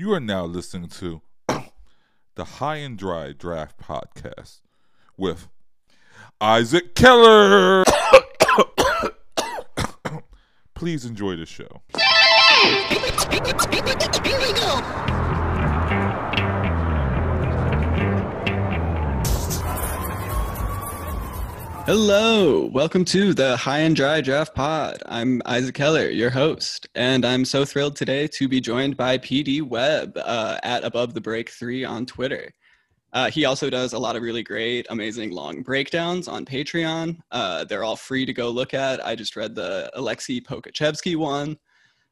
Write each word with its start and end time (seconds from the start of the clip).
You 0.00 0.14
are 0.14 0.18
now 0.18 0.46
listening 0.46 0.88
to 1.00 1.20
the 2.34 2.44
High 2.44 2.76
and 2.76 2.96
Dry 2.96 3.32
Draft 3.32 3.78
Podcast 3.78 4.62
with 5.18 5.48
Isaac 6.40 6.94
Keller. 6.94 7.84
Please 10.74 11.04
enjoy 11.04 11.36
the 11.36 11.44
show. 11.44 11.82
Hello, 21.92 22.66
welcome 22.66 23.04
to 23.06 23.34
the 23.34 23.56
High 23.56 23.80
and 23.80 23.96
Dry 23.96 24.20
Draft 24.20 24.54
Pod. 24.54 25.02
I'm 25.06 25.42
Isaac 25.44 25.74
Keller, 25.74 26.08
your 26.08 26.30
host, 26.30 26.86
and 26.94 27.24
I'm 27.24 27.44
so 27.44 27.64
thrilled 27.64 27.96
today 27.96 28.28
to 28.28 28.46
be 28.46 28.60
joined 28.60 28.96
by 28.96 29.18
PD 29.18 29.60
Web 29.60 30.16
uh, 30.16 30.58
at 30.62 30.84
Above 30.84 31.14
the 31.14 31.20
Break 31.20 31.50
3 31.50 31.84
on 31.84 32.06
Twitter. 32.06 32.54
Uh, 33.12 33.28
he 33.28 33.44
also 33.44 33.68
does 33.68 33.92
a 33.92 33.98
lot 33.98 34.14
of 34.14 34.22
really 34.22 34.44
great, 34.44 34.86
amazing 34.90 35.32
long 35.32 35.64
breakdowns 35.64 36.28
on 36.28 36.44
Patreon. 36.44 37.18
Uh, 37.32 37.64
they're 37.64 37.82
all 37.82 37.96
free 37.96 38.24
to 38.24 38.32
go 38.32 38.50
look 38.50 38.72
at. 38.72 39.04
I 39.04 39.16
just 39.16 39.34
read 39.34 39.56
the 39.56 39.90
Alexei 39.94 40.38
Pokusevski 40.38 41.16
one. 41.16 41.58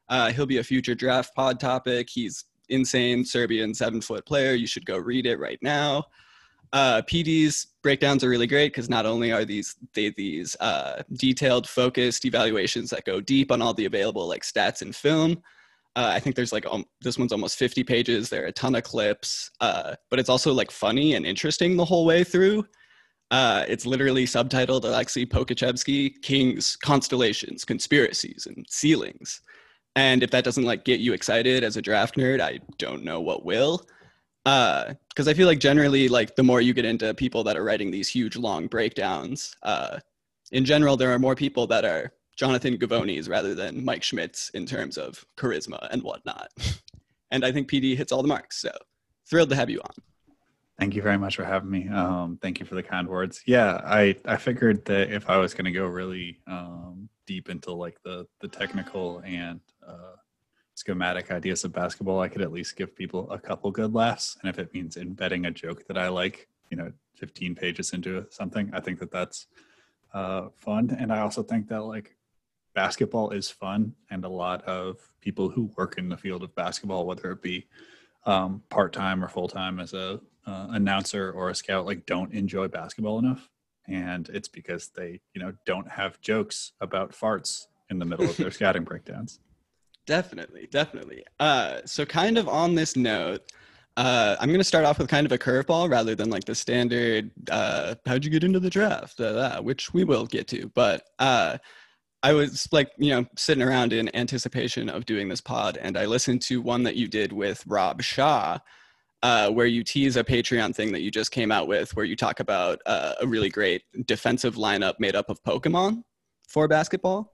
Uh, 0.09 0.33
he'll 0.33 0.45
be 0.45 0.57
a 0.57 0.63
future 0.63 0.93
draft 0.93 1.33
pod 1.35 1.57
topic. 1.57 2.09
He's 2.09 2.43
insane 2.67 3.23
Serbian 3.23 3.73
seven 3.73 4.01
foot 4.01 4.25
player. 4.25 4.55
You 4.55 4.67
should 4.67 4.85
go 4.85 4.97
read 4.97 5.25
it 5.25 5.39
right 5.39 5.59
now. 5.61 6.03
Uh, 6.71 7.01
PD's 7.03 7.67
breakdowns 7.81 8.23
are 8.23 8.29
really 8.29 8.47
great 8.47 8.71
because 8.71 8.89
not 8.89 9.05
only 9.05 9.31
are 9.31 9.45
these 9.45 9.75
they 9.93 10.11
these 10.11 10.55
uh, 10.59 11.01
detailed, 11.13 11.67
focused 11.67 12.25
evaluations 12.25 12.89
that 12.91 13.05
go 13.05 13.19
deep 13.19 13.51
on 13.51 13.61
all 13.61 13.73
the 13.73 13.85
available 13.85 14.27
like 14.27 14.43
stats 14.43 14.81
and 14.81 14.95
film. 14.95 15.41
Uh, 15.95 16.11
I 16.13 16.19
think 16.19 16.35
there's 16.35 16.53
like 16.53 16.67
um, 16.67 16.85
this 17.01 17.17
one's 17.17 17.31
almost 17.31 17.57
50 17.57 17.83
pages. 17.83 18.29
There 18.29 18.43
are 18.43 18.47
a 18.47 18.51
ton 18.51 18.75
of 18.75 18.83
clips, 18.83 19.49
uh, 19.61 19.95
but 20.09 20.19
it's 20.19 20.29
also 20.29 20.53
like 20.53 20.69
funny 20.69 21.15
and 21.15 21.25
interesting 21.25 21.75
the 21.75 21.85
whole 21.85 22.05
way 22.05 22.23
through. 22.23 22.65
Uh, 23.31 23.63
it's 23.67 23.85
literally 23.85 24.25
subtitled 24.25 24.83
Alexei 24.83 25.25
Pokusevski, 25.25 26.21
Kings, 26.21 26.75
Constellations, 26.75 27.63
Conspiracies, 27.65 28.47
and 28.47 28.65
Ceilings. 28.69 29.41
And 29.95 30.23
if 30.23 30.31
that 30.31 30.43
doesn't 30.43 30.63
like 30.63 30.85
get 30.85 30.99
you 30.99 31.13
excited 31.13 31.63
as 31.63 31.77
a 31.77 31.81
draft 31.81 32.15
nerd, 32.15 32.41
I 32.41 32.59
don't 32.77 33.03
know 33.03 33.19
what 33.21 33.43
will 33.43 33.85
because 34.43 35.27
uh, 35.27 35.31
I 35.31 35.33
feel 35.33 35.47
like 35.47 35.59
generally, 35.59 36.07
like 36.07 36.35
the 36.35 36.43
more 36.43 36.61
you 36.61 36.73
get 36.73 36.85
into 36.85 37.13
people 37.13 37.43
that 37.43 37.57
are 37.57 37.63
writing 37.63 37.91
these 37.91 38.07
huge 38.07 38.35
long 38.35 38.67
breakdowns, 38.67 39.55
uh, 39.63 39.99
in 40.51 40.65
general, 40.65 40.97
there 40.97 41.11
are 41.11 41.19
more 41.19 41.35
people 41.35 41.67
that 41.67 41.85
are 41.85 42.13
Jonathan 42.35 42.77
Givony's 42.77 43.27
rather 43.27 43.53
than 43.53 43.83
Mike 43.83 44.03
Schmitz 44.03 44.49
in 44.51 44.65
terms 44.65 44.97
of 44.97 45.25
charisma 45.37 45.87
and 45.91 46.01
whatnot. 46.01 46.49
and 47.31 47.43
I 47.43 47.51
think 47.51 47.69
PD 47.69 47.97
hits 47.97 48.11
all 48.11 48.21
the 48.21 48.27
marks. 48.27 48.61
So 48.61 48.71
thrilled 49.29 49.49
to 49.49 49.55
have 49.55 49.69
you 49.69 49.81
on. 49.81 49.91
Thank 50.79 50.95
you 50.95 51.01
very 51.01 51.17
much 51.17 51.35
for 51.35 51.43
having 51.43 51.69
me. 51.69 51.89
Um, 51.89 52.39
thank 52.41 52.61
you 52.61 52.65
for 52.65 52.75
the 52.75 52.83
kind 52.83 53.07
words. 53.09 53.41
Yeah, 53.45 53.81
I 53.83 54.15
I 54.23 54.37
figured 54.37 54.85
that 54.85 55.11
if 55.11 55.29
I 55.29 55.35
was 55.35 55.53
going 55.53 55.65
to 55.65 55.71
go 55.71 55.85
really 55.85 56.39
um, 56.47 57.09
deep 57.27 57.49
into 57.49 57.73
like 57.73 58.01
the 58.03 58.25
the 58.39 58.47
technical 58.47 59.21
and 59.25 59.59
uh, 59.85 60.15
schematic 60.79 61.29
ideas 61.29 61.65
of 61.65 61.73
basketball, 61.73 62.21
I 62.21 62.29
could 62.29 62.41
at 62.41 62.53
least 62.53 62.77
give 62.77 62.95
people 62.95 63.29
a 63.31 63.37
couple 63.37 63.69
good 63.69 63.93
laughs. 63.93 64.37
And 64.39 64.49
if 64.49 64.57
it 64.59 64.73
means 64.73 64.95
embedding 64.95 65.45
a 65.45 65.51
joke 65.51 65.85
that 65.87 65.97
I 65.97 66.07
like, 66.07 66.47
you 66.71 66.77
know, 66.77 66.89
15 67.15 67.53
pages 67.53 67.91
into 67.91 68.25
something, 68.29 68.69
I 68.73 68.79
think 68.79 68.97
that 68.99 69.11
that's 69.11 69.47
uh, 70.13 70.47
fun. 70.55 70.95
And 70.97 71.11
I 71.11 71.19
also 71.19 71.43
think 71.43 71.67
that 71.67 71.83
like 71.83 72.15
basketball 72.73 73.31
is 73.31 73.51
fun, 73.51 73.93
and 74.09 74.23
a 74.23 74.29
lot 74.29 74.61
of 74.63 74.99
people 75.19 75.49
who 75.49 75.69
work 75.75 75.97
in 75.97 76.07
the 76.07 76.15
field 76.15 76.43
of 76.43 76.55
basketball, 76.55 77.05
whether 77.05 77.29
it 77.31 77.41
be 77.41 77.67
um, 78.25 78.63
part 78.69 78.93
time 78.93 79.21
or 79.21 79.27
full 79.27 79.49
time 79.49 79.81
as 79.81 79.93
a 79.93 80.21
uh, 80.47 80.67
announcer 80.69 81.31
or 81.33 81.49
a 81.49 81.55
scout, 81.55 81.85
like 81.85 82.05
don't 82.05 82.33
enjoy 82.33 82.69
basketball 82.69 83.19
enough. 83.19 83.49
And 83.89 84.29
it's 84.29 84.47
because 84.47 84.87
they, 84.95 85.19
you 85.33 85.41
know, 85.41 85.51
don't 85.65 85.89
have 85.89 86.21
jokes 86.21 86.71
about 86.79 87.11
farts 87.11 87.65
in 87.89 87.99
the 87.99 88.05
middle 88.05 88.29
of 88.29 88.37
their 88.37 88.51
scouting 88.59 88.85
breakdowns. 88.85 89.41
Definitely, 90.09 90.67
definitely. 90.71 91.23
Uh, 91.39 91.81
so, 91.85 92.03
kind 92.03 92.39
of 92.39 92.49
on 92.49 92.73
this 92.73 92.95
note, 92.95 93.43
uh, 93.95 94.35
I'm 94.39 94.49
going 94.49 94.59
to 94.59 94.63
start 94.63 94.83
off 94.83 94.97
with 94.97 95.07
kind 95.07 95.23
of 95.23 95.31
a 95.31 95.37
curveball 95.37 95.87
rather 95.87 96.15
than 96.15 96.31
like 96.31 96.45
the 96.45 96.55
standard, 96.55 97.29
uh, 97.51 97.93
how'd 98.07 98.25
you 98.25 98.31
get 98.31 98.43
into 98.43 98.59
the 98.59 98.71
draft, 98.71 99.21
which 99.61 99.93
we 99.93 100.03
will 100.03 100.25
get 100.25 100.47
to. 100.47 100.71
But 100.73 101.03
uh, 101.19 101.59
I 102.23 102.33
was 102.33 102.67
like, 102.71 102.89
you 102.97 103.11
know, 103.11 103.25
sitting 103.37 103.61
around 103.61 103.93
in 103.93 104.09
anticipation 104.15 104.89
of 104.89 105.05
doing 105.05 105.29
this 105.29 105.41
pod, 105.41 105.77
and 105.79 105.95
I 105.95 106.05
listened 106.07 106.41
to 106.47 106.59
one 106.59 106.81
that 106.83 106.95
you 106.95 107.07
did 107.07 107.31
with 107.31 107.63
Rob 107.67 108.01
Shaw, 108.01 108.57
uh, 109.21 109.51
where 109.51 109.67
you 109.67 109.83
tease 109.83 110.17
a 110.17 110.23
Patreon 110.23 110.73
thing 110.75 110.91
that 110.91 111.01
you 111.01 111.11
just 111.11 111.29
came 111.29 111.51
out 111.51 111.67
with, 111.67 111.95
where 111.95 112.05
you 112.05 112.15
talk 112.15 112.39
about 112.39 112.79
uh, 112.87 113.13
a 113.21 113.27
really 113.27 113.49
great 113.49 113.83
defensive 114.07 114.55
lineup 114.55 114.95
made 114.97 115.15
up 115.15 115.29
of 115.29 115.43
Pokemon 115.43 116.01
for 116.47 116.67
basketball. 116.67 117.31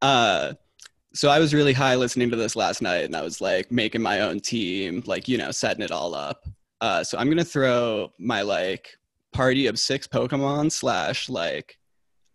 Uh, 0.00 0.54
so 1.12 1.28
I 1.28 1.38
was 1.38 1.54
really 1.54 1.72
high 1.72 1.96
listening 1.96 2.30
to 2.30 2.36
this 2.36 2.56
last 2.56 2.82
night, 2.82 3.04
and 3.04 3.16
I 3.16 3.22
was 3.22 3.40
like 3.40 3.70
making 3.72 4.02
my 4.02 4.20
own 4.20 4.40
team, 4.40 5.02
like 5.06 5.28
you 5.28 5.38
know, 5.38 5.50
setting 5.50 5.82
it 5.82 5.90
all 5.90 6.14
up. 6.14 6.46
Uh, 6.80 7.04
so 7.04 7.18
I'm 7.18 7.28
gonna 7.28 7.44
throw 7.44 8.12
my 8.18 8.42
like 8.42 8.96
party 9.32 9.66
of 9.66 9.78
six 9.78 10.06
Pokemon 10.06 10.72
slash 10.72 11.28
like 11.28 11.78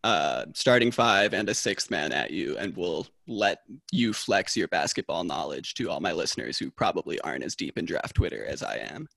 uh, 0.03 0.45
starting 0.53 0.91
five 0.91 1.33
and 1.33 1.49
a 1.49 1.53
sixth 1.53 1.89
man 1.89 2.11
at 2.11 2.31
you, 2.31 2.57
and 2.57 2.75
we'll 2.75 3.07
let 3.27 3.59
you 3.91 4.13
flex 4.13 4.55
your 4.55 4.67
basketball 4.67 5.23
knowledge 5.23 5.73
to 5.75 5.89
all 5.89 5.99
my 5.99 6.11
listeners 6.11 6.57
who 6.57 6.69
probably 6.69 7.19
aren't 7.21 7.43
as 7.43 7.55
deep 7.55 7.77
in 7.77 7.85
draft 7.85 8.13
Twitter 8.13 8.45
as 8.45 8.61
I 8.61 8.75
am. 8.75 9.07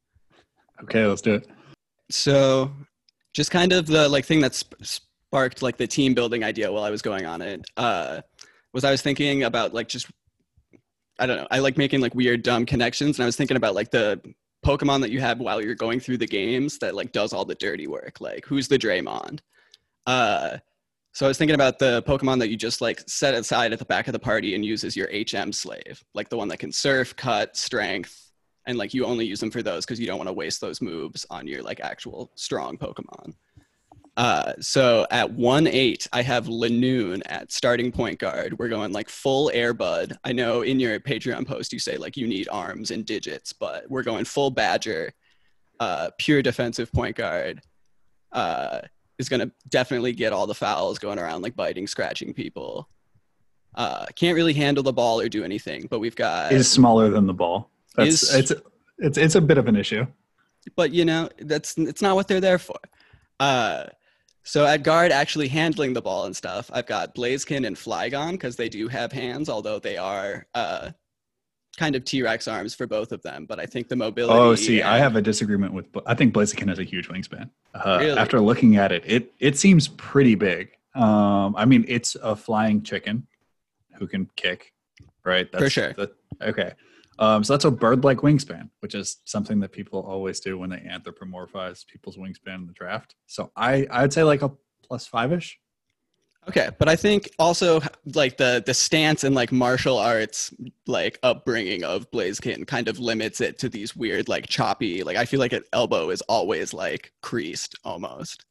Okay, 0.84 1.04
let's 1.04 1.20
do 1.20 1.34
it. 1.34 1.46
So, 2.10 2.72
just 3.34 3.50
kind 3.50 3.72
of 3.72 3.86
the 3.86 4.08
like 4.08 4.24
thing 4.24 4.40
that 4.40 4.54
sp- 4.56 4.80
sparked 4.82 5.60
like 5.60 5.76
the 5.76 5.86
team 5.86 6.14
building 6.14 6.42
idea 6.42 6.72
while 6.72 6.84
I 6.84 6.90
was 6.90 7.02
going 7.02 7.26
on 7.26 7.42
it. 7.42 7.66
Uh, 7.76 8.22
was 8.72 8.84
I 8.84 8.90
was 8.90 9.02
thinking 9.02 9.42
about 9.42 9.74
like 9.74 9.88
just 9.88 10.06
I 11.18 11.26
don't 11.26 11.36
know. 11.36 11.48
I 11.50 11.58
like 11.58 11.76
making 11.76 12.00
like 12.00 12.14
weird 12.14 12.42
dumb 12.42 12.64
connections 12.64 13.18
and 13.18 13.24
I 13.24 13.26
was 13.26 13.36
thinking 13.36 13.56
about 13.56 13.74
like 13.74 13.90
the 13.90 14.20
Pokemon 14.64 15.00
that 15.00 15.10
you 15.10 15.20
have 15.20 15.40
while 15.40 15.62
you're 15.62 15.74
going 15.74 16.00
through 16.00 16.18
the 16.18 16.26
games 16.26 16.78
that 16.78 16.94
like 16.94 17.12
does 17.12 17.32
all 17.32 17.44
the 17.44 17.54
dirty 17.56 17.86
work. 17.86 18.20
Like 18.20 18.44
who's 18.44 18.68
the 18.68 18.78
Draymond? 18.78 19.40
Uh 20.06 20.58
so 21.12 21.26
I 21.26 21.28
was 21.28 21.38
thinking 21.38 21.56
about 21.56 21.80
the 21.80 22.02
Pokemon 22.04 22.38
that 22.38 22.48
you 22.48 22.56
just 22.56 22.80
like 22.80 23.02
set 23.08 23.34
aside 23.34 23.72
at 23.72 23.80
the 23.80 23.84
back 23.84 24.06
of 24.06 24.12
the 24.12 24.18
party 24.20 24.54
and 24.54 24.64
use 24.64 24.84
as 24.84 24.96
your 24.96 25.08
HM 25.08 25.52
slave, 25.52 26.04
like 26.14 26.28
the 26.28 26.36
one 26.36 26.48
that 26.48 26.58
can 26.58 26.70
surf, 26.70 27.16
cut, 27.16 27.56
strength, 27.56 28.30
and 28.66 28.78
like 28.78 28.94
you 28.94 29.04
only 29.04 29.26
use 29.26 29.40
them 29.40 29.50
for 29.50 29.62
those 29.62 29.84
because 29.84 29.98
you 29.98 30.06
don't 30.06 30.18
want 30.18 30.28
to 30.28 30.34
waste 30.34 30.60
those 30.60 30.80
moves 30.80 31.26
on 31.30 31.48
your 31.48 31.62
like 31.62 31.80
actual 31.80 32.30
strong 32.36 32.76
Pokemon. 32.76 33.34
Uh, 34.18 34.52
so 34.58 35.06
at 35.12 35.30
one 35.30 35.68
eight, 35.68 36.08
I 36.12 36.22
have 36.22 36.46
Linoone 36.46 37.22
at 37.26 37.52
starting 37.52 37.92
point 37.92 38.18
guard. 38.18 38.58
We're 38.58 38.68
going 38.68 38.92
like 38.92 39.08
full 39.08 39.48
airbud. 39.54 40.16
I 40.24 40.32
know 40.32 40.62
in 40.62 40.80
your 40.80 40.98
Patreon 40.98 41.46
post 41.46 41.72
you 41.72 41.78
say 41.78 41.96
like 41.96 42.16
you 42.16 42.26
need 42.26 42.48
arms 42.50 42.90
and 42.90 43.06
digits, 43.06 43.52
but 43.52 43.88
we're 43.88 44.02
going 44.02 44.24
full 44.24 44.50
Badger, 44.50 45.12
uh, 45.78 46.10
pure 46.18 46.42
defensive 46.42 46.92
point 46.92 47.14
guard. 47.14 47.62
Uh, 48.32 48.80
is 49.18 49.28
going 49.28 49.40
to 49.40 49.52
definitely 49.68 50.12
get 50.12 50.32
all 50.32 50.48
the 50.48 50.54
fouls 50.54 50.98
going 50.98 51.18
around 51.20 51.42
like 51.42 51.54
biting, 51.54 51.86
scratching 51.86 52.34
people. 52.34 52.88
Uh, 53.76 54.04
can't 54.16 54.34
really 54.34 54.52
handle 54.52 54.82
the 54.82 54.92
ball 54.92 55.20
or 55.20 55.28
do 55.28 55.44
anything, 55.44 55.86
but 55.88 56.00
we've 56.00 56.16
got 56.16 56.50
is 56.50 56.68
smaller 56.68 57.08
than 57.08 57.28
the 57.28 57.34
ball. 57.34 57.70
That's 57.94 58.24
is, 58.24 58.34
it's 58.34 58.52
it's 58.98 59.18
it's 59.18 59.34
a 59.36 59.40
bit 59.40 59.58
of 59.58 59.68
an 59.68 59.76
issue. 59.76 60.06
But 60.74 60.90
you 60.90 61.04
know 61.04 61.28
that's 61.38 61.78
it's 61.78 62.02
not 62.02 62.16
what 62.16 62.26
they're 62.26 62.40
there 62.40 62.58
for. 62.58 62.80
Uh, 63.38 63.84
so 64.44 64.64
at 64.64 64.82
guard, 64.82 65.12
actually 65.12 65.48
handling 65.48 65.92
the 65.92 66.02
ball 66.02 66.24
and 66.24 66.36
stuff, 66.36 66.70
I've 66.72 66.86
got 66.86 67.14
Blaziken 67.14 67.66
and 67.66 67.76
Flygon 67.76 68.32
because 68.32 68.56
they 68.56 68.68
do 68.68 68.88
have 68.88 69.12
hands, 69.12 69.48
although 69.48 69.78
they 69.78 69.96
are 69.96 70.46
uh, 70.54 70.90
kind 71.76 71.94
of 71.94 72.04
T-Rex 72.04 72.48
arms 72.48 72.74
for 72.74 72.86
both 72.86 73.12
of 73.12 73.22
them. 73.22 73.46
But 73.46 73.60
I 73.60 73.66
think 73.66 73.88
the 73.88 73.96
mobility. 73.96 74.38
Oh, 74.38 74.54
see, 74.54 74.80
and... 74.80 74.88
I 74.88 74.98
have 74.98 75.16
a 75.16 75.22
disagreement 75.22 75.72
with. 75.72 75.86
I 76.06 76.14
think 76.14 76.34
Blaziken 76.34 76.68
has 76.68 76.78
a 76.78 76.84
huge 76.84 77.08
wingspan. 77.08 77.50
Uh, 77.74 77.98
really? 78.00 78.18
After 78.18 78.40
looking 78.40 78.76
at 78.76 78.92
it, 78.92 79.04
it 79.06 79.32
it 79.38 79.58
seems 79.58 79.88
pretty 79.88 80.34
big. 80.34 80.70
Um, 80.94 81.54
I 81.56 81.64
mean, 81.64 81.84
it's 81.86 82.16
a 82.16 82.34
flying 82.34 82.82
chicken 82.82 83.26
who 83.98 84.06
can 84.06 84.28
kick, 84.36 84.72
right? 85.24 85.50
That's 85.52 85.64
for 85.64 85.70
sure. 85.70 85.92
The, 85.92 86.12
okay. 86.42 86.72
Um, 87.18 87.42
so 87.42 87.52
that's 87.52 87.64
a 87.64 87.70
bird-like 87.70 88.18
wingspan, 88.18 88.70
which 88.80 88.94
is 88.94 89.18
something 89.24 89.58
that 89.60 89.72
people 89.72 90.00
always 90.00 90.38
do 90.38 90.56
when 90.56 90.70
they 90.70 90.78
anthropomorphize 90.78 91.86
people's 91.86 92.16
wingspan 92.16 92.56
in 92.56 92.66
the 92.66 92.72
draft. 92.72 93.16
So 93.26 93.50
I 93.56 93.86
I'd 93.90 94.12
say 94.12 94.22
like 94.22 94.42
a 94.42 94.52
plus 94.82 95.06
five-ish. 95.06 95.58
Okay, 96.48 96.70
but 96.78 96.88
I 96.88 96.96
think 96.96 97.28
also 97.38 97.80
like 98.14 98.36
the 98.38 98.62
the 98.64 98.72
stance 98.72 99.24
and 99.24 99.34
like 99.34 99.52
martial 99.52 99.98
arts 99.98 100.54
like 100.86 101.18
upbringing 101.22 101.84
of 101.84 102.10
Blaziken 102.10 102.66
kind 102.66 102.88
of 102.88 102.98
limits 102.98 103.40
it 103.40 103.58
to 103.58 103.68
these 103.68 103.94
weird 103.94 104.28
like 104.28 104.46
choppy 104.46 105.02
like 105.02 105.16
I 105.16 105.26
feel 105.26 105.40
like 105.40 105.52
an 105.52 105.64
elbow 105.72 106.10
is 106.10 106.22
always 106.22 106.72
like 106.72 107.12
creased 107.22 107.76
almost 107.84 108.46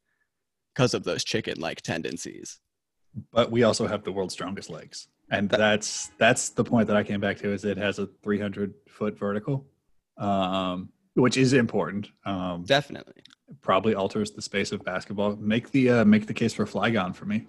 because 0.74 0.94
of 0.94 1.02
those 1.04 1.24
chicken 1.24 1.58
like 1.58 1.80
tendencies. 1.80 2.60
But 3.32 3.50
we 3.50 3.64
also 3.64 3.88
have 3.88 4.04
the 4.04 4.12
world's 4.12 4.34
strongest 4.34 4.70
legs. 4.70 5.08
And 5.30 5.48
that's 5.48 6.10
that's 6.18 6.50
the 6.50 6.64
point 6.64 6.86
that 6.88 6.96
I 6.96 7.02
came 7.02 7.20
back 7.20 7.36
to 7.38 7.52
is 7.52 7.64
it 7.64 7.76
has 7.76 7.98
a 7.98 8.08
300 8.22 8.74
foot 8.88 9.18
vertical, 9.18 9.66
um, 10.16 10.90
which 11.14 11.36
is 11.36 11.52
important. 11.52 12.08
Um, 12.24 12.64
Definitely. 12.64 13.22
probably 13.60 13.94
alters 13.94 14.30
the 14.30 14.42
space 14.42 14.72
of 14.72 14.84
basketball. 14.84 15.36
Make 15.36 15.70
the 15.70 15.90
uh, 15.90 16.04
make 16.04 16.26
the 16.26 16.34
case 16.34 16.54
for 16.54 16.66
Flygon 16.66 17.14
for 17.14 17.26
me. 17.26 17.46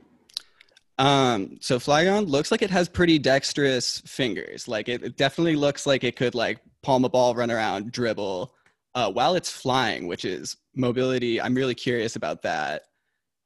Um, 0.97 1.57
so 1.61 1.79
Flygon 1.79 2.27
looks 2.27 2.51
like 2.51 2.61
it 2.61 2.69
has 2.69 2.89
pretty 2.89 3.17
dexterous 3.17 3.99
fingers. 4.01 4.67
Like 4.67 4.89
it, 4.89 5.01
it 5.01 5.15
definitely 5.15 5.55
looks 5.55 5.87
like 5.87 6.03
it 6.03 6.17
could 6.17 6.35
like 6.35 6.59
palm 6.83 7.05
a 7.05 7.09
ball, 7.09 7.33
run 7.33 7.49
around, 7.49 7.93
dribble, 7.93 8.53
uh, 8.95 9.09
while 9.09 9.35
it's 9.35 9.49
flying, 9.49 10.07
which 10.07 10.25
is 10.25 10.57
mobility. 10.75 11.39
I'm 11.39 11.55
really 11.55 11.75
curious 11.75 12.17
about 12.17 12.41
that. 12.41 12.83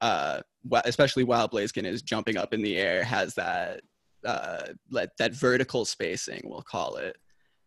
Uh, 0.01 0.41
especially 0.85 1.23
while 1.23 1.47
Blaziken 1.47 1.85
is 1.85 2.01
jumping 2.01 2.37
up 2.37 2.53
in 2.53 2.61
the 2.61 2.75
air, 2.77 3.03
has 3.03 3.35
that 3.35 3.81
uh, 4.25 4.67
like 4.89 5.15
that 5.17 5.33
vertical 5.33 5.85
spacing, 5.85 6.41
we'll 6.45 6.61
call 6.61 6.95
it. 6.97 7.17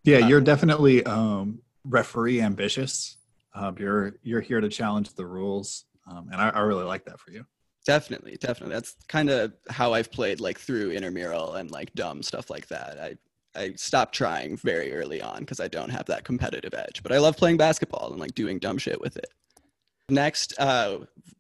Yeah, 0.04 0.18
Uh, 0.18 0.28
you're 0.28 0.40
definitely 0.40 1.04
um, 1.04 1.60
referee 1.84 2.40
ambitious. 2.40 3.16
Um, 3.54 3.76
you're 3.78 4.14
you're 4.22 4.40
here 4.40 4.60
to 4.60 4.68
challenge 4.68 5.14
the 5.14 5.26
rules, 5.26 5.84
um, 6.10 6.28
and 6.30 6.40
I, 6.40 6.50
I 6.50 6.60
really 6.60 6.84
like 6.84 7.04
that 7.06 7.18
for 7.18 7.30
you. 7.30 7.44
Definitely, 7.86 8.36
definitely. 8.36 8.74
That's 8.74 8.96
kind 9.08 9.30
of 9.30 9.52
how 9.70 9.94
I've 9.94 10.10
played 10.10 10.40
like 10.40 10.58
through 10.58 10.90
intramural 10.90 11.54
and 11.54 11.70
like 11.70 11.94
dumb 11.94 12.22
stuff 12.22 12.50
like 12.50 12.66
that. 12.68 12.98
I 12.98 13.16
I 13.56 13.72
stopped 13.76 14.14
trying 14.14 14.56
very 14.58 14.92
early 14.92 15.22
on 15.22 15.40
because 15.40 15.60
I 15.60 15.68
don't 15.68 15.88
have 15.88 16.06
that 16.06 16.24
competitive 16.24 16.74
edge. 16.74 17.02
But 17.02 17.12
I 17.12 17.18
love 17.18 17.36
playing 17.36 17.56
basketball 17.56 18.10
and 18.10 18.20
like 18.20 18.34
doing 18.34 18.58
dumb 18.58 18.78
shit 18.78 19.00
with 19.00 19.16
it. 19.16 19.30
Next, 20.08 20.54
uh, 20.60 20.98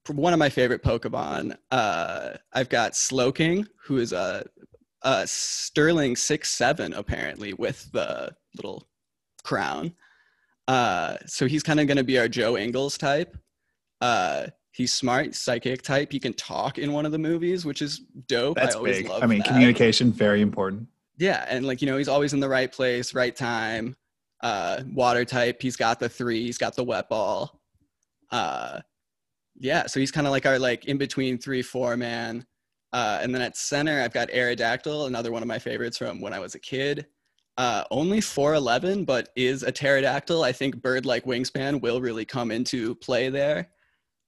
one 0.08 0.32
of 0.32 0.38
my 0.38 0.48
favorite 0.48 0.82
Pokemon, 0.82 1.56
uh, 1.70 2.30
I've 2.52 2.68
got 2.68 2.92
Slowking, 2.92 3.66
who 3.84 3.98
is 3.98 4.12
a, 4.12 4.44
a 5.06 5.26
Sterling 5.26 6.16
six 6.16 6.50
seven 6.50 6.92
apparently 6.92 7.54
with 7.54 7.90
the 7.92 8.34
little 8.56 8.88
crown. 9.44 9.94
Uh, 10.66 11.16
so 11.26 11.46
he's 11.46 11.62
kind 11.62 11.78
of 11.78 11.86
going 11.86 11.96
to 11.96 12.04
be 12.04 12.18
our 12.18 12.26
Joe 12.28 12.58
Ingles 12.58 12.98
type. 12.98 13.38
Uh, 14.00 14.48
he's 14.72 14.92
smart, 14.92 15.36
psychic 15.36 15.82
type. 15.82 16.10
He 16.10 16.18
can 16.18 16.34
talk 16.34 16.76
in 16.78 16.92
one 16.92 17.06
of 17.06 17.12
the 17.12 17.18
movies, 17.18 17.64
which 17.64 17.80
is 17.82 18.00
dope. 18.26 18.56
That's 18.56 18.74
I 18.74 18.78
always 18.78 18.96
big. 18.98 19.08
love 19.08 19.22
I 19.22 19.26
mean, 19.26 19.38
that. 19.38 19.46
communication 19.46 20.12
very 20.12 20.40
important. 20.40 20.88
Yeah, 21.18 21.46
and 21.48 21.64
like 21.64 21.80
you 21.80 21.86
know, 21.86 21.96
he's 21.96 22.08
always 22.08 22.32
in 22.32 22.40
the 22.40 22.48
right 22.48 22.70
place, 22.70 23.14
right 23.14 23.34
time. 23.34 23.94
Uh, 24.42 24.82
water 24.92 25.24
type. 25.24 25.62
He's 25.62 25.76
got 25.76 26.00
the 26.00 26.08
three. 26.08 26.42
He's 26.44 26.58
got 26.58 26.74
the 26.74 26.84
wet 26.84 27.08
ball. 27.08 27.62
Uh, 28.30 28.80
yeah, 29.58 29.86
so 29.86 30.00
he's 30.00 30.10
kind 30.10 30.26
of 30.26 30.32
like 30.32 30.46
our 30.46 30.58
like 30.58 30.86
in 30.86 30.98
between 30.98 31.38
three 31.38 31.62
four 31.62 31.96
man. 31.96 32.44
Uh, 32.92 33.18
and 33.20 33.34
then 33.34 33.42
at 33.42 33.56
center, 33.56 34.00
I've 34.00 34.12
got 34.12 34.28
Aerodactyl, 34.30 35.06
another 35.06 35.32
one 35.32 35.42
of 35.42 35.48
my 35.48 35.58
favorites 35.58 35.98
from 35.98 36.20
when 36.20 36.32
I 36.32 36.38
was 36.38 36.54
a 36.54 36.60
kid. 36.60 37.06
Uh, 37.58 37.84
only 37.90 38.20
4'11, 38.20 39.06
but 39.06 39.30
is 39.34 39.62
a 39.62 39.72
pterodactyl. 39.72 40.42
I 40.42 40.52
think 40.52 40.82
bird 40.82 41.06
like 41.06 41.24
wingspan 41.24 41.80
will 41.80 42.00
really 42.00 42.24
come 42.24 42.50
into 42.50 42.94
play 42.96 43.28
there. 43.28 43.68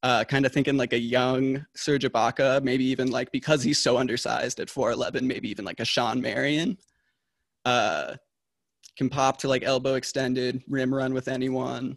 Uh, 0.03 0.25
kind 0.25 0.47
of 0.47 0.53
thinking 0.53 0.77
like 0.77 0.93
a 0.93 0.99
young 0.99 1.65
Serge 1.75 2.05
Ibaka, 2.05 2.63
maybe 2.63 2.85
even 2.85 3.11
like 3.11 3.33
because 3.33 3.63
he's 3.63 3.81
so 3.81 3.99
undersized 3.99 4.61
at 4.61 4.69
4'11, 4.69 5.23
maybe 5.23 5.51
even 5.51 5.65
like 5.65 5.81
a 5.81 5.85
Shawn 5.85 6.21
Marion. 6.21 6.79
Uh, 7.65 8.15
can 8.97 9.09
pop 9.09 9.39
to 9.39 9.49
like 9.49 9.63
elbow 9.63 9.95
extended, 9.95 10.63
rim 10.69 10.93
run 10.93 11.15
with 11.15 11.29
anyone. 11.29 11.97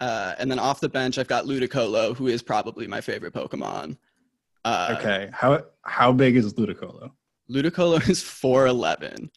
Uh, 0.00 0.34
and 0.38 0.50
then 0.50 0.58
off 0.58 0.80
the 0.80 0.88
bench, 0.88 1.18
I've 1.18 1.28
got 1.28 1.46
Ludicolo, 1.46 2.14
who 2.14 2.26
is 2.28 2.42
probably 2.42 2.86
my 2.86 3.00
favorite 3.00 3.32
Pokemon. 3.32 3.96
Uh, 4.66 4.96
Okay, 4.98 5.30
how 5.32 5.64
how 5.82 6.12
big 6.12 6.36
is 6.36 6.52
Ludicolo? 6.54 7.12
Ludicolo 7.48 8.06
is 8.08 8.20
4'11, 8.20 9.30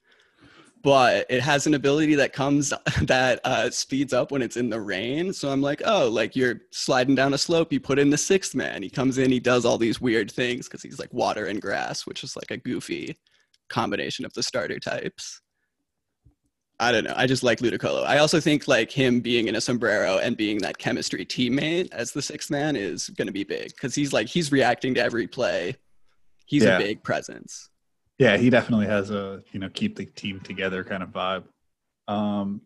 but 0.82 1.28
it 1.30 1.42
has 1.42 1.68
an 1.68 1.76
ability 1.76 2.16
that 2.16 2.34
comes 2.34 2.74
that 3.04 3.40
uh, 3.44 3.70
speeds 3.70 4.12
up 4.12 4.32
when 4.32 4.42
it's 4.42 4.58
in 4.58 4.72
the 4.72 4.82
rain. 4.82 5.32
So 5.32 5.50
I'm 5.50 5.62
like, 5.62 5.84
oh, 5.86 6.10
like 6.10 6.36
you're 6.36 6.62
sliding 6.72 7.14
down 7.14 7.36
a 7.36 7.38
slope, 7.38 7.72
you 7.72 7.80
put 7.80 8.00
in 8.00 8.10
the 8.10 8.18
sixth 8.18 8.56
man. 8.56 8.82
He 8.82 8.90
comes 8.90 9.20
in, 9.20 9.32
he 9.32 9.40
does 9.40 9.66
all 9.66 9.78
these 9.78 10.02
weird 10.02 10.32
things 10.32 10.68
because 10.68 10.82
he's 10.82 10.98
like 10.98 11.14
water 11.14 11.46
and 11.46 11.62
grass, 11.62 12.08
which 12.08 12.24
is 12.24 12.36
like 12.36 12.50
a 12.50 12.58
goofy 12.58 13.16
combination 13.70 14.26
of 14.26 14.34
the 14.34 14.42
starter 14.42 14.80
types. 14.80 15.42
I 16.82 16.92
don't 16.92 17.04
know. 17.04 17.14
I 17.16 17.28
just 17.28 17.44
like 17.44 17.60
Ludicolo. 17.60 18.06
I 18.06 18.20
also 18.20 18.40
think 18.40 18.68
like 18.68 18.90
him 18.92 19.20
being 19.20 19.48
in 19.48 19.56
a 19.56 19.62
sombrero 19.62 20.18
and 20.20 20.38
being 20.38 20.60
that 20.60 20.78
chemistry 20.78 21.26
teammate 21.26 21.90
as 21.92 22.14
the 22.14 22.22
sixth 22.22 22.50
man 22.50 22.76
is 22.76 23.10
going 23.10 23.28
to 23.28 23.34
be 23.34 23.44
big 23.44 23.70
because 23.70 23.94
he's 23.96 24.14
like 24.14 24.28
he's 24.28 24.52
reacting 24.52 24.94
to 24.96 25.02
every 25.04 25.28
play. 25.28 25.76
He's 26.46 26.64
Yeah. 26.64 26.78
a 26.78 26.80
big 26.80 27.04
presence. 27.04 27.70
Yeah, 28.18 28.38
he 28.38 28.50
definitely 28.50 28.88
has 28.88 29.12
a 29.12 29.42
you 29.52 29.60
know 29.60 29.70
keep 29.70 29.96
the 29.98 30.06
team 30.06 30.40
together 30.40 30.84
kind 30.84 31.04
of 31.04 31.10
vibe. 31.10 31.44
Um, 32.08 32.62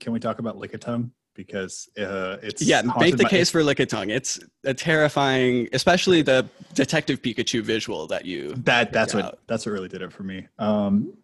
can 0.00 0.12
we 0.12 0.18
talk 0.20 0.38
about 0.40 0.56
Lickitung 0.56 1.10
because 1.34 1.88
uh, 1.98 2.36
it's 2.42 2.62
Yeah, 2.62 2.82
make 2.98 3.16
the 3.16 3.24
case 3.28 3.50
for 3.50 3.62
Lickitung. 3.62 4.10
It's 4.10 4.38
a 4.64 4.72
terrifying, 4.74 5.68
especially 5.72 6.22
the 6.22 6.48
Detective 6.74 7.22
Pikachu 7.22 7.62
visual 7.62 8.06
that 8.08 8.24
you. 8.24 8.54
that 8.64 8.92
that's 8.92 9.14
what 9.14 9.24
out. 9.24 9.38
that's 9.46 9.66
what 9.66 9.72
really 9.72 9.88
did 9.88 10.02
it 10.02 10.12
for 10.12 10.22
me. 10.22 10.46
Um, 10.58 11.14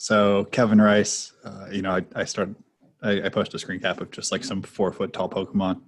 so 0.00 0.44
Kevin 0.46 0.80
Rice, 0.80 1.34
uh, 1.44 1.66
you 1.70 1.82
know, 1.82 1.90
I, 1.90 2.04
I 2.14 2.24
started 2.24 2.54
I, 3.02 3.20
I 3.20 3.28
posted 3.28 3.56
a 3.56 3.58
screen 3.58 3.80
cap 3.80 4.00
of 4.00 4.10
just 4.10 4.32
like 4.32 4.42
some 4.42 4.62
four 4.62 4.92
foot 4.92 5.12
tall 5.12 5.28
Pokemon. 5.28 5.82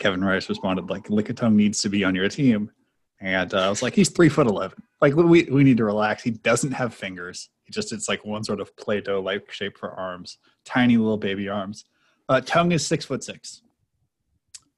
Kevin 0.00 0.24
Rice 0.24 0.48
responded 0.48 0.90
like 0.90 1.04
Lickitung 1.04 1.54
needs 1.54 1.80
to 1.82 1.88
be 1.88 2.02
on 2.02 2.16
your 2.16 2.28
team, 2.28 2.72
and 3.20 3.54
uh, 3.54 3.66
I 3.66 3.68
was 3.68 3.80
like, 3.80 3.94
he's 3.94 4.08
three 4.08 4.28
foot 4.28 4.48
eleven. 4.48 4.82
Like 5.00 5.14
we 5.14 5.44
we 5.44 5.62
need 5.62 5.76
to 5.76 5.84
relax. 5.84 6.24
He 6.24 6.32
doesn't 6.32 6.72
have 6.72 6.92
fingers. 6.92 7.48
He 7.62 7.70
just 7.70 7.92
it's 7.92 8.08
like 8.08 8.24
one 8.24 8.42
sort 8.42 8.58
of 8.58 8.76
Play-Doh 8.76 9.20
like 9.20 9.52
shape 9.52 9.78
for 9.78 9.92
arms, 9.92 10.38
tiny 10.64 10.96
little 10.96 11.16
baby 11.16 11.48
arms. 11.48 11.84
Uh, 12.28 12.40
tongue 12.40 12.72
is 12.72 12.84
six 12.84 13.04
foot 13.04 13.22
six, 13.22 13.62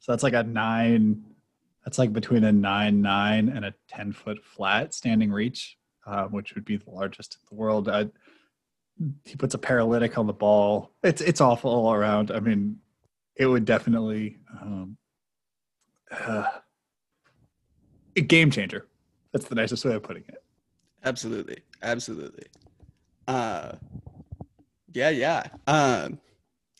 so 0.00 0.12
that's 0.12 0.22
like 0.22 0.34
a 0.34 0.42
nine. 0.42 1.22
That's 1.86 1.98
like 1.98 2.12
between 2.12 2.44
a 2.44 2.52
nine 2.52 3.00
nine 3.00 3.48
and 3.48 3.64
a 3.64 3.72
ten 3.88 4.12
foot 4.12 4.44
flat 4.44 4.92
standing 4.92 5.32
reach, 5.32 5.78
uh, 6.06 6.26
which 6.26 6.54
would 6.54 6.66
be 6.66 6.76
the 6.76 6.90
largest 6.90 7.38
in 7.40 7.56
the 7.56 7.58
world. 7.58 7.88
He 9.24 9.36
puts 9.36 9.54
a 9.54 9.58
paralytic 9.58 10.18
on 10.18 10.26
the 10.26 10.32
ball. 10.32 10.92
It's 11.02 11.20
it's 11.20 11.40
awful 11.40 11.70
all 11.70 11.92
around. 11.92 12.30
I 12.30 12.40
mean, 12.40 12.78
it 13.36 13.46
would 13.46 13.64
definitely 13.64 14.36
um, 14.60 14.96
uh, 16.10 16.44
a 18.16 18.20
game 18.20 18.50
changer. 18.50 18.86
That's 19.32 19.46
the 19.46 19.54
nicest 19.54 19.84
way 19.84 19.94
of 19.94 20.02
putting 20.02 20.24
it. 20.28 20.42
Absolutely, 21.04 21.58
absolutely. 21.82 22.44
Uh, 23.26 23.72
yeah, 24.92 25.10
yeah. 25.10 25.46
Um, 25.66 26.20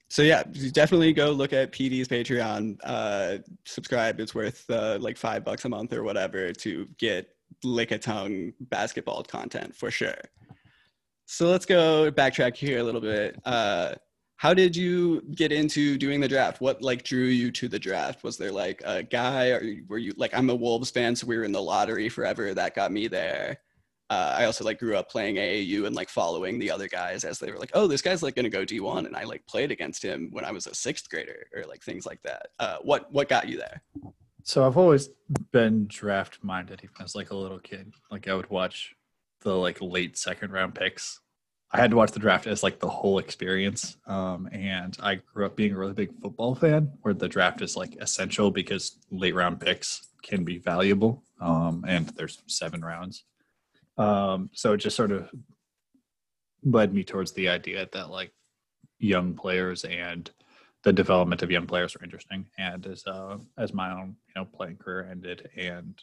so 0.09 0.23
yeah, 0.23 0.43
definitely 0.73 1.13
go 1.13 1.31
look 1.31 1.53
at 1.53 1.73
PD's 1.73 2.09
Patreon. 2.09 2.79
Uh, 2.83 3.39
subscribe. 3.65 4.19
It's 4.19 4.35
worth 4.35 4.69
uh, 4.69 4.99
like 5.01 5.17
five 5.17 5.45
bucks 5.45 5.65
a 5.65 5.69
month 5.69 5.93
or 5.93 6.03
whatever 6.03 6.53
to 6.53 6.89
get 6.99 7.29
Lickitung 7.65 8.55
basketball 8.61 9.23
content 9.23 9.75
for 9.75 9.91
sure. 9.91 10.19
So 11.33 11.47
let's 11.47 11.65
go 11.65 12.11
backtrack 12.11 12.57
here 12.57 12.81
a 12.81 12.83
little 12.83 13.01
bit. 13.01 13.39
Uh, 13.45 13.95
how 14.35 14.53
did 14.53 14.75
you 14.75 15.23
get 15.37 15.53
into 15.53 15.97
doing 15.97 16.19
the 16.19 16.27
draft? 16.27 16.61
What 16.61 16.83
like 16.83 17.05
drew 17.05 17.27
you 17.27 17.53
to 17.53 17.69
the 17.69 17.79
draft? 17.79 18.25
Was 18.25 18.37
there 18.37 18.51
like 18.51 18.83
a 18.85 19.05
guy, 19.05 19.51
or 19.51 19.63
were 19.87 19.99
you 19.99 20.13
like 20.17 20.35
I'm 20.35 20.51
a 20.51 20.55
Wolves 20.57 20.91
fan, 20.91 21.15
so 21.15 21.29
we 21.29 21.37
were 21.37 21.45
in 21.45 21.53
the 21.53 21.63
lottery 21.63 22.09
forever. 22.09 22.53
That 22.53 22.75
got 22.75 22.91
me 22.91 23.07
there. 23.07 23.59
Uh, 24.11 24.35
I 24.39 24.45
also 24.45 24.65
like 24.65 24.81
grew 24.81 24.97
up 24.97 25.09
playing 25.09 25.37
AAU 25.37 25.87
and 25.87 25.95
like 25.95 26.09
following 26.09 26.59
the 26.59 26.73
other 26.73 26.89
guys 26.89 27.23
as 27.23 27.39
they 27.39 27.53
were 27.53 27.61
like, 27.61 27.71
oh, 27.75 27.87
this 27.87 28.03
guy's 28.03 28.25
like 28.25 28.35
gonna 28.35 28.49
go 28.51 28.65
D1, 28.65 29.07
and 29.07 29.17
I 29.17 29.23
like 29.23 29.47
played 29.47 29.71
against 29.71 30.03
him 30.03 30.31
when 30.33 30.45
I 30.45 30.51
was 30.51 30.67
a 30.67 30.75
sixth 30.75 31.09
grader 31.09 31.47
or 31.55 31.63
like 31.63 31.85
things 31.85 32.07
like 32.07 32.23
that. 32.25 32.49
Uh, 32.59 32.79
what 32.83 33.11
what 33.13 33.29
got 33.29 33.49
you 33.49 33.57
there? 33.57 33.83
So 34.43 34.67
I've 34.67 34.77
always 34.77 35.11
been 35.53 35.87
draft 35.87 36.41
minded, 36.43 36.81
even 36.83 36.97
as 37.01 37.15
like 37.15 37.31
a 37.31 37.37
little 37.37 37.61
kid. 37.61 37.93
Like 38.11 38.27
I 38.27 38.35
would 38.35 38.51
watch 38.51 38.97
the 39.41 39.55
like 39.57 39.81
late 39.81 40.17
second 40.17 40.53
round 40.53 40.75
picks. 40.75 41.21
I 41.73 41.81
had 41.81 41.91
to 41.91 41.97
watch 41.97 42.13
the 42.13 42.19
draft 42.19 42.47
as 42.47 42.63
like 42.63 42.81
the 42.81 42.89
whole 42.89 43.19
experience. 43.19 43.97
Um, 44.07 44.49
and 44.53 44.97
I 45.01 45.17
grew 45.17 45.47
up 45.47 45.57
being 45.57 45.73
a 45.73 45.79
really 45.79 45.93
big 45.93 46.11
football 46.21 46.55
fan, 46.55 46.91
where 47.03 47.15
the 47.15 47.29
draft 47.29 47.63
is 47.63 47.77
like 47.77 47.97
essential 48.01 48.51
because 48.51 48.99
late 49.11 49.35
round 49.35 49.61
picks 49.61 50.09
can 50.23 50.45
be 50.45 50.59
valuable. 50.59 51.23
Um, 51.41 51.85
and 51.87 52.09
there's 52.09 52.43
seven 52.47 52.81
rounds. 52.81 53.25
Um, 53.99 54.51
so 54.53 54.73
it 54.73 54.79
just 54.79 54.97
sort 54.97 55.13
of 55.13 55.31
led 56.65 56.93
me 56.93 57.05
towards 57.05 57.33
the 57.33 57.49
idea 57.49 57.89
that 57.93 58.11
like 58.11 58.33
young 58.99 59.35
players 59.35 59.85
and 59.85 60.31
the 60.83 60.93
development 60.93 61.43
of 61.43 61.51
young 61.51 61.67
players 61.67 61.95
are 61.95 62.05
interesting. 62.05 62.47
And 62.59 62.87
as 62.87 63.07
uh, 63.07 63.39
as 63.59 63.73
my 63.73 63.93
own 63.93 64.17
you 64.29 64.35
know 64.37 64.45
playing 64.45 64.77
career 64.77 65.09
ended 65.11 65.51
and 65.57 66.03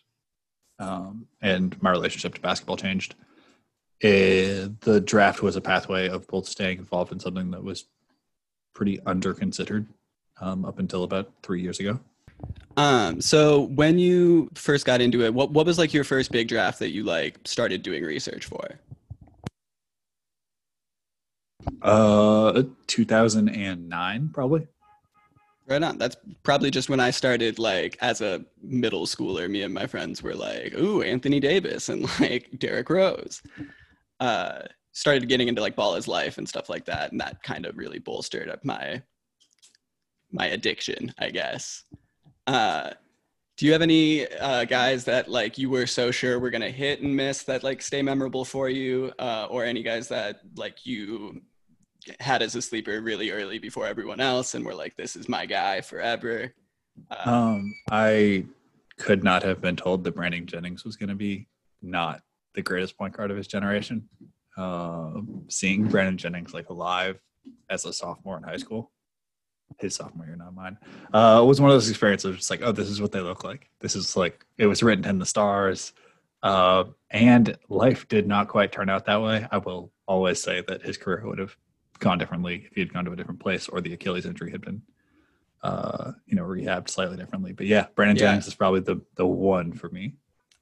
um, 0.79 1.27
and 1.41 1.81
my 1.81 1.91
relationship 1.91 2.35
to 2.35 2.41
basketball 2.41 2.77
changed, 2.77 3.15
eh, 4.01 4.67
the 4.81 5.01
draft 5.01 5.41
was 5.41 5.55
a 5.55 5.61
pathway 5.61 6.07
of 6.07 6.27
both 6.27 6.47
staying 6.47 6.77
involved 6.79 7.11
in 7.11 7.19
something 7.19 7.51
that 7.51 7.63
was 7.63 7.85
pretty 8.73 8.99
under 9.05 9.33
considered 9.33 9.87
um, 10.39 10.65
up 10.65 10.79
until 10.79 11.03
about 11.03 11.31
three 11.41 11.61
years 11.61 11.79
ago. 11.79 11.99
Um, 12.75 13.21
so 13.21 13.61
when 13.61 13.97
you 13.97 14.51
first 14.53 14.85
got 14.85 15.01
into 15.01 15.23
it, 15.23 15.33
what 15.33 15.49
what 15.49 15.65
was 15.65 15.79
like 15.79 15.93
your 15.93 16.03
first 16.03 16.31
big 16.31 16.47
draft 16.47 16.77
that 16.79 16.91
you 16.91 17.03
like 17.03 17.39
started 17.45 17.81
doing 17.81 18.03
research 18.03 18.45
for? 18.45 18.79
Uh, 21.81 22.63
2009 22.85 24.29
probably. 24.29 24.67
Right 25.67 25.83
on. 25.83 25.97
That's 25.97 26.15
probably 26.43 26.71
just 26.71 26.89
when 26.89 27.01
I 27.01 27.11
started, 27.11 27.59
like, 27.59 27.97
as 27.99 28.21
a 28.21 28.45
middle 28.61 29.05
schooler, 29.05 29.49
me 29.49 29.63
and 29.63 29.73
my 29.73 29.85
friends 29.85 30.23
were 30.23 30.33
like, 30.33 30.73
ooh, 30.75 31.01
Anthony 31.01 31.41
Davis 31.41 31.89
and 31.89 32.03
like 32.21 32.49
Derrick 32.57 32.89
Rose. 32.89 33.41
Uh, 34.19 34.59
started 34.93 35.29
getting 35.29 35.47
into 35.47 35.61
like 35.61 35.75
Ball 35.75 35.95
is 35.95 36.07
Life 36.07 36.37
and 36.39 36.49
stuff 36.49 36.69
like 36.69 36.85
that. 36.85 37.11
And 37.11 37.21
that 37.21 37.43
kind 37.43 37.65
of 37.65 37.77
really 37.77 37.99
bolstered 37.99 38.49
up 38.49 38.65
my 38.65 39.01
my 40.31 40.47
addiction, 40.47 41.13
I 41.19 41.29
guess. 41.29 41.83
Uh, 42.47 42.91
do 43.57 43.65
you 43.65 43.73
have 43.73 43.81
any 43.81 44.27
uh, 44.27 44.65
guys 44.65 45.03
that 45.05 45.29
like 45.29 45.57
you 45.57 45.69
were 45.69 45.85
so 45.85 46.11
sure 46.11 46.39
were 46.39 46.49
gonna 46.49 46.71
hit 46.71 47.01
and 47.01 47.15
miss 47.15 47.43
that 47.43 47.63
like 47.63 47.81
stay 47.81 48.01
memorable 48.01 48.45
for 48.45 48.69
you, 48.69 49.11
uh, 49.19 49.47
or 49.49 49.65
any 49.65 49.83
guys 49.83 50.07
that 50.07 50.41
like 50.55 50.85
you 50.85 51.41
had 52.19 52.41
as 52.41 52.55
a 52.55 52.61
sleeper 52.61 53.01
really 53.01 53.31
early 53.31 53.59
before 53.59 53.87
everyone 53.87 54.19
else 54.19 54.55
and 54.55 54.65
were 54.65 54.75
like, 54.75 54.95
this 54.95 55.15
is 55.15 55.27
my 55.29 55.45
guy 55.45 55.81
forever? 55.81 56.53
Uh, 57.09 57.29
Um, 57.29 57.73
I 57.91 58.45
could 58.97 59.23
not 59.23 59.43
have 59.43 59.61
been 59.61 59.75
told 59.75 60.03
that 60.03 60.15
Brandon 60.15 60.45
Jennings 60.45 60.83
was 60.83 60.95
going 60.95 61.09
to 61.09 61.15
be 61.15 61.47
not 61.81 62.21
the 62.55 62.61
greatest 62.61 62.97
point 62.97 63.15
guard 63.15 63.31
of 63.31 63.37
his 63.37 63.47
generation. 63.47 64.09
Uh, 64.57 65.21
seeing 65.47 65.87
Brandon 65.87 66.17
Jennings 66.17 66.53
like 66.53 66.69
alive 66.69 67.19
as 67.69 67.85
a 67.85 67.93
sophomore 67.93 68.37
in 68.37 68.43
high 68.43 68.57
school, 68.57 68.91
his 69.79 69.93
sophomore 69.95 70.25
year, 70.25 70.35
not 70.35 70.55
mine, 70.55 70.77
uh, 71.13 71.43
was 71.45 71.61
one 71.61 71.69
of 71.69 71.75
those 71.75 71.89
experiences. 71.89 72.35
Just 72.37 72.49
like, 72.49 72.61
oh, 72.63 72.71
this 72.71 72.89
is 72.89 72.99
what 72.99 73.11
they 73.11 73.19
look 73.21 73.43
like. 73.43 73.69
This 73.79 73.95
is 73.95 74.17
like 74.17 74.43
it 74.57 74.65
was 74.65 74.81
written 74.81 75.05
in 75.05 75.19
the 75.19 75.25
stars. 75.25 75.93
Uh, 76.41 76.85
and 77.11 77.57
life 77.69 78.07
did 78.07 78.27
not 78.27 78.47
quite 78.47 78.71
turn 78.71 78.89
out 78.89 79.05
that 79.05 79.21
way. 79.21 79.47
I 79.51 79.57
will 79.57 79.91
always 80.07 80.41
say 80.41 80.63
that 80.67 80.81
his 80.81 80.97
career 80.97 81.21
would 81.27 81.39
have 81.39 81.55
gone 81.99 82.17
differently 82.17 82.65
if 82.67 82.73
he 82.75 82.81
had 82.81 82.93
gone 82.93 83.05
to 83.05 83.11
a 83.11 83.15
different 83.15 83.39
place 83.39 83.67
or 83.67 83.81
the 83.81 83.93
Achilles 83.93 84.25
injury 84.25 84.51
had 84.51 84.61
been 84.61 84.81
uh, 85.63 86.11
you 86.25 86.35
know, 86.35 86.43
rehabbed 86.43 86.89
slightly 86.89 87.17
differently. 87.17 87.51
But 87.51 87.65
yeah, 87.65 87.87
Brandon 87.95 88.15
Yeah. 88.15 88.27
Jennings 88.27 88.47
is 88.47 88.55
probably 88.55 88.81
the 88.81 89.01
the 89.15 89.25
one 89.25 89.73
for 89.73 89.89
me. 89.89 90.13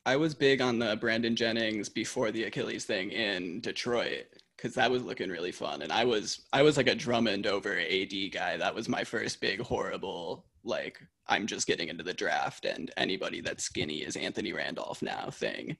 I 0.06 0.16
was 0.16 0.34
big 0.36 0.62
on 0.62 0.80
the 0.80 0.96
Brandon 0.96 1.36
Jennings 1.36 1.90
before 1.90 2.32
the 2.32 2.44
Achilles 2.44 2.86
thing 2.86 3.12
in 3.12 3.60
Detroit 3.60 4.26
because 4.56 4.74
that 4.76 4.90
was 4.92 5.04
looking 5.04 5.30
really 5.30 5.52
fun. 5.52 5.82
And 5.82 5.92
I 5.92 6.06
was 6.06 6.46
I 6.54 6.62
was 6.62 6.78
like 6.78 6.88
a 6.88 6.96
Drummond 6.96 7.46
over 7.46 7.78
AD 7.78 8.14
guy. 8.32 8.58
That 8.58 8.74
was 8.76 8.88
my 8.88 9.04
first 9.04 9.42
big 9.42 9.60
horrible 9.60 10.46
like 10.64 11.00
I'm 11.28 11.46
just 11.46 11.68
getting 11.68 11.90
into 11.90 12.04
the 12.04 12.14
draft 12.14 12.66
and 12.66 12.92
anybody 12.98 13.42
that's 13.42 13.64
skinny 13.64 13.98
is 13.98 14.16
Anthony 14.16 14.54
Randolph 14.54 15.02
now 15.02 15.30
thing. 15.30 15.78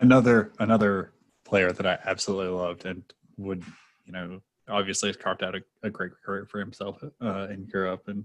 Another 0.00 0.52
another 0.58 1.12
player 1.44 1.70
that 1.72 1.86
I 1.86 1.98
absolutely 2.04 2.48
loved 2.48 2.86
and 2.86 3.04
would, 3.36 3.62
you 4.04 4.12
know, 4.12 4.40
obviously 4.68 5.08
has 5.08 5.16
carved 5.16 5.42
out 5.42 5.54
a, 5.54 5.62
a 5.82 5.90
great 5.90 6.12
career 6.24 6.46
for 6.46 6.58
himself 6.58 7.02
uh, 7.20 7.48
in 7.50 7.68
Europe 7.72 8.08
and 8.08 8.24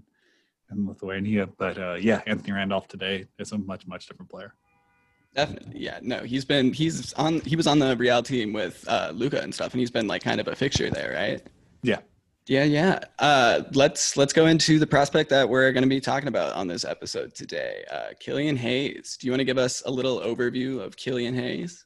and 0.70 0.86
Lithuania. 0.86 1.46
But 1.46 1.78
uh, 1.78 1.94
yeah, 1.94 2.20
Anthony 2.26 2.52
Randolph 2.52 2.88
today 2.88 3.26
is 3.38 3.52
a 3.52 3.58
much 3.58 3.86
much 3.86 4.06
different 4.06 4.30
player. 4.30 4.54
Definitely. 5.34 5.80
Yeah. 5.80 5.98
No, 6.02 6.20
he's 6.20 6.44
been 6.44 6.72
he's 6.72 7.12
on 7.14 7.40
he 7.40 7.54
was 7.54 7.66
on 7.66 7.78
the 7.78 7.96
Real 7.96 8.22
team 8.22 8.52
with 8.52 8.84
uh 8.88 9.12
Luka 9.14 9.40
and 9.40 9.54
stuff 9.54 9.72
and 9.72 9.80
he's 9.80 9.90
been 9.90 10.06
like 10.06 10.22
kind 10.22 10.40
of 10.40 10.48
a 10.48 10.56
fixture 10.56 10.90
there, 10.90 11.12
right? 11.14 11.42
Yeah. 11.82 11.98
Yeah, 12.46 12.64
yeah. 12.64 13.00
Uh, 13.18 13.62
let's 13.74 14.16
let's 14.16 14.32
go 14.32 14.46
into 14.46 14.78
the 14.78 14.86
prospect 14.86 15.28
that 15.30 15.46
we're 15.46 15.70
going 15.70 15.82
to 15.82 15.88
be 15.88 16.00
talking 16.00 16.28
about 16.28 16.54
on 16.54 16.66
this 16.66 16.82
episode 16.82 17.34
today. 17.34 17.84
Uh, 17.92 18.08
Killian 18.18 18.56
Hayes. 18.56 19.18
Do 19.20 19.26
you 19.26 19.32
want 19.32 19.40
to 19.40 19.44
give 19.44 19.58
us 19.58 19.82
a 19.84 19.90
little 19.90 20.20
overview 20.20 20.80
of 20.80 20.96
Killian 20.96 21.34
Hayes? 21.34 21.84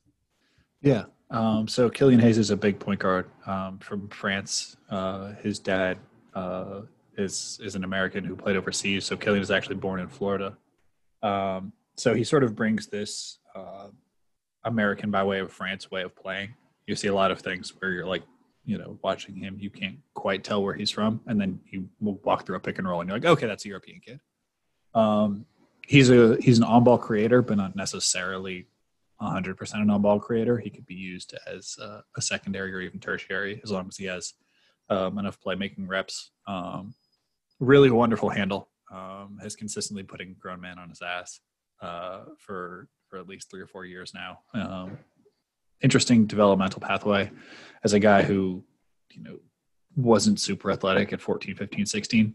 Yeah. 0.81 1.07
Um, 1.33 1.67
so 1.67 1.89
Killian 1.89 2.21
Hayes 2.21 2.37
is 2.37 2.51
a 2.51 2.57
big 2.57 2.79
point 2.79 3.01
guard 3.01 3.27
um, 3.47 3.79
from 3.79 4.09
France. 4.09 4.77
Uh, 4.91 5.33
his 5.43 5.59
dad 5.59 5.97
uh, 6.35 6.83
is 7.17 7.59
is 7.62 7.75
an 7.75 7.85
American 7.85 8.23
who 8.23 8.37
played 8.37 8.55
overseas. 8.55 9.07
So 9.07 9.17
Killian 9.17 9.43
is 9.43 9.51
actually 9.51 9.77
born 9.77 9.99
in 9.99 10.09
Florida. 10.09 10.57
Um, 11.23 11.73
so 11.97 12.15
he 12.15 12.23
sort 12.23 12.45
of 12.45 12.55
brings 12.55 12.87
this 12.87 13.39
uh, 13.55 13.89
American 14.65 15.11
by 15.11 15.25
way 15.25 15.41
of 15.41 15.51
France 15.51 15.91
way 15.91 16.03
of 16.03 16.15
playing. 16.15 16.55
You 16.87 16.95
see 16.95 17.09
a 17.09 17.15
lot 17.15 17.31
of 17.31 17.41
things 17.41 17.73
where 17.79 17.93
you're 17.93 18.07
like, 18.07 18.25
you 18.67 18.77
know, 18.77 18.99
watching 19.03 19.35
him, 19.35 19.57
you 19.59 19.71
can't 19.71 19.97
quite 20.12 20.45
tell 20.45 20.62
where 20.62 20.75
he's 20.75 20.91
from, 20.91 21.21
and 21.27 21.41
then 21.41 21.61
you 21.71 21.89
will 22.01 22.21
walk 22.25 22.45
through 22.45 22.57
a 22.57 22.61
pick 22.61 22.79
and 22.79 22.87
roll, 22.87 23.01
and 23.01 23.09
you're 23.09 23.19
like, 23.19 23.27
okay, 23.27 23.47
that's 23.47 23.65
a 23.65 23.69
European 23.69 24.01
kid. 24.01 24.21
Um, 24.95 25.47
he's 25.87 26.11
a 26.11 26.37
he's 26.41 26.59
an 26.59 26.65
on 26.65 26.85
ball 26.85 26.99
creator, 26.99 27.41
but 27.41 27.57
not 27.57 27.75
necessarily 27.75 28.67
100% 29.23 29.75
an 29.75 29.91
on-ball 29.91 30.21
creator. 30.21 30.59
He 30.59 30.71
could 30.71 30.87
be 30.87 30.95
used 30.95 31.35
as 31.47 31.76
uh, 31.81 32.00
a 32.17 32.23
secondary 32.23 32.73
or 32.75 32.81
even 32.81 33.00
tertiary 33.00 33.61
as 33.62 33.71
long 33.71 33.87
as 33.88 33.97
he 33.97 34.07
has 34.07 34.35
um, 34.91 35.19
enough 35.19 35.38
playmaking 35.41 35.88
reps. 35.88 36.33
Um, 36.47 36.95
really 37.61 37.91
wonderful 37.91 38.29
handle. 38.29 38.69
Um, 38.93 39.38
has 39.43 39.57
consistently 39.57 40.02
putting 40.02 40.37
grown 40.38 40.61
men 40.61 40.79
on 40.79 40.91
his 40.91 41.00
ass 41.00 41.41
uh, 41.81 42.25
for 42.38 42.88
for 43.09 43.19
at 43.19 43.26
least 43.26 43.50
three 43.50 43.61
or 43.61 43.67
four 43.67 43.87
years 43.87 44.12
now. 44.14 44.41
Um, 44.52 44.99
interesting 45.83 46.26
developmental 46.26 46.81
pathway 46.81 47.31
as 47.85 47.93
a 47.93 47.99
guy 47.99 48.23
who 48.23 48.62
you 49.11 49.23
know 49.23 49.38
wasn't 49.97 50.41
super 50.41 50.71
athletic 50.71 51.12
at 51.12 51.21
14 51.21 51.55
15 51.55 51.87
16 51.87 52.35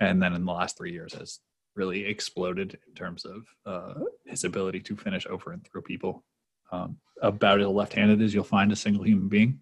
and 0.00 0.22
then 0.22 0.32
in 0.32 0.44
the 0.44 0.52
last 0.52 0.78
three 0.78 0.92
years 0.92 1.12
has 1.12 1.40
really 1.74 2.04
exploded 2.06 2.78
in 2.86 2.94
terms 2.94 3.24
of 3.24 3.46
uh, 3.66 3.94
his 4.26 4.44
ability 4.44 4.80
to 4.80 4.96
finish 4.96 5.26
over 5.26 5.52
and 5.52 5.64
through 5.64 5.82
people. 5.82 6.24
Um, 6.72 6.96
about 7.22 7.60
as 7.60 7.68
left-handed 7.68 8.20
as 8.20 8.34
you'll 8.34 8.44
find 8.44 8.72
a 8.72 8.76
single 8.76 9.04
human 9.04 9.28
being, 9.28 9.60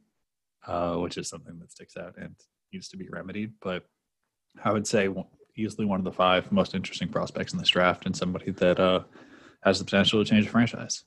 uh, 0.67 0.95
which 0.97 1.19
is 1.19 1.29
something 1.29 1.59
that 1.59 1.71
sticks 1.71 1.97
out 1.97 2.15
and 2.17 2.35
needs 2.73 2.89
to 2.89 2.97
be 2.97 3.09
remedied. 3.11 3.53
But 3.61 3.85
I 4.65 4.73
would 4.73 4.87
say 4.87 5.09
easily 5.57 5.85
one 5.85 6.01
of 6.01 6.05
the 6.05 6.13
five 6.13 6.51
most 6.51 6.75
interesting 6.75 7.09
prospects 7.09 7.53
in 7.53 7.59
this 7.59 7.69
draft, 7.69 8.07
and 8.07 8.17
somebody 8.17 8.51
that 8.53 8.81
uh, 8.81 9.01
has 9.63 9.79
the 9.79 9.85
potential 9.85 10.25
to 10.25 10.31
change 10.31 10.47
the 10.47 10.51
franchise. 10.51 11.05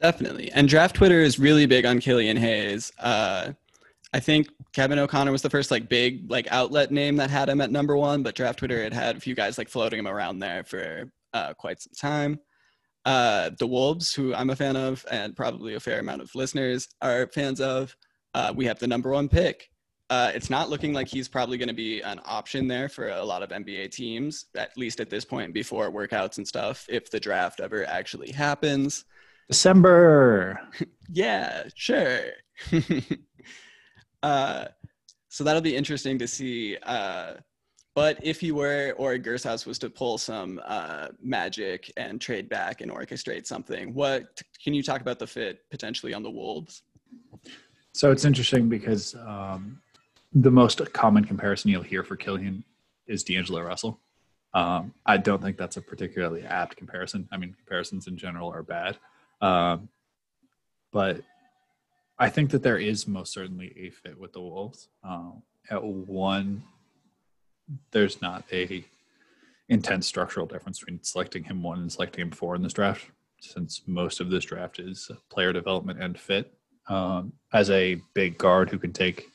Definitely. 0.00 0.50
And 0.52 0.68
draft 0.68 0.96
Twitter 0.96 1.20
is 1.20 1.38
really 1.38 1.66
big 1.66 1.84
on 1.84 2.00
Killian 2.00 2.36
Hayes. 2.36 2.90
Uh, 2.98 3.52
I 4.12 4.20
think 4.20 4.48
Kevin 4.72 4.98
O'Connor 4.98 5.32
was 5.32 5.42
the 5.42 5.50
first 5.50 5.70
like 5.70 5.88
big 5.88 6.30
like 6.30 6.46
outlet 6.50 6.90
name 6.90 7.16
that 7.16 7.30
had 7.30 7.48
him 7.48 7.60
at 7.60 7.70
number 7.70 7.96
one, 7.96 8.22
but 8.22 8.34
draft 8.34 8.58
Twitter 8.58 8.82
had 8.82 8.92
had 8.92 9.16
a 9.16 9.20
few 9.20 9.34
guys 9.34 9.56
like 9.56 9.68
floating 9.68 9.98
him 9.98 10.08
around 10.08 10.38
there 10.38 10.64
for 10.64 11.10
uh, 11.32 11.54
quite 11.54 11.80
some 11.80 11.92
time. 11.98 12.38
Uh, 13.04 13.50
the 13.58 13.66
Wolves, 13.66 14.14
who 14.14 14.34
I'm 14.34 14.50
a 14.50 14.56
fan 14.56 14.76
of, 14.76 15.04
and 15.10 15.34
probably 15.34 15.74
a 15.74 15.80
fair 15.80 15.98
amount 15.98 16.22
of 16.22 16.34
listeners 16.34 16.88
are 17.00 17.28
fans 17.34 17.60
of, 17.60 17.96
uh, 18.34 18.52
we 18.54 18.66
have 18.66 18.78
the 18.78 18.86
number 18.86 19.10
one 19.10 19.28
pick. 19.28 19.68
Uh, 20.10 20.30
it's 20.34 20.50
not 20.50 20.68
looking 20.68 20.92
like 20.92 21.08
he's 21.08 21.26
probably 21.26 21.56
going 21.56 21.68
to 21.68 21.74
be 21.74 22.02
an 22.02 22.20
option 22.26 22.68
there 22.68 22.88
for 22.88 23.08
a 23.08 23.24
lot 23.24 23.42
of 23.42 23.48
NBA 23.48 23.90
teams, 23.92 24.46
at 24.54 24.76
least 24.76 25.00
at 25.00 25.08
this 25.08 25.24
point 25.24 25.54
before 25.54 25.90
workouts 25.90 26.36
and 26.36 26.46
stuff, 26.46 26.84
if 26.88 27.10
the 27.10 27.18
draft 27.18 27.60
ever 27.60 27.86
actually 27.86 28.30
happens. 28.30 29.04
December. 29.48 30.60
Yeah, 31.14 31.64
sure. 31.74 32.20
uh, 34.22 34.66
so 35.28 35.44
that'll 35.44 35.62
be 35.62 35.76
interesting 35.76 36.18
to 36.18 36.28
see. 36.28 36.76
Uh, 36.82 37.34
but 37.94 38.18
if 38.22 38.40
he 38.40 38.52
were, 38.52 38.94
or 38.96 39.16
Gershouse 39.16 39.66
was 39.66 39.78
to 39.80 39.90
pull 39.90 40.16
some 40.16 40.60
uh, 40.64 41.08
magic 41.22 41.92
and 41.96 42.20
trade 42.20 42.48
back 42.48 42.80
and 42.80 42.90
orchestrate 42.90 43.46
something, 43.46 43.92
what 43.92 44.40
can 44.62 44.72
you 44.72 44.82
talk 44.82 45.00
about 45.00 45.18
the 45.18 45.26
fit 45.26 45.60
potentially 45.70 46.14
on 46.14 46.22
the 46.22 46.30
Wolves? 46.30 46.82
So 47.92 48.10
it's 48.10 48.24
interesting 48.24 48.68
because 48.68 49.14
um, 49.14 49.80
the 50.32 50.50
most 50.50 50.80
common 50.94 51.24
comparison 51.24 51.70
you'll 51.70 51.82
hear 51.82 52.02
for 52.02 52.16
Killian 52.16 52.64
is 53.06 53.22
D'Angelo 53.22 53.60
Russell. 53.60 54.00
Um, 54.54 54.94
I 55.04 55.18
don't 55.18 55.42
think 55.42 55.58
that's 55.58 55.76
a 55.76 55.82
particularly 55.82 56.44
apt 56.44 56.76
comparison. 56.76 57.28
I 57.30 57.36
mean, 57.36 57.54
comparisons 57.54 58.06
in 58.06 58.16
general 58.16 58.50
are 58.52 58.62
bad. 58.62 58.98
Um, 59.40 59.88
but 60.92 61.22
I 62.22 62.28
think 62.28 62.52
that 62.52 62.62
there 62.62 62.78
is 62.78 63.08
most 63.08 63.32
certainly 63.32 63.74
a 63.76 63.90
fit 63.90 64.16
with 64.16 64.32
the 64.32 64.40
Wolves. 64.40 64.88
Um, 65.02 65.42
at 65.68 65.82
one, 65.82 66.62
there's 67.90 68.22
not 68.22 68.44
a 68.52 68.84
intense 69.68 70.06
structural 70.06 70.46
difference 70.46 70.78
between 70.78 71.02
selecting 71.02 71.42
him 71.42 71.64
one 71.64 71.80
and 71.80 71.90
selecting 71.90 72.22
him 72.22 72.30
four 72.30 72.54
in 72.54 72.62
this 72.62 72.74
draft, 72.74 73.10
since 73.40 73.82
most 73.88 74.20
of 74.20 74.30
this 74.30 74.44
draft 74.44 74.78
is 74.78 75.10
player 75.30 75.52
development 75.52 76.00
and 76.00 76.16
fit. 76.16 76.54
Um, 76.88 77.32
as 77.52 77.70
a 77.70 78.00
big 78.14 78.38
guard 78.38 78.70
who 78.70 78.78
can 78.78 78.92
take 78.92 79.28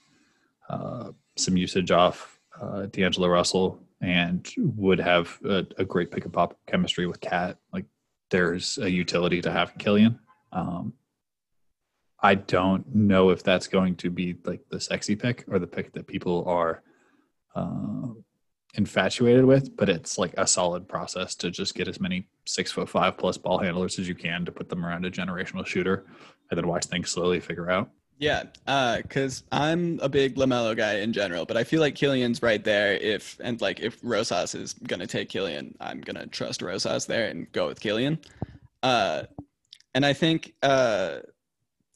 uh, 0.70 1.12
some 1.36 1.58
usage 1.58 1.92
off 1.92 2.40
uh, 2.62 2.86
D'Angelo 2.86 3.28
Russell 3.28 3.82
and 4.00 4.50
would 4.58 5.00
have 5.02 5.38
a, 5.44 5.66
a 5.78 5.84
great 5.84 6.10
pick 6.10 6.24
and 6.24 6.32
pop 6.32 6.58
chemistry 6.68 7.06
with 7.06 7.20
KAT, 7.20 7.58
like 7.74 7.86
there's 8.32 8.78
a 8.78 8.90
utility 8.90 9.42
to 9.42 9.52
having 9.52 9.78
Killian. 9.78 10.20
Um, 10.54 10.94
I 12.22 12.36
don't 12.36 12.96
know 12.96 13.30
if 13.30 13.44
that's 13.44 13.68
going 13.68 13.96
to 13.98 14.10
be 14.10 14.36
like 14.44 14.62
the 14.70 14.80
sexy 14.80 15.16
pick 15.16 15.46
or 15.48 15.60
the 15.60 15.68
pick 15.68 15.94
that 15.94 16.08
people 16.08 16.46
are 16.48 16.82
uh, 17.56 18.08
infatuated 18.74 19.46
with, 19.46 19.76
but 19.76 19.90
it's 19.90 20.18
like 20.18 20.34
a 20.38 20.48
solid 20.48 20.88
process 20.88 21.36
to 21.36 21.52
just 21.52 21.76
get 21.76 21.88
as 21.88 22.00
many 22.00 22.28
six 22.46 22.72
foot 22.72 22.90
five 22.90 23.18
plus 23.18 23.38
ball 23.38 23.60
handlers 23.60 24.00
as 24.00 24.08
you 24.08 24.16
can 24.16 24.46
to 24.46 24.52
put 24.52 24.70
them 24.70 24.86
around 24.86 25.06
a 25.06 25.12
generational 25.12 25.66
shooter 25.66 26.06
and 26.50 26.58
then 26.58 26.68
watch 26.68 26.86
things 26.86 27.10
slowly 27.10 27.40
figure 27.40 27.70
out. 27.70 27.90
Yeah, 28.20 28.46
because 28.98 29.44
uh, 29.52 29.58
I'm 29.58 30.00
a 30.02 30.10
big 30.10 30.36
LaMelo 30.38 30.76
guy 30.76 31.00
in 31.00 31.14
general, 31.14 31.46
but 31.46 31.56
I 31.56 31.64
feel 31.64 31.82
like 31.82 31.94
Killian's 31.94 32.42
right 32.42 32.64
there. 32.64 32.94
If 32.94 33.40
and 33.44 33.62
like 33.62 33.80
if 33.80 34.00
Rosas 34.02 34.56
is 34.56 34.74
gonna 34.74 35.06
take 35.06 35.30
Killian, 35.30 35.76
I'm 35.80 36.02
gonna 36.02 36.26
trust 36.26 36.64
Rosas 36.64 37.06
there 37.06 37.28
and 37.28 37.52
go 37.52 37.68
with 37.68 37.80
Killian. 37.80 38.18
Uh, 38.82 39.24
and 39.94 40.04
I 40.04 40.14
think 40.14 40.56
uh, 40.64 41.18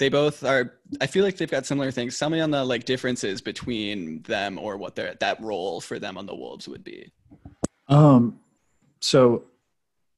they 0.01 0.10
both 0.10 0.43
are. 0.43 0.74
I 1.00 1.05
feel 1.05 1.24
like 1.24 1.38
they've 1.38 1.50
got 1.50 1.67
similar 1.67 1.91
things. 1.91 2.17
Tell 2.17 2.31
me 2.31 2.39
on 2.39 2.50
the 2.50 2.65
like 2.65 2.86
differences 2.86 3.39
between 3.39 4.24
them 4.24 4.58
or 4.58 4.75
what 4.75 4.96
their 4.96 5.13
that 5.20 5.39
role 5.39 5.79
for 5.79 6.00
them 6.00 6.17
on 6.17 6.25
the 6.25 6.34
Wolves 6.34 6.67
would 6.67 6.84
be. 6.84 7.12
Um, 7.88 8.39
so 9.00 9.43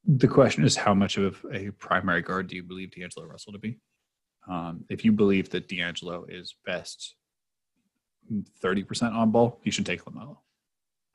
the 0.06 0.30
question 0.30 0.63
is, 0.63 0.78
how 0.78 0.94
much 0.94 1.18
of 1.18 1.46
a 1.52 1.72
primary 1.72 2.22
guard 2.22 2.48
do 2.48 2.56
you 2.56 2.63
believe 2.63 2.92
D'Angelo 2.92 3.25
Russell 3.25 3.52
to 3.52 3.60
be? 3.60 3.78
Um, 4.48 4.86
if 4.90 5.04
you 5.04 5.12
believe 5.12 5.50
that 5.50 5.68
D'Angelo 5.68 6.25
is 6.30 6.56
best 6.66 7.16
30% 8.63 9.13
on 9.13 9.32
ball, 9.32 9.60
you 9.63 9.72
should 9.72 9.86
take 9.86 10.06
LaMelo. 10.06 10.38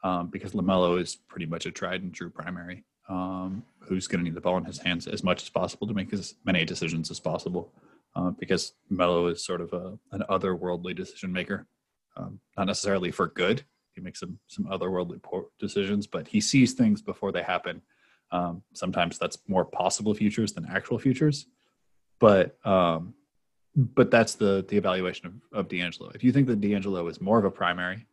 Um, 0.05 0.29
because 0.29 0.53
LaMelo 0.53 1.01
is 1.01 1.17
pretty 1.17 1.47
much 1.47 1.65
a 1.65 1.71
tried 1.71 2.03
and 2.03 2.13
true 2.13 2.31
primary 2.31 2.85
um, 3.09 3.65
who's 3.81 4.07
going 4.07 4.21
to 4.21 4.25
need 4.25 4.35
the 4.35 4.43
ball 4.43 4.59
in 4.59 4.65
his 4.65 4.79
hands 4.79 5.07
as 5.07 5.25
much 5.25 5.43
as 5.43 5.49
possible 5.49 5.87
to 5.87 5.95
make 5.95 6.13
as 6.13 6.35
many 6.45 6.67
decisions 6.67 7.11
as 7.11 7.19
possible. 7.19 7.73
Uh, 8.17 8.31
because 8.31 8.73
Melo 8.91 9.29
is 9.29 9.45
sort 9.45 9.61
of 9.61 9.73
a, 9.73 9.99
an 10.13 10.25
otherworldly 10.29 10.95
decision 10.97 11.33
maker, 11.33 11.67
um, 12.17 12.41
not 12.57 12.67
necessarily 12.67 13.11
for 13.11 13.29
good. 13.29 13.63
He 13.95 14.01
makes 14.01 14.21
some 14.21 14.39
some 14.47 14.65
otherworldly 14.67 15.21
decisions, 15.59 16.07
but 16.07 16.27
he 16.27 16.41
sees 16.41 16.73
things 16.73 17.03
before 17.03 17.33
they 17.33 17.43
happen. 17.43 17.83
Um, 18.31 18.63
sometimes 18.73 19.19
that's 19.19 19.39
more 19.47 19.65
possible 19.65 20.15
futures 20.15 20.53
than 20.53 20.67
actual 20.67 20.99
futures, 20.99 21.47
but 22.19 22.57
um, 22.67 23.15
but 23.77 24.11
that's 24.11 24.35
the 24.35 24.65
the 24.69 24.77
evaluation 24.77 25.27
of, 25.27 25.35
of 25.53 25.69
D'Angelo. 25.69 26.11
If 26.15 26.25
you 26.25 26.33
think 26.33 26.47
that 26.49 26.61
D'Angelo 26.61 27.07
is 27.09 27.21
more 27.21 27.39
of 27.39 27.45
a 27.45 27.51
primary, 27.51 28.07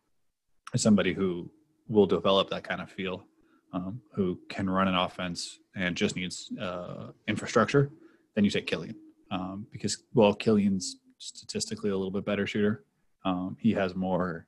somebody 0.74 1.14
who 1.14 1.50
will 1.88 2.06
develop 2.06 2.50
that 2.50 2.64
kind 2.64 2.80
of 2.80 2.90
feel, 2.90 3.24
um, 3.72 4.00
who 4.12 4.38
can 4.48 4.68
run 4.68 4.88
an 4.88 4.96
offense 4.96 5.58
and 5.74 5.96
just 5.96 6.16
needs 6.16 6.50
uh, 6.60 7.08
infrastructure, 7.28 7.90
then 8.34 8.44
you 8.44 8.50
take 8.50 8.66
Killian 8.66 8.96
um, 9.30 9.66
because 9.72 10.04
well, 10.14 10.34
Killian's 10.34 10.96
statistically 11.18 11.90
a 11.90 11.96
little 11.96 12.10
bit 12.10 12.24
better 12.24 12.46
shooter. 12.46 12.84
Um, 13.24 13.56
he 13.58 13.72
has 13.72 13.94
more 13.94 14.46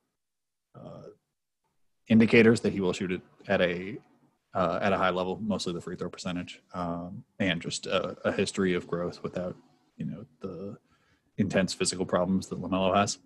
uh, 0.74 1.08
indicators 2.08 2.60
that 2.60 2.72
he 2.72 2.80
will 2.80 2.92
shoot 2.92 3.12
it 3.12 3.22
at 3.48 3.60
a 3.60 3.98
uh, 4.54 4.78
at 4.80 4.92
a 4.92 4.96
high 4.96 5.10
level, 5.10 5.38
mostly 5.42 5.72
the 5.72 5.80
free 5.80 5.94
throw 5.96 6.08
percentage, 6.08 6.62
um, 6.74 7.22
and 7.38 7.60
just 7.60 7.86
a, 7.86 8.16
a, 8.26 8.32
history 8.32 8.74
of 8.74 8.86
growth 8.86 9.22
without 9.22 9.54
you 9.96 10.06
know 10.06 10.24
the 10.40 10.76
intense 11.36 11.74
physical 11.74 12.06
problems 12.06 12.48
that 12.48 12.60
LaMelo 12.60 12.94
has. 12.96 13.18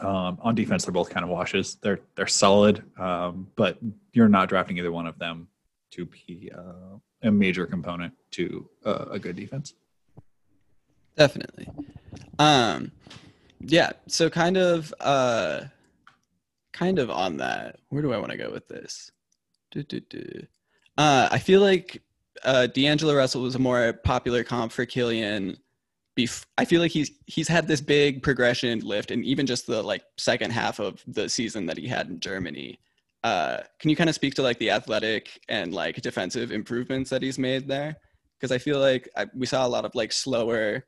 Um, 0.00 0.38
on 0.42 0.54
defense, 0.54 0.84
they're 0.84 0.92
both 0.92 1.10
kind 1.10 1.24
of 1.24 1.30
washes. 1.30 1.76
They're 1.82 2.00
they're 2.14 2.26
solid, 2.26 2.82
um, 2.98 3.48
but 3.56 3.78
you're 4.12 4.28
not 4.28 4.48
drafting 4.48 4.78
either 4.78 4.92
one 4.92 5.06
of 5.06 5.18
them 5.18 5.48
to 5.92 6.06
be 6.06 6.50
uh, 6.56 6.98
a 7.22 7.30
major 7.30 7.66
component 7.66 8.12
to 8.32 8.68
uh, 8.84 9.06
a 9.10 9.18
good 9.18 9.36
defense. 9.36 9.74
Definitely. 11.18 11.68
Um, 12.38 12.92
yeah. 13.60 13.90
So 14.06 14.30
kind 14.30 14.56
of, 14.56 14.94
uh, 15.00 15.62
kind 16.72 16.98
of 16.98 17.10
on 17.10 17.36
that. 17.38 17.80
Where 17.90 18.02
do 18.02 18.12
I 18.12 18.18
want 18.18 18.30
to 18.30 18.38
go 18.38 18.50
with 18.50 18.68
this? 18.68 19.10
Uh, 20.96 21.28
I 21.30 21.38
feel 21.38 21.60
like 21.60 22.02
uh, 22.44 22.68
D'Angelo 22.68 23.14
Russell 23.14 23.42
was 23.42 23.54
a 23.54 23.58
more 23.58 23.92
popular 23.92 24.44
comp 24.44 24.72
for 24.72 24.86
Killian 24.86 25.58
bef- 26.18 26.46
I 26.58 26.64
feel 26.64 26.80
like 26.80 26.90
he's 26.90 27.12
he's 27.26 27.48
had 27.48 27.68
this 27.68 27.80
big 27.80 28.22
progression 28.22 28.80
lift, 28.80 29.10
and 29.10 29.24
even 29.24 29.46
just 29.46 29.66
the 29.66 29.82
like 29.82 30.02
second 30.16 30.50
half 30.50 30.80
of 30.80 31.02
the 31.06 31.28
season 31.28 31.66
that 31.66 31.78
he 31.78 31.86
had 31.86 32.08
in 32.08 32.20
Germany. 32.20 32.80
Uh, 33.24 33.58
can 33.78 33.90
you 33.90 33.96
kind 33.96 34.08
of 34.08 34.14
speak 34.14 34.34
to 34.34 34.42
like 34.42 34.58
the 34.58 34.70
athletic 34.70 35.40
and 35.48 35.74
like 35.74 36.00
defensive 36.02 36.52
improvements 36.52 37.10
that 37.10 37.22
he's 37.22 37.38
made 37.38 37.68
there? 37.68 37.96
Because 38.38 38.52
I 38.52 38.58
feel 38.58 38.78
like 38.80 39.08
I, 39.16 39.26
we 39.34 39.46
saw 39.46 39.66
a 39.66 39.68
lot 39.68 39.84
of 39.84 39.94
like 39.94 40.12
slower. 40.12 40.84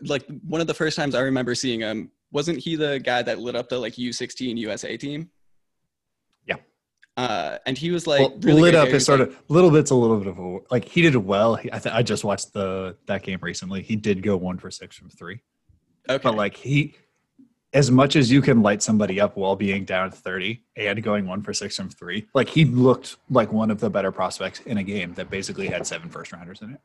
Like 0.00 0.24
one 0.46 0.60
of 0.60 0.66
the 0.66 0.74
first 0.74 0.96
times 0.96 1.14
I 1.14 1.20
remember 1.20 1.54
seeing 1.54 1.80
him, 1.80 2.10
wasn't 2.32 2.58
he 2.58 2.76
the 2.76 2.98
guy 2.98 3.22
that 3.22 3.38
lit 3.38 3.56
up 3.56 3.68
the 3.68 3.78
like 3.78 3.94
U16 3.94 4.56
USA 4.58 4.96
team? 4.96 5.30
Yeah. 6.46 6.56
Uh, 7.16 7.58
and 7.66 7.78
he 7.78 7.90
was 7.90 8.06
like 8.06 8.20
well, 8.20 8.38
really 8.40 8.62
lit 8.62 8.74
up 8.74 8.88
is 8.88 9.06
sort 9.06 9.20
like, 9.20 9.28
of 9.30 9.42
little 9.48 9.70
bits 9.70 9.90
a 9.90 9.94
little 9.94 10.18
bit 10.18 10.26
of 10.26 10.38
a 10.38 10.58
like 10.70 10.84
he 10.84 11.02
did 11.02 11.16
well. 11.16 11.56
He, 11.56 11.72
I, 11.72 11.78
th- 11.78 11.94
I 11.94 12.02
just 12.02 12.24
watched 12.24 12.52
the 12.52 12.96
that 13.06 13.22
game 13.22 13.38
recently. 13.40 13.82
He 13.82 13.96
did 13.96 14.22
go 14.22 14.36
one 14.36 14.58
for 14.58 14.70
six 14.70 14.96
from 14.96 15.10
three. 15.10 15.40
Okay. 16.08 16.22
But 16.22 16.36
like 16.36 16.56
he 16.56 16.94
as 17.74 17.90
much 17.90 18.16
as 18.16 18.30
you 18.30 18.40
can 18.40 18.62
light 18.62 18.82
somebody 18.82 19.20
up 19.20 19.36
while 19.36 19.54
being 19.54 19.84
down 19.84 20.10
30 20.10 20.62
and 20.76 21.02
going 21.02 21.26
one 21.26 21.42
for 21.42 21.52
six 21.52 21.76
from 21.76 21.90
three 21.90 22.26
like 22.34 22.48
he 22.48 22.64
looked 22.64 23.16
like 23.30 23.52
one 23.52 23.70
of 23.70 23.78
the 23.80 23.90
better 23.90 24.10
prospects 24.10 24.60
in 24.60 24.78
a 24.78 24.82
game 24.82 25.12
that 25.14 25.28
basically 25.28 25.66
had 25.68 25.86
seven 25.86 26.08
first 26.08 26.32
rounders 26.32 26.62
in 26.62 26.72
it 26.72 26.80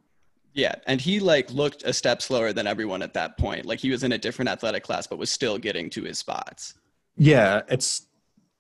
yeah 0.54 0.76
and 0.88 1.02
he 1.02 1.20
like 1.20 1.52
looked 1.52 1.84
a 1.84 1.94
step 1.94 2.22
slower 2.22 2.54
than 2.54 2.68
everyone 2.68 3.02
at 3.02 3.14
that 3.14 3.38
point 3.38 3.66
like 3.66 3.80
he 3.80 3.90
was 3.90 4.04
in 4.04 4.12
a 4.12 4.18
different 4.18 4.50
athletic 4.50 4.84
class 4.84 5.08
but 5.08 5.18
was 5.18 5.32
still 5.32 5.58
getting 5.58 5.90
to 5.90 6.04
his 6.04 6.18
spots 6.18 6.76
yeah 7.16 7.62
it's 7.70 8.08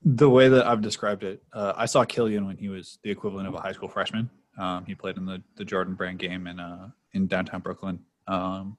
the 0.06 0.30
way 0.30 0.50
that 0.50 0.68
I've 0.68 0.82
described 0.82 1.24
it, 1.24 1.42
uh, 1.54 1.74
I 1.76 1.86
saw 1.86 2.04
Killian 2.04 2.46
when 2.46 2.58
he 2.58 2.70
was 2.70 3.00
the 3.04 3.12
equivalent 3.12 3.48
of 3.48 3.54
a 3.54 3.62
high 3.62 3.72
school 3.72 3.88
freshman. 3.88 4.30
Um, 4.58 4.86
he 4.86 4.96
played 4.96 5.18
in 5.18 5.26
the, 5.26 5.42
the 5.56 5.66
Jordan 5.66 5.96
Brand 5.96 6.20
game 6.20 6.48
in 6.48 6.60
uh, 6.60 6.90
in 7.14 7.28
downtown 7.28 7.62
Brooklyn, 7.62 8.00
um, 8.28 8.78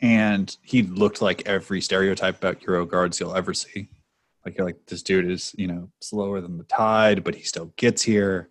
and 0.00 0.56
he 0.62 0.82
looked 0.82 1.22
like 1.22 1.46
every 1.46 1.80
stereotype 1.80 2.38
about 2.38 2.62
Euro 2.62 2.86
guards 2.86 3.20
you'll 3.20 3.36
ever 3.36 3.54
see. 3.54 3.88
Like 4.44 4.56
you're 4.56 4.66
like 4.66 4.86
this 4.86 5.02
dude 5.02 5.30
is 5.30 5.54
you 5.56 5.68
know 5.68 5.90
slower 6.00 6.40
than 6.40 6.58
the 6.58 6.64
tide, 6.64 7.22
but 7.22 7.34
he 7.34 7.42
still 7.42 7.72
gets 7.76 8.02
here. 8.02 8.48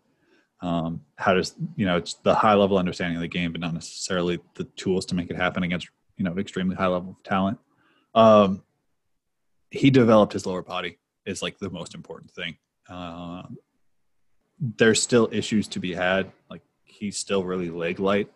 Um, 0.62 1.02
how 1.18 1.34
does 1.34 1.56
you 1.76 1.86
know 1.86 1.98
it's 1.98 2.14
the 2.16 2.36
high 2.36 2.54
level 2.54 2.78
understanding 2.78 3.18
of 3.18 3.22
the 3.22 3.28
game, 3.28 3.52
but 3.52 3.62
not 3.62 3.74
necessarily 3.74 4.40
the 4.56 4.66
tools 4.76 5.06
to 5.08 5.16
make 5.16 5.30
it 5.30 5.36
happen 5.36 5.64
against 5.64 5.90
you 6.18 6.26
know 6.26 6.38
extremely 6.38 6.76
high 6.76 6.88
level 6.88 7.12
of 7.12 7.24
talent. 7.24 7.58
Um, 8.14 8.64
he 9.72 9.90
developed 9.90 10.34
his 10.34 10.46
lower 10.46 10.62
body 10.62 10.98
is 11.26 11.42
like 11.42 11.58
the 11.58 11.70
most 11.70 11.96
important 11.96 12.32
thing. 12.32 12.58
Uh, 12.90 13.44
there's 14.60 15.02
still 15.02 15.30
issues 15.32 15.68
to 15.70 15.80
be 15.80 15.94
had. 15.94 16.32
Like 16.50 16.62
he's 16.84 17.18
still 17.18 17.44
really 17.44 17.70
leg 17.70 18.00
light, 18.00 18.30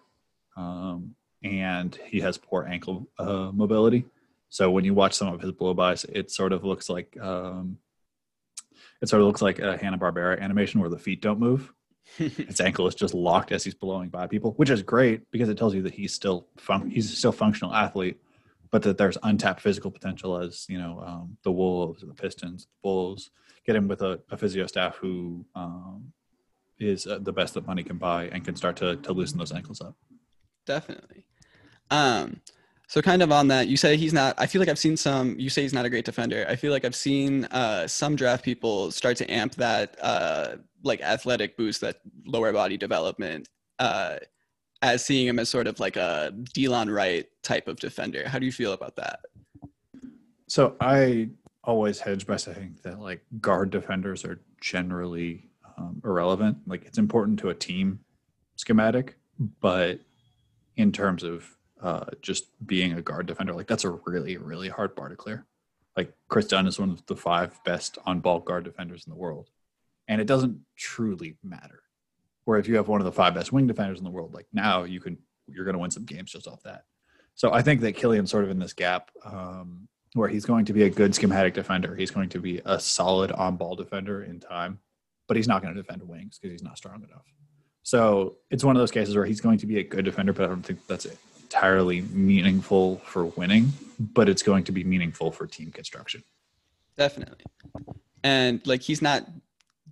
um, 0.57 1.15
and 1.43 1.95
he 2.05 2.21
has 2.21 2.37
poor 2.37 2.65
ankle 2.67 3.07
uh, 3.19 3.51
mobility. 3.53 4.05
So 4.49 4.71
when 4.71 4.85
you 4.85 4.93
watch 4.93 5.13
some 5.13 5.33
of 5.33 5.41
his 5.41 5.51
blowbys, 5.51 6.05
it 6.11 6.31
sort 6.31 6.53
of 6.53 6.63
looks 6.63 6.89
like 6.89 7.17
um, 7.21 7.77
it 9.01 9.09
sort 9.09 9.21
of 9.21 9.27
looks 9.27 9.41
like 9.41 9.59
a 9.59 9.77
Hanna 9.77 9.97
Barbera 9.97 10.39
animation 10.39 10.79
where 10.79 10.89
the 10.89 10.97
feet 10.97 11.21
don't 11.21 11.39
move. 11.39 11.71
his 12.17 12.61
ankle 12.61 12.87
is 12.87 12.95
just 12.95 13.13
locked 13.13 13.51
as 13.51 13.63
he's 13.63 13.73
blowing 13.73 14.09
by 14.09 14.27
people, 14.27 14.53
which 14.57 14.69
is 14.69 14.81
great 14.83 15.29
because 15.31 15.49
it 15.49 15.57
tells 15.57 15.73
you 15.73 15.81
that 15.81 15.93
he's 15.93 16.13
still 16.13 16.47
fun- 16.57 16.89
he's 16.89 17.17
still 17.17 17.31
functional 17.31 17.73
athlete 17.73 18.19
but 18.75 18.81
that 18.81 18.97
there's 18.97 19.17
untapped 19.23 19.61
physical 19.61 19.89
potential 19.89 20.37
as 20.37 20.65
you 20.67 20.77
know 20.77 21.01
um, 21.05 21.37
the 21.43 21.51
Wolves, 21.51 22.01
the 22.01 22.13
Pistons, 22.13 22.65
the 22.65 22.77
Bulls 22.83 23.31
get 23.65 23.73
him 23.73 23.87
with 23.87 24.01
a, 24.01 24.19
a 24.29 24.37
physio 24.37 24.67
staff 24.67 24.97
who 24.97 25.45
um, 25.55 26.11
is 26.77 27.07
uh, 27.07 27.19
the 27.21 27.31
best 27.31 27.53
that 27.53 27.65
money 27.65 27.83
can 27.83 27.97
buy 27.97 28.25
and 28.33 28.43
can 28.43 28.53
start 28.55 28.75
to 28.75 28.97
to 28.97 29.13
loosen 29.13 29.37
those 29.37 29.53
ankles 29.53 29.79
up. 29.79 29.95
Definitely. 30.65 31.25
Um, 31.89 32.41
so 32.87 33.01
kind 33.01 33.21
of 33.21 33.31
on 33.31 33.47
that, 33.47 33.69
you 33.69 33.77
say 33.77 33.95
he's 33.95 34.13
not. 34.13 34.35
I 34.37 34.45
feel 34.45 34.59
like 34.59 34.67
I've 34.67 34.77
seen 34.77 34.97
some. 34.97 35.39
You 35.39 35.49
say 35.49 35.61
he's 35.61 35.73
not 35.73 35.85
a 35.85 35.89
great 35.89 36.03
defender. 36.03 36.45
I 36.49 36.57
feel 36.57 36.71
like 36.71 36.83
I've 36.83 36.95
seen 36.95 37.45
uh, 37.45 37.87
some 37.87 38.17
draft 38.17 38.43
people 38.43 38.91
start 38.91 39.15
to 39.17 39.31
amp 39.31 39.55
that 39.55 39.95
uh, 40.01 40.57
like 40.85 41.01
athletic 41.01 41.57
boost, 41.57 41.81
that 41.81 41.97
lower 42.25 42.53
body 42.53 42.77
development. 42.77 43.49
Uh, 43.79 44.17
as 44.81 45.03
seeing 45.05 45.27
him 45.27 45.39
as 45.39 45.49
sort 45.49 45.67
of 45.67 45.79
like 45.79 45.95
a 45.97 46.33
Delon 46.53 46.93
Wright 46.93 47.25
type 47.41 47.67
of 47.67 47.79
defender. 47.79 48.27
How 48.27 48.39
do 48.39 48.45
you 48.45 48.51
feel 48.51 48.73
about 48.73 48.95
that? 48.97 49.21
So 50.47 50.75
I 50.79 51.29
always 51.63 51.99
hedge 51.99 52.27
by 52.27 52.37
saying 52.37 52.77
that 52.83 52.99
like 52.99 53.21
guard 53.41 53.71
defenders 53.71 54.23
are 54.23 54.39
generally 54.61 55.49
um, 55.77 56.01
irrelevant. 56.05 56.57
Like 56.67 56.85
it's 56.85 56.97
important 56.97 57.39
to 57.39 57.49
a 57.49 57.55
team 57.55 57.99
schematic, 58.55 59.17
but 59.59 59.99
in 60.77 60.91
terms 60.91 61.23
of 61.23 61.49
uh, 61.81 62.05
just 62.21 62.45
being 62.65 62.93
a 62.93 63.01
guard 63.01 63.25
defender, 63.25 63.53
like 63.53 63.67
that's 63.67 63.85
a 63.85 63.89
really 64.05 64.37
really 64.37 64.69
hard 64.69 64.95
bar 64.95 65.09
to 65.09 65.15
clear. 65.15 65.45
Like 65.97 66.13
Kris 66.27 66.47
Dunn 66.47 66.67
is 66.67 66.79
one 66.79 66.91
of 66.91 67.05
the 67.07 67.15
five 67.15 67.59
best 67.63 67.97
on 68.05 68.19
ball 68.19 68.39
guard 68.39 68.65
defenders 68.65 69.05
in 69.05 69.11
the 69.11 69.17
world, 69.17 69.49
and 70.07 70.21
it 70.21 70.27
doesn't 70.27 70.59
truly 70.77 71.37
matter 71.43 71.81
where 72.45 72.59
if 72.59 72.67
you 72.67 72.75
have 72.75 72.87
one 72.87 73.01
of 73.01 73.05
the 73.05 73.11
five 73.11 73.33
best 73.33 73.51
wing 73.51 73.67
defenders 73.67 73.97
in 73.97 74.03
the 74.03 74.09
world, 74.09 74.33
like 74.33 74.47
now 74.53 74.83
you 74.83 74.99
can 74.99 75.17
you're 75.47 75.65
going 75.65 75.73
to 75.73 75.79
win 75.79 75.91
some 75.91 76.05
games 76.05 76.31
just 76.31 76.47
off 76.47 76.63
that. 76.63 76.85
So 77.35 77.51
I 77.53 77.61
think 77.61 77.81
that 77.81 77.95
Killian's 77.95 78.31
sort 78.31 78.45
of 78.45 78.49
in 78.49 78.59
this 78.59 78.73
gap 78.73 79.11
um, 79.25 79.87
where 80.13 80.29
he's 80.29 80.45
going 80.45 80.65
to 80.65 80.73
be 80.73 80.83
a 80.83 80.89
good 80.89 81.13
schematic 81.13 81.53
defender. 81.53 81.95
He's 81.95 82.11
going 82.11 82.29
to 82.29 82.39
be 82.39 82.61
a 82.65 82.79
solid 82.79 83.31
on 83.31 83.57
ball 83.57 83.75
defender 83.75 84.23
in 84.23 84.39
time, 84.39 84.79
but 85.27 85.37
he's 85.37 85.47
not 85.47 85.61
going 85.61 85.75
to 85.75 85.81
defend 85.81 86.01
wings 86.07 86.39
because 86.39 86.51
he's 86.51 86.63
not 86.63 86.77
strong 86.77 87.03
enough. 87.03 87.25
So 87.83 88.37
it's 88.49 88.63
one 88.63 88.75
of 88.75 88.79
those 88.79 88.91
cases 88.91 89.15
where 89.15 89.25
he's 89.25 89.41
going 89.41 89.59
to 89.59 89.67
be 89.67 89.79
a 89.79 89.83
good 89.83 90.05
defender, 90.05 90.33
but 90.33 90.45
I 90.45 90.47
don't 90.47 90.63
think 90.63 90.85
that's 90.87 91.05
entirely 91.43 92.01
meaningful 92.01 92.97
for 93.05 93.25
winning, 93.25 93.71
but 93.99 94.27
it's 94.29 94.41
going 94.41 94.63
to 94.63 94.71
be 94.71 94.83
meaningful 94.83 95.31
for 95.31 95.45
team 95.45 95.71
construction. 95.71 96.23
Definitely. 96.97 97.45
And 98.23 98.65
like 98.65 98.81
he's 98.81 99.01
not 99.01 99.27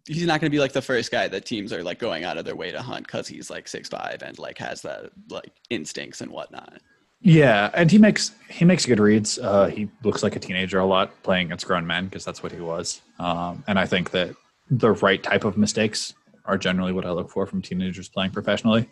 he's 0.05 0.25
not 0.25 0.41
going 0.41 0.51
to 0.51 0.55
be 0.55 0.59
like 0.59 0.73
the 0.73 0.81
first 0.81 1.11
guy 1.11 1.27
that 1.27 1.45
teams 1.45 1.71
are 1.71 1.83
like 1.83 1.99
going 1.99 2.23
out 2.23 2.37
of 2.37 2.45
their 2.45 2.55
way 2.55 2.71
to 2.71 2.81
hunt 2.81 3.05
because 3.07 3.27
he's 3.27 3.49
like 3.49 3.67
six 3.67 3.89
five 3.89 4.21
and 4.21 4.37
like 4.39 4.57
has 4.57 4.81
that 4.81 5.11
like 5.29 5.53
instincts 5.69 6.21
and 6.21 6.31
whatnot. 6.31 6.81
Yeah, 7.21 7.69
and 7.73 7.89
he 7.89 7.97
makes 7.97 8.33
he 8.49 8.65
makes 8.65 8.85
good 8.85 8.99
reads. 8.99 9.39
Uh, 9.39 9.67
he 9.67 9.89
looks 10.03 10.23
like 10.23 10.35
a 10.35 10.39
teenager 10.39 10.79
a 10.79 10.85
lot 10.85 11.23
playing 11.23 11.47
against 11.47 11.65
grown 11.65 11.87
men 11.87 12.05
because 12.05 12.25
that's 12.25 12.43
what 12.43 12.51
he 12.51 12.59
was. 12.59 13.01
Um, 13.17 13.63
and 13.67 13.79
I 13.79 13.85
think 13.85 14.11
that 14.11 14.35
the 14.69 14.91
right 14.91 15.23
type 15.23 15.45
of 15.45 15.57
mistakes 15.57 16.13
are 16.45 16.57
generally 16.57 16.91
what 16.91 17.05
I 17.05 17.11
look 17.11 17.29
for 17.29 17.45
from 17.45 17.61
teenagers 17.61 18.09
playing 18.09 18.31
professionally, 18.31 18.89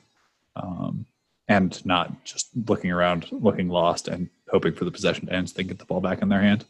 um, 0.55 1.05
and 1.49 1.85
not 1.85 2.23
just 2.23 2.49
looking 2.69 2.89
around, 2.89 3.27
looking 3.31 3.67
lost, 3.67 4.07
and 4.07 4.29
hoping 4.49 4.73
for 4.73 4.85
the 4.85 4.91
possession 4.91 5.25
to 5.27 5.33
end 5.33 5.49
so 5.49 5.57
they 5.57 5.63
get 5.63 5.79
the 5.79 5.85
ball 5.85 5.99
back 5.99 6.21
in 6.21 6.29
their 6.29 6.41
hand. 6.41 6.63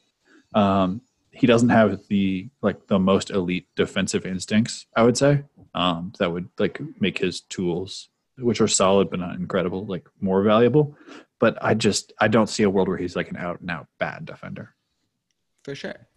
Um, 0.56 1.02
he 1.32 1.48
doesn't 1.48 1.70
have 1.70 2.00
the 2.08 2.50
like 2.62 2.88
the 2.88 3.00
most 3.00 3.30
elite 3.32 3.68
defensive 3.76 4.26
instincts, 4.26 4.86
I 4.96 5.04
would 5.04 5.18
say, 5.18 5.44
um, 5.74 6.14
that 6.20 6.32
would 6.32 6.50
like 6.60 6.80
make 7.00 7.18
his 7.18 7.42
tools, 7.42 8.10
which 8.38 8.62
are 8.62 8.68
solid 8.68 9.10
but 9.10 9.20
not 9.20 9.36
incredible, 9.36 9.86
like 9.86 10.08
more 10.20 10.44
valuable. 10.44 10.96
But 11.40 11.58
I 11.62 11.74
just 11.74 12.14
I 12.20 12.28
don't 12.28 12.50
see 12.50 12.64
a 12.64 12.70
world 12.70 12.88
where 12.88 12.98
he's 12.98 13.16
like 13.16 13.30
an 13.30 13.38
out 13.38 13.62
and 13.62 13.72
out 13.72 13.88
bad 13.98 14.26
defender. 14.26 14.76
For 15.64 15.74
sure. 15.74 16.08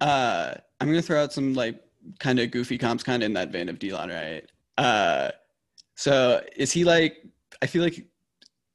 Uh, 0.00 0.54
I'm 0.80 0.88
gonna 0.88 1.02
throw 1.02 1.22
out 1.22 1.32
some 1.32 1.54
like 1.54 1.80
kind 2.18 2.38
of 2.38 2.50
goofy 2.50 2.78
comps, 2.78 3.02
kind 3.02 3.22
of 3.22 3.26
in 3.26 3.34
that 3.34 3.50
vein 3.50 3.68
of 3.68 3.78
Delon, 3.78 4.12
right? 4.12 4.50
Uh, 4.78 5.30
so 5.96 6.42
is 6.56 6.72
he 6.72 6.84
like? 6.84 7.18
I 7.62 7.66
feel 7.66 7.82
like 7.82 8.06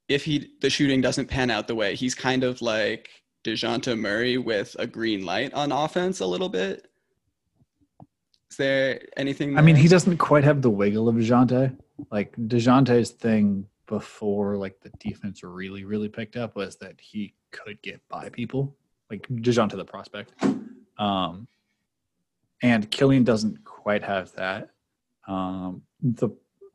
if 0.07 0.23
he 0.23 0.51
the 0.62 0.69
shooting 0.69 1.01
doesn't 1.01 1.27
pan 1.27 1.49
out 1.49 1.67
the 1.67 1.75
way, 1.75 1.95
he's 1.95 2.15
kind 2.15 2.43
of 2.43 2.62
like 2.62 3.09
Dejounte 3.43 3.97
Murray 3.97 4.38
with 4.38 4.75
a 4.80 4.88
green 4.88 5.25
light 5.25 5.54
on 5.54 5.71
offense 5.71 6.19
a 6.19 6.25
little 6.25 6.49
bit. 6.49 6.88
Is 8.52 8.58
there 8.58 9.02
anything? 9.15 9.58
I 9.58 9.62
mean, 9.62 9.75
he 9.75 9.88
doesn't 9.88 10.17
quite 10.17 10.43
have 10.43 10.62
the 10.62 10.69
wiggle 10.69 11.08
of 11.08 11.15
Dejounte. 11.15 11.78
Like 12.12 12.36
Dejounte's 12.36 13.12
thing 13.12 13.67
before, 13.88 14.58
like 14.58 14.80
the 14.82 14.91
defense 14.99 15.43
really, 15.43 15.84
really 15.84 16.10
picked 16.10 16.36
up 16.36 16.56
was 16.56 16.78
that 16.78 16.95
he 16.99 17.34
could 17.52 17.82
get 17.82 18.02
by 18.10 18.30
people, 18.30 18.75
like 19.10 19.28
Dejounte 19.28 19.75
the 19.75 19.86
prospect. 19.86 20.34
Um, 20.97 21.47
and 22.62 22.89
Killian 22.91 23.23
doesn't 23.23 23.63
quite 23.63 24.04
have 24.04 24.34
that. 24.34 24.71
Um, 25.28 25.84
the 26.02 26.30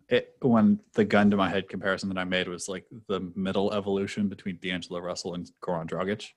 it, 0.08 0.36
when 0.40 0.80
the 0.92 1.04
gun 1.04 1.30
to 1.30 1.36
my 1.36 1.48
head 1.48 1.68
comparison 1.68 2.08
that 2.10 2.18
I 2.18 2.24
made 2.24 2.46
was 2.46 2.68
like 2.68 2.84
the 3.08 3.32
middle 3.34 3.72
evolution 3.72 4.28
between 4.28 4.58
D'Angelo 4.62 5.00
Russell 5.00 5.34
and 5.34 5.50
Goran 5.62 5.88
Dragic, 5.88 6.32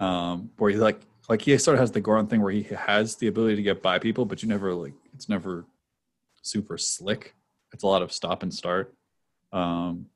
um, 0.00 0.50
where 0.58 0.70
he 0.70 0.76
like 0.76 1.00
like 1.28 1.42
he 1.42 1.56
sort 1.58 1.74
of 1.74 1.80
has 1.80 1.90
the 1.90 2.02
Goran 2.02 2.28
thing 2.28 2.42
where 2.42 2.52
he 2.52 2.62
has 2.62 3.16
the 3.16 3.28
ability 3.28 3.56
to 3.56 3.62
get 3.62 3.82
by 3.82 3.98
people, 3.98 4.24
but 4.24 4.42
you 4.42 4.48
never 4.48 4.74
like 4.74 4.94
it's 5.14 5.28
never 5.28 5.64
super 6.42 6.76
slick. 6.78 7.34
It's 7.72 7.82
a 7.82 7.86
lot 7.86 8.02
of 8.02 8.12
stop 8.12 8.42
and 8.42 8.52
start. 8.52 8.94
Um, 9.52 10.06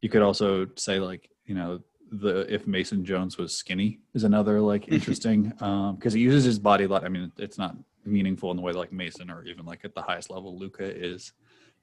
you 0.00 0.08
could 0.08 0.22
also 0.22 0.68
say 0.76 0.98
like 0.98 1.30
you 1.44 1.54
know 1.54 1.80
the 2.10 2.52
if 2.52 2.66
Mason 2.66 3.04
Jones 3.04 3.38
was 3.38 3.54
skinny 3.54 4.00
is 4.14 4.24
another 4.24 4.60
like 4.60 4.88
interesting 4.92 5.52
um 5.60 5.96
because 5.96 6.14
um, 6.14 6.18
he 6.18 6.24
uses 6.24 6.44
his 6.44 6.58
body 6.58 6.84
a 6.84 6.88
lot. 6.88 7.04
I 7.04 7.08
mean, 7.08 7.32
it's 7.38 7.58
not 7.58 7.76
meaningful 8.04 8.50
in 8.50 8.56
the 8.56 8.62
way 8.62 8.72
like 8.72 8.92
Mason 8.92 9.30
or 9.30 9.44
even 9.44 9.64
like 9.66 9.84
at 9.84 9.94
the 9.94 10.02
highest 10.02 10.30
level 10.30 10.58
Luka 10.58 10.84
is, 10.84 11.32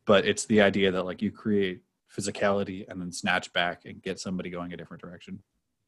but 0.06 0.26
it's 0.26 0.46
the 0.46 0.62
idea 0.62 0.92
that 0.92 1.06
like 1.06 1.22
you 1.22 1.32
create 1.32 1.82
physicality 2.16 2.86
and 2.88 3.02
then 3.02 3.12
snatch 3.12 3.52
back 3.54 3.86
and 3.86 4.02
get 4.02 4.20
somebody 4.20 4.50
going 4.50 4.72
a 4.74 4.78
different 4.78 5.02
direction. 5.02 5.40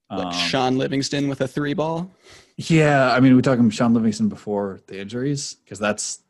Like 0.09 0.27
Um, 0.27 0.33
Shaun 0.33 0.77
Livingston 0.77 1.27
with 1.27 1.41
a 1.41 1.47
three 1.47 1.73
ball. 1.73 2.11
yeah, 2.57 3.11
I 3.13 3.19
mean, 3.19 3.35
we're 3.35 3.41
talking 3.41 3.69
Shaun 3.69 3.93
Livingston 3.93 4.29
before 4.29 4.79
the 4.87 4.99
injuries 4.99 5.55
because 5.63 5.79
that's 5.79 6.21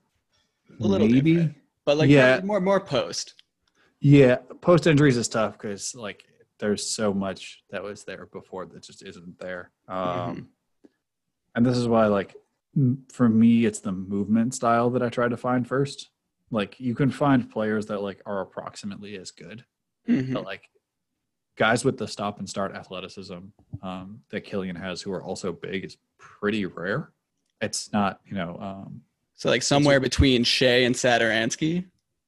A 0.80 0.88
little 0.88 1.08
maybe. 1.08 1.34
different. 1.34 1.56
But 1.84 1.98
like 1.98 2.10
Yeah. 2.10 2.42
more 2.44 2.62
more 2.62 2.80
post. 2.80 3.34
Yeah, 4.00 4.38
post 4.62 4.88
injuries 4.88 5.18
is 5.18 5.28
tough 5.28 5.54
because 5.54 5.94
like 5.96 6.26
there's 6.58 6.86
so 6.86 7.14
much 7.14 7.64
that 7.70 7.84
was 7.84 8.06
there 8.06 8.28
before 8.28 8.66
that 8.66 8.82
just 8.84 9.04
isn't 9.04 9.38
there. 9.40 9.72
Um, 9.88 9.98
Mhm. 9.98 10.48
And 11.56 11.66
this 11.66 11.78
is 11.78 11.88
why, 11.88 12.08
like, 12.08 12.36
for 13.12 13.30
me, 13.30 13.66
it's 13.66 13.80
the 13.80 13.92
movement 13.94 14.54
style 14.54 14.90
that 14.90 15.02
I 15.02 15.08
try 15.10 15.28
to 15.30 15.38
find 15.38 15.66
first. 15.68 16.10
Like, 16.52 16.78
you 16.80 16.94
can 16.96 17.10
find 17.12 17.50
players 17.50 17.86
that 17.88 18.02
like 18.02 18.22
are 18.26 18.42
approximately 18.42 19.18
as 19.18 19.32
good, 19.32 19.66
Mhm. 20.08 20.34
but 20.34 20.44
like 20.46 20.70
guys 21.56 21.86
with 21.86 21.98
the 21.98 22.08
stop 22.08 22.39
and 22.39 22.50
start 22.50 22.76
athleticism 22.76 23.39
um, 23.82 24.20
that 24.30 24.41
Killian 24.41 24.76
has, 24.76 25.02
who 25.02 25.12
are 25.12 25.24
also 25.24 25.52
big, 25.52 25.86
is 25.86 25.98
pretty 26.18 26.65
rare. 26.65 27.12
It's 27.62 27.91
not, 27.94 28.20
you 28.26 28.36
know, 28.36 28.58
um, 28.60 29.02
So 29.36 29.50
like 29.50 29.63
somewhere 29.63 30.00
between 30.00 30.44
Shai 30.44 30.84
and 30.84 30.96
Satoransky. 30.96 31.86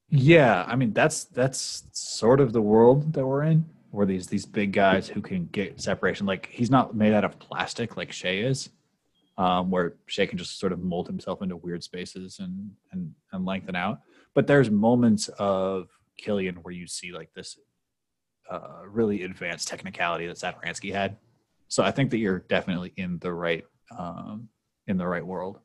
Yeah, 0.10 0.64
I 0.66 0.76
mean 0.76 0.94
that's 0.94 1.26
that's 1.26 1.84
sort 1.92 2.40
of 2.40 2.54
the 2.54 2.62
world 2.62 3.12
that 3.14 3.26
we're 3.26 3.44
in, 3.44 3.66
where 3.92 4.06
these 4.06 4.28
these 4.28 4.46
big 4.46 4.72
guys 4.72 5.08
who 5.10 5.22
can 5.22 5.48
get 5.48 5.82
separation. 5.82 6.26
Like 6.26 6.48
he's 6.50 6.72
not 6.72 6.96
made 6.96 7.14
out 7.14 7.26
of 7.26 7.38
plastic 7.40 7.98
like 7.98 8.14
Shai 8.14 8.38
is, 8.38 8.70
um, 9.38 9.70
where 9.70 9.96
Shai 10.06 10.26
can 10.26 10.38
just 10.38 10.60
sort 10.60 10.72
of 10.72 10.80
mold 10.80 11.08
himself 11.08 11.42
into 11.42 11.58
weird 11.58 11.84
spaces 11.84 12.40
and 12.40 12.72
and 12.94 13.14
and 13.34 13.46
lengthen 13.46 13.76
out. 13.76 14.00
But 14.34 14.48
there's 14.48 14.72
moments 14.72 15.28
of 15.40 15.90
Killian 16.16 16.56
where 16.58 16.74
you 16.74 16.88
see 16.88 17.12
like 17.12 17.34
this 17.34 17.58
uh, 18.50 18.82
really 18.88 19.24
advanced 19.24 19.68
technicality 19.68 20.28
that 20.28 20.38
Satoransky 20.38 20.92
had. 20.94 21.18
So 21.68 21.84
I 21.84 21.92
think 21.92 22.12
that 22.12 22.18
you're 22.18 22.40
definitely 22.40 22.94
in 22.98 23.20
the 23.20 23.34
right 23.34 23.66
um, 23.98 24.50
in 24.88 24.98
the 24.98 25.08
right 25.08 25.26
world. 25.26 25.60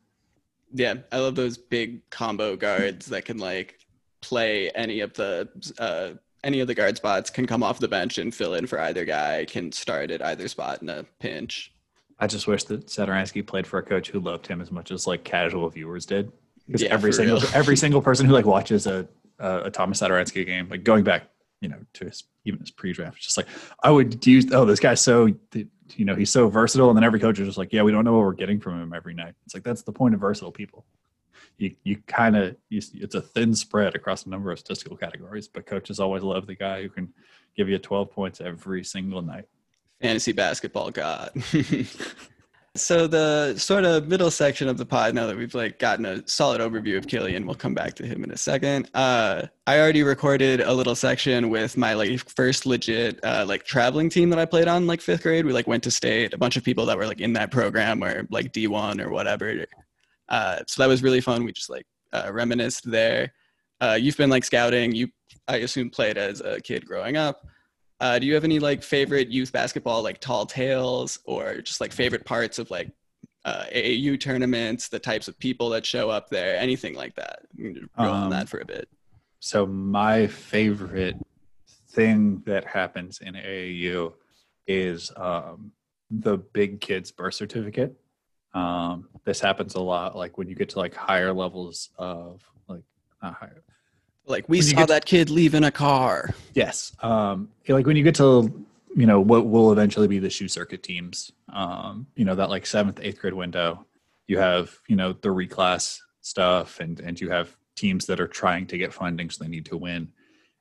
Yeah, 0.74 0.94
I 1.10 1.18
love 1.18 1.34
those 1.34 1.58
big 1.58 2.08
combo 2.10 2.56
guards 2.56 3.06
that 3.06 3.24
can 3.24 3.38
like 3.38 3.78
play 4.20 4.70
any 4.70 5.00
of 5.00 5.12
the 5.14 5.48
uh, 5.78 6.18
any 6.44 6.60
of 6.60 6.66
the 6.66 6.74
guard 6.74 6.96
spots, 6.96 7.30
can 7.30 7.46
come 7.46 7.62
off 7.62 7.78
the 7.78 7.88
bench 7.88 8.18
and 8.18 8.34
fill 8.34 8.54
in 8.54 8.66
for 8.66 8.80
either 8.80 9.04
guy, 9.04 9.44
can 9.44 9.70
start 9.70 10.10
at 10.10 10.22
either 10.22 10.48
spot 10.48 10.82
in 10.82 10.88
a 10.88 11.04
pinch. 11.20 11.72
I 12.18 12.26
just 12.26 12.46
wish 12.46 12.64
that 12.64 12.86
Satoransky 12.86 13.46
played 13.46 13.66
for 13.66 13.78
a 13.78 13.82
coach 13.82 14.10
who 14.10 14.20
loved 14.20 14.46
him 14.46 14.60
as 14.60 14.70
much 14.70 14.90
as 14.90 15.06
like 15.06 15.24
casual 15.24 15.68
viewers 15.70 16.06
did. 16.06 16.32
Because 16.66 16.82
Yeah, 16.82 16.92
every 16.92 17.12
single 17.12 17.40
real. 17.40 17.50
every 17.54 17.76
single 17.76 18.00
person 18.00 18.26
who 18.26 18.32
like 18.32 18.46
watches 18.46 18.86
a 18.86 19.08
a, 19.38 19.64
a 19.64 19.70
Thomas 19.70 20.00
Satoransky 20.00 20.46
game, 20.46 20.68
like 20.68 20.84
going 20.84 21.04
back, 21.04 21.24
you 21.62 21.68
know, 21.68 21.78
to 21.94 22.04
his 22.04 22.24
even 22.44 22.60
his 22.60 22.72
pre-draft, 22.72 23.22
just 23.22 23.36
like 23.36 23.46
I 23.82 23.90
would 23.90 24.26
use. 24.26 24.52
Oh, 24.52 24.64
this 24.64 24.80
guy's 24.80 25.00
so 25.00 25.28
you 25.54 26.04
know 26.04 26.16
he's 26.16 26.30
so 26.30 26.48
versatile, 26.48 26.90
and 26.90 26.96
then 26.96 27.04
every 27.04 27.20
coach 27.20 27.38
is 27.38 27.46
just 27.46 27.56
like, 27.56 27.72
yeah, 27.72 27.82
we 27.82 27.92
don't 27.92 28.04
know 28.04 28.12
what 28.12 28.24
we're 28.24 28.32
getting 28.32 28.60
from 28.60 28.82
him 28.82 28.92
every 28.92 29.14
night. 29.14 29.34
It's 29.46 29.54
like 29.54 29.62
that's 29.62 29.82
the 29.82 29.92
point 29.92 30.14
of 30.14 30.20
versatile 30.20 30.52
people. 30.52 30.84
You 31.58 31.74
you 31.84 32.02
kind 32.08 32.36
of 32.36 32.56
it's 32.70 33.14
a 33.14 33.22
thin 33.22 33.54
spread 33.54 33.94
across 33.94 34.26
a 34.26 34.28
number 34.28 34.50
of 34.50 34.58
statistical 34.58 34.96
categories, 34.96 35.46
but 35.46 35.64
coaches 35.64 36.00
always 36.00 36.24
love 36.24 36.46
the 36.46 36.56
guy 36.56 36.82
who 36.82 36.88
can 36.88 37.14
give 37.56 37.68
you 37.68 37.78
12 37.78 38.10
points 38.10 38.40
every 38.40 38.82
single 38.82 39.22
night. 39.22 39.44
Fantasy 40.00 40.32
basketball 40.32 40.90
god. 40.90 41.30
so 42.74 43.06
the 43.06 43.54
sort 43.58 43.84
of 43.84 44.08
middle 44.08 44.30
section 44.30 44.66
of 44.66 44.78
the 44.78 44.86
pod, 44.86 45.14
now 45.14 45.26
that 45.26 45.36
we've 45.36 45.54
like 45.54 45.78
gotten 45.78 46.06
a 46.06 46.26
solid 46.26 46.60
overview 46.60 46.96
of 46.96 47.06
Killian, 47.06 47.44
we'll 47.44 47.54
come 47.54 47.74
back 47.74 47.94
to 47.96 48.06
him 48.06 48.24
in 48.24 48.30
a 48.30 48.36
second. 48.36 48.88
Uh, 48.94 49.46
I 49.66 49.78
already 49.78 50.02
recorded 50.02 50.60
a 50.60 50.72
little 50.72 50.94
section 50.94 51.50
with 51.50 51.76
my 51.76 51.92
like 51.92 52.18
first 52.30 52.64
legit 52.64 53.20
uh, 53.22 53.44
like 53.46 53.64
traveling 53.64 54.08
team 54.08 54.30
that 54.30 54.38
I 54.38 54.46
played 54.46 54.68
on 54.68 54.86
like 54.86 55.02
fifth 55.02 55.22
grade. 55.22 55.44
We 55.44 55.52
like 55.52 55.66
went 55.66 55.82
to 55.84 55.90
state. 55.90 56.32
A 56.32 56.38
bunch 56.38 56.56
of 56.56 56.64
people 56.64 56.86
that 56.86 56.96
were 56.96 57.06
like 57.06 57.20
in 57.20 57.34
that 57.34 57.50
program 57.50 58.02
or 58.02 58.26
like 58.30 58.52
D 58.52 58.66
one 58.68 59.02
or 59.02 59.10
whatever. 59.10 59.66
Uh, 60.30 60.60
so 60.66 60.82
that 60.82 60.88
was 60.88 61.02
really 61.02 61.20
fun. 61.20 61.44
We 61.44 61.52
just 61.52 61.68
like 61.68 61.86
uh, 62.14 62.30
reminisced 62.32 62.90
there. 62.90 63.32
Uh, 63.82 63.98
you've 64.00 64.16
been 64.16 64.30
like 64.30 64.44
scouting. 64.44 64.92
You, 64.92 65.08
I 65.46 65.56
assume, 65.56 65.90
played 65.90 66.16
as 66.16 66.40
a 66.40 66.60
kid 66.60 66.86
growing 66.86 67.18
up. 67.18 67.42
Uh, 68.02 68.18
do 68.18 68.26
you 68.26 68.34
have 68.34 68.42
any 68.42 68.58
like 68.58 68.82
favorite 68.82 69.28
youth 69.28 69.52
basketball, 69.52 70.02
like 70.02 70.18
tall 70.18 70.44
tales, 70.44 71.20
or 71.24 71.60
just 71.60 71.80
like 71.80 71.92
favorite 71.92 72.24
parts 72.24 72.58
of 72.58 72.68
like 72.68 72.90
uh, 73.44 73.62
AAU 73.72 74.18
tournaments, 74.18 74.88
the 74.88 74.98
types 74.98 75.28
of 75.28 75.38
people 75.38 75.70
that 75.70 75.86
show 75.86 76.10
up 76.10 76.28
there, 76.28 76.56
anything 76.56 76.96
like 76.96 77.14
that? 77.14 77.42
We 77.56 77.62
can 77.62 77.74
just 77.74 77.86
roll 77.96 78.10
on 78.10 78.24
Um, 78.24 78.30
that 78.30 78.48
for 78.48 78.58
a 78.58 78.64
bit. 78.64 78.88
So 79.38 79.66
my 79.66 80.26
favorite 80.26 81.16
thing 81.90 82.42
that 82.44 82.64
happens 82.64 83.20
in 83.20 83.34
AAU 83.34 84.14
is 84.66 85.12
um, 85.16 85.70
the 86.10 86.38
big 86.38 86.80
kids 86.80 87.12
birth 87.12 87.34
certificate. 87.34 87.94
Um, 88.52 89.08
this 89.24 89.38
happens 89.38 89.76
a 89.76 89.80
lot, 89.80 90.16
like 90.16 90.38
when 90.38 90.48
you 90.48 90.56
get 90.56 90.70
to 90.70 90.78
like 90.80 90.96
higher 90.96 91.32
levels 91.32 91.90
of 91.98 92.42
like 92.66 92.82
not 93.22 93.34
higher. 93.34 93.62
Like 94.26 94.48
we 94.48 94.62
saw 94.62 94.86
that 94.86 95.04
kid 95.04 95.30
leave 95.30 95.54
in 95.54 95.64
a 95.64 95.70
car. 95.70 96.30
Yes, 96.54 96.92
um, 97.02 97.48
like 97.68 97.86
when 97.86 97.96
you 97.96 98.04
get 98.04 98.14
to 98.16 98.66
you 98.94 99.06
know 99.06 99.20
what 99.20 99.46
will 99.46 99.72
eventually 99.72 100.08
be 100.08 100.18
the 100.18 100.30
shoe 100.30 100.48
circuit 100.48 100.82
teams. 100.82 101.32
Um, 101.52 102.06
you 102.14 102.24
know 102.24 102.34
that 102.34 102.50
like 102.50 102.66
seventh, 102.66 103.00
eighth 103.02 103.20
grade 103.20 103.34
window. 103.34 103.86
You 104.28 104.38
have 104.38 104.76
you 104.88 104.96
know 104.96 105.12
the 105.12 105.28
reclass 105.28 105.98
stuff, 106.20 106.80
and 106.80 107.00
and 107.00 107.20
you 107.20 107.30
have 107.30 107.56
teams 107.76 108.06
that 108.06 108.20
are 108.20 108.28
trying 108.28 108.66
to 108.68 108.78
get 108.78 108.92
funding, 108.92 109.30
so 109.30 109.42
they 109.42 109.50
need 109.50 109.66
to 109.66 109.76
win. 109.76 110.12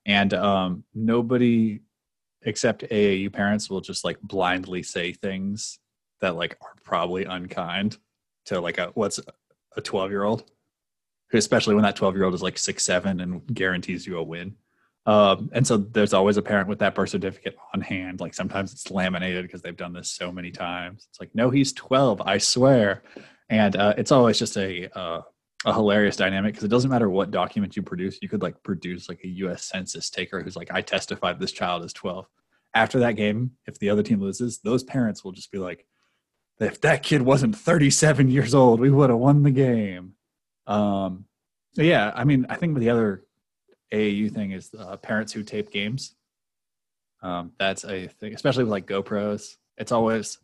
And 0.06 0.34
um, 0.34 0.84
nobody 0.94 1.80
except 2.42 2.82
AAU 2.82 3.32
parents 3.32 3.70
will 3.70 3.80
just 3.80 4.04
like 4.04 4.20
blindly 4.20 4.82
say 4.82 5.12
things 5.12 5.78
that 6.20 6.34
like 6.34 6.56
are 6.60 6.74
probably 6.82 7.24
unkind 7.24 7.98
to 8.46 8.60
like 8.60 8.78
a 8.78 8.86
what's 8.94 9.20
a 9.76 9.80
12 9.80 10.10
year 10.10 10.24
old 10.24 10.44
especially 11.38 11.74
when 11.74 11.84
that 11.84 11.96
12 11.96 12.14
year 12.14 12.24
old 12.24 12.34
is 12.34 12.42
like 12.42 12.58
six 12.58 12.84
seven 12.84 13.20
and 13.20 13.46
guarantees 13.54 14.06
you 14.06 14.18
a 14.18 14.22
win. 14.22 14.56
Um, 15.04 15.50
and 15.52 15.66
so 15.66 15.78
there's 15.78 16.12
always 16.12 16.36
a 16.36 16.42
parent 16.42 16.68
with 16.68 16.78
that 16.78 16.94
birth 16.94 17.10
certificate 17.10 17.56
on 17.74 17.80
hand. 17.80 18.20
Like 18.20 18.34
sometimes 18.34 18.72
it's 18.72 18.90
laminated 18.90 19.42
because 19.42 19.60
they've 19.60 19.76
done 19.76 19.92
this 19.92 20.10
so 20.10 20.30
many 20.30 20.50
times. 20.50 21.06
It's 21.10 21.20
like 21.20 21.34
no 21.34 21.50
he's 21.50 21.72
12 21.72 22.20
i 22.22 22.38
swear. 22.38 23.02
And 23.48 23.76
uh, 23.76 23.94
it's 23.98 24.12
always 24.12 24.38
just 24.38 24.56
a 24.56 24.88
uh, 24.98 25.22
a 25.64 25.72
hilarious 25.72 26.16
dynamic 26.16 26.54
because 26.54 26.64
it 26.64 26.70
doesn't 26.70 26.90
matter 26.90 27.08
what 27.08 27.30
document 27.30 27.76
you 27.76 27.82
produce 27.82 28.18
you 28.20 28.28
could 28.28 28.42
like 28.42 28.60
produce 28.62 29.08
like 29.08 29.20
a 29.24 29.28
us 29.28 29.64
census 29.64 30.10
taker 30.10 30.42
who's 30.42 30.56
like 30.56 30.70
i 30.72 30.80
testified 30.80 31.38
this 31.38 31.52
child 31.52 31.84
is 31.84 31.92
12 31.92 32.26
after 32.74 32.98
that 32.98 33.12
game 33.12 33.52
if 33.66 33.78
the 33.78 33.88
other 33.88 34.02
team 34.02 34.20
loses 34.20 34.58
those 34.58 34.82
parents 34.82 35.22
will 35.22 35.32
just 35.32 35.52
be 35.52 35.58
like 35.58 35.86
if 36.58 36.80
that 36.80 37.02
kid 37.02 37.22
wasn't 37.22 37.56
37 37.56 38.28
years 38.28 38.54
old 38.54 38.80
we 38.80 38.90
would 38.90 39.10
have 39.10 39.18
won 39.18 39.42
the 39.42 39.50
game 39.50 40.14
um 40.66 41.24
yeah 41.74 42.12
i 42.14 42.24
mean 42.24 42.46
i 42.48 42.54
think 42.54 42.78
the 42.78 42.90
other 42.90 43.24
aau 43.92 44.32
thing 44.32 44.52
is 44.52 44.74
uh, 44.78 44.96
parents 44.96 45.32
who 45.32 45.42
tape 45.42 45.70
games. 45.70 46.14
Um 47.22 47.52
that's 47.58 47.84
a 47.84 48.08
thing 48.08 48.34
especially 48.34 48.64
with 48.64 48.70
like 48.72 48.86
gopros. 48.86 49.56
It's 49.76 49.92
always 49.92 50.38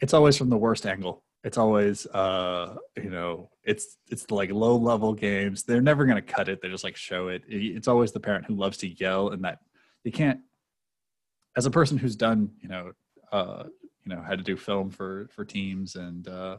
it's 0.00 0.14
always 0.14 0.36
from 0.38 0.48
the 0.48 0.56
worst 0.56 0.86
angle. 0.86 1.22
It's 1.42 1.58
always 1.58 2.06
uh 2.06 2.76
you 2.96 3.10
know 3.10 3.50
it's 3.62 3.98
it's 4.10 4.30
like 4.30 4.50
low 4.50 4.76
level 4.76 5.12
games. 5.12 5.64
They're 5.64 5.82
never 5.82 6.06
to 6.06 6.22
cut 6.22 6.48
it. 6.48 6.62
They 6.62 6.68
just 6.68 6.84
like 6.84 6.96
show 6.96 7.28
it. 7.28 7.42
It's 7.48 7.88
always 7.88 8.12
the 8.12 8.20
parent 8.20 8.46
who 8.46 8.54
loves 8.54 8.78
to 8.78 8.88
yell 8.88 9.30
and 9.30 9.44
that 9.44 9.58
you 10.04 10.12
can't 10.12 10.40
as 11.56 11.66
a 11.66 11.70
person 11.70 11.96
who's 11.98 12.16
done 12.16 12.50
you 12.60 12.68
know 12.68 12.92
uh 13.32 13.64
you 14.04 14.14
know 14.14 14.20
had 14.20 14.38
to 14.38 14.44
do 14.44 14.56
film 14.56 14.90
for 14.90 15.28
for 15.30 15.44
teams 15.44 15.94
and 15.94 16.28
uh 16.28 16.56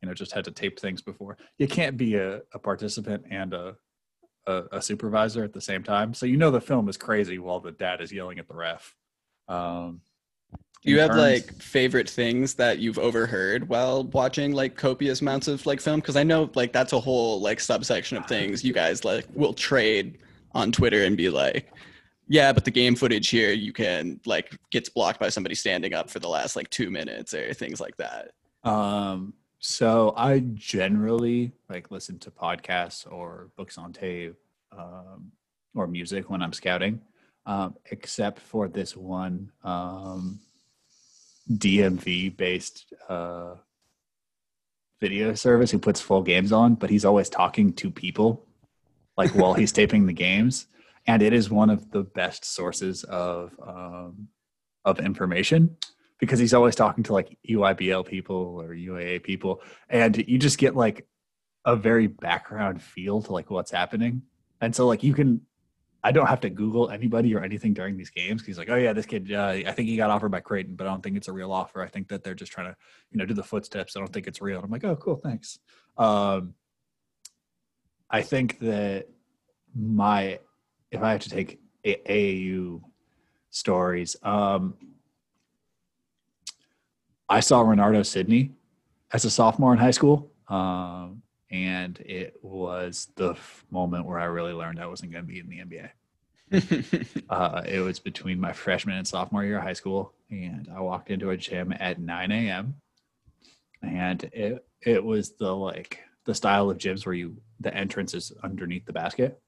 you 0.00 0.08
know 0.08 0.14
just 0.14 0.32
had 0.32 0.44
to 0.44 0.50
tape 0.50 0.78
things 0.78 1.02
before 1.02 1.36
you 1.58 1.66
can't 1.68 1.96
be 1.96 2.14
a, 2.14 2.36
a 2.54 2.58
participant 2.58 3.24
and 3.30 3.52
a, 3.54 3.76
a, 4.46 4.62
a 4.72 4.82
supervisor 4.82 5.44
at 5.44 5.52
the 5.52 5.60
same 5.60 5.82
time 5.82 6.14
so 6.14 6.26
you 6.26 6.36
know 6.36 6.50
the 6.50 6.60
film 6.60 6.88
is 6.88 6.96
crazy 6.96 7.38
while 7.38 7.60
the 7.60 7.72
dad 7.72 8.00
is 8.00 8.12
yelling 8.12 8.38
at 8.38 8.48
the 8.48 8.54
ref 8.54 8.94
um 9.48 10.00
Do 10.84 10.90
you 10.92 11.00
have 11.00 11.10
terms- 11.10 11.20
like 11.20 11.62
favorite 11.62 12.08
things 12.08 12.54
that 12.54 12.78
you've 12.78 12.98
overheard 12.98 13.68
while 13.68 14.04
watching 14.04 14.52
like 14.52 14.76
copious 14.76 15.20
amounts 15.20 15.48
of 15.48 15.66
like 15.66 15.80
film? 15.80 16.00
Because 16.00 16.16
I 16.16 16.22
know 16.22 16.50
like 16.54 16.72
that's 16.72 16.92
a 16.92 17.00
whole 17.00 17.40
like 17.40 17.58
subsection 17.60 18.16
of 18.16 18.26
things 18.26 18.62
you 18.62 18.72
guys 18.72 19.04
like 19.04 19.26
will 19.34 19.54
trade 19.54 20.18
on 20.52 20.70
Twitter 20.70 21.02
and 21.04 21.16
be 21.16 21.30
like, 21.30 21.72
yeah, 22.28 22.52
but 22.52 22.64
the 22.64 22.70
game 22.70 22.94
footage 22.94 23.28
here 23.28 23.52
you 23.52 23.72
can 23.72 24.20
like 24.24 24.56
gets 24.70 24.88
blocked 24.88 25.18
by 25.18 25.30
somebody 25.30 25.54
standing 25.54 25.94
up 25.94 26.10
for 26.10 26.20
the 26.20 26.28
last 26.28 26.54
like 26.56 26.70
two 26.70 26.90
minutes 26.90 27.34
or 27.34 27.52
things 27.54 27.80
like 27.80 27.96
that. 27.96 28.30
Um, 28.64 29.32
so 29.60 30.14
I 30.16 30.40
generally 30.54 31.52
like 31.68 31.90
listen 31.90 32.18
to 32.20 32.30
podcasts 32.30 33.10
or 33.10 33.50
books 33.56 33.76
on 33.76 33.92
tape 33.92 34.36
um, 34.76 35.32
or 35.74 35.86
music 35.86 36.30
when 36.30 36.42
I'm 36.42 36.52
scouting, 36.52 37.00
um, 37.44 37.76
except 37.90 38.38
for 38.38 38.68
this 38.68 38.96
one 38.96 39.50
um, 39.64 40.38
DMV 41.50 42.36
based 42.36 42.92
uh, 43.08 43.54
video 45.00 45.34
service 45.34 45.70
who 45.70 45.78
puts 45.78 46.00
full 46.00 46.22
games 46.22 46.52
on, 46.52 46.74
but 46.74 46.90
he's 46.90 47.04
always 47.04 47.28
talking 47.28 47.72
to 47.74 47.90
people 47.90 48.44
like 49.16 49.34
while 49.34 49.54
he's 49.54 49.72
taping 49.80 50.06
the 50.06 50.12
games. 50.12 50.66
And 51.06 51.22
it 51.22 51.32
is 51.32 51.50
one 51.50 51.70
of 51.70 51.90
the 51.90 52.02
best 52.02 52.44
sources 52.44 53.02
of 53.04 53.58
um, 53.66 54.28
of 54.84 55.00
information 55.00 55.76
because 56.18 56.38
he's 56.38 56.54
always 56.54 56.74
talking 56.74 57.04
to 57.04 57.12
like 57.12 57.38
EYBL 57.48 58.06
people 58.06 58.60
or 58.60 58.70
UAA 58.70 59.22
people, 59.22 59.62
and 59.88 60.16
you 60.16 60.38
just 60.38 60.58
get 60.58 60.74
like 60.74 61.06
a 61.64 61.76
very 61.76 62.06
background 62.06 62.82
feel 62.82 63.22
to 63.22 63.32
like 63.32 63.50
what's 63.50 63.70
happening. 63.70 64.22
And 64.60 64.74
so 64.74 64.86
like 64.86 65.02
you 65.02 65.14
can, 65.14 65.42
I 66.02 66.12
don't 66.12 66.26
have 66.26 66.40
to 66.40 66.50
Google 66.50 66.90
anybody 66.90 67.34
or 67.34 67.42
anything 67.42 67.74
during 67.74 67.96
these 67.96 68.10
games. 68.10 68.44
He's 68.44 68.58
like, 68.58 68.70
oh 68.70 68.76
yeah, 68.76 68.92
this 68.92 69.06
kid, 69.06 69.32
uh, 69.32 69.48
I 69.48 69.72
think 69.72 69.88
he 69.88 69.96
got 69.96 70.10
offered 70.10 70.30
by 70.30 70.40
Creighton, 70.40 70.76
but 70.76 70.86
I 70.86 70.90
don't 70.90 71.02
think 71.02 71.16
it's 71.16 71.28
a 71.28 71.32
real 71.32 71.52
offer. 71.52 71.82
I 71.82 71.88
think 71.88 72.08
that 72.08 72.24
they're 72.24 72.34
just 72.34 72.52
trying 72.52 72.68
to, 72.68 72.76
you 73.10 73.18
know, 73.18 73.26
do 73.26 73.34
the 73.34 73.42
footsteps. 73.42 73.96
I 73.96 74.00
don't 74.00 74.12
think 74.12 74.26
it's 74.26 74.40
real. 74.40 74.56
And 74.56 74.64
I'm 74.64 74.70
like, 74.70 74.84
oh 74.84 74.96
cool, 74.96 75.16
thanks. 75.16 75.58
Um, 75.96 76.54
I 78.10 78.22
think 78.22 78.60
that 78.60 79.08
my, 79.74 80.38
if 80.90 81.02
I 81.02 81.12
have 81.12 81.20
to 81.20 81.28
take 81.28 81.60
AAU 81.84 82.80
stories, 83.50 84.16
um, 84.22 84.74
I 87.28 87.40
saw 87.40 87.62
Renardo 87.62 88.04
Sidney 88.04 88.52
as 89.12 89.24
a 89.24 89.30
sophomore 89.30 89.72
in 89.72 89.78
high 89.78 89.90
school. 89.90 90.30
Um, 90.48 91.22
and 91.50 91.98
it 92.00 92.36
was 92.42 93.08
the 93.16 93.30
f- 93.30 93.64
moment 93.70 94.06
where 94.06 94.18
I 94.18 94.24
really 94.24 94.52
learned 94.52 94.80
I 94.80 94.86
wasn't 94.86 95.12
going 95.12 95.24
to 95.24 95.32
be 95.32 95.40
in 95.40 95.48
the 95.48 95.58
NBA. 95.58 95.90
Uh, 97.28 97.62
it 97.66 97.80
was 97.80 97.98
between 97.98 98.40
my 98.40 98.54
freshman 98.54 98.96
and 98.96 99.06
sophomore 99.06 99.44
year 99.44 99.58
of 99.58 99.62
high 99.62 99.74
school, 99.74 100.14
and 100.30 100.66
I 100.74 100.80
walked 100.80 101.10
into 101.10 101.28
a 101.28 101.36
gym 101.36 101.74
at 101.78 102.00
9 102.00 102.32
a.m. 102.32 102.74
And 103.82 104.24
it 104.32 104.66
it 104.80 105.04
was 105.04 105.36
the 105.36 105.54
like 105.54 106.00
the 106.24 106.34
style 106.34 106.70
of 106.70 106.78
gyms 106.78 107.04
where 107.04 107.14
you 107.14 107.36
the 107.60 107.74
entrance 107.74 108.14
is 108.14 108.32
underneath 108.42 108.86
the 108.86 108.94
basket. 108.94 109.38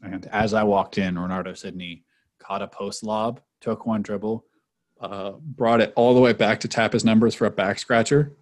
And 0.00 0.26
as 0.26 0.54
I 0.54 0.62
walked 0.62 0.96
in, 0.96 1.16
Renardo 1.16 1.58
Sidney 1.58 2.04
caught 2.38 2.62
a 2.62 2.68
post 2.68 3.02
lob, 3.02 3.40
took 3.60 3.84
one 3.84 4.02
dribble, 4.02 4.44
uh, 5.02 5.32
brought 5.40 5.80
it 5.80 5.92
all 5.96 6.14
the 6.14 6.20
way 6.20 6.32
back 6.32 6.60
to 6.60 6.68
tap 6.68 6.92
his 6.92 7.04
numbers 7.04 7.34
for 7.34 7.46
a 7.46 7.50
back 7.50 7.78
scratcher, 7.78 8.32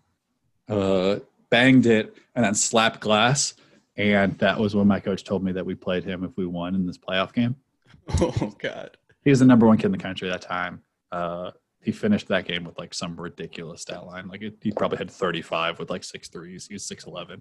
uh, 0.68 1.16
banged 1.48 1.86
it, 1.86 2.14
and 2.34 2.44
then 2.44 2.54
slapped 2.54 3.00
glass. 3.00 3.54
And 3.96 4.38
that 4.38 4.58
was 4.58 4.76
when 4.76 4.86
my 4.86 5.00
coach 5.00 5.24
told 5.24 5.42
me 5.42 5.52
that 5.52 5.64
we 5.64 5.74
played 5.74 6.04
him 6.04 6.22
if 6.22 6.36
we 6.36 6.46
won 6.46 6.74
in 6.74 6.86
this 6.86 6.98
playoff 6.98 7.32
game. 7.32 7.56
oh 8.20 8.54
god. 8.58 8.96
He 9.24 9.30
was 9.30 9.40
the 9.40 9.46
number 9.46 9.66
one 9.66 9.76
kid 9.76 9.86
in 9.86 9.92
the 9.92 9.98
country 9.98 10.30
at 10.30 10.40
that 10.40 10.46
time. 10.46 10.82
Uh, 11.10 11.50
he 11.82 11.92
finished 11.92 12.28
that 12.28 12.44
game 12.44 12.64
with 12.64 12.78
like 12.78 12.92
some 12.94 13.18
ridiculous 13.18 13.82
stat 13.82 14.06
line. 14.06 14.28
Like 14.28 14.42
it, 14.42 14.56
he 14.60 14.70
probably 14.70 14.98
had 14.98 15.10
35 15.10 15.78
with 15.78 15.90
like 15.90 16.04
six 16.04 16.28
threes. 16.28 16.66
He 16.66 16.74
was 16.74 16.86
6'11. 16.86 17.40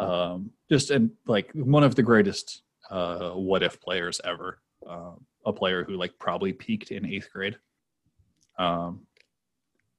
Um, 0.00 0.50
just 0.68 0.90
and 0.90 1.10
like 1.26 1.50
one 1.52 1.84
of 1.84 1.94
the 1.94 2.02
greatest 2.02 2.62
uh, 2.90 3.30
what 3.30 3.62
if 3.62 3.80
players 3.80 4.20
ever. 4.24 4.58
Um, 4.86 5.24
a 5.46 5.52
player 5.52 5.84
who 5.84 5.94
like 5.94 6.18
probably 6.18 6.52
peaked 6.52 6.90
in 6.90 7.06
eighth 7.06 7.30
grade 7.32 7.56
um, 8.58 9.00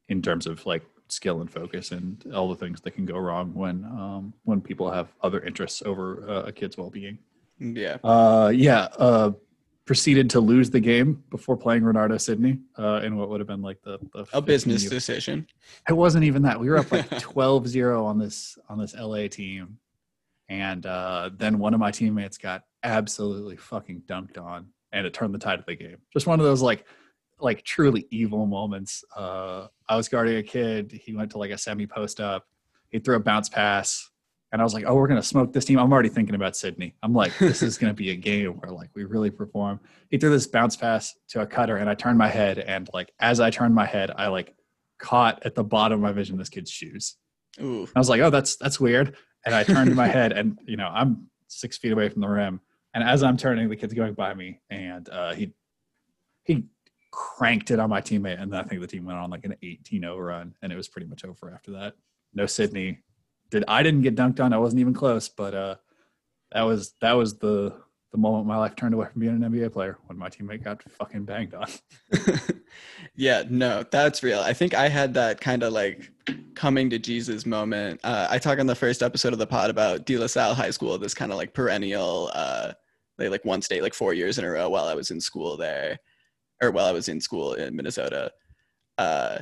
in 0.09 0.21
terms 0.21 0.47
of 0.47 0.65
like 0.65 0.83
skill 1.07 1.41
and 1.41 1.51
focus 1.51 1.91
and 1.91 2.23
all 2.33 2.49
the 2.49 2.55
things 2.55 2.81
that 2.81 2.91
can 2.91 3.05
go 3.05 3.17
wrong 3.17 3.53
when 3.53 3.83
um, 3.85 4.33
when 4.43 4.61
people 4.61 4.89
have 4.91 5.07
other 5.21 5.41
interests 5.41 5.81
over 5.85 6.29
uh, 6.29 6.43
a 6.43 6.51
kid's 6.51 6.77
well-being. 6.77 7.17
Yeah. 7.59 7.97
Uh, 8.03 8.51
yeah. 8.53 8.87
Uh, 8.97 9.31
proceeded 9.89 10.29
to 10.29 10.39
lose 10.39 10.69
the 10.69 10.79
game 10.79 11.23
before 11.31 11.57
playing 11.57 11.81
Renardo 11.81 12.21
Sidney 12.21 12.59
uh, 12.77 13.01
in 13.03 13.17
what 13.17 13.27
would 13.27 13.39
have 13.39 13.47
been 13.47 13.63
like 13.63 13.81
the, 13.81 13.97
the 14.13 14.23
A 14.33 14.39
business 14.39 14.83
15 14.83 14.95
decision. 14.95 15.47
It 15.89 15.93
wasn't 15.93 16.25
even 16.25 16.43
that. 16.43 16.59
We 16.59 16.69
were 16.69 16.77
up 16.77 16.91
like 16.91 17.09
12-0 17.09 18.03
on 18.03 18.19
this 18.19 18.55
on 18.69 18.77
this 18.77 18.93
LA 18.93 19.27
team, 19.27 19.79
and 20.47 20.85
uh, 20.85 21.31
then 21.35 21.57
one 21.57 21.73
of 21.73 21.79
my 21.79 21.89
teammates 21.89 22.37
got 22.37 22.65
absolutely 22.83 23.57
fucking 23.57 24.03
dunked 24.05 24.37
on, 24.37 24.67
and 24.91 25.07
it 25.07 25.13
turned 25.15 25.33
the 25.33 25.39
tide 25.39 25.57
of 25.57 25.65
the 25.65 25.75
game. 25.75 25.97
Just 26.13 26.27
one 26.27 26.39
of 26.39 26.45
those 26.45 26.61
like 26.61 26.85
like 27.39 27.63
truly 27.63 28.07
evil 28.11 28.45
moments. 28.45 29.03
Uh, 29.15 29.67
I 29.87 29.95
was 29.95 30.09
guarding 30.09 30.37
a 30.37 30.43
kid. 30.43 30.91
He 30.91 31.15
went 31.15 31.31
to 31.31 31.37
like 31.37 31.51
a 31.51 31.57
semi 31.57 31.87
post 31.87 32.19
up. 32.19 32.45
He 32.89 32.99
threw 32.99 33.15
a 33.15 33.19
bounce 33.19 33.49
pass. 33.49 34.09
And 34.51 34.61
I 34.61 34.63
was 34.63 34.73
like, 34.73 34.85
oh, 34.87 34.95
we're 34.95 35.07
going 35.07 35.21
to 35.21 35.27
smoke 35.27 35.53
this 35.53 35.65
team. 35.65 35.77
I'm 35.77 35.93
already 35.93 36.09
thinking 36.09 36.33
about 36.33 36.55
Sidney. 36.55 36.95
I'm 37.03 37.13
like, 37.13 37.37
this 37.37 37.61
is 37.61 37.77
going 37.77 37.91
to 37.91 37.95
be 37.95 38.09
a 38.09 38.15
game 38.15 38.53
where 38.53 38.71
like 38.71 38.89
we 38.95 39.03
really 39.05 39.29
perform. 39.29 39.79
He 40.09 40.17
threw 40.17 40.31
this 40.31 40.47
bounce 40.47 40.75
pass 40.75 41.15
to 41.29 41.41
a 41.41 41.45
cutter 41.45 41.77
and 41.77 41.89
I 41.89 41.93
turned 41.93 42.17
my 42.17 42.29
head. 42.29 42.57
And 42.57 42.89
like, 42.93 43.13
as 43.19 43.39
I 43.39 43.51
turned 43.51 43.75
my 43.75 43.85
head, 43.85 44.11
I 44.15 44.27
like 44.27 44.55
caught 44.97 45.45
at 45.45 45.53
the 45.55 45.63
bottom 45.63 45.99
of 45.99 46.01
my 46.01 46.11
vision 46.11 46.37
this 46.37 46.49
kid's 46.49 46.71
shoes. 46.71 47.15
Ooh. 47.61 47.87
I 47.95 47.99
was 47.99 48.09
like, 48.09 48.21
oh, 48.21 48.29
that's, 48.29 48.57
that's 48.57 48.79
weird. 48.79 49.15
And 49.45 49.53
I 49.53 49.63
turned 49.63 49.95
my 49.95 50.07
head 50.07 50.31
and, 50.31 50.57
you 50.65 50.77
know, 50.77 50.87
I'm 50.87 51.27
six 51.47 51.77
feet 51.77 51.91
away 51.91 52.09
from 52.09 52.21
the 52.21 52.27
rim. 52.27 52.59
And 52.95 53.03
as 53.03 53.21
I'm 53.21 53.37
turning, 53.37 53.69
the 53.69 53.75
kid's 53.75 53.93
going 53.93 54.15
by 54.15 54.33
me 54.33 54.61
and 54.71 55.07
uh, 55.09 55.33
he, 55.33 55.53
he 56.43 56.65
cranked 57.11 57.71
it 57.71 57.79
on 57.79 57.89
my 57.89 58.01
teammate. 58.01 58.41
And 58.41 58.55
I 58.55 58.63
think 58.63 58.81
the 58.81 58.87
team 58.87 59.05
went 59.05 59.19
on 59.19 59.29
like 59.29 59.45
an 59.45 59.55
18 59.61 60.01
0 60.01 60.17
run 60.17 60.55
and 60.61 60.71
it 60.71 60.75
was 60.75 60.87
pretty 60.87 61.07
much 61.07 61.25
over 61.25 61.51
after 61.51 61.71
that. 61.71 61.95
No 62.33 62.45
Sidney 62.45 62.99
did 63.49 63.63
I 63.67 63.83
didn't 63.83 64.01
get 64.01 64.15
dunked 64.15 64.39
on. 64.39 64.53
I 64.53 64.57
wasn't 64.57 64.81
even 64.81 64.93
close, 64.93 65.29
but 65.29 65.53
uh, 65.53 65.75
that 66.51 66.63
was 66.63 66.93
that 67.01 67.13
was 67.13 67.37
the 67.37 67.75
the 68.11 68.17
moment 68.17 68.47
my 68.47 68.57
life 68.57 68.75
turned 68.75 68.93
away 68.93 69.07
from 69.11 69.21
being 69.21 69.43
an 69.43 69.51
NBA 69.51 69.71
player 69.71 69.97
when 70.07 70.17
my 70.17 70.29
teammate 70.29 70.63
got 70.63 70.81
fucking 70.83 71.25
banged 71.25 71.53
on. 71.53 71.67
yeah, 73.15 73.43
no, 73.49 73.83
that's 73.91 74.23
real. 74.23 74.39
I 74.39 74.53
think 74.53 74.73
I 74.73 74.87
had 74.89 75.13
that 75.13 75.39
kind 75.39 75.61
of 75.61 75.73
like 75.73 76.11
coming 76.55 76.89
to 76.89 76.97
Jesus 76.97 77.45
moment. 77.45 77.99
Uh, 78.03 78.27
I 78.29 78.39
talk 78.39 78.57
on 78.57 78.65
the 78.65 78.75
first 78.75 79.03
episode 79.03 79.33
of 79.33 79.39
the 79.39 79.45
pod 79.45 79.69
about 79.69 80.07
De 80.07 80.17
La 80.17 80.25
Salle 80.25 80.55
High 80.55 80.71
School, 80.71 80.97
this 80.97 81.13
kind 81.13 81.31
of 81.31 81.37
like 81.37 81.53
perennial, 81.53 82.31
uh, 82.33 82.73
they 83.19 83.29
like 83.29 83.45
won 83.45 83.61
state 83.61 83.83
like 83.83 83.93
four 83.93 84.13
years 84.13 84.39
in 84.39 84.45
a 84.45 84.49
row 84.49 84.69
while 84.69 84.85
I 84.85 84.95
was 84.95 85.11
in 85.11 85.21
school 85.21 85.55
there. 85.55 85.99
Or 86.61 86.71
while 86.71 86.85
I 86.85 86.91
was 86.91 87.09
in 87.09 87.21
school 87.21 87.53
in 87.53 87.75
Minnesota. 87.75 88.31
Uh, 88.97 89.39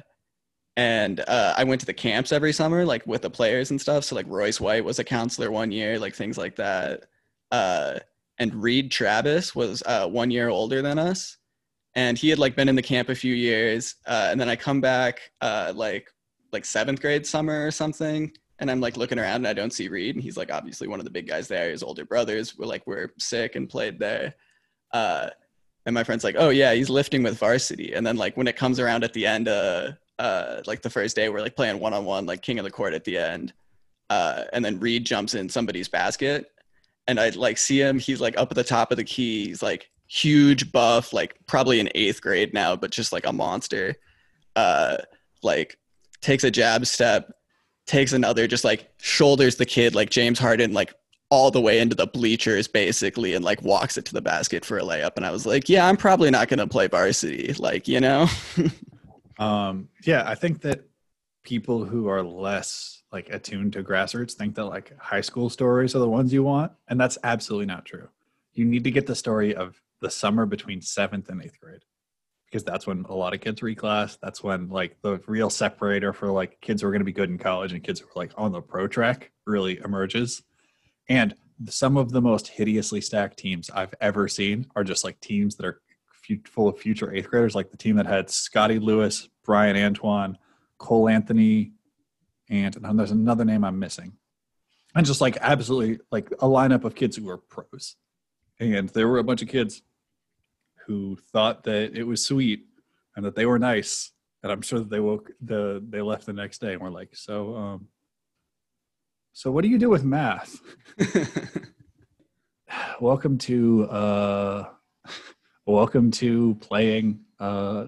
and 0.77 1.21
uh, 1.21 1.56
I 1.58 1.63
went 1.63 1.82
to 1.82 1.88
the 1.88 1.93
camps 1.93 2.32
every 2.32 2.53
summer, 2.53 2.86
like 2.86 3.06
with 3.08 3.23
the 3.23 3.30
players 3.32 3.71
and 3.71 3.82
stuff. 3.82 4.03
So 4.03 4.15
like 4.15 4.27
Royce 4.30 4.62
White 4.62 4.86
was 4.86 4.99
a 4.99 5.03
counselor 5.03 5.49
one 5.49 5.71
year, 5.71 5.97
like 5.97 6.13
things 6.13 6.38
like 6.38 6.56
that. 6.58 7.06
Uh, 7.51 7.95
and 8.38 8.53
Reid 8.53 8.91
Travis 8.91 9.56
was 9.56 9.82
uh, 9.88 10.08
one 10.08 10.30
year 10.30 10.49
older 10.49 10.84
than 10.84 10.99
us, 10.99 11.38
and 11.95 12.15
he 12.15 12.30
had 12.30 12.38
like 12.38 12.56
been 12.56 12.69
in 12.69 12.75
the 12.75 12.82
camp 12.84 13.10
a 13.10 13.15
few 13.15 13.34
years. 13.34 13.95
Uh, 14.06 14.27
and 14.30 14.39
then 14.39 14.49
I 14.49 14.56
come 14.56 14.80
back 14.80 15.32
uh, 15.41 15.73
like 15.75 16.12
like 16.53 16.63
seventh 16.63 17.01
grade 17.01 17.25
summer 17.25 17.65
or 17.65 17.71
something, 17.71 18.32
and 18.60 18.69
I'm 18.69 18.80
like 18.80 18.97
looking 18.97 19.17
around 19.17 19.38
and 19.38 19.47
I 19.47 19.53
don't 19.53 19.73
see 19.73 19.88
Reid, 19.88 20.13
and 20.13 20.23
he's 20.23 20.38
like 20.38 20.51
obviously 20.51 20.88
one 20.88 20.99
of 20.99 21.06
the 21.06 21.12
big 21.12 21.27
guys 21.27 21.47
there. 21.47 21.71
His 21.71 21.82
older 21.82 22.06
brothers 22.06 22.56
were 22.56 22.67
like 22.67 22.86
were 22.86 23.13
sick 23.17 23.56
and 23.56 23.67
played 23.67 23.97
there. 23.97 24.36
And 25.88 25.93
my 25.93 26.04
friend's 26.04 26.26
like, 26.26 26.36
oh 26.38 26.50
yeah, 26.50 26.73
he's 26.73 26.89
lifting 26.89 27.23
with 27.23 27.39
varsity. 27.39 27.93
And 27.93 28.06
then 28.06 28.17
like 28.17 28.36
when 28.36 28.47
it 28.47 28.58
comes 28.58 28.78
around 28.78 29.06
at 29.06 29.13
the 29.13 29.26
end, 29.26 29.47
uh, 29.47 29.93
uh, 30.19 30.62
like 30.67 30.82
the 30.82 30.89
first 30.89 31.15
day, 31.15 31.30
we're 31.30 31.39
like 31.39 31.56
playing 31.56 31.80
one 31.80 31.93
on 31.93 32.04
one, 32.04 32.26
like 32.26 32.41
king 32.41 32.60
of 32.60 32.65
the 32.65 32.71
court 32.71 32.93
at 32.93 33.06
the 33.06 33.17
end. 33.17 33.54
Uh, 34.10 34.43
and 34.52 34.65
then 34.65 34.82
Reid 34.82 35.06
jumps 35.06 35.34
in 35.34 35.47
somebody's 35.47 35.88
basket, 35.88 36.52
and 37.08 37.19
I 37.19 37.30
like 37.30 37.58
see 37.58 37.80
him. 37.80 38.00
He's 38.00 38.19
like 38.19 38.38
up 38.38 38.52
at 38.52 38.56
the 38.56 38.65
top 38.65 38.91
of 38.91 38.97
the 38.97 39.04
key. 39.06 39.47
He's 39.47 39.63
like 39.63 39.89
huge 40.08 40.73
buff, 40.73 41.13
like 41.13 41.36
probably 41.45 41.80
in 41.80 41.89
eighth 41.95 42.21
grade 42.21 42.54
now, 42.54 42.76
but 42.76 42.91
just 42.91 43.13
like 43.13 43.26
a 43.26 43.34
monster. 43.34 43.95
Uh, 44.58 44.97
like 45.41 45.78
takes 46.21 46.43
a 46.43 46.52
jab 46.52 46.86
step, 46.86 47.32
takes 47.86 48.12
another, 48.12 48.45
just 48.45 48.65
like 48.65 48.89
shoulders 48.97 49.56
the 49.56 49.65
kid 49.65 49.95
like 49.95 50.10
James 50.10 50.39
Harden, 50.39 50.73
like 50.73 50.93
all 51.30 51.52
the 51.52 51.62
way 51.62 51.80
into 51.80 51.96
the 51.96 52.08
bleachers 52.08 52.68
basically, 52.68 53.34
and 53.34 53.44
like 53.44 53.62
walks 53.62 53.98
it 53.98 54.06
to 54.06 54.13
the 54.13 54.22
basket 54.22 54.63
for 54.63 54.78
a 54.78 54.82
layup. 54.82 55.13
And 55.18 55.26
I 55.26 55.32
was 55.32 55.46
like, 55.46 55.70
yeah, 55.70 55.88
I'm 55.88 55.98
probably 55.98 56.32
not 56.32 56.48
gonna 56.48 56.68
play 56.68 56.88
varsity, 56.88 57.54
like 57.54 57.88
you 57.88 58.00
know. 58.00 58.28
um, 59.40 59.90
yeah, 60.04 60.24
I 60.26 60.36
think 60.36 60.62
that 60.62 60.88
people 61.44 61.86
who 61.86 62.08
are 62.08 62.24
less 62.24 63.04
like 63.12 63.30
attuned 63.30 63.74
to 63.74 63.84
grassroots 63.84 64.34
think 64.34 64.56
that 64.56 64.66
like 64.66 64.98
high 65.00 65.22
school 65.22 65.50
stories 65.50 65.96
are 65.96 66.00
the 66.00 66.10
ones 66.10 66.34
you 66.34 66.44
want, 66.44 66.72
and 66.88 67.00
that's 67.00 67.18
absolutely 67.24 67.66
not 67.66 67.86
true. 67.86 68.10
You 68.54 68.66
need 68.66 68.84
to 68.84 68.92
get 68.92 69.08
the 69.08 69.16
story 69.16 69.56
of 69.56 69.82
the 70.02 70.10
summer 70.10 70.46
between 70.46 70.82
seventh 70.82 71.30
and 71.30 71.42
eighth 71.42 71.60
grade 71.60 71.84
because 72.46 72.63
that's 72.63 72.88
when 72.88 73.06
a 73.10 73.13
lot 73.13 73.34
of 73.34 73.42
kids 73.42 73.62
reclass. 73.62 74.18
That's 74.22 74.44
when 74.44 74.70
like 74.70 74.98
the 75.02 75.20
real 75.28 75.50
separator 75.50 76.13
for 76.13 76.32
like 76.32 76.60
kids 76.62 76.82
who 76.82 76.88
are 76.88 76.92
going 76.92 77.02
to 77.02 77.06
be 77.06 77.12
good 77.12 77.30
in 77.30 77.38
college 77.38 77.74
and 77.74 77.84
kids 77.84 78.00
who 78.00 78.08
are 78.08 78.12
like 78.16 78.32
on 78.38 78.52
the 78.52 78.62
pro 78.62 78.88
track 78.88 79.32
really 79.46 79.80
emerges. 79.84 80.44
And 81.10 81.36
some 81.70 81.98
of 81.98 82.12
the 82.12 82.22
most 82.22 82.48
hideously 82.48 83.02
stacked 83.02 83.38
teams 83.38 83.70
I've 83.70 83.93
ever 84.02 84.28
seen 84.28 84.67
are 84.76 84.84
just 84.84 85.04
like 85.04 85.20
teams 85.20 85.56
that 85.56 85.65
are 85.65 85.82
full 86.46 86.67
of 86.67 86.78
future 86.78 87.13
eighth 87.13 87.30
graders, 87.30 87.56
like 87.56 87.72
the 87.72 87.78
team 87.78 87.96
that 87.96 88.06
had 88.06 88.30
Scottie 88.30 88.80
Lewis, 88.80 89.30
Bryan 89.46 89.78
Antoine, 89.78 90.38
Cole 90.78 91.08
Anthony, 91.10 91.72
and, 92.50 92.76
and 92.76 93.00
there's 93.00 93.12
another 93.12 93.46
name 93.46 93.63
I'm 93.63 93.80
missing. 93.80 94.13
And 94.96 95.06
just 95.06 95.22
like 95.22 95.38
absolutely 95.41 96.00
like 96.12 96.32
a 96.32 96.48
lineup 96.48 96.84
of 96.84 96.96
kids 96.96 97.17
who 97.17 97.26
were 97.26 97.38
pros. 97.38 97.96
And 98.60 98.89
there 98.89 99.08
were 99.08 99.20
a 99.20 99.24
bunch 99.24 99.41
of 99.41 99.48
kids 99.48 99.82
who 100.86 101.17
thought 101.32 101.63
that 101.63 101.96
it 101.96 102.04
was 102.04 102.26
sweet 102.26 102.65
and 103.15 103.26
that 103.26 103.36
they 103.36 103.46
were 103.46 103.60
nice. 103.60 104.12
And 104.41 104.52
I'm 104.52 104.62
sure 104.62 104.80
that 104.80 104.89
they 104.89 105.00
woke 105.00 105.32
the 105.41 105.84
they 105.88 106.02
left 106.02 106.26
the 106.26 106.34
next 106.34 106.62
day 106.62 106.74
and 106.74 106.82
were 106.82 106.89
like, 106.89 107.15
so 107.15 107.56
um 107.56 107.88
so 109.38 109.52
what 109.52 109.62
do 109.62 109.67
you 109.67 109.78
do 109.78 109.88
with 109.88 110.04
math? 110.04 110.60
welcome 113.00 113.38
to 113.38 113.84
uh 113.84 114.67
welcome 115.67 116.10
to 116.10 116.56
playing 116.56 117.19
uh 117.39 117.86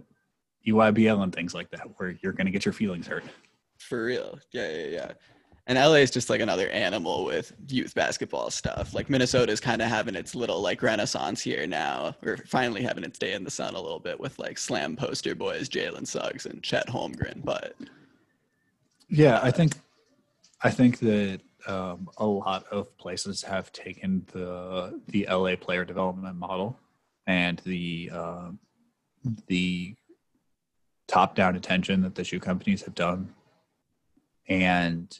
EYBL 0.67 1.23
and 1.23 1.33
things 1.33 1.55
like 1.55 1.71
that 1.71 1.87
where 1.97 2.15
you're 2.21 2.33
gonna 2.33 2.51
get 2.51 2.65
your 2.65 2.73
feelings 2.73 3.07
hurt. 3.07 3.23
For 3.79 4.05
real. 4.05 4.37
Yeah, 4.51 4.69
yeah, 4.69 4.85
yeah 4.85 5.11
and 5.65 5.79
LA 5.79 5.95
is 5.95 6.11
just 6.11 6.29
like 6.29 6.39
another 6.39 6.69
animal 6.69 7.25
with 7.25 7.51
youth 7.67 7.95
basketball 7.95 8.51
stuff. 8.51 8.93
Like 8.93 9.09
Minnesota 9.09 9.51
is 9.51 9.59
kind 9.59 9.81
of 9.81 9.87
having 9.87 10.15
its 10.15 10.35
little 10.35 10.61
like 10.61 10.83
renaissance 10.83 11.41
here 11.41 11.65
now. 11.65 12.15
We're 12.21 12.37
finally 12.37 12.83
having 12.83 13.03
its 13.03 13.17
day 13.17 13.33
in 13.33 13.43
the 13.43 13.49
sun 13.49 13.73
a 13.73 13.81
little 13.81 13.99
bit 13.99 14.19
with 14.19 14.37
like 14.37 14.59
slam 14.59 14.95
poster 14.95 15.33
boys, 15.33 15.67
Jalen 15.67 16.05
Suggs 16.05 16.45
and 16.45 16.61
Chet 16.61 16.87
Holmgren. 16.87 17.43
But 17.43 17.75
yeah, 19.09 19.39
I 19.41 19.49
think 19.49 19.73
I 20.61 20.69
think 20.71 20.99
that 20.99 21.41
um, 21.67 22.09
a 22.17 22.25
lot 22.25 22.65
of 22.71 22.97
places 22.97 23.41
have 23.43 23.71
taken 23.71 24.25
the 24.33 25.01
the 25.07 25.27
LA 25.29 25.55
player 25.55 25.85
development 25.85 26.37
model 26.37 26.77
and 27.27 27.59
the 27.59 28.09
uh, 28.13 28.49
the 29.47 29.95
top 31.07 31.35
down 31.35 31.55
attention 31.55 32.01
that 32.01 32.15
the 32.15 32.23
shoe 32.23 32.39
companies 32.39 32.83
have 32.83 32.95
done 32.95 33.33
and 34.47 35.19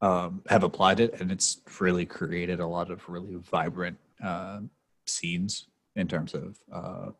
um, 0.00 0.42
have 0.48 0.64
applied 0.64 1.00
it, 1.00 1.20
and 1.20 1.30
it's 1.30 1.60
really 1.78 2.06
created 2.06 2.60
a 2.60 2.66
lot 2.66 2.90
of 2.90 3.08
really 3.08 3.36
vibrant 3.36 3.98
uh, 4.22 4.60
scenes 5.06 5.66
in 5.96 6.08
terms 6.08 6.34
of 6.34 6.58
uh, 6.72 7.10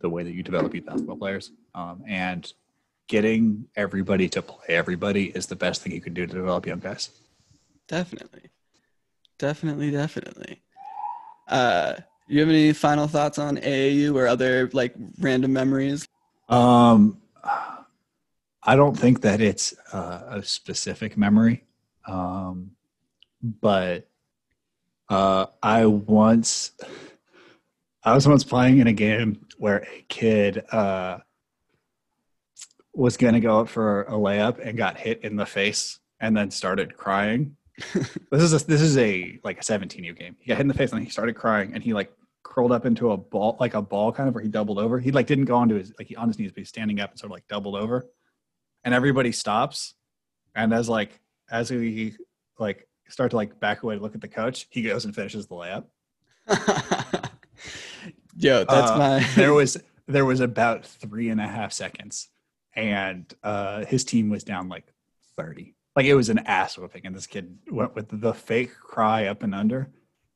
the 0.00 0.08
way 0.08 0.22
that 0.22 0.32
you 0.32 0.42
develop 0.42 0.74
youth 0.74 0.86
basketball 0.86 1.16
players. 1.16 1.52
Um, 1.74 2.02
and 2.06 2.52
getting 3.10 3.66
everybody 3.74 4.28
to 4.28 4.40
play 4.40 4.76
everybody 4.76 5.30
is 5.34 5.46
the 5.46 5.56
best 5.56 5.82
thing 5.82 5.90
you 5.92 6.00
can 6.00 6.14
do 6.14 6.26
to 6.26 6.32
develop 6.32 6.64
young 6.64 6.78
guys. 6.78 7.10
Definitely, 7.88 8.50
definitely, 9.36 9.90
definitely. 9.90 10.62
Uh, 11.48 11.94
you 12.28 12.38
have 12.38 12.48
any 12.48 12.72
final 12.72 13.08
thoughts 13.08 13.36
on 13.36 13.56
AAU 13.56 14.14
or 14.14 14.28
other 14.28 14.70
like 14.72 14.94
random 15.18 15.52
memories? 15.52 16.06
Um, 16.48 17.20
I 18.62 18.76
don't 18.76 18.96
think 18.96 19.22
that 19.22 19.40
it's 19.40 19.74
uh, 19.92 20.20
a 20.28 20.42
specific 20.44 21.16
memory. 21.16 21.64
Um, 22.06 22.70
but 23.42 24.08
uh, 25.08 25.46
I 25.60 25.86
once, 25.86 26.70
I 28.04 28.14
was 28.14 28.28
once 28.28 28.44
playing 28.44 28.78
in 28.78 28.86
a 28.86 28.92
game 28.92 29.44
where 29.58 29.78
a 29.78 30.04
kid 30.08 30.62
uh, 30.70 31.18
was 32.92 33.16
going 33.16 33.34
to 33.34 33.40
go 33.40 33.60
up 33.60 33.68
for 33.68 34.02
a 34.02 34.12
layup 34.12 34.58
and 34.64 34.76
got 34.76 34.98
hit 34.98 35.22
in 35.22 35.36
the 35.36 35.46
face 35.46 35.98
and 36.20 36.36
then 36.36 36.50
started 36.50 36.96
crying. 36.96 37.56
this 37.94 38.42
is 38.42 38.52
a, 38.52 38.66
this 38.66 38.80
is 38.80 38.98
a 38.98 39.38
like 39.44 39.60
a 39.60 39.64
17 39.64 40.04
u 40.04 40.12
game. 40.12 40.36
He 40.40 40.48
got 40.48 40.56
hit 40.56 40.62
in 40.62 40.68
the 40.68 40.74
face 40.74 40.92
and 40.92 41.02
he 41.02 41.10
started 41.10 41.34
crying 41.34 41.72
and 41.74 41.82
he 41.82 41.94
like 41.94 42.12
curled 42.42 42.72
up 42.72 42.84
into 42.84 43.12
a 43.12 43.16
ball 43.16 43.56
like 43.60 43.74
a 43.74 43.82
ball 43.82 44.12
kind 44.12 44.28
of 44.28 44.34
where 44.34 44.42
he 44.42 44.50
doubled 44.50 44.78
over. 44.78 44.98
He 44.98 45.12
like 45.12 45.26
didn't 45.26 45.44
go 45.44 45.56
onto 45.56 45.76
his 45.76 45.92
like 45.98 46.08
he 46.08 46.16
on 46.16 46.28
his 46.28 46.38
knees, 46.38 46.52
but 46.52 46.58
he's 46.58 46.68
standing 46.68 47.00
up 47.00 47.10
and 47.10 47.18
sort 47.18 47.30
of 47.30 47.34
like 47.34 47.48
doubled 47.48 47.76
over. 47.76 48.06
And 48.84 48.94
everybody 48.94 49.32
stops. 49.32 49.94
And 50.54 50.74
as 50.74 50.88
like 50.88 51.20
as 51.50 51.70
we 51.70 52.16
like 52.58 52.86
start 53.08 53.30
to 53.30 53.36
like 53.36 53.58
back 53.60 53.82
away 53.82 53.96
to 53.96 54.00
look 54.00 54.14
at 54.14 54.20
the 54.20 54.28
coach, 54.28 54.66
he 54.70 54.82
goes 54.82 55.04
and 55.04 55.14
finishes 55.14 55.46
the 55.46 55.54
layup. 55.54 55.84
Yo, 58.36 58.64
that's 58.64 58.90
uh, 58.90 58.98
my. 58.98 59.26
there 59.36 59.52
was 59.54 59.76
there 60.06 60.24
was 60.24 60.40
about 60.40 60.84
three 60.84 61.28
and 61.28 61.40
a 61.40 61.46
half 61.46 61.72
seconds, 61.72 62.28
and 62.74 63.32
uh, 63.42 63.84
his 63.84 64.04
team 64.04 64.30
was 64.30 64.44
down 64.44 64.68
like 64.68 64.92
thirty. 65.36 65.74
Like 65.96 66.06
it 66.06 66.14
was 66.14 66.28
an 66.28 66.38
ass 66.40 66.78
whooping, 66.78 67.06
and 67.06 67.14
this 67.14 67.26
kid 67.26 67.58
went 67.70 67.94
with 67.94 68.20
the 68.20 68.34
fake 68.34 68.72
cry 68.74 69.26
up 69.26 69.42
and 69.42 69.54
under. 69.54 69.90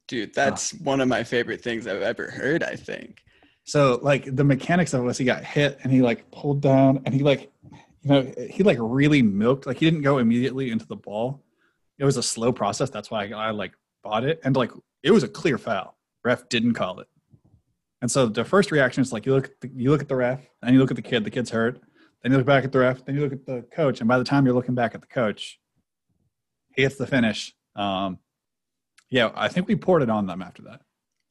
Dude, 0.07 0.35
that's 0.35 0.75
uh, 0.75 0.79
one 0.83 1.01
of 1.01 1.09
my 1.09 1.25
favorite 1.25 1.63
things 1.63 1.87
I've 1.87 2.03
ever 2.03 2.31
heard. 2.31 2.63
I 2.63 2.77
think. 2.77 3.23
So 3.65 3.99
like 4.03 4.37
the 4.37 4.45
mechanics 4.45 4.93
of 4.93 5.01
it 5.01 5.05
was 5.05 5.17
he 5.17 5.25
got 5.25 5.43
hit 5.43 5.79
and 5.83 5.93
he 5.93 6.03
like 6.03 6.31
pulled 6.31 6.61
down 6.61 7.01
and 7.05 7.15
he 7.15 7.21
like 7.21 7.51
you 8.05 8.11
know, 8.11 8.35
he 8.51 8.63
like 8.63 8.77
really 8.81 9.23
milked. 9.23 9.67
Like 9.67 9.79
he 9.79 9.87
didn't 9.87 10.03
go 10.03 10.19
immediately 10.19 10.71
into 10.71 10.87
the 10.87 10.97
ball. 10.97 11.43
It 11.99 12.05
was 12.05 12.17
a 12.17 12.23
slow 12.23 12.53
process. 12.53 12.91
That's 12.91 13.11
why 13.11 13.27
I, 13.27 13.31
I 13.31 13.51
like 13.51 13.73
bought 14.03 14.25
it, 14.25 14.41
and 14.45 14.55
like 14.55 14.73
it 15.03 15.11
was 15.11 15.23
a 15.23 15.29
clear 15.29 15.59
foul. 15.59 15.97
Ref 16.23 16.49
didn't 16.49 16.75
call 16.75 17.01
it, 17.01 17.09
and 18.03 18.11
so 18.11 18.27
the 18.27 18.45
first 18.45 18.71
reaction 18.71 19.01
is 19.01 19.13
like 19.13 19.25
you 19.25 19.33
look 19.35 19.59
the, 19.61 19.71
you 19.75 19.91
look 19.91 20.03
at 20.03 20.09
the 20.09 20.17
ref, 20.17 20.47
and 20.63 20.75
you 20.75 20.81
look 20.81 20.91
at 20.91 20.97
the 20.97 21.03
kid. 21.03 21.25
The 21.25 21.31
kid's 21.31 21.51
hurt. 21.51 21.81
Then 22.25 22.33
you 22.33 22.39
look 22.39 22.47
back 22.47 22.65
at 22.65 22.73
the 22.73 22.79
ref. 22.79 23.05
Then 23.05 23.17
you 23.17 23.21
look 23.21 23.35
at 23.35 23.45
the 23.45 23.67
coach, 23.71 24.01
and 24.01 24.09
by 24.09 24.17
the 24.17 24.25
time 24.25 24.47
you're 24.47 24.55
looking 24.55 24.75
back 24.75 24.95
at 24.95 25.03
the 25.03 25.07
coach, 25.07 25.61
he 26.75 26.83
hits 26.83 26.97
the 26.97 27.07
finish. 27.07 27.55
Um, 27.77 28.19
yeah, 29.11 29.31
I 29.35 29.49
think 29.49 29.69
we 29.69 29.77
poured 29.77 30.03
it 30.03 30.09
on 30.09 30.27
them 30.27 30.41
after 30.41 30.63
that. 30.63 30.81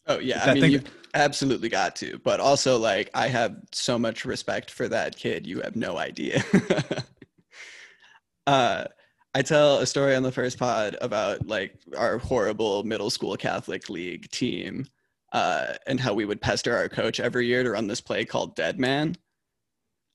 Oh 0.06 0.20
yeah, 0.20 0.44
I 0.44 0.54
mean 0.54 0.72
you 0.72 0.82
absolutely 1.16 1.68
got 1.68 1.96
to, 1.98 2.20
but 2.24 2.40
also 2.40 2.78
like 2.78 3.10
I 3.16 3.28
have 3.28 3.56
so 3.72 3.98
much 3.98 4.24
respect 4.24 4.70
for 4.70 4.88
that 4.88 5.18
kid. 5.18 5.48
You 5.48 5.62
have 5.62 5.76
no 5.76 5.98
idea. 5.98 6.44
uh, 8.48 8.86
I 9.34 9.42
tell 9.42 9.80
a 9.80 9.88
story 9.88 10.16
on 10.16 10.22
the 10.22 10.32
first 10.32 10.60
pod 10.60 10.96
about 11.02 11.48
like 11.48 11.76
our 11.98 12.20
horrible 12.20 12.84
middle 12.84 13.10
school 13.10 13.36
Catholic 13.36 13.90
league 13.90 14.30
team, 14.30 14.86
uh, 15.32 15.74
and 15.88 16.00
how 16.00 16.14
we 16.14 16.26
would 16.26 16.40
pester 16.42 16.78
our 16.78 16.88
coach 16.88 17.20
every 17.20 17.48
year 17.48 17.64
to 17.64 17.72
run 17.72 17.88
this 17.88 18.02
play 18.02 18.26
called 18.26 18.56
Dead 18.56 18.80
Man. 18.80 19.16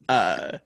Uh, 0.08 0.58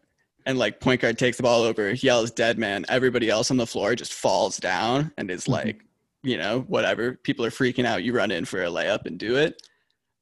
and 0.47 0.59
like 0.59 0.81
point 0.81 1.01
guard 1.01 1.19
takes 1.19 1.37
the 1.37 1.43
ball 1.43 1.63
over, 1.63 1.93
yells 1.93 2.31
"Dead 2.31 2.59
Man." 2.59 2.85
Everybody 2.89 3.31
else 3.31 3.51
on 3.51 3.57
the 3.57 3.67
floor 3.67 3.95
just 3.95 4.13
falls 4.13 4.59
down 4.59 5.13
and 5.17 5.31
is 5.31 5.43
mm-hmm. 5.43 5.53
like 5.53 5.85
you 6.23 6.37
know, 6.37 6.61
whatever. 6.69 7.15
People 7.15 7.45
are 7.45 7.51
freaking 7.51 7.85
out. 7.85 8.05
You 8.05 8.13
run 8.13 8.31
in 8.31 8.45
for 8.45 8.63
a 8.63 8.69
layup 8.69 9.07
and 9.07 9.19
do 9.19 9.37
it. 9.37 9.63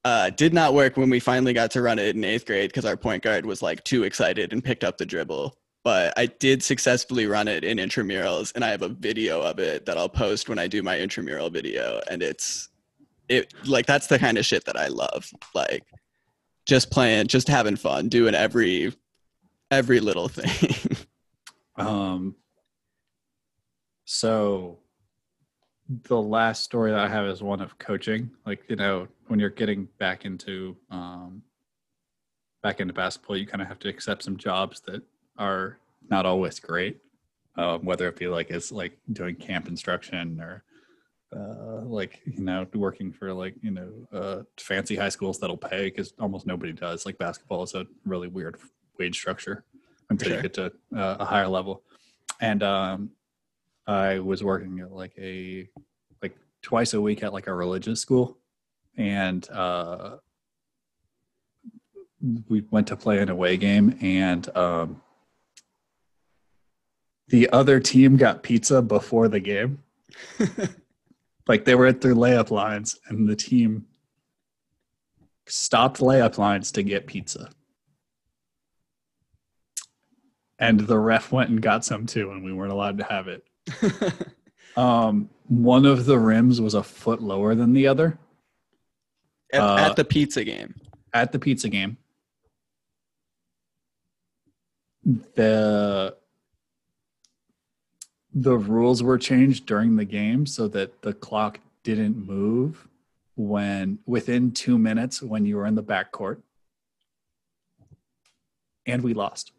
Uh, 0.03 0.31
did 0.31 0.53
not 0.53 0.73
work 0.73 0.97
when 0.97 1.09
we 1.11 1.19
finally 1.19 1.53
got 1.53 1.69
to 1.71 1.81
run 1.81 1.99
it 1.99 2.15
in 2.15 2.23
eighth 2.23 2.45
grade 2.45 2.71
because 2.71 2.85
our 2.85 2.97
point 2.97 3.21
guard 3.21 3.45
was 3.45 3.61
like 3.61 3.83
too 3.83 4.03
excited 4.03 4.51
and 4.51 4.63
picked 4.63 4.83
up 4.83 4.97
the 4.97 5.05
dribble. 5.05 5.55
But 5.83 6.13
I 6.17 6.25
did 6.25 6.63
successfully 6.63 7.27
run 7.27 7.47
it 7.47 7.63
in 7.63 7.77
intramurals, 7.77 8.51
and 8.55 8.63
I 8.63 8.69
have 8.69 8.81
a 8.81 8.89
video 8.89 9.41
of 9.41 9.59
it 9.59 9.85
that 9.85 9.97
I'll 9.97 10.09
post 10.09 10.49
when 10.49 10.59
I 10.59 10.67
do 10.67 10.83
my 10.83 10.99
intramural 10.99 11.49
video. 11.49 12.01
And 12.09 12.23
it's 12.23 12.69
it 13.29 13.53
like 13.65 13.85
that's 13.85 14.07
the 14.07 14.19
kind 14.19 14.37
of 14.37 14.45
shit 14.45 14.65
that 14.65 14.77
I 14.77 14.87
love. 14.87 15.31
Like 15.53 15.83
just 16.65 16.91
playing, 16.91 17.27
just 17.27 17.47
having 17.47 17.75
fun, 17.75 18.09
doing 18.09 18.35
every 18.35 18.93
every 19.71 19.99
little 19.99 20.27
thing. 20.27 20.97
Um, 21.77 22.35
so 24.05 24.79
the 25.87 26.21
last 26.21 26.63
story 26.63 26.91
that 26.91 26.99
I 26.99 27.07
have 27.07 27.25
is 27.25 27.41
one 27.41 27.61
of 27.61 27.77
coaching. 27.79 28.29
Like, 28.45 28.63
you 28.69 28.75
know, 28.75 29.07
when 29.27 29.39
you're 29.39 29.49
getting 29.49 29.87
back 29.97 30.25
into 30.25 30.75
um 30.89 31.41
back 32.61 32.79
into 32.79 32.93
basketball, 32.93 33.37
you 33.37 33.47
kind 33.47 33.61
of 33.61 33.67
have 33.67 33.79
to 33.79 33.89
accept 33.89 34.23
some 34.23 34.37
jobs 34.37 34.81
that 34.81 35.01
are 35.37 35.79
not 36.09 36.25
always 36.25 36.59
great. 36.59 36.99
Um, 37.55 37.83
whether 37.83 38.07
it 38.07 38.15
be 38.15 38.27
like 38.27 38.49
it's 38.49 38.71
like 38.71 38.97
doing 39.11 39.35
camp 39.35 39.67
instruction 39.67 40.39
or 40.39 40.63
uh, 41.35 41.81
like 41.83 42.21
you 42.25 42.43
know 42.43 42.65
working 42.73 43.11
for 43.11 43.33
like 43.33 43.55
you 43.61 43.71
know 43.71 43.91
uh, 44.13 44.43
fancy 44.57 44.95
high 44.95 45.09
schools 45.09 45.39
that'll 45.39 45.57
pay 45.57 45.85
because 45.85 46.13
almost 46.19 46.45
nobody 46.45 46.73
does. 46.73 47.05
Like 47.05 47.17
basketball 47.17 47.63
is 47.63 47.73
a 47.73 47.87
really 48.05 48.27
weird 48.27 48.57
wage 48.97 49.15
structure 49.17 49.63
until 50.09 50.27
Sure. 50.29 50.37
you 50.37 50.41
get 50.43 50.53
to 50.55 50.65
uh, 50.95 51.17
a 51.19 51.25
higher 51.25 51.47
level. 51.47 51.83
And 52.39 52.63
um, 52.63 53.11
I 53.87 54.19
was 54.19 54.43
working 54.43 54.79
at 54.79 54.91
like 54.91 55.13
a 55.17 55.67
like 56.21 56.35
twice 56.61 56.93
a 56.93 57.01
week 57.01 57.23
at 57.23 57.33
like 57.33 57.47
a 57.47 57.53
religious 57.53 57.99
school, 58.01 58.37
and 58.97 59.47
uh, 59.49 60.17
we 62.49 62.63
went 62.71 62.87
to 62.87 62.95
play 62.95 63.19
an 63.19 63.29
away 63.29 63.57
game, 63.57 63.97
and 64.01 64.55
um, 64.55 65.01
the 67.29 67.49
other 67.51 67.79
team 67.79 68.17
got 68.17 68.43
pizza 68.43 68.81
before 68.81 69.27
the 69.27 69.39
game. 69.39 69.79
like 71.47 71.65
they 71.65 71.75
were 71.75 71.87
at 71.87 72.01
their 72.01 72.15
layup 72.15 72.51
lines, 72.51 72.99
and 73.07 73.27
the 73.27 73.35
team 73.35 73.85
stopped 75.47 75.99
layup 75.99 76.37
lines 76.37 76.71
to 76.71 76.83
get 76.83 77.07
pizza. 77.07 77.49
And 80.61 80.79
the 80.79 80.97
ref 80.97 81.31
went 81.31 81.49
and 81.49 81.61
got 81.61 81.83
some 81.83 82.05
too, 82.05 82.31
and 82.31 82.43
we 82.45 82.53
weren't 82.53 82.71
allowed 82.71 82.97
to 82.99 83.03
have 83.03 83.27
it. 83.27 83.43
Um, 84.77 85.29
one 85.49 85.85
of 85.85 86.05
the 86.05 86.17
rims 86.17 86.61
was 86.61 86.75
a 86.75 86.81
foot 86.81 87.21
lower 87.21 87.55
than 87.55 87.73
the 87.73 87.87
other 87.87 88.17
at, 89.51 89.59
Uh, 89.59 89.75
at 89.79 89.95
the 89.97 90.05
pizza 90.05 90.45
game. 90.45 90.75
at 91.13 91.33
the 91.33 91.39
pizza 91.39 91.67
game. 91.67 91.97
The 95.35 96.15
the 98.33 98.57
rules 98.57 99.03
were 99.03 99.17
changed 99.17 99.65
during 99.65 99.97
the 99.97 100.05
game 100.05 100.45
so 100.45 100.69
that 100.69 101.01
the 101.01 101.13
clock 101.13 101.59
didn't 101.83 102.15
move 102.25 102.87
when 103.35 103.99
within 104.05 104.51
two 104.53 104.77
minutes 104.77 105.21
when 105.21 105.45
you 105.45 105.57
were 105.57 105.65
in 105.65 105.75
the 105.75 105.83
backcourt. 105.83 106.41
And 108.85 109.03
we 109.03 109.13
lost. 109.13 109.51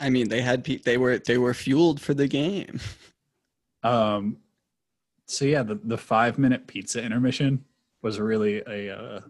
I 0.00 0.10
mean, 0.10 0.28
they 0.28 0.40
had 0.40 0.64
pe- 0.64 0.78
they 0.78 0.96
were 0.96 1.18
they 1.18 1.38
were 1.38 1.54
fueled 1.54 2.00
for 2.00 2.14
the 2.14 2.26
game. 2.26 2.80
Um, 3.82 4.38
so 5.26 5.44
yeah, 5.44 5.62
the, 5.62 5.76
the 5.76 5.98
five 5.98 6.38
minute 6.38 6.66
pizza 6.66 7.02
intermission 7.02 7.64
was 8.02 8.18
really 8.18 8.62
a 8.66 8.94
uh, 8.94 9.20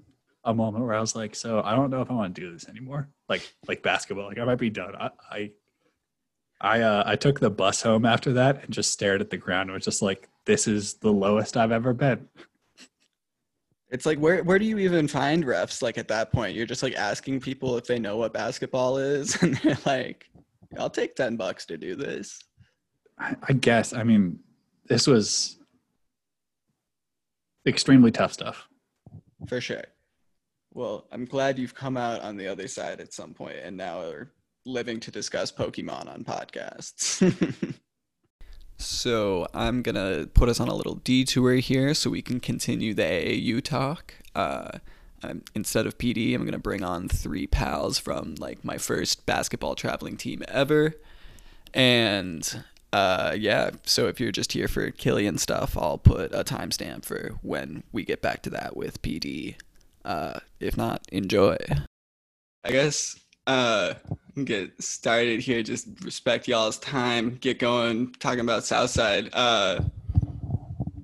a 0.45 0.55
moment 0.55 0.85
where 0.85 0.95
I 0.95 1.01
was 1.01 1.15
like, 1.15 1.35
so 1.35 1.63
I 1.63 1.75
don't 1.75 1.91
know 1.91 2.01
if 2.01 2.11
I 2.11 2.15
want 2.15 2.35
to 2.35 2.41
do 2.41 2.53
this 2.53 2.69
anymore. 2.69 3.09
Like 3.29 3.49
like 3.69 3.83
basketball, 3.83 4.27
like 4.27 4.39
I 4.39 4.45
might 4.45 4.59
be 4.59 4.71
done. 4.71 4.95
I 4.97 5.11
I 5.31 5.51
I, 6.61 6.81
uh, 6.83 7.03
I 7.07 7.17
took 7.17 7.41
the 7.41 7.51
bus 7.51 7.83
home 7.83 8.05
after 8.05 8.35
that 8.35 8.65
and 8.65 8.73
just 8.73 8.93
stared 8.93 9.23
at 9.23 9.31
the 9.31 9.39
ground 9.39 9.71
and 9.71 9.75
was 9.75 9.85
just 9.85 10.03
like, 10.03 10.29
this 10.45 10.69
is 10.69 10.95
the 10.95 11.11
lowest 11.11 11.57
I've 11.57 11.73
ever 11.73 11.95
been. 11.95 12.29
It's 13.89 14.07
like 14.07 14.19
where 14.19 14.45
where 14.45 14.59
do 14.59 14.65
you 14.65 14.79
even 14.79 15.09
find 15.09 15.45
refs? 15.45 15.83
Like 15.83 15.99
at 15.99 16.07
that 16.09 16.31
point, 16.31 16.55
you're 16.55 16.67
just 16.67 16.83
like 16.83 16.95
asking 16.95 17.41
people 17.41 17.77
if 17.77 17.87
they 17.87 17.99
know 17.99 18.17
what 18.17 18.33
basketball 18.33 18.99
is, 18.99 19.35
and 19.43 19.57
they're 19.57 19.77
like, 19.85 20.30
"I'll 20.79 20.91
take 20.91 21.15
ten 21.17 21.37
bucks 21.37 21.67
to 21.67 21.77
do 21.77 21.97
this." 21.97 22.41
I, 23.19 23.37
I 23.49 23.53
guess. 23.53 23.93
I 23.93 24.03
mean, 24.03 24.41
this 24.87 25.07
was 25.07 25.59
extremely 27.67 28.11
tough 28.11 28.33
stuff. 28.33 28.69
For 29.47 29.61
sure. 29.61 29.85
Well, 30.73 31.07
I'm 31.11 31.25
glad 31.25 31.59
you've 31.59 31.75
come 31.75 31.97
out 31.97 32.21
on 32.23 32.37
the 32.37 32.47
other 32.47 32.69
side 32.69 33.01
at 33.01 33.13
some 33.13 33.35
point 33.35 33.57
and 33.63 33.77
now 33.77 34.01
are 34.01 34.33
living 34.65 35.01
to 35.01 35.11
discuss 35.11 35.51
Pokemon 35.51 36.13
on 36.13 36.25
podcasts. 36.25 37.75
so 38.79 39.47
I'm 39.53 39.83
going 39.83 39.97
to 39.97 40.29
put 40.29 40.49
us 40.49 40.61
on 40.61 40.69
a 40.69 40.75
little 40.75 40.97
detour 40.97 41.55
here 41.55 41.93
so 41.95 42.11
we 42.11 42.23
can 42.23 42.41
continue 42.41 42.95
the 42.95 43.03
AAU 43.03 43.63
talk. 43.63 44.15
Uh, 44.35 44.79
I'm, 45.23 45.43
instead 45.55 45.87
of 45.87 45.99
PD, 45.99 46.35
I'm 46.35 46.43
going 46.43 46.53
to 46.53 46.59
bring 46.59 46.83
on 46.83 47.09
three 47.09 47.47
pals 47.47 47.99
from 47.99 48.37
like 48.37 48.65
my 48.65 48.79
first 48.79 49.27
basketball 49.27 49.75
traveling 49.75 50.17
team 50.17 50.43
ever. 50.49 50.95
And 51.75 52.65
uh, 52.93 53.37
yeah, 53.39 53.71
so 53.85 54.09
if 54.09 54.21
you're 54.21 54.33
just 54.33 54.53
here 54.53 54.69
for 54.69 54.91
Killian 54.91 55.39
stuff, 55.39 55.77
I'll 55.77 55.99
put 55.99 56.35
a 56.35 56.45
timestamp 56.45 57.05
for 57.05 57.35
when 57.43 57.83
we 57.93 58.05
get 58.05 58.23
back 58.23 58.43
to 58.43 58.51
that 58.51 58.77
with 58.77 59.03
PD. 59.03 59.57
Uh, 60.05 60.41
if 60.59 60.77
not, 60.77 61.07
enjoy. 61.13 61.57
I 62.65 62.71
guess 62.71 63.19
uh, 63.47 63.95
get 64.45 64.83
started 64.83 65.41
here. 65.41 65.63
Just 65.63 65.89
respect 66.03 66.49
y'all's 66.49 66.79
time. 66.79 67.37
Get 67.41 67.59
going. 67.59 68.13
Talking 68.15 68.41
about 68.41 68.65
Southside. 68.65 69.31
Uh, 69.33 69.81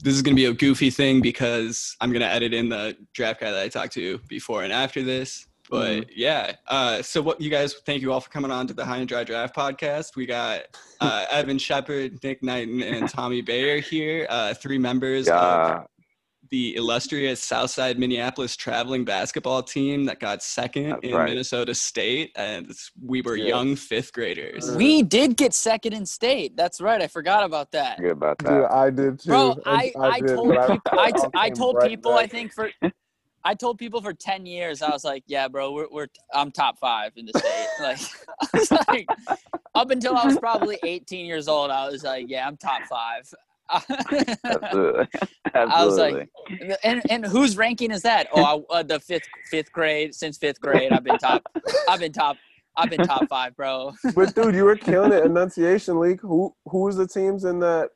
this 0.06 0.14
is 0.14 0.22
gonna 0.22 0.36
be 0.36 0.44
a 0.44 0.52
goofy 0.52 0.88
thing 0.88 1.20
because 1.20 1.96
I'm 2.00 2.12
gonna 2.12 2.26
edit 2.26 2.54
in 2.54 2.68
the 2.68 2.96
draft 3.12 3.40
guy 3.40 3.50
that 3.50 3.60
I 3.60 3.68
talked 3.68 3.92
to 3.94 4.18
before 4.28 4.62
and 4.62 4.72
after 4.72 5.02
this. 5.02 5.48
But 5.68 6.16
yeah, 6.16 6.52
uh, 6.68 7.02
so 7.02 7.20
what 7.20 7.40
you 7.40 7.50
guys? 7.50 7.74
Thank 7.84 8.02
you 8.02 8.12
all 8.12 8.20
for 8.20 8.30
coming 8.30 8.52
on 8.52 8.68
to 8.68 8.72
the 8.72 8.84
High 8.84 8.98
and 8.98 9.08
Dry 9.08 9.24
Draft 9.24 9.56
podcast. 9.56 10.14
We 10.14 10.24
got 10.24 10.62
uh, 11.00 11.26
Evan 11.32 11.58
Shepard, 11.58 12.22
Nick 12.22 12.40
Knighton, 12.40 12.84
and 12.84 13.08
Tommy 13.08 13.40
Bayer 13.40 13.80
here. 13.80 14.28
Uh, 14.30 14.54
three 14.54 14.78
members 14.78 15.26
of 15.26 15.34
Yeah, 15.34 15.82
the 16.50 16.76
illustrious 16.76 17.42
Southside 17.42 17.98
Minneapolis 17.98 18.56
traveling 18.56 19.04
basketball 19.04 19.62
team 19.62 20.04
that 20.04 20.20
got 20.20 20.42
second 20.42 20.90
That's 20.90 21.04
in 21.04 21.14
right. 21.14 21.28
Minnesota 21.28 21.74
State, 21.74 22.32
and 22.36 22.72
we 23.02 23.22
were 23.22 23.36
Yeah. 23.36 23.48
young 23.48 23.76
fifth 23.76 24.12
graders. 24.12 24.70
We 24.76 25.02
did 25.02 25.36
get 25.36 25.54
second 25.54 25.92
in 25.92 26.06
state. 26.06 26.56
That's 26.56 26.80
right. 26.80 27.00
I 27.00 27.06
forgot 27.08 27.44
about 27.44 27.72
that. 27.72 27.98
good 27.98 28.10
about 28.10 28.38
that. 28.38 28.48
Dude, 28.48 28.64
I 28.64 28.90
did 28.90 29.18
too. 29.20 29.28
Bro, 29.28 29.56
I, 29.66 29.92
I, 29.98 30.20
did, 30.20 30.34
told 30.36 30.50
people, 30.50 30.98
I, 30.98 31.10
t- 31.10 31.20
I 31.34 31.40
I 31.40 31.46
came 31.48 31.54
told 31.54 31.76
right 31.76 31.88
people, 31.88 32.14
I 32.14 32.26
think 32.26 32.52
for, 32.52 32.70
I 33.44 33.54
told 33.54 33.78
people 33.78 34.00
for 34.02 34.12
10 34.12 34.44
years, 34.46 34.82
I 34.82 34.90
was 34.90 35.04
like, 35.04 35.22
yeah, 35.26 35.46
bro, 35.48 35.72
we're, 35.72 35.86
we're 35.90 36.08
I'm 36.34 36.50
top 36.50 36.78
five 36.78 37.12
in 37.16 37.26
the 37.26 37.38
state. 37.38 37.66
Like, 37.80 37.98
I 38.54 38.58
was 38.58 38.70
like, 38.88 39.06
up 39.74 39.90
until 39.90 40.16
I 40.16 40.24
was 40.26 40.38
probably 40.38 40.78
18 40.82 41.26
years 41.26 41.46
old, 41.46 41.70
I 41.70 41.88
was 41.88 42.02
like, 42.02 42.26
yeah, 42.28 42.46
I'm 42.46 42.56
top 42.56 42.82
five. 42.88 43.32
Absolutely. 44.44 45.06
I 45.54 45.84
was 45.84 45.98
Absolutely. 45.98 46.28
like, 46.70 46.78
and 46.84 47.02
and 47.10 47.26
whose 47.26 47.56
ranking 47.56 47.90
is 47.90 48.02
that? 48.02 48.28
Oh, 48.34 48.64
I, 48.70 48.74
uh, 48.78 48.82
the 48.82 49.00
fifth 49.00 49.26
fifth 49.50 49.72
grade 49.72 50.14
since 50.14 50.38
fifth 50.38 50.60
grade. 50.60 50.92
I've 50.92 51.04
been 51.04 51.18
top. 51.18 51.42
I've 51.88 52.00
been 52.00 52.12
top. 52.12 52.36
I've 52.76 52.90
been 52.90 53.06
top 53.06 53.26
five, 53.28 53.56
bro. 53.56 53.92
But 54.14 54.34
dude, 54.34 54.54
you 54.54 54.64
were 54.64 54.76
killing 54.76 55.12
it. 55.12 55.24
Annunciation 55.24 55.98
League. 55.98 56.20
Who 56.20 56.54
who 56.66 56.82
was 56.84 56.96
the 56.96 57.08
teams 57.08 57.44
in 57.44 57.58
that? 57.60 57.90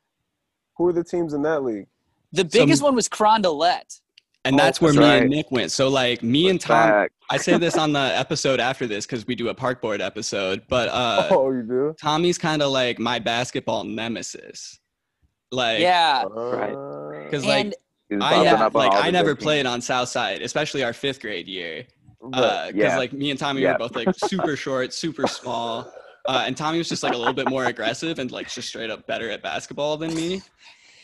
Who 0.76 0.88
are 0.88 0.92
the 0.92 1.04
teams 1.04 1.34
in 1.34 1.42
that 1.42 1.62
league? 1.62 1.86
The 2.32 2.44
biggest 2.44 2.78
Some- 2.80 2.86
one 2.86 2.94
was 2.94 3.08
Carondelet. 3.08 4.00
And 4.46 4.54
Oh, 4.54 4.56
that's 4.64 4.80
where 4.80 4.90
that's 4.92 5.00
me 5.02 5.04
right. 5.06 5.20
and 5.22 5.30
Nick 5.30 5.50
went. 5.50 5.70
So 5.70 5.88
like 5.88 6.22
me 6.22 6.48
and 6.48 6.58
Tom, 6.58 6.88
Back. 6.88 7.12
I 7.28 7.36
say 7.36 7.58
this 7.58 7.76
on 7.76 7.92
the 7.92 7.98
episode 8.00 8.58
after 8.58 8.86
this 8.86 9.04
because 9.04 9.26
we 9.26 9.34
do 9.34 9.48
a 9.50 9.54
park 9.54 9.82
board 9.82 10.00
episode. 10.00 10.62
But 10.66 10.88
uh, 10.88 11.28
oh, 11.30 11.50
you 11.52 11.62
do. 11.62 11.94
Tommy's 12.00 12.38
kind 12.38 12.62
of 12.62 12.70
like 12.72 12.98
my 12.98 13.18
basketball 13.18 13.84
nemesis. 13.84 14.80
Like, 15.52 15.80
Yeah, 15.80 16.24
Right. 16.30 16.72
Uh, 16.74 17.24
because 17.24 17.44
like 17.44 17.74
and 18.10 18.22
I 18.22 18.30
bumping 18.30 18.44
yeah, 18.46 18.64
up 18.66 18.74
on 18.74 18.88
like 18.88 19.04
I 19.04 19.10
never 19.10 19.34
big 19.34 19.42
played 19.42 19.66
on 19.66 19.80
South 19.80 20.08
Side, 20.08 20.42
especially 20.42 20.82
our 20.82 20.92
fifth 20.92 21.20
grade 21.20 21.48
year. 21.48 21.86
but- 22.22 22.74
because 22.74 22.92
Yeah. 22.92 22.98
like 22.98 23.12
me 23.14 23.30
and 23.30 23.38
Tommy 23.38 23.62
Yeah. 23.62 23.72
were 23.72 23.78
both 23.78 23.96
like 23.96 24.08
super 24.16 24.54
short, 24.56 24.92
super 24.92 25.26
small, 25.26 25.90
uh, 26.28 26.44
and 26.46 26.54
Tommy 26.56 26.76
was 26.78 26.88
just 26.88 27.02
like 27.02 27.14
a 27.14 27.16
little 27.16 27.32
bit 27.32 27.48
more 27.48 27.64
aggressive 27.64 28.18
and 28.18 28.30
like 28.30 28.50
just 28.52 28.68
straight 28.68 28.90
up 28.90 29.06
better 29.06 29.30
at 29.30 29.42
basketball 29.42 29.96
than 29.96 30.14
me. 30.14 30.42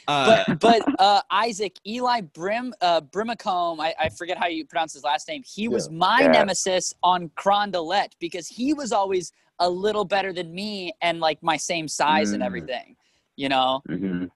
Uh, 0.09 0.45
but 0.47 0.61
but 0.61 1.01
uh, 1.01 1.23
Isaac 1.31 1.77
Eli 1.87 2.21
Brim 2.21 2.73
uh, 2.83 3.01
Brimacombe, 3.01 3.81
I, 3.81 3.95
I 3.99 4.09
forget 4.11 4.37
how 4.39 4.47
you 4.47 4.65
pronounce 4.67 4.93
his 4.93 5.03
last 5.05 5.27
name. 5.27 5.43
He 5.45 5.69
was 5.69 5.91
my 5.91 6.21
Yeah. 6.21 6.29
nemesis 6.33 6.95
on 7.03 7.31
Carondelet 7.31 8.11
because 8.21 8.47
he 8.47 8.73
was 8.75 8.93
always 8.93 9.33
a 9.59 9.69
little 9.69 10.05
better 10.05 10.33
than 10.35 10.55
me 10.55 10.93
and 11.01 11.19
like 11.19 11.43
my 11.43 11.57
same 11.57 11.89
size 11.89 12.33
and 12.33 12.43
Mm. 12.43 12.47
everything. 12.47 12.97
You 13.37 13.49
know, 13.49 13.83
Mhm. 13.89 14.31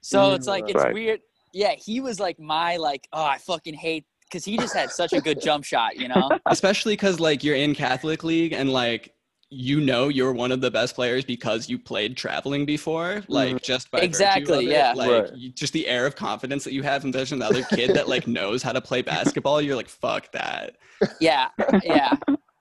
so 0.00 0.32
it's 0.34 0.46
like 0.46 0.64
it's 0.68 0.74
Right. 0.82 0.94
weird. 0.94 1.20
Yeah, 1.52 1.72
he 1.72 2.00
was 2.00 2.18
like 2.20 2.38
my 2.38 2.76
like 2.76 3.06
oh 3.12 3.24
I 3.24 3.38
fucking 3.38 3.74
hate 3.74 4.04
because 4.22 4.44
he 4.44 4.56
just 4.56 4.74
had 4.74 4.90
such 4.90 5.12
a 5.12 5.20
good 5.20 5.40
jump 5.40 5.64
shot. 5.64 5.96
You 5.96 6.08
know. 6.08 6.30
especially 6.46 6.94
because 6.94 7.20
like 7.20 7.44
you're 7.44 7.56
in 7.56 7.74
Catholic 7.74 8.24
League 8.24 8.52
and 8.52 8.72
like 8.72 9.12
you 9.48 9.80
know 9.80 10.08
you're 10.08 10.32
one 10.32 10.50
of 10.50 10.60
the 10.60 10.70
best 10.70 10.96
players 10.96 11.24
because 11.24 11.68
you 11.68 11.78
played 11.78 12.16
traveling 12.16 12.66
before, 12.66 13.22
like 13.28 13.62
just 13.62 13.88
by 13.92 14.00
Exactly, 14.00 14.64
of 14.66 14.70
it, 14.70 14.74
yeah. 14.74 14.92
like 14.94 15.10
Right. 15.30 15.36
you, 15.36 15.50
just 15.50 15.72
the 15.72 15.86
air 15.86 16.04
of 16.04 16.16
confidence 16.16 16.64
that 16.64 16.72
you 16.72 16.82
have, 16.82 17.04
and 17.04 17.14
there's 17.14 17.30
another 17.30 17.62
kid 17.62 17.94
that 17.94 18.08
like 18.08 18.26
knows 18.38 18.60
how 18.62 18.72
to 18.72 18.80
play 18.80 19.02
basketball. 19.02 19.60
You're 19.62 19.76
like, 19.76 19.88
fuck 19.88 20.32
that. 20.32 20.76
Yeah, 21.20 21.48
yeah. 21.84 22.14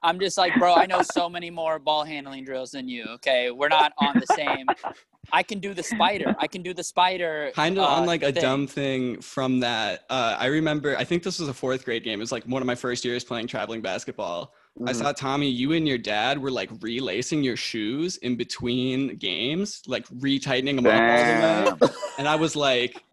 I'm 0.05 0.19
just 0.19 0.37
like, 0.37 0.53
bro, 0.59 0.75
I 0.75 0.85
know 0.85 1.01
so 1.01 1.27
many 1.27 1.49
more 1.49 1.79
ball 1.79 2.03
handling 2.03 2.45
drills 2.45 2.71
than 2.71 2.87
you. 2.87 3.05
Okay, 3.15 3.49
we're 3.49 3.69
not 3.69 3.91
on 3.97 4.13
the 4.19 4.27
same. 4.35 4.67
I 5.33 5.41
can 5.41 5.59
do 5.59 5.73
the 5.73 5.81
spider. 5.81 6.35
I 6.39 6.45
can 6.45 6.61
do 6.61 6.71
the 6.75 6.83
spider. 6.83 7.51
kind 7.55 7.77
of 7.79 7.83
uh, 7.83 7.87
on 7.87 8.05
like 8.05 8.21
a 8.21 8.31
thing. 8.31 8.41
dumb 8.43 8.67
thing 8.67 9.19
from 9.21 9.59
that 9.61 10.03
uh, 10.11 10.35
i 10.39 10.45
remember 10.45 10.95
i 10.97 11.03
think 11.03 11.23
this 11.23 11.39
was 11.39 11.49
a 11.49 11.53
fourth 11.53 11.83
grade 11.83 12.03
game 12.03 12.19
it 12.19 12.21
was 12.23 12.31
like 12.31 12.43
one 12.45 12.61
of 12.61 12.65
my 12.67 12.75
first 12.75 13.03
years 13.03 13.23
playing 13.23 13.47
traveling 13.47 13.81
basketball 13.81 14.53
i 14.85 14.91
Mhm. 14.91 14.95
saw 14.95 15.11
tommy 15.11 15.49
you 15.49 15.71
and 15.73 15.87
your 15.87 15.97
dad 15.97 16.37
were 16.39 16.51
like 16.51 16.69
relacing 16.81 17.43
your 17.43 17.57
shoes 17.57 18.17
in 18.17 18.35
between 18.35 19.15
games 19.15 19.81
like 19.87 20.05
retightening 20.09 20.75
them 20.75 20.85
up 20.85 20.93
all 20.93 21.75
the 21.77 21.85
way 21.87 21.91
and 22.19 22.27
i 22.27 22.35
was 22.35 22.55
like 22.55 23.03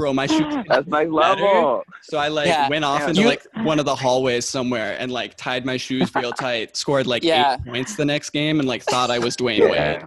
bro 0.00 0.12
my 0.14 0.26
shoes 0.26 0.40
are 0.54 0.64
That's 0.68 0.86
next 0.88 0.88
better. 0.88 1.10
level. 1.12 1.82
so 2.02 2.16
i 2.18 2.28
like 2.28 2.46
Yeah. 2.48 2.68
went 2.68 2.84
off 2.84 3.00
Yeah. 3.02 3.08
into 3.10 3.20
You- 3.22 3.28
like 3.28 3.42
one 3.62 3.78
of 3.78 3.84
the 3.84 3.94
hallways 3.94 4.48
somewhere 4.48 4.96
and 4.98 5.12
like 5.12 5.36
tied 5.36 5.64
my 5.66 5.76
shoes 5.76 6.10
real 6.14 6.32
tight 6.44 6.76
scored 6.76 7.06
like 7.06 7.22
Yeah. 7.22 7.54
eight 7.54 7.64
points 7.66 7.96
the 7.96 8.04
next 8.04 8.30
game 8.30 8.58
and 8.60 8.66
like 8.68 8.82
thought 8.82 9.10
i 9.10 9.18
was 9.18 9.36
dwyane 9.40 9.58
Yeah. 9.58 9.92
wade 9.98 10.02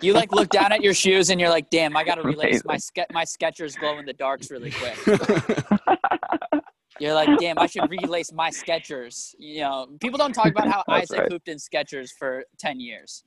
You 0.00 0.12
like 0.14 0.32
look 0.32 0.48
down 0.48 0.70
at 0.72 0.80
your 0.82 0.94
shoes 0.94 1.28
and 1.30 1.40
you're 1.40 1.50
like, 1.50 1.68
damn, 1.70 1.96
I 1.96 2.04
gotta 2.04 2.22
relace 2.22 2.62
my 2.64 2.76
ske- 2.78 3.10
my 3.12 3.24
Skechers 3.24 3.76
glow 3.80 3.98
in 3.98 4.06
the 4.06 4.12
darks 4.12 4.48
really 4.48 4.70
quick. 4.70 4.96
You're 7.00 7.14
like, 7.14 7.28
damn, 7.38 7.58
I 7.58 7.66
should 7.66 7.88
relace 7.90 8.32
my 8.32 8.50
Skechers. 8.50 9.34
You 9.38 9.60
know, 9.62 9.86
people 10.00 10.18
don't 10.18 10.32
talk 10.32 10.46
about 10.46 10.68
how 10.68 10.82
That's 10.88 11.10
Isaac 11.10 11.18
right. 11.22 11.32
hooped 11.32 11.48
in 11.48 11.56
Skechers 11.58 12.10
for 12.18 12.44
ten 12.58 12.78
years. 12.80 13.24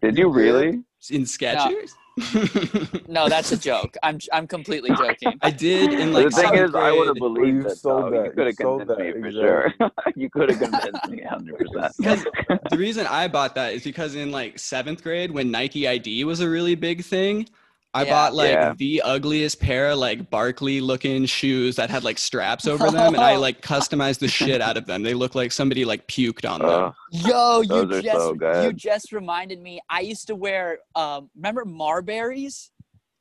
Did 0.00 0.16
you 0.18 0.28
really? 0.30 0.82
in 1.10 1.22
skechers 1.22 1.90
No, 3.08 3.28
that's 3.28 3.52
a 3.52 3.56
joke. 3.58 3.96
I'm 4.02 4.18
I'm 4.32 4.46
completely 4.46 4.90
joking. 4.90 5.38
I 5.42 5.50
did 5.50 5.92
in 5.92 6.12
like 6.12 6.26
the 6.26 6.30
thing 6.30 6.44
seventh 6.50 6.68
is, 6.70 6.74
I 6.74 6.90
would 6.92 7.06
have 7.08 7.16
believed 7.16 7.62
you 7.64 7.66
it. 7.68 7.76
sold 7.76 8.12
though. 8.12 8.22
that. 8.22 8.24
You 8.26 8.32
could 8.32 8.46
have 8.46 8.56
You 8.58 8.64
sold 8.64 8.88
me 8.88 9.12
for 9.12 9.26
exactly. 9.26 9.32
sure. 9.32 9.74
you 10.16 10.30
could 10.30 10.50
have 10.50 10.58
convinced 10.60 11.08
me 11.08 11.22
100. 11.22 11.58
percent 11.58 11.92
Because 11.98 12.26
the 12.70 12.76
reason 12.76 13.06
I 13.06 13.28
bought 13.28 13.54
that 13.54 13.72
is 13.72 13.82
because 13.84 14.14
in 14.14 14.30
like 14.30 14.58
seventh 14.58 15.02
grade, 15.02 15.30
when 15.30 15.50
Nike 15.50 15.88
ID 15.88 16.24
was 16.24 16.40
a 16.40 16.48
really 16.48 16.74
big 16.74 17.02
thing, 17.04 17.48
I 17.92 18.04
Yeah. 18.04 18.10
bought 18.10 18.34
like 18.34 18.50
Yeah. 18.52 18.74
the 18.76 19.02
ugliest 19.02 19.60
pair 19.60 19.90
of 19.90 19.98
like 19.98 20.30
Barkley 20.30 20.80
looking 20.80 21.26
shoes 21.26 21.74
that 21.76 21.90
had 21.90 22.04
like 22.04 22.18
straps 22.18 22.68
over 22.68 22.88
them, 22.90 23.14
and 23.14 23.22
I 23.22 23.36
like 23.36 23.62
customized 23.62 24.20
the 24.20 24.28
shit 24.28 24.60
out 24.60 24.76
of 24.76 24.86
them. 24.86 25.02
They 25.02 25.14
look 25.14 25.34
like 25.34 25.50
somebody 25.50 25.84
like 25.84 26.06
puked 26.06 26.48
on 26.48 26.60
them. 26.60 26.70
Uh, 26.70 26.92
Yo, 27.10 27.60
you 27.62 28.00
just 28.00 28.16
so 28.16 28.62
you 28.62 28.72
just 28.72 29.10
reminded 29.12 29.60
me. 29.60 29.80
I 29.90 30.00
used 30.00 30.28
to 30.28 30.36
wear 30.36 30.78
um 30.94 31.30
remember 31.34 31.64
Marburys? 31.64 32.70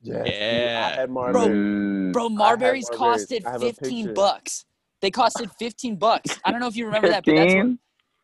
Yes, 0.01 0.27
Yeah. 0.27 0.91
I 0.95 0.99
had 1.01 1.09
Bro, 1.09 1.31
Bro, 1.33 2.29
Marburys 2.29 2.89
Marburys. 2.89 2.89
costed 2.91 3.45
I 3.47 3.51
have 3.53 3.63
a 3.63 3.73
15 3.73 4.13
bucks. 4.13 4.65
They 5.01 5.09
costed 5.11 5.49
15 5.57 5.95
bucks. 5.95 6.39
I 6.45 6.51
don't 6.51 6.59
know 6.59 6.67
if 6.67 6.75
you 6.75 6.85
remember 6.85 7.07
that, 7.09 7.25
but 7.25 7.33
that's 7.35 7.53
what, 7.53 7.61
15? 7.61 7.79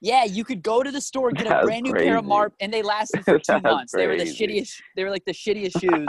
Yeah, 0.05 0.23
you 0.23 0.43
could 0.45 0.61
go 0.61 0.83
to 0.83 0.91
the 0.91 1.01
store, 1.01 1.29
and 1.29 1.37
get 1.39 1.47
a 1.47 1.65
brand 1.65 1.81
new 1.83 1.93
pair 1.93 2.17
of 2.17 2.23
crazy. 2.23 2.27
Mar 2.27 2.51
and 2.59 2.71
they 2.71 2.83
lasted 2.83 3.21
for 3.25 3.39
two 3.39 3.43
That's 3.47 3.63
months. 3.63 3.91
They 3.91 4.05
were 4.05 4.15
the 4.17 4.25
shittiest 4.25 4.73
they 4.95 5.03
were 5.03 5.09
like 5.09 5.25
the 5.25 5.33
shittiest 5.33 5.81
shoes. 5.81 6.07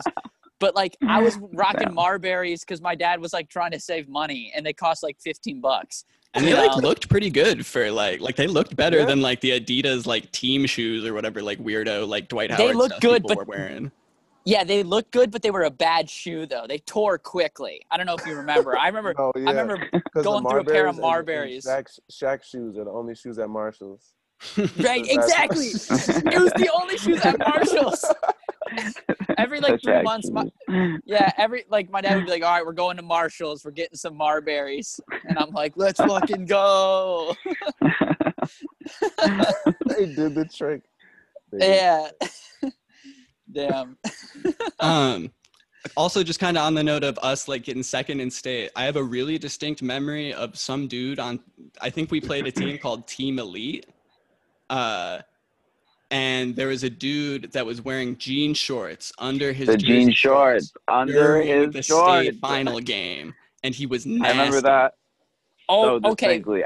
But 0.61 0.75
like 0.77 0.95
I 1.09 1.23
was 1.23 1.39
rocking 1.55 1.89
Damn. 1.89 1.97
Marburys 1.97 2.61
because 2.61 2.83
my 2.83 2.95
dad 2.95 3.21
was 3.21 3.33
like 3.33 3.49
trying 3.49 3.71
to 3.71 3.81
save 3.81 4.07
money 4.09 4.53
and 4.55 4.67
they 4.67 4.75
cost 4.75 5.03
like 5.03 5.17
15 5.25 5.63
bucks. 5.63 6.05
And 6.35 6.47
they 6.47 6.53
like 6.53 6.73
um, 6.73 6.81
looked 6.81 7.09
pretty 7.09 7.31
good 7.31 7.65
for 7.65 7.91
like 7.91 8.21
like 8.21 8.37
they 8.37 8.47
looked 8.47 8.77
better 8.77 8.99
Yeah. 8.99 9.07
than 9.07 9.23
like 9.23 9.41
the 9.41 9.59
Adidas 9.59 10.05
like 10.07 10.31
team 10.33 10.67
shoes 10.67 11.07
or 11.07 11.15
whatever 11.15 11.41
like 11.41 11.59
weirdo 11.59 12.07
like 12.07 12.29
Dwight 12.29 12.51
They 12.51 12.57
Howard 12.65 12.77
look 12.77 12.91
stuff 12.93 13.01
good, 13.01 13.23
people 13.23 13.29
but- 13.37 13.39
were 13.39 13.57
wearing. 13.57 13.91
Yeah, 14.47 14.63
they 14.63 14.85
looked 14.85 15.11
good, 15.11 15.33
but 15.33 15.43
they 15.43 15.51
were 15.51 15.65
a 15.65 15.71
bad 15.71 16.09
shoe 16.09 16.47
though. 16.47 16.67
They 16.69 16.79
tore 16.79 17.19
quickly. 17.19 17.83
I 17.91 17.97
don't 17.97 18.07
know 18.07 18.15
if 18.15 18.25
you 18.25 18.37
remember. 18.37 18.79
I 18.79 18.87
remember 18.87 19.13
oh, 19.19 19.33
No, 19.35 19.43
yeah. 19.43 19.51
I 19.51 19.61
remember 19.61 19.89
'cause 19.93 20.01
the 20.15 20.23
going 20.23 20.47
through 20.49 20.61
a 20.61 20.65
pair 20.65 20.87
of 20.87 20.97
Marburys. 20.97 21.67
and- 21.67 21.77
and 21.79 21.87
Shaq, 21.87 21.99
Shaq 22.13 22.45
shoes 22.45 22.79
are 22.79 22.85
the 22.85 22.91
only 22.93 23.15
shoes 23.17 23.39
at 23.39 23.51
Marshalls. 23.51 24.15
Right, 24.57 25.05
exactly. 25.11 25.67
it 25.69 26.39
was 26.41 26.53
the 26.57 26.71
only 26.79 26.97
shoes 26.99 27.21
at 27.25 27.39
Marshalls. 27.39 28.05
Every 29.39 29.61
like 29.61 29.81
three 29.83 30.03
months, 30.03 30.31
my, 30.31 30.45
yeah, 31.07 31.33
every 31.39 31.65
like 31.71 31.91
my 31.91 32.03
dad 32.03 32.17
would 32.17 32.27
be 32.27 32.31
like, 32.33 32.43
"All 32.45 32.53
right, 32.53 32.65
we're 32.65 32.73
going 32.73 32.97
to 32.99 33.03
Marshalls. 33.03 33.65
We're 33.65 33.71
getting 33.71 33.97
some 33.97 34.15
Marburys," 34.19 35.01
and 35.27 35.39
I'm 35.39 35.51
like, 35.53 35.73
"Let's 35.77 35.99
fucking 36.01 36.45
go!" 36.47 37.35
they 39.87 40.07
did 40.15 40.35
the 40.35 40.49
trick. 40.55 40.83
They 41.53 41.59
did. 41.59 41.69
Yeah. 42.63 42.71
Damn. 43.57 43.97
um 44.81 45.33
also 45.97 46.23
just 46.23 46.41
kind 46.41 46.57
of 46.57 46.65
on 46.65 46.75
the 46.75 46.83
note 46.83 47.05
of 47.05 47.19
us 47.23 47.49
like 47.49 47.63
getting 47.65 47.83
second 47.83 48.21
in 48.21 48.31
state 48.31 48.71
i 48.77 48.85
have 48.85 48.97
a 48.97 49.03
really 49.03 49.39
distinct 49.39 49.83
memory 49.83 50.35
of 50.35 50.59
some 50.59 50.89
dude 50.89 51.19
on 51.21 51.39
i 51.81 51.89
think 51.89 52.11
we 52.11 52.21
played 52.21 52.47
a 52.47 52.51
team 52.53 52.77
called 52.83 53.07
team 53.07 53.39
elite 53.39 53.87
uh 54.69 55.21
and 56.11 56.55
there 56.57 56.69
was 56.69 56.83
a 56.85 56.91
dude 56.91 57.53
that 57.53 57.65
was 57.65 57.81
wearing 57.83 58.17
jean 58.19 58.53
shorts 58.53 59.13
under 59.19 59.53
his 59.53 59.69
the 59.69 59.77
jean 59.77 60.09
jersey 60.09 60.13
shorts 60.15 60.73
under 60.89 61.41
his 61.41 61.73
the 61.73 61.83
shorts. 61.83 62.27
state 62.29 62.41
final 62.41 62.81
game 62.81 63.33
and 63.67 63.75
he 63.75 63.87
was 63.87 64.07
I 64.07 64.31
remember 64.31 64.61
that. 64.63 64.95
Oh, 65.69 66.01
so 66.01 66.11
okay. 66.11 66.27
distinctly. 66.29 66.65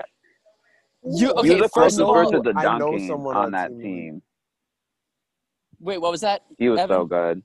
You 1.02 1.28
He 1.42 1.52
okay? 1.52 1.60
was 1.60 1.62
the 1.62 1.68
First 1.74 1.98
closest 1.98 2.00
of 2.00 2.08
all, 2.08 2.14
person 2.14 2.42
to 2.44 2.52
I 2.56 2.78
know 2.78 2.90
dunking 2.90 3.08
someone 3.08 3.36
on 3.36 3.44
on 3.46 3.50
that 3.52 3.68
Team 3.70 3.80
team. 3.80 4.22
Wait, 5.80 5.98
what 5.98 6.10
was 6.10 6.20
that? 6.20 6.42
He 6.58 6.68
was 6.68 6.80
so 6.80 7.04
good. 7.04 7.42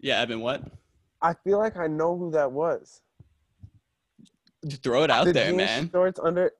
yeah 0.00 0.20
evan 0.20 0.40
what 0.40 0.62
I 1.20 1.34
feel 1.44 1.58
like 1.58 1.76
I 1.76 1.86
know 1.86 2.16
who 2.16 2.30
that 2.32 2.50
was. 2.50 3.00
Just 4.66 4.82
throw 4.82 5.04
it 5.04 5.10
out 5.10 5.26
the 5.26 5.32
there 5.32 5.54
man 5.54 5.90
Shorts 5.90 6.20
under. 6.22 6.52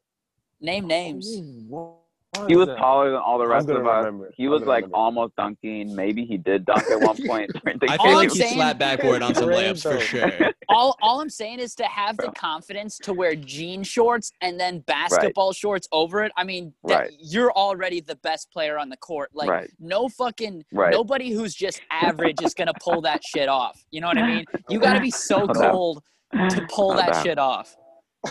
Name 0.60 0.86
names. 0.86 1.32
Who 1.34 1.97
He 2.47 2.57
was 2.57 2.68
taller 2.68 3.11
than 3.11 3.18
all 3.20 3.39
the 3.39 3.47
rest 3.49 3.68
of 3.68 3.76
us. 3.87 4.05
remember. 4.05 4.31
He 4.37 4.49
was 4.49 4.62
like 4.62 4.83
remember. 4.85 4.97
almost 4.97 5.35
dunking. 5.37 5.95
Maybe 5.97 6.24
he 6.24 6.37
did 6.37 6.66
dunk 6.66 6.85
at 6.91 7.01
one 7.01 7.16
point. 7.26 7.51
i 7.66 7.97
All 7.97 8.05
feel 8.05 8.07
I'm 8.11 8.14
like 8.14 8.31
he 8.33 8.39
saying- 8.39 8.55
slapped 8.55 8.79
backboard 8.79 9.22
on 9.22 9.35
some 9.35 9.47
Great 9.47 9.74
layups 9.74 9.83
for 9.83 9.99
sure 9.99 10.31
All 10.68 10.95
all 11.01 11.20
I'm 11.20 11.31
saying 11.31 11.59
is 11.59 11.74
to 11.76 11.85
have 11.85 12.16
the 12.18 12.31
confidence 12.33 12.99
to 12.99 13.14
wear 13.14 13.35
jean 13.35 13.83
shorts 13.83 14.31
and 14.43 14.61
then 14.61 14.81
basketball 14.81 15.53
shorts 15.53 15.89
over 15.91 16.22
it. 16.22 16.31
I 16.37 16.45
mean, 16.45 16.74
that, 16.85 16.99
Right. 16.99 17.11
you're 17.18 17.51
already 17.53 18.01
the 18.01 18.16
best 18.16 18.53
player 18.53 18.79
on 18.79 18.91
the 18.91 18.99
court. 18.99 19.31
Like 19.33 19.49
Right. 19.49 19.70
no 19.81 20.09
fucking 20.11 20.64
Right. 20.72 20.93
nobody 20.93 21.31
who's 21.33 21.55
just 21.55 21.81
average 21.91 22.43
is 22.43 22.53
gonna 22.55 22.74
pull 22.83 23.01
that 23.03 23.22
shit 23.24 23.49
off. 23.49 23.83
You 23.91 24.03
know 24.03 24.09
what 24.09 24.18
I 24.18 24.26
mean? 24.26 24.45
You 24.68 24.79
got 24.79 24.93
to 24.95 25.01
be 25.01 25.11
so 25.11 25.47
No 25.47 25.55
doubt. 25.55 25.72
cold 25.72 26.03
to 26.51 26.66
pull 26.70 26.91
No 26.91 26.97
that 26.99 27.12
doubt. 27.14 27.22
shit 27.24 27.39
off. 27.39 27.74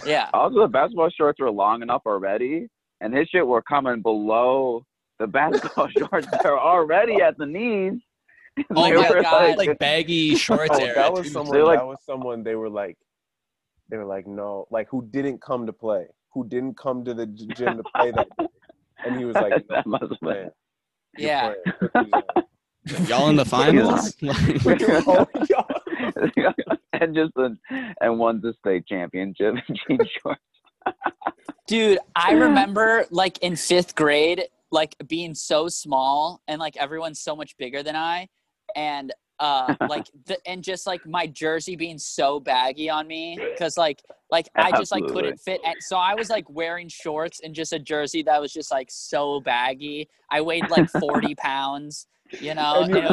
Yeah. 0.06 0.30
Also, 0.34 0.60
the 0.62 0.68
basketball 0.68 1.10
shorts 1.10 1.40
were 1.40 1.50
long 1.50 1.82
enough 1.82 2.04
already, 2.06 2.68
and 3.02 3.14
his 3.16 3.28
shit 3.30 3.46
were 3.46 3.62
coming 3.62 4.02
below 4.02 4.84
the 5.20 5.28
basketball 5.28 5.88
shorts. 5.98 6.28
They're 6.44 6.60
already 6.60 7.22
at 7.22 7.38
the 7.38 7.46
knees. 7.46 7.94
Oh 8.72 8.90
my 8.92 9.22
God. 9.22 9.56
like 9.56 9.78
baggy 9.78 10.32
oh, 10.34 10.36
shorts 10.36 10.72
Oh, 10.74 10.80
that 10.80 11.14
was 11.14 11.32
someone. 11.32 11.54
They're 11.56 11.64
like- 11.64 11.78
that 11.80 11.86
was 11.86 12.00
someone. 12.04 12.44
They 12.44 12.56
were 12.56 12.70
like, 12.72 12.98
they 13.90 13.98
were 13.98 14.06
like, 14.06 14.26
no, 14.26 14.66
like 14.72 14.88
who 14.90 15.08
didn't 15.12 15.40
come 15.44 15.68
to 15.68 15.74
play, 15.74 16.08
who 16.34 16.44
didn't 16.48 16.76
come 16.76 17.06
to 17.06 17.14
the 17.14 17.28
gym 17.28 17.78
to 17.78 17.84
play 17.96 18.10
that, 18.12 18.28
day. 18.40 18.48
and 19.06 19.16
he 19.20 19.26
was 19.26 19.36
like, 19.36 19.52
no, 19.52 19.60
that 19.70 19.86
must 19.86 20.04
have 20.10 20.12
man, 20.24 20.34
been. 20.34 20.52
Yeah. 21.20 21.54
playing. 21.92 22.12
Put 22.14 22.36
these 22.86 23.00
on. 23.00 23.06
y'all 23.06 23.30
in 23.30 23.36
the 23.36 23.46
finals 23.46 24.16
Like- 24.24 24.82
Oh, 25.08 25.28
y'all- 25.48 26.54
and 26.94 27.14
just 27.16 27.34
an, 27.36 27.60
and 28.02 28.18
won 28.18 28.42
the 28.42 28.54
state 28.60 28.88
championship 28.88 29.54
in 29.70 29.76
jean 29.88 30.00
shorts. 30.20 30.42
Dude, 31.68 32.00
I 32.16 32.32
remember 32.32 33.06
like 33.12 33.38
in 33.40 33.56
fifth 33.56 33.96
grade, 33.96 34.44
like 34.72 34.96
being 35.08 35.36
so 35.36 35.68
small 35.68 36.42
and 36.48 36.60
like 36.60 36.78
everyone's 36.78 37.20
so 37.20 37.36
much 37.36 37.58
bigger 37.58 37.84
than 37.84 37.96
I. 37.96 38.28
And 38.76 39.14
uh 39.40 39.76
like 39.90 40.08
the 40.26 40.38
and 40.48 40.64
just 40.64 40.88
like 40.88 41.06
my 41.06 41.28
jersey 41.28 41.76
being 41.76 41.98
so 41.98 42.40
baggy 42.40 42.90
on 42.90 43.06
me 43.08 43.38
because 43.52 43.78
like 43.78 44.02
like 44.32 44.48
I 44.56 44.72
just 44.72 44.92
like 44.92 45.04
Absolutely. 45.04 45.14
couldn't 45.14 45.38
fit 45.38 45.62
and 45.64 45.76
so 45.80 45.98
I 45.98 46.16
was 46.16 46.30
like 46.30 46.50
wearing 46.50 46.88
shorts 46.90 47.42
and 47.44 47.54
just 47.54 47.72
a 47.72 47.80
jersey 47.80 48.24
that 48.24 48.42
was 48.42 48.52
just 48.52 48.72
like 48.72 48.88
so 48.90 49.40
baggy. 49.42 50.10
I 50.32 50.42
weighed 50.42 50.70
like 50.70 50.90
40 50.90 51.36
pounds, 51.36 52.08
you 52.40 52.56
know. 52.56 52.82
and 52.84 52.92
you 52.92 52.98
and 53.02 53.06
it 53.06 53.12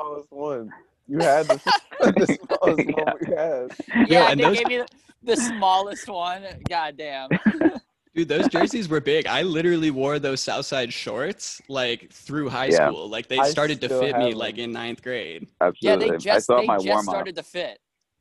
was- 0.00 0.26
one. 0.30 0.70
You 1.08 1.18
had 1.20 1.46
the, 1.46 1.60
the 2.00 2.26
smallest 2.48 2.90
one 2.96 3.14
we 3.20 3.34
had. 3.34 4.08
yeah, 4.08 4.30
and 4.30 4.40
they 4.40 4.44
those- 4.44 4.58
gave 4.58 4.66
me 4.68 4.76
the, 4.78 4.86
the 5.22 5.36
smallest 5.36 6.08
one. 6.08 6.42
God 6.68 6.96
damn. 6.96 7.28
Dude, 8.14 8.28
those 8.28 8.48
jerseys 8.48 8.88
were 8.88 9.00
big. 9.00 9.26
I 9.26 9.42
literally 9.42 9.90
wore 9.90 10.18
those 10.18 10.40
Southside 10.40 10.90
shorts 10.90 11.60
like 11.68 12.10
through 12.10 12.48
high 12.48 12.66
Yeah. 12.68 12.88
school. 12.88 13.08
Like 13.10 13.28
they 13.28 13.38
I 13.38 13.48
started 13.50 13.78
to 13.82 13.88
fit 13.90 14.16
me 14.16 14.28
have 14.30 14.34
like 14.34 14.56
in 14.56 14.72
ninth 14.72 15.02
grade. 15.02 15.46
Yeah, 15.60 15.66
Absolutely. 15.68 16.08
they 16.08 16.14
I 16.14 16.18
just 16.18 16.46
saw 16.46 16.60
they 16.60 16.66
my 16.66 16.78
just 16.78 17.04
started 17.04 17.36
to 17.36 17.42
fit. 17.42 17.78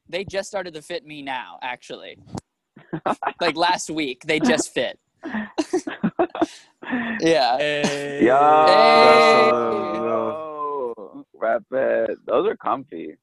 They 0.09 0.25
just 0.25 0.49
started 0.49 0.73
to 0.73 0.81
fit 0.81 1.05
me 1.05 1.21
now, 1.21 1.59
actually. 1.61 2.17
like 3.39 3.55
last 3.55 3.89
week. 3.89 4.23
They 4.25 4.39
just 4.41 4.73
fit. 4.73 4.99
yeah. 7.21 7.57
Hey. 7.57 8.25
Yo, 8.25 8.65
Hey. 8.67 9.49
yo, 9.49 10.54
rap 11.45 11.63
it. 12.09 12.17
Those 12.25 12.47
are 12.47 12.55
comfy. 12.57 13.15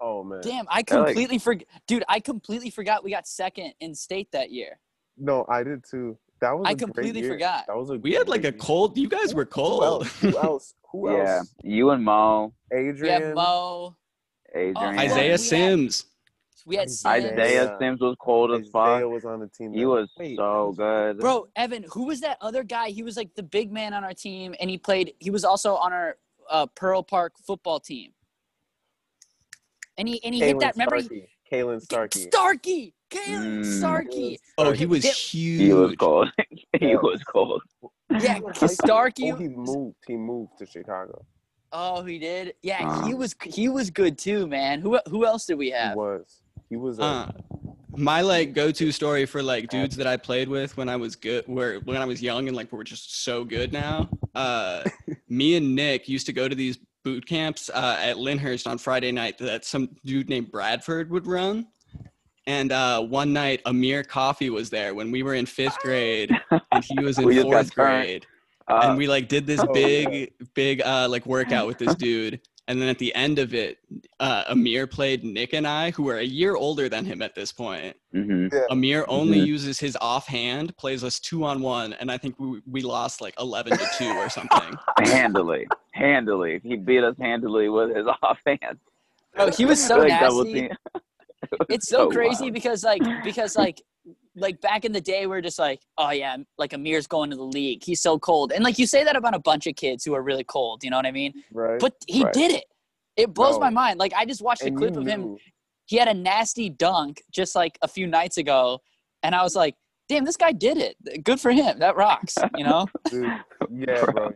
Oh 0.00 0.22
man. 0.22 0.40
Damn, 0.42 0.66
I 0.68 0.82
They're 0.82 1.00
like- 1.00 1.06
completely 1.08 1.38
forgot. 1.38 1.66
Dude, 1.86 2.04
I 2.08 2.20
completely 2.20 2.70
forgot 2.70 3.02
we 3.04 3.10
got 3.10 3.26
second 3.26 3.72
in 3.80 3.94
state 3.94 4.28
that 4.32 4.50
year. 4.50 4.78
No, 5.16 5.44
I 5.48 5.62
did 5.64 5.84
too. 5.90 6.16
That 6.40 6.52
was. 6.52 6.64
I 6.66 6.70
a 6.70 6.74
great 6.74 6.78
completely 6.78 7.20
year. 7.22 7.30
forgot. 7.32 7.66
That 7.66 7.76
was 7.76 7.90
a. 7.90 7.94
We 7.98 8.12
had 8.12 8.28
like 8.28 8.44
a 8.44 8.52
cold. 8.52 8.96
You 8.96 9.08
guys 9.08 9.34
were 9.34 9.42
year. 9.42 9.46
Who 9.46 9.50
cold. 9.50 9.82
else? 9.82 10.20
Who 10.20 10.38
else? 10.48 10.74
Who 10.92 11.12
Yeah, 11.12 11.42
you 11.64 11.90
and 11.90 12.04
Mo, 12.04 12.54
Adrian. 12.72 13.22
Yeah, 13.22 13.32
Mo. 13.34 13.96
Adrian, 14.54 14.74
Oh, 14.76 14.90
we 14.92 14.98
Isaiah 14.98 15.30
had- 15.32 15.40
Sims. 15.40 16.04
We 16.64 16.76
had 16.76 16.88
Isaiah. 16.88 17.22
Sims. 17.22 17.32
Isaiah 17.40 17.76
Sims 17.80 18.00
was 18.00 18.14
cold 18.20 18.52
as 18.52 18.68
fuck. 18.68 18.88
Isaiah 18.88 19.08
was 19.08 19.24
on 19.24 19.40
the 19.40 19.48
team. 19.48 19.72
He 19.72 19.84
was 19.86 20.08
Wait, 20.18 20.36
so 20.36 20.68
was- 20.68 20.76
good. 20.76 21.18
Bro, 21.18 21.48
Evan, 21.56 21.84
who 21.90 22.04
was 22.04 22.20
that 22.20 22.38
other 22.40 22.62
guy? 22.62 22.90
He 22.90 23.02
was 23.02 23.16
like 23.16 23.34
the 23.34 23.42
big 23.42 23.72
man 23.72 23.92
on 23.94 24.04
our 24.04 24.14
team, 24.14 24.54
and 24.60 24.70
he 24.70 24.78
played. 24.78 25.14
He 25.18 25.30
was 25.30 25.44
also 25.44 25.74
on 25.76 25.92
our 25.92 26.16
uh, 26.50 26.66
Pearl 26.66 27.02
Park 27.02 27.34
football 27.46 27.80
team. 27.80 28.12
And 29.96 30.08
he 30.08 30.22
and 30.24 30.34
he 30.34 30.40
hit 30.40 30.58
that. 30.60 30.74
Remember, 30.74 30.96
he, 30.96 31.02
Starkey. 31.02 31.28
Kalen 31.52 31.80
Starkey. 31.82 32.20
Starkey, 32.30 32.94
Kalen 33.10 33.60
Mm. 33.64 33.78
Starkey. 33.78 34.38
Oh, 34.58 34.72
he 34.72 34.86
was 34.86 35.04
huge. 35.04 35.60
he 35.60 35.72
was 35.72 35.94
cold. 35.96 36.28
he 36.78 36.94
was 36.96 37.22
cold. 37.24 37.62
Yeah, 38.10 38.34
He 38.36 38.40
was 38.40 38.58
high 38.58 38.66
school. 38.66 38.86
Starkey. 38.86 39.32
Oh, 39.32 39.36
he 39.36 39.48
moved. 39.48 39.96
He 40.06 40.16
moved 40.16 40.52
to 40.58 40.66
Chicago. 40.66 41.24
Oh, 41.72 42.02
he 42.04 42.18
did. 42.18 42.54
Yeah, 42.62 42.88
Uh. 42.88 43.06
he 43.06 43.14
was 43.14 43.34
he 43.44 43.68
was 43.68 43.90
good 43.90 44.18
too, 44.18 44.46
man. 44.46 44.80
Who 44.80 44.98
who 45.08 45.26
else 45.26 45.46
did 45.46 45.58
we 45.58 45.70
have? 45.70 45.92
He 45.92 45.96
was. 45.98 46.42
He 46.70 46.76
was. 46.76 46.98
A, 46.98 47.02
Uh, 47.02 47.30
my 47.98 48.20
like 48.20 48.52
go-to 48.54 48.92
story 48.92 49.26
for 49.26 49.42
like 49.42 49.68
dudes 49.68 49.96
that 49.96 50.06
I 50.06 50.16
played 50.16 50.48
with 50.48 50.76
when 50.76 50.88
I 50.88 50.96
was 50.96 51.16
good, 51.16 51.44
where 51.46 51.80
when 51.80 51.96
I 51.96 52.04
was 52.04 52.22
young 52.22 52.48
and 52.48 52.56
like 52.56 52.72
we're 52.72 52.84
just 52.84 53.22
so 53.24 53.44
good 53.44 53.72
now. 53.72 54.08
Uh, 54.34 54.84
me 55.28 55.56
and 55.56 55.74
Nick 55.74 56.08
used 56.08 56.26
to 56.26 56.32
go 56.32 56.48
to 56.48 56.54
these 56.54 56.78
boot 57.04 57.26
camps 57.26 57.70
uh, 57.72 57.96
at 58.00 58.18
Lyndhurst 58.18 58.66
on 58.66 58.78
Friday 58.78 59.12
night 59.12 59.38
that 59.38 59.64
some 59.64 59.88
dude 60.04 60.28
named 60.28 60.50
Bradford 60.50 61.10
would 61.10 61.26
run. 61.26 61.66
And 62.46 62.72
uh, 62.72 63.02
one 63.02 63.32
night, 63.32 63.60
Amir 63.66 64.02
Coffey 64.02 64.48
was 64.48 64.70
there 64.70 64.94
when 64.94 65.10
we 65.10 65.22
were 65.22 65.34
in 65.34 65.44
fifth 65.44 65.78
grade, 65.82 66.34
and 66.50 66.84
he 66.84 66.98
was 67.00 67.18
in 67.18 67.26
We 67.26 67.34
just 67.34 67.50
got 67.50 67.52
fourth 67.52 67.74
grade. 67.74 68.26
Uh, 68.68 68.80
and 68.84 68.98
we 68.98 69.06
like 69.06 69.28
did 69.28 69.46
this 69.46 69.60
Oh, 69.60 69.72
big, 69.72 70.32
big 70.54 70.82
uh, 70.82 71.08
like 71.08 71.26
workout 71.26 71.66
with 71.66 71.78
this 71.78 71.94
dude. 71.94 72.40
And 72.68 72.80
then 72.80 72.88
at 72.90 72.98
the 72.98 73.14
end 73.14 73.38
of 73.38 73.54
it, 73.54 73.78
uh, 74.20 74.44
Amir 74.48 74.86
played 74.86 75.24
Nick 75.24 75.54
and 75.54 75.66
I, 75.66 75.90
who 75.90 76.02
were 76.02 76.18
a 76.18 76.22
year 76.22 76.54
older 76.54 76.88
than 76.90 77.04
him 77.06 77.22
at 77.22 77.34
this 77.34 77.50
point. 77.50 77.96
mhm. 78.14 78.52
Amir 78.70 79.04
only 79.08 79.38
Mhm. 79.40 79.46
uses 79.46 79.80
his 79.80 79.96
offhand, 80.00 80.76
plays 80.76 81.02
us 81.02 81.18
two 81.18 81.44
on 81.44 81.60
one, 81.62 81.94
and 81.94 82.10
I 82.12 82.18
think 82.18 82.38
we, 82.38 82.60
we 82.70 82.82
lost 82.82 83.20
like 83.22 83.34
eleven 83.40 83.76
to 83.76 83.86
two 83.98 84.10
or 84.10 84.28
something. 84.28 84.74
handily, 84.98 85.66
handily. 85.92 86.60
He 86.62 86.76
beat 86.76 87.02
us 87.02 87.16
handily 87.18 87.68
with 87.70 87.96
his 87.96 88.06
offhand. 88.22 88.78
Oh, 89.38 89.50
he 89.50 89.64
was 89.64 89.82
so 89.84 89.98
Like 89.98 90.20
double 90.20 90.44
nasty. 90.44 90.68
team. 90.68 90.70
It's 91.70 91.88
so, 91.88 92.10
crazy 92.10 92.44
wild. 92.44 92.54
because 92.54 92.84
like 92.84 93.02
because 93.24 93.56
like 93.56 93.80
like 94.38 94.60
back 94.60 94.84
in 94.84 94.92
the 94.92 95.00
day 95.00 95.26
we 95.26 95.36
are 95.36 95.40
just 95.40 95.58
like 95.58 95.80
oh 95.98 96.10
yeah 96.10 96.36
like 96.58 96.72
Amir's 96.72 97.06
going 97.06 97.30
to 97.30 97.36
the 97.36 97.42
league 97.42 97.82
he's 97.84 98.00
so 98.00 98.18
cold 98.18 98.52
and 98.52 98.62
like 98.64 98.78
you 98.78 98.86
say 98.86 99.04
that 99.04 99.16
about 99.16 99.34
a 99.34 99.38
bunch 99.38 99.66
of 99.66 99.74
kids 99.76 100.04
who 100.04 100.14
are 100.14 100.22
really 100.22 100.44
cold 100.44 100.82
you 100.84 100.90
know 100.90 100.96
what 100.96 101.06
I 101.06 101.12
mean 101.12 101.32
right. 101.52 101.78
but 101.80 101.94
he 102.06 102.24
Right. 102.24 102.32
did 102.32 102.50
it 102.52 102.64
it 103.16 103.34
blows 103.34 103.54
No. 103.54 103.60
my 103.60 103.70
mind 103.70 103.98
like 103.98 104.12
I 104.14 104.24
just 104.24 104.42
watched 104.42 104.62
a 104.62 104.70
clip 104.70 104.96
of 104.96 105.06
him 105.06 105.36
he 105.86 105.96
had 105.96 106.08
a 106.08 106.14
nasty 106.14 106.68
dunk 106.70 107.22
just 107.32 107.54
like 107.54 107.78
a 107.82 107.88
few 107.88 108.06
nights 108.06 108.36
ago 108.38 108.80
and 109.22 109.34
I 109.34 109.42
was 109.42 109.56
like 109.56 109.74
damn 110.08 110.24
this 110.24 110.36
guy 110.36 110.52
did 110.52 110.78
it 110.78 111.24
good 111.24 111.40
for 111.40 111.50
him 111.50 111.78
that 111.80 111.96
rocks 111.96 112.36
you 112.56 112.64
know 112.64 112.86
Dude, 113.10 113.30
yeah, 113.70 114.04
bro. 114.12 114.30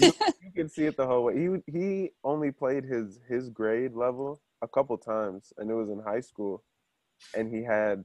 You, 0.00 0.12
you 0.40 0.52
can 0.54 0.68
see 0.68 0.84
it 0.84 0.96
the 0.96 1.06
whole 1.06 1.24
way. 1.24 1.34
He 1.36 1.72
he 1.78 2.10
only 2.22 2.52
played 2.52 2.84
his 2.84 3.18
his 3.28 3.48
grade 3.50 3.94
level 3.94 4.40
a 4.62 4.68
couple 4.68 4.96
times, 4.96 5.52
and 5.58 5.68
it 5.68 5.74
was 5.74 5.88
in 5.88 5.98
high 6.06 6.20
school, 6.20 6.62
and 7.36 7.52
he 7.52 7.64
had 7.64 8.04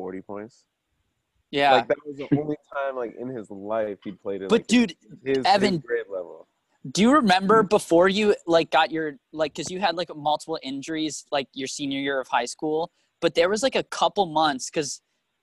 forty 0.00 0.22
points. 0.22 0.64
yeah 1.50 1.72
Like 1.76 1.88
that 1.88 1.98
was 2.06 2.16
the 2.16 2.28
only 2.40 2.56
time, 2.74 2.96
like 3.02 3.14
in 3.22 3.28
his 3.28 3.50
life, 3.50 3.98
he 4.04 4.12
played 4.12 4.40
it. 4.42 4.48
but 4.48 4.60
like, 4.60 4.66
dude 4.74 4.94
his, 5.24 5.38
his 5.38 5.46
Evan- 5.46 5.78
grade 5.78 6.06
level. 6.18 6.46
Do 6.94 7.02
you 7.02 7.08
Mm-hmm. 7.08 7.16
remember 7.26 7.62
before 7.78 8.08
you 8.08 8.34
like 8.56 8.68
got 8.78 8.90
your 8.96 9.08
like 9.40 9.52
because 9.54 9.70
you 9.70 9.78
had 9.86 9.94
like 10.00 10.10
multiple 10.16 10.58
injuries 10.62 11.14
like 11.36 11.48
your 11.60 11.68
senior 11.78 12.00
year 12.00 12.18
of 12.24 12.28
high 12.28 12.46
school, 12.54 12.90
but 13.20 13.34
there 13.34 13.50
was 13.54 13.62
like 13.62 13.76
a 13.84 13.86
couple 14.00 14.24
months 14.42 14.64
because 14.70 14.90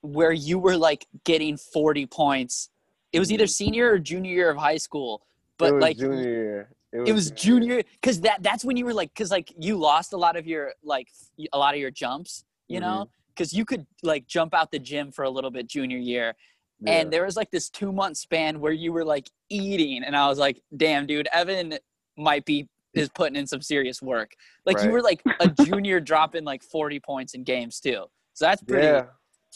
where 0.02 0.32
you 0.50 0.58
were 0.66 0.78
like 0.90 1.06
getting 1.32 1.56
forty 1.76 2.06
points. 2.22 2.70
It 3.14 3.20
was 3.20 3.32
either 3.32 3.46
senior 3.48 3.86
or 3.94 4.00
junior 4.00 4.32
year 4.40 4.50
of 4.50 4.58
high 4.58 4.78
school, 4.88 5.12
but 5.60 5.66
Mm-hmm. 5.66 5.74
it 5.74 5.76
was 5.76 5.82
like 5.90 5.98
junior 5.98 6.24
year. 6.24 6.70
it 7.10 7.14
was 7.20 7.26
junior 7.46 7.78
because 8.02 8.18
that 8.22 8.38
that's 8.48 8.64
when 8.68 8.76
you 8.80 8.86
were 8.88 8.94
like 9.02 9.10
because 9.14 9.30
like 9.38 9.50
you 9.68 9.74
lost 9.78 10.10
a 10.14 10.18
lot 10.26 10.36
of 10.40 10.48
your 10.52 10.64
like 10.94 11.08
a 11.54 11.58
lot 11.64 11.72
of 11.76 11.80
your 11.80 11.92
jumps, 12.04 12.32
you 12.74 12.80
know, 12.86 12.98
Mm-hmm. 13.02 13.12
Because 13.38 13.54
you 13.54 13.66
could 13.66 13.86
like 14.04 14.26
jump 14.28 14.54
out 14.54 14.72
the 14.72 14.80
gym 14.80 15.12
for 15.12 15.24
a 15.24 15.30
little 15.30 15.52
bit 15.52 15.68
junior 15.68 15.98
year, 15.98 16.34
Yeah. 16.80 16.94
and 16.94 17.14
there 17.14 17.26
was 17.26 17.36
like 17.36 17.52
this 17.52 17.70
two 17.70 17.92
month 17.92 18.18
span 18.18 18.60
where 18.60 18.72
you 18.74 18.92
were 18.92 19.06
like 19.06 19.30
eating 19.50 20.04
and 20.04 20.16
i 20.16 20.28
was 20.28 20.38
like 20.38 20.62
damn 20.76 21.06
dude 21.06 21.28
evan 21.32 21.78
might 22.18 22.46
be 22.46 22.68
is 22.94 23.10
putting 23.10 23.36
in 23.36 23.48
some 23.48 23.62
serious 23.62 24.02
work 24.02 24.36
like 24.66 24.82
you 24.84 24.90
were 24.90 25.02
like 25.02 25.22
a 25.40 25.48
junior 25.66 26.00
dropping 26.00 26.44
like 26.44 26.64
40 26.64 27.00
points 27.00 27.34
in 27.34 27.44
games 27.44 27.80
too 27.80 28.06
so 28.34 28.46
that's 28.46 28.62
pretty 28.62 28.88
yeah. 28.88 29.06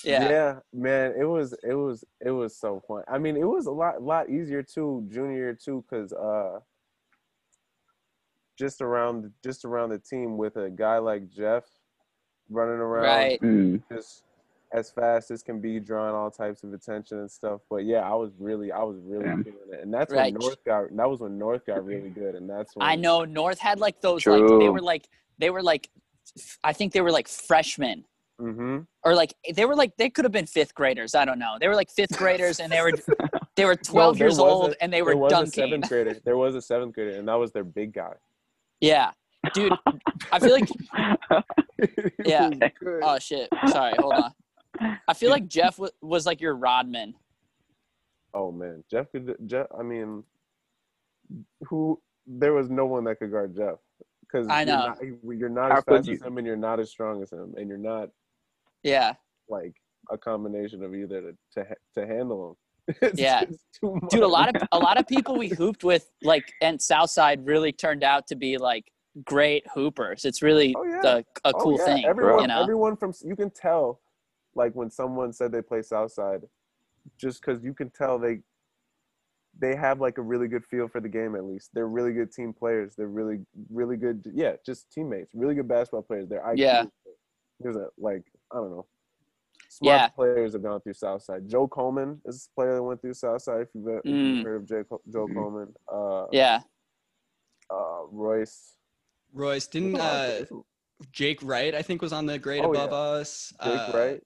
yeah 0.04 0.30
yeah, 0.30 0.60
man, 0.74 1.14
it 1.20 1.26
was 1.26 1.54
it 1.64 1.74
was 1.74 2.04
it 2.26 2.32
was 2.32 2.58
so 2.58 2.82
fun. 2.88 3.04
I 3.08 3.18
mean, 3.20 3.36
it 3.38 3.44
was 3.44 3.68
a 3.68 3.72
lot 3.72 4.02
lot 4.02 4.30
easier 4.30 4.64
too, 4.64 5.06
junior 5.12 5.54
too, 5.54 5.84
because 5.88 6.14
uh, 6.14 6.60
just 8.58 8.82
around 8.82 9.32
just 9.44 9.66
around 9.66 9.90
the 9.90 10.00
team 10.00 10.38
with 10.38 10.56
a 10.56 10.70
guy 10.70 10.98
like 10.98 11.30
Jeff 11.30 11.66
running 12.52 12.76
around, 12.76 13.04
right 13.06 13.41
Mm. 13.41 13.82
just 13.91 14.24
as 14.74 14.89
fast 14.89 15.32
as 15.32 15.43
can 15.43 15.60
be, 15.60 15.80
drawing 15.80 16.16
all 16.16 16.32
types 16.32 16.64
of 16.64 16.72
attention 16.74 17.20
and 17.20 17.30
stuff. 17.30 17.60
But 17.70 17.84
yeah, 17.86 18.10
I 18.10 18.14
was 18.14 18.32
really 18.39 18.72
I 18.72 18.84
was 18.84 18.97
really 19.04 19.26
Yeah. 19.26 19.36
feeling 19.43 19.60
it, 19.74 19.80
and 19.82 19.93
that's 19.93 20.14
Right. 20.14 20.34
when 20.34 20.39
North 20.41 20.64
got 20.64 20.95
that 20.95 21.10
was 21.10 21.20
when 21.20 21.38
North 21.38 21.66
got 21.66 21.84
really 21.86 22.10
good, 22.10 22.36
and 22.36 22.49
that's 22.49 22.76
when 22.76 22.86
i 22.88 22.95
know 22.95 23.26
north 23.26 23.60
had 23.60 23.80
like 23.80 23.99
those 24.02 24.26
like 24.26 24.47
they 24.60 24.70
were 24.70 24.82
like 24.82 25.08
they 25.39 25.49
were 25.49 25.64
like 25.64 25.89
I 26.64 26.72
think 26.74 26.93
they 26.93 27.02
were 27.02 27.12
like 27.12 27.28
freshmen 27.28 28.06
Mm-hmm. 28.39 28.80
or 29.04 29.14
like 29.14 29.36
they 29.54 29.66
were 29.66 29.76
like 29.76 29.95
they 29.97 30.10
could 30.10 30.26
have 30.26 30.32
been 30.32 30.47
fifth 30.47 30.74
graders 30.74 31.14
i 31.14 31.26
don't 31.26 31.38
know 31.38 31.58
they 31.60 31.68
were 31.68 31.76
like 31.76 31.91
fifth 31.91 32.18
graders 32.18 32.60
and 32.60 32.72
they 32.72 32.82
were 32.82 32.91
they 33.56 33.66
were 33.66 33.76
12 33.76 34.18
there 34.18 34.28
years 34.28 34.39
old 34.39 34.72
a- 34.72 34.82
and 34.84 34.91
they 34.91 35.04
were 35.04 35.12
There 35.12 35.18
were 35.18 35.24
was 35.30 35.49
a 35.49 35.52
seventh 35.52 35.88
grader. 35.89 36.16
There 36.26 36.38
was 36.38 36.56
a 36.56 36.62
seventh 36.62 36.95
grader, 36.95 37.18
and 37.20 37.28
that 37.28 37.36
was 37.36 37.52
their 37.52 37.64
big 37.66 37.93
guy. 37.93 38.14
yeah 38.80 39.12
dude 39.54 39.74
i 40.32 40.39
feel 40.39 40.52
like 40.54 40.70
Yeah. 42.26 42.50
oh 43.04 43.18
shit 43.20 43.50
sorry 43.68 43.94
hold 43.98 44.14
on 44.14 44.98
i 45.08 45.14
feel 45.14 45.30
like 45.32 45.48
jeff 45.48 45.80
was, 45.80 45.92
was 46.02 46.26
like 46.26 46.42
your 46.42 46.56
rodman 46.56 47.14
Oh 48.34 48.52
man, 48.52 48.84
Jeff 48.89 49.12
could. 49.12 49.36
Jeff, 49.46 49.68
I 49.78 49.84
mean, 49.84 50.24
who? 51.68 52.00
There 52.26 52.54
was 52.54 52.70
no 52.70 52.86
one 52.86 53.04
that 53.06 53.20
could 53.20 53.32
guard 53.32 53.56
Jeff 53.56 53.76
because 54.22 54.48
I 54.50 54.64
know. 54.64 54.96
you're 55.02 55.10
not, 55.12 55.38
you're 55.39 55.50
not 55.50 55.78
as 55.78 55.84
fast 55.84 56.08
you? 56.08 56.14
as 56.14 56.22
him, 56.22 56.38
and 56.38 56.48
you're 56.48 56.56
not 56.56 56.80
as 56.80 56.89
strong 56.89 57.22
as 57.22 57.32
him, 57.32 57.54
and 57.58 57.68
you're 57.68 57.78
not 57.78 58.10
yeah 58.84 59.14
like 59.50 59.74
a 60.12 60.18
combination 60.18 60.84
of 60.84 60.96
either 60.96 61.22
to 61.22 61.36
to, 61.54 61.76
to 61.96 62.08
handle 62.08 62.52
him. 62.88 62.96
It's 63.02 63.20
Yeah. 63.20 63.44
dude 64.10 64.24
a 64.24 64.28
lot 64.28 64.56
of 64.56 64.62
a 64.72 64.80
lot 64.80 64.98
of 65.00 65.08
people 65.08 65.36
we 65.38 65.50
hooped 65.50 65.84
with 65.84 66.10
like 66.24 66.52
and 66.62 66.82
southside 66.82 67.46
really 67.46 67.72
turned 67.72 68.04
out 68.04 68.28
to 68.28 68.36
be 68.36 68.58
like 68.58 68.86
great 69.26 69.66
hoopers 69.74 70.24
it's 70.26 70.41
really 70.41 70.74
Oh, 70.78 70.84
yeah. 70.84 70.99
the, 71.01 71.26
a 71.45 71.51
Oh, 71.53 71.59
cool 71.59 71.78
yeah, 71.78 71.86
thing 71.86 72.05
Everyone, 72.05 72.41
you 72.41 72.47
know 72.47 72.62
everyone 72.62 72.95
from 72.95 73.14
you 73.24 73.36
can 73.36 73.49
tell, 73.51 73.99
like 74.55 74.74
when 74.74 74.89
someone 74.89 75.34
said 75.34 75.51
they 75.51 75.62
play 75.62 75.82
Southside, 75.82 76.43
just 77.18 77.41
because 77.41 77.64
you 77.64 77.74
can 77.74 77.89
tell 77.89 78.18
they 78.20 78.39
they 79.59 79.76
have 79.76 79.99
like 79.99 80.18
a 80.18 80.22
really 80.22 80.47
good 80.47 80.64
feel 80.66 80.88
for 80.88 81.01
the 81.01 81.09
game. 81.09 81.36
At 81.36 81.43
least 81.43 81.72
they're 81.74 81.89
really 81.89 82.14
good 82.14 82.32
team 82.32 82.53
players. 82.53 82.95
They're 82.95 83.07
really 83.07 83.39
really 83.70 83.97
good. 83.97 84.26
Yeah, 84.34 84.53
just 84.66 84.89
teammates. 84.93 85.32
Really 85.36 85.55
good 85.55 85.68
basketball 85.68 86.03
players. 86.03 86.30
They're 86.30 86.41
IQ. 86.41 86.57
Yeah. 86.57 86.86
There's 87.59 87.76
a 87.76 87.88
like 87.97 88.24
I 88.51 88.55
don't 88.55 88.72
know. 88.72 88.86
Smart 89.68 89.99
Yeah. 90.01 90.07
players 90.07 90.53
have 90.53 90.64
gone 90.64 90.80
through 90.82 90.93
Southside. 90.93 91.49
Joe 91.49 91.68
Coleman 91.68 92.22
is 92.26 92.47
a 92.49 92.55
player 92.55 92.76
that 92.76 92.84
went 92.84 93.01
through 93.01 93.14
Southside. 93.14 93.62
If 93.62 93.68
you've, 93.74 93.88
if 93.88 94.01
you've 94.05 94.16
Mm. 94.16 94.43
heard 94.43 94.72
of 94.72 94.89
Co- 94.89 95.01
Joe 95.12 95.28
Mhm. 95.28 95.34
Coleman, 95.36 95.76
uh, 95.91 96.28
yeah 96.32 96.62
uh, 97.70 98.03
Royce. 98.09 98.78
Royce 99.34 99.68
didn't 99.68 99.96
uh, 100.00 100.44
Jake 101.12 101.40
Wright 101.44 101.74
I 101.74 101.82
think 101.82 102.02
was 102.02 102.14
on 102.14 102.26
the 102.26 102.38
grade 102.40 102.64
Oh, 102.64 102.72
above 102.72 102.92
yeah. 102.92 102.98
us. 103.20 103.54
Jake 103.64 103.74
uh, 103.80 103.92
Wright. 103.94 104.24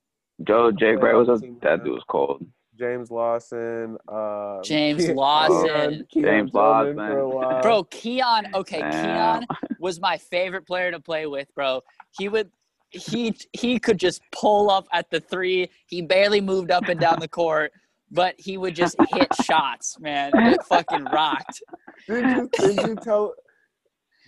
Joe 0.48 0.72
Jake 0.72 1.00
Wright 1.02 1.16
was 1.16 1.30
a 1.30 1.38
that 1.62 1.84
dude 1.84 1.94
was 1.94 2.04
cold. 2.10 2.46
James 2.78 3.10
Lawson. 3.10 3.98
Uh, 4.08 4.62
James 4.62 5.08
Lawson. 5.10 5.66
Keon- 5.70 6.06
Keon 6.12 6.24
James 6.26 6.54
Lawson. 6.54 6.96
For 6.98 7.60
bro 7.62 7.84
keon 7.86 8.48
okay 8.54 8.80
Damn. 8.82 9.44
keon 9.44 9.48
was 9.80 10.00
my 10.02 10.18
favorite 10.18 10.68
player 10.68 10.92
to 10.92 11.00
play 11.00 11.26
with 11.26 11.48
bro 11.56 11.82
he 12.18 12.28
would 12.28 12.52
he 12.92 13.36
he 13.54 13.80
could 13.80 13.98
just 14.00 14.22
pull 14.32 14.70
up 14.70 14.88
at 14.94 15.10
the 15.10 15.20
three. 15.20 15.70
He 15.88 16.02
barely 16.02 16.40
moved 16.42 16.72
up 16.72 16.88
and 16.88 17.00
down 17.00 17.20
the 17.20 17.28
court, 17.28 17.72
but 18.12 18.36
he 18.38 18.58
would 18.58 18.74
just 18.76 18.96
hit 19.14 19.28
shots, 19.44 20.00
man. 20.00 20.32
It 20.34 20.64
fucking 20.64 21.04
rocked. 21.06 21.62
Did 22.08 22.26
you, 22.30 22.50
did 22.58 22.88
you 22.88 22.96
tell? 22.96 23.34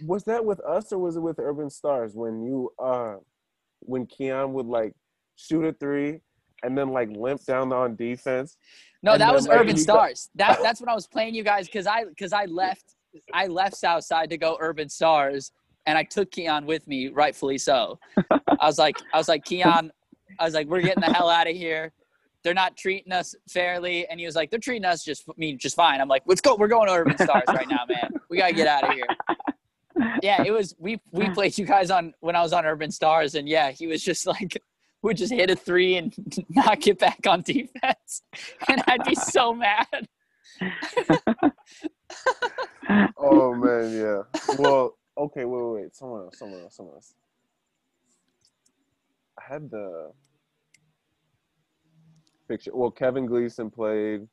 Was 0.06 0.24
that 0.26 0.44
with 0.44 0.60
us 0.62 0.92
or 0.92 1.00
was 1.00 1.16
it 1.16 1.22
with 1.22 1.40
Urban 1.40 1.70
Stars 1.70 2.14
when 2.14 2.44
you 2.44 2.72
uh 2.80 3.16
when 3.80 4.06
Keon 4.06 4.54
would 4.54 4.66
like 4.66 4.94
shoot 5.36 5.64
a 5.66 5.74
three 5.74 6.20
and 6.64 6.78
then 6.78 6.90
like 6.90 7.10
limp 7.12 7.44
down 7.46 7.72
on 7.74 7.96
defense? 7.96 8.58
No, 9.04 9.14
that 9.14 9.20
then, 9.20 9.34
was 9.34 9.48
like, 9.48 9.60
Urban 9.60 9.78
you 9.78 9.86
got- 9.86 9.96
Stars. 9.96 10.30
That 10.36 10.60
that's 10.62 10.80
when 10.82 10.90
I 10.90 10.96
was 10.96 11.08
playing 11.08 11.36
you 11.36 11.44
guys 11.44 11.68
because 11.68 11.88
I 11.88 12.06
because 12.06 12.34
I 12.34 12.46
left 12.46 12.96
I 13.34 13.48
left 13.48 13.76
Southside 13.76 14.30
to 14.30 14.38
go 14.38 14.58
Urban 14.60 14.90
Stars 14.90 15.52
and 15.86 15.98
I 15.98 16.04
took 16.04 16.32
Keon 16.32 16.66
with 16.66 16.88
me, 16.88 17.08
rightfully 17.08 17.58
so. 17.58 17.98
I 18.32 18.66
was 18.66 18.78
like 18.78 18.98
I 19.14 19.18
was 19.18 19.28
like 19.28 19.46
Keon, 19.46 19.92
I 20.40 20.46
was 20.46 20.54
like 20.54 20.68
we're 20.68 20.82
getting 20.82 21.02
the 21.02 21.14
hell 21.14 21.30
out 21.30 21.50
of 21.50 21.56
here. 21.56 21.92
They're 22.44 22.54
not 22.54 22.78
treating 22.78 23.12
us 23.12 23.36
fairly, 23.50 24.08
and 24.08 24.20
he 24.20 24.26
was 24.26 24.36
like 24.36 24.52
they're 24.52 24.60
treating 24.60 24.86
us 24.86 25.04
just 25.04 25.26
me 25.38 25.54
just 25.56 25.76
fine. 25.76 26.00
I'm 26.00 26.08
like 26.08 26.24
let's 26.28 26.42
go. 26.42 26.56
We're 26.56 26.68
going 26.68 26.88
to 26.88 26.94
Urban 26.94 27.18
Stars 27.18 27.44
right 27.48 27.68
now, 27.68 27.86
man. 27.88 28.12
We 28.30 28.38
gotta 28.38 28.54
get 28.54 28.68
out 28.68 28.84
of 28.84 28.94
here. 28.94 29.08
Yeah, 30.22 30.44
it 30.44 30.52
was 30.52 30.76
we 30.78 31.00
we 31.12 31.30
played 31.30 31.58
you 31.58 31.66
guys 31.66 31.92
on 31.92 32.14
when 32.20 32.36
I 32.36 32.42
was 32.42 32.54
on 32.54 32.66
Urban 32.66 32.92
Stars, 32.92 33.36
and 33.36 33.48
yeah, 33.48 33.72
he 33.72 33.88
was 33.88 34.04
just 34.04 34.26
like 34.34 34.62
would 35.02 35.18
just 35.18 35.32
hit 35.32 35.50
a 35.50 35.56
three 35.56 35.96
and 35.98 36.14
not 36.50 36.82
get 36.82 37.00
back 37.00 37.26
on 37.28 37.42
defense, 37.42 38.22
and 38.70 38.84
I'd 38.88 39.04
be 39.04 39.16
so 39.16 39.54
mad. 39.54 40.08
Oh 43.18 43.54
man, 43.54 43.92
yeah. 43.94 44.22
Well, 44.58 44.98
okay, 45.18 45.46
wait, 45.46 45.64
wait, 45.64 45.82
wait. 45.84 45.96
Someone 45.96 46.22
else, 46.24 46.40
someone 46.40 46.62
else, 46.62 46.76
someone 46.76 46.96
else. 46.96 47.14
I 49.38 49.54
had 49.54 49.70
the 49.70 50.12
picture. 52.48 52.72
Well, 52.74 52.92
Kevin 52.92 53.26
Gleason 53.26 53.70
played. 53.70 54.28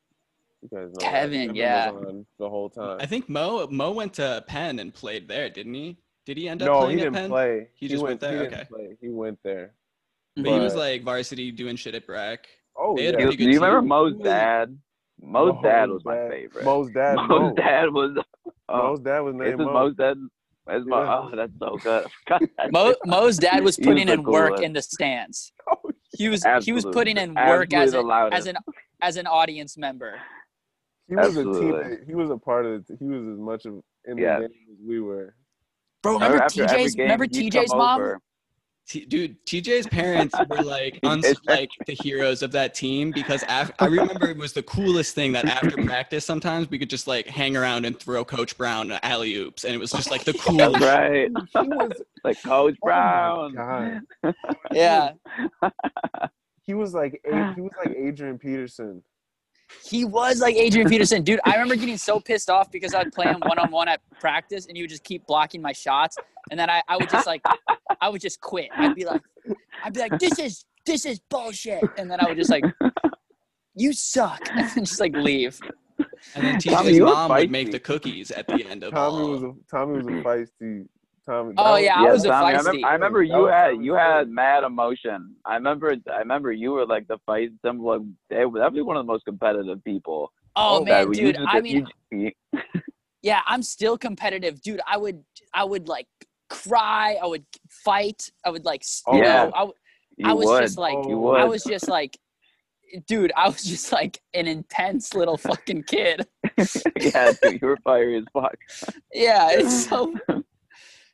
You 0.64 0.78
guys 0.78 0.92
know. 0.92 0.98
Kevin, 0.98 1.54
yeah. 1.54 1.90
on 1.90 2.24
the 2.38 2.48
whole 2.48 2.70
time. 2.70 2.96
I 3.00 3.06
think 3.06 3.28
Mo 3.28 3.66
Mo 3.70 3.92
went 3.92 4.14
to 4.14 4.42
Penn 4.48 4.78
and 4.78 4.92
played 4.94 5.28
there, 5.28 5.50
didn't 5.50 5.74
he? 5.74 5.98
Did 6.24 6.38
he 6.38 6.48
end 6.48 6.62
up 6.62 6.66
no, 6.66 6.80
playing 6.80 6.98
he 6.98 7.04
at 7.04 7.12
didn't 7.12 7.14
Penn? 7.16 7.30
play. 7.30 7.68
He 7.74 7.86
just 7.88 8.02
went 8.02 8.18
there? 8.20 8.40
He 8.40 8.46
Okay. 8.46 8.64
play. 8.68 8.96
He 9.00 9.08
went 9.10 9.38
there. 9.44 9.72
But 10.36 10.46
he 10.46 10.58
was 10.58 10.74
like 10.74 11.02
varsity 11.04 11.52
doing 11.52 11.76
shit 11.76 11.94
at 11.94 12.06
Breck. 12.06 12.48
Oh 12.76 12.96
yeah. 12.98 13.10
You, 13.18 13.36
do 13.36 13.44
you 13.44 13.54
remember 13.60 13.80
team. 13.80 13.88
Mo's 13.88 14.12
Mo's- 14.14 14.22
dad? 14.24 14.78
Mo's 15.20 15.54
dad 15.62 15.90
was 15.90 16.04
my 16.04 16.28
favorite. 16.28 16.64
Mo's 16.64 16.90
dad. 16.92 17.14
Mo's 17.16 17.28
Mo. 17.28 17.54
dad 17.54 17.92
was. 17.92 18.24
Oh, 18.68 18.76
Mo's 18.88 19.00
dad 19.00 19.20
was 19.20 19.34
named 19.34 19.58
Mo. 19.58 19.72
Mo's 19.72 19.94
dad? 19.94 20.16
Is 20.72 20.86
Mo, 20.86 21.02
Yeah. 21.02 21.20
Oh, 21.30 21.36
that's 21.36 21.52
so 21.58 21.76
good. 21.76 22.06
God, 22.26 22.40
Mo. 22.72 22.94
Mo's 23.04 23.36
dad 23.36 23.62
was 23.62 23.76
He 23.76 23.82
was 23.82 23.86
putting 23.86 24.06
the 24.06 24.14
in 24.14 24.22
work 24.22 24.60
in 24.60 24.72
the 24.72 24.80
stands. 24.82 25.52
Oh, 25.70 25.90
He 26.16 26.28
was 26.28 26.44
he 26.62 26.72
was 26.72 26.84
putting 26.86 27.16
in 27.18 27.34
work 27.34 27.72
Absolutely 27.72 27.76
as 27.76 27.92
the 27.92 28.00
a, 28.00 28.28
as 28.34 28.46
an 28.46 28.56
as 29.02 29.16
an 29.18 29.26
audience 29.26 29.76
member. 29.76 30.18
He 31.08 31.14
was 31.16 31.26
Absolutely. 31.36 31.68
a 31.68 31.72
teammate. 31.72 32.06
He 32.06 32.14
was 32.14 32.30
a 32.30 32.36
part 32.38 32.66
of 32.66 32.72
it. 32.88 32.96
He 32.98 33.04
was 33.06 33.26
as 33.26 33.38
much 33.38 33.66
of 33.66 33.74
in 34.06 34.16
the 34.16 34.22
game 34.22 34.42
as 34.44 34.50
we 34.86 35.00
were. 35.00 35.34
Bro, 36.02 36.14
remember 36.14 36.42
After 36.42 36.64
every 36.64 36.76
TJ's 36.84 36.94
game, 36.94 37.02
remember 37.04 37.24
he'd 37.30 37.52
TJ's 37.52 37.74
mom? 37.74 38.00
over. 38.00 38.20
T- 38.86 39.06
dude, 39.06 39.42
TJ's 39.46 39.86
parents 39.86 40.34
were 40.50 40.60
like 40.62 40.98
uns- 41.04 41.34
like 41.46 41.70
the 41.86 41.94
heroes 41.94 42.42
of 42.42 42.52
that 42.52 42.74
team 42.74 43.10
because 43.12 43.42
af- 43.48 43.72
I 43.78 43.86
remember 43.86 44.28
it 44.28 44.36
was 44.36 44.52
the 44.52 44.62
coolest 44.62 45.14
thing 45.14 45.32
that 45.32 45.46
after 45.46 45.82
practice 45.84 46.26
sometimes 46.26 46.68
we 46.68 46.78
could 46.78 46.90
just 46.90 47.06
like 47.06 47.26
hang 47.26 47.56
around 47.56 47.86
and 47.86 47.98
throw 47.98 48.26
Coach 48.26 48.58
Brown 48.58 48.92
alley 49.02 49.36
oops 49.36 49.64
and 49.64 49.74
it 49.74 49.78
was 49.78 49.90
just 49.90 50.10
like 50.10 50.24
the 50.24 50.32
That's 50.32 50.44
coolest. 50.44 50.80
right. 50.82 51.30
He 51.62 51.68
was. 51.68 52.02
Like 52.24 52.42
Coach 52.42 52.76
Oh 52.82 52.86
my 52.86 52.90
Brown. 52.90 53.54
God. 53.54 54.34
Yeah. 54.72 55.12
He 56.66 56.74
was 56.74 56.92
like 56.92 57.20
he 57.54 57.60
was 57.62 57.72
like 57.82 57.96
Adrian 57.96 58.38
Peterson. 58.38 59.02
He 59.84 60.04
was 60.04 60.40
like 60.40 60.56
Adrian 60.56 60.88
Peterson. 60.88 61.22
Dude, 61.22 61.40
I 61.44 61.52
remember 61.52 61.76
getting 61.76 61.96
so 61.96 62.20
pissed 62.20 62.50
off 62.50 62.70
because 62.70 62.94
I'd 62.94 63.12
play 63.12 63.26
him 63.26 63.40
one 63.46 63.58
on 63.58 63.70
one 63.70 63.88
at 63.88 64.00
practice 64.20 64.66
and 64.66 64.76
he 64.76 64.82
would 64.82 64.90
just 64.90 65.04
keep 65.04 65.26
blocking 65.26 65.60
my 65.60 65.72
shots. 65.72 66.16
And 66.50 66.58
then 66.58 66.70
I, 66.70 66.82
I 66.88 66.96
would 66.96 67.10
just 67.10 67.26
like 67.26 67.42
I 68.00 68.08
would 68.08 68.20
just 68.20 68.40
quit. 68.40 68.68
I'd 68.76 68.94
be 68.94 69.04
like 69.04 69.22
I'd 69.82 69.92
be 69.92 70.00
like, 70.00 70.18
This 70.18 70.38
is 70.38 70.64
this 70.86 71.06
is 71.06 71.20
bullshit. 71.30 71.82
And 71.98 72.10
then 72.10 72.20
I 72.20 72.28
would 72.28 72.36
just 72.36 72.50
like 72.50 72.64
You 73.74 73.92
suck 73.92 74.40
and 74.50 74.68
then 74.70 74.84
just 74.84 75.00
like 75.00 75.14
leave. 75.16 75.58
And 76.34 76.44
then 76.44 76.58
Tommy, 76.58 76.90
TJ's 76.90 76.96
you 76.96 77.04
mom 77.04 77.30
would 77.30 77.50
make 77.50 77.70
the 77.70 77.78
cookies 77.78 78.30
at 78.30 78.46
the 78.48 78.64
end 78.66 78.82
of 78.82 78.92
Tommy 78.92 79.22
all. 79.22 79.30
was 79.30 79.42
a 79.42 79.52
Tommy 79.70 79.96
was 79.98 80.06
a 80.06 80.10
feisty 80.10 80.86
Tommy. 81.28 81.54
Oh, 81.56 81.74
that 81.74 81.82
yeah, 81.82 82.00
I 82.00 82.04
Yeah, 82.04 82.12
was 82.12 82.24
a 82.24 82.28
Tommy, 82.28 82.54
I 82.54 82.58
remember, 82.58 82.86
I 82.86 82.92
remember 82.92 83.22
you 83.22 83.44
had 83.46 83.70
Tommy's 83.70 83.86
you 83.86 83.94
had 83.94 84.28
mad 84.28 84.64
emotion. 84.64 85.34
I 85.44 85.54
remember 85.54 85.96
I 86.12 86.18
remember 86.18 86.52
you 86.52 86.72
were 86.72 86.86
like 86.86 87.06
the 87.08 87.18
fight 87.26 87.50
symbol. 87.64 87.86
Like, 87.92 88.00
hey, 88.30 88.44
that'd 88.54 88.74
be 88.74 88.82
one 88.82 88.96
of 88.96 89.06
the 89.06 89.12
most 89.12 89.24
competitive 89.24 89.82
people. 89.84 90.32
Oh, 90.56 90.84
that 90.84 91.08
man, 91.08 91.08
you 91.08 91.14
dude. 91.14 91.36
just- 91.36 91.48
I 91.48 91.60
mean 91.60 91.86
you- 92.10 92.32
you- 92.52 92.60
yeah, 93.22 93.40
I'm 93.46 93.62
still 93.62 93.96
competitive. 93.98 94.60
Dude, 94.62 94.80
I 94.86 94.96
would 94.96 95.22
I 95.54 95.64
would 95.64 95.88
like 95.88 96.06
cry, 96.50 97.16
I 97.22 97.26
would 97.26 97.44
fight, 97.70 98.30
I 98.44 98.50
would 98.50 98.64
like 98.64 98.84
Oh, 99.06 99.16
you 99.16 99.22
yeah. 99.22 99.44
know, 99.44 99.50
I, 99.54 99.58
w- 99.60 99.74
you 100.18 100.28
I 100.28 100.32
was 100.34 100.46
would. 100.46 100.60
just 100.62 100.78
like 100.78 100.94
Oh. 100.96 101.30
I 101.34 101.44
was 101.44 101.64
just 101.64 101.88
like 101.88 102.18
dude, 103.08 103.32
I 103.36 103.48
was 103.48 103.64
just 103.64 103.90
like 103.92 104.20
an 104.34 104.46
intense 104.46 105.14
little 105.14 105.36
fucking 105.36 105.82
kid. 105.84 106.26
yeah, 107.00 107.32
dude, 107.42 107.60
you 107.60 107.66
were 107.68 107.78
fiery 107.82 108.18
as 108.18 108.24
fuck. 108.32 108.54
Yeah, 109.12 109.48
it's 109.50 109.88
so 109.88 110.14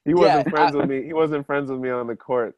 He 0.04 0.14
wasn't 0.14 0.46
Yeah, 0.46 0.50
friends 0.50 0.74
I- 0.74 0.78
with 0.78 0.88
me. 0.88 1.02
He 1.04 1.12
wasn't 1.12 1.46
friends 1.46 1.70
with 1.70 1.80
me 1.80 1.90
on 1.90 2.06
the 2.06 2.16
court. 2.16 2.56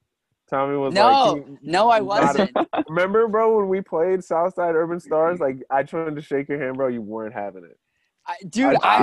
Tommy 0.49 0.76
was 0.76 0.93
No, 0.93 1.32
like, 1.32 1.62
no, 1.62 1.88
I 1.88 2.01
wasn't. 2.01 2.51
Remember, 2.88 3.26
bro, 3.26 3.57
when 3.57 3.68
we 3.68 3.80
played 3.80 4.22
Southside 4.22 4.74
Urban 4.74 5.01
Stars? 5.01 5.40
Like, 5.40 5.57
I 5.70 5.82
tried 5.82 6.14
to 6.14 6.20
shake 6.20 6.49
your 6.49 6.61
hand, 6.62 6.76
bro. 6.76 6.88
You 6.88 7.01
weren't 7.01 7.32
having 7.32 7.64
it. 7.64 7.78
I, 8.26 8.36
dude, 8.51 8.76
I- 8.82 8.99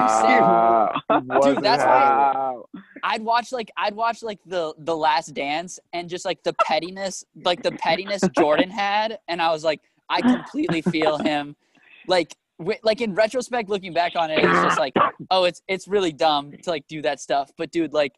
I'm 1.09 1.25
serious. 1.41 1.45
Dude, 1.55 1.63
that's 1.63 1.83
having 1.83 2.17
why- 2.61 2.61
I'd 3.03 3.21
watch 3.23 3.51
like 3.51 3.69
I'd 3.75 3.93
watch 3.95 4.21
like 4.23 4.39
the 4.45 4.73
the 4.77 4.95
last 4.95 5.33
dance 5.33 5.77
and 5.91 6.07
just 6.09 6.23
like 6.23 6.41
the 6.43 6.53
pettiness 6.65 7.25
like 7.43 7.61
the 7.63 7.71
pettiness 7.71 8.21
Jordan 8.37 8.69
had 8.69 9.19
and 9.27 9.41
I 9.41 9.51
was 9.51 9.63
like 9.65 9.81
I 10.09 10.21
completely 10.21 10.81
feel 10.81 11.17
him 11.17 11.55
like 12.07 12.33
wi- 12.59 12.79
like 12.83 13.01
in 13.01 13.13
retrospect 13.13 13.67
looking 13.69 13.93
back 13.93 14.15
on 14.15 14.31
it 14.31 14.39
it's 14.39 14.61
just 14.63 14.79
like 14.79 14.93
oh 15.31 15.43
it's 15.45 15.61
it's 15.67 15.87
really 15.87 16.13
dumb 16.13 16.51
to 16.51 16.69
like 16.69 16.87
do 16.87 17.01
that 17.01 17.19
stuff 17.19 17.51
but 17.57 17.71
dude 17.71 17.91
like 17.93 18.13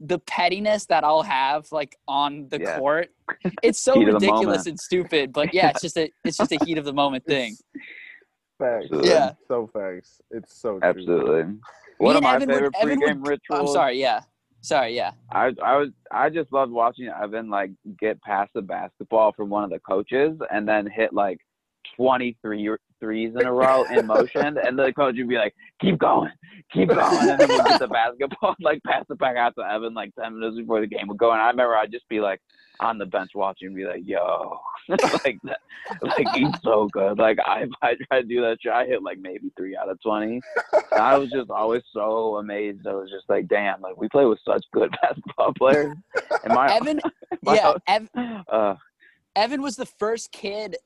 the 0.00 0.18
pettiness 0.20 0.86
that 0.86 1.02
I'll 1.04 1.22
have 1.22 1.66
like 1.72 1.96
on 2.06 2.48
the 2.48 2.60
Yeah. 2.60 2.78
court 2.78 3.08
it's 3.62 3.80
so 3.80 3.94
Heat 3.94 4.08
of 4.08 4.20
the 4.20 4.26
ridiculous 4.26 4.66
and 4.66 4.78
stupid 4.78 5.32
but 5.32 5.52
yeah 5.52 5.70
it's 5.70 5.82
just 5.82 5.96
a 5.98 6.10
it's 6.24 6.36
just 6.36 6.52
a 6.52 6.58
heat 6.64 6.78
of 6.78 6.84
the 6.84 6.92
moment 6.92 7.24
thing 7.26 7.56
Facts. 8.56 8.84
Absolutely. 8.84 9.10
Yeah. 9.10 9.32
So 9.48 9.68
facts. 9.72 10.20
It's 10.30 10.56
so 10.60 10.78
true. 10.78 10.88
Absolutely. 10.88 11.54
One 11.98 12.14
of 12.16 12.22
my 12.22 12.36
Evan 12.36 12.48
favorite 12.48 12.74
would- 12.80 12.98
pregame 13.00 13.26
rituals. 13.26 13.60
I'm 13.60 13.66
sorry 13.66 14.00
yeah 14.00 14.20
sorry 14.60 14.94
yeah 14.94 15.10
I 15.32 15.52
I 15.62 15.76
was 15.76 15.90
I 16.12 16.30
just 16.30 16.52
loved 16.52 16.70
watching 16.72 17.08
Evan 17.08 17.50
like 17.50 17.72
get 17.98 18.22
past 18.22 18.52
the 18.54 18.62
basketball 18.62 19.32
from 19.32 19.50
one 19.50 19.64
of 19.64 19.70
the 19.70 19.80
coaches 19.80 20.38
and 20.52 20.66
then 20.68 20.86
hit 20.86 21.12
like 21.12 21.38
23 21.96 22.76
threes 23.00 23.32
in 23.38 23.46
a 23.46 23.52
row 23.52 23.84
in 23.84 24.06
motion 24.06 24.56
and 24.58 24.78
the 24.78 24.92
coach 24.92 25.14
would 25.18 25.28
be 25.28 25.36
like 25.36 25.54
keep 25.80 25.98
going 25.98 26.30
keep 26.72 26.88
going 26.88 27.30
and 27.30 27.40
then 27.40 27.48
we'll 27.48 27.64
get 27.64 27.80
the 27.80 27.88
basketball 27.88 28.54
like 28.60 28.82
pass 28.84 29.04
it 29.10 29.18
back 29.18 29.36
out 29.36 29.54
to 29.56 29.62
Evan 29.62 29.94
like 29.94 30.14
10 30.14 30.38
minutes 30.38 30.56
before 30.56 30.80
the 30.80 30.86
game 30.86 31.08
would 31.08 31.18
go 31.18 31.32
and 31.32 31.40
I 31.40 31.48
remember 31.48 31.76
I'd 31.76 31.92
just 31.92 32.08
be 32.08 32.20
like 32.20 32.40
on 32.80 32.98
the 32.98 33.06
bench 33.06 33.30
watching 33.34 33.68
and 33.68 33.76
be 33.76 33.84
like 33.84 34.02
yo 34.04 34.58
like 34.88 35.38
that 35.44 35.60
like 36.02 36.28
he's 36.34 36.54
so 36.62 36.88
good 36.92 37.18
like 37.18 37.38
I 37.44 37.66
I 37.82 37.94
tried 38.08 38.22
to 38.22 38.26
do 38.26 38.40
that 38.42 38.58
shit 38.60 38.72
I 38.72 38.86
hit 38.86 39.02
like 39.02 39.18
maybe 39.18 39.52
3 39.56 39.76
out 39.76 39.90
of 39.90 40.00
20 40.02 40.40
and 40.94 41.02
I 41.02 41.18
was 41.18 41.30
just 41.30 41.50
always 41.50 41.82
so 41.92 42.36
amazed. 42.36 42.86
I 42.86 42.94
was 42.94 43.10
just 43.10 43.28
like, 43.28 43.48
damn, 43.48 43.80
like 43.80 43.96
we 43.96 44.08
play 44.08 44.24
with 44.24 44.38
such 44.46 44.64
good 44.72 44.94
basketball 45.02 45.52
players. 45.54 45.96
And 46.44 46.54
my, 46.54 46.74
Evan 46.74 47.00
my 47.42 47.54
yeah 47.54 47.74
Ev, 47.86 48.08
uh, 48.48 48.74
Evan 49.36 49.62
was 49.62 49.76
the 49.76 49.86
first 49.86 50.32
kid 50.32 50.76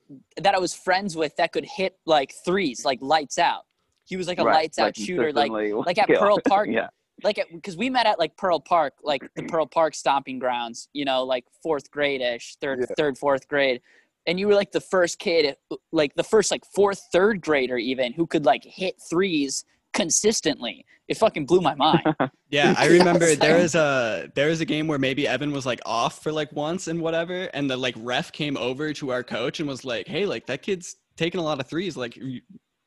that 0.41 0.55
I 0.55 0.59
was 0.59 0.75
friends 0.75 1.17
with 1.17 1.37
that 1.37 1.53
could 1.53 1.65
hit 1.65 1.99
like 2.07 2.35
threes, 2.45 2.85
like 2.85 2.99
lights 3.03 3.39
out. 3.39 3.65
He 4.05 4.17
was 4.17 4.27
like 4.27 4.39
a 4.39 4.45
right, 4.45 4.55
lights 4.55 4.79
out 4.79 4.87
like, 4.87 4.97
shooter, 4.97 5.33
like 5.33 5.51
like 5.51 5.99
at 5.99 6.07
kill. 6.07 6.21
Pearl 6.21 6.39
Park, 6.47 6.69
yeah, 6.73 6.89
like 7.23 7.45
because 7.53 7.77
we 7.77 7.91
met 7.91 8.07
at 8.07 8.19
like 8.19 8.37
Pearl 8.37 8.59
Park, 8.59 8.95
like 9.03 9.23
the 9.37 9.43
Pearl 9.49 9.67
Park 9.67 9.95
stomping 9.95 10.39
grounds. 10.39 10.89
You 10.95 11.05
know, 11.05 11.25
like 11.25 11.45
fourth 11.63 11.91
grade 11.91 12.23
ish, 12.23 12.57
third, 12.57 12.81
Yeah. 12.81 12.87
third, 12.97 13.19
fourth 13.19 13.47
grade, 13.49 13.83
and 14.27 14.41
you 14.41 14.49
were 14.49 14.55
like 14.55 14.73
the 14.73 14.81
first 14.81 15.19
kid, 15.19 15.57
like 15.93 16.15
the 16.15 16.25
first 16.25 16.51
like 16.51 16.65
fourth, 16.65 17.09
third 17.13 17.43
grader 17.43 17.77
even 17.77 18.13
who 18.15 18.27
could 18.27 18.47
like 18.47 18.65
hit 18.65 18.97
threes 19.11 19.65
consistently. 19.93 20.85
It 21.09 21.17
fucking 21.17 21.47
blew 21.47 21.61
my 21.61 21.75
mind. 21.75 22.03
Yeah, 22.51 22.75
I 22.79 22.87
remember 22.87 23.27
it's 23.27 23.41
there 23.47 23.59
was 23.61 23.75
a 23.75 24.31
there 24.35 24.49
was 24.49 24.63
a 24.63 24.65
game 24.65 24.87
where 24.87 24.99
maybe 24.99 25.29
Evan 25.29 25.53
was 25.53 25.67
like 25.67 25.81
off 25.85 26.23
for 26.23 26.33
like 26.33 26.51
once 26.53 26.89
and 26.89 26.99
whatever, 27.03 27.43
and 27.53 27.69
the 27.69 27.77
like 27.77 27.95
ref 27.99 28.33
came 28.33 28.57
over 28.57 28.95
to 28.95 29.11
our 29.13 29.23
coach 29.23 29.61
and 29.61 29.69
was 29.69 29.85
like, 29.85 30.07
"Hey, 30.09 30.25
like 30.25 30.47
that 30.47 30.63
kid's 30.63 30.97
taking 31.19 31.41
a 31.41 31.45
lot 31.45 31.61
of 31.61 31.67
threes. 31.69 31.95
Like, 31.95 32.19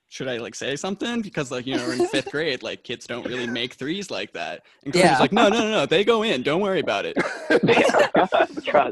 should 0.09 0.27
I 0.27 0.37
like 0.37 0.55
say 0.55 0.75
something? 0.75 1.21
Because 1.21 1.51
like, 1.51 1.67
you 1.67 1.77
know, 1.77 1.85
we're 1.85 1.93
in 1.93 2.07
fifth 2.07 2.31
grade, 2.31 2.63
like 2.63 2.83
kids 2.83 3.05
don't 3.05 3.23
really 3.27 3.45
make 3.45 3.75
threes 3.75 4.09
like 4.09 4.33
that. 4.33 4.63
And 4.83 4.93
Cody's 4.93 5.11
Yeah. 5.11 5.19
like, 5.19 5.31
no, 5.31 5.47
no, 5.49 5.59
no, 5.59 5.69
no, 5.71 5.85
they 5.85 6.03
go 6.03 6.23
in. 6.23 6.41
Don't 6.41 6.61
worry 6.61 6.79
about 6.79 7.05
it. 7.05 7.15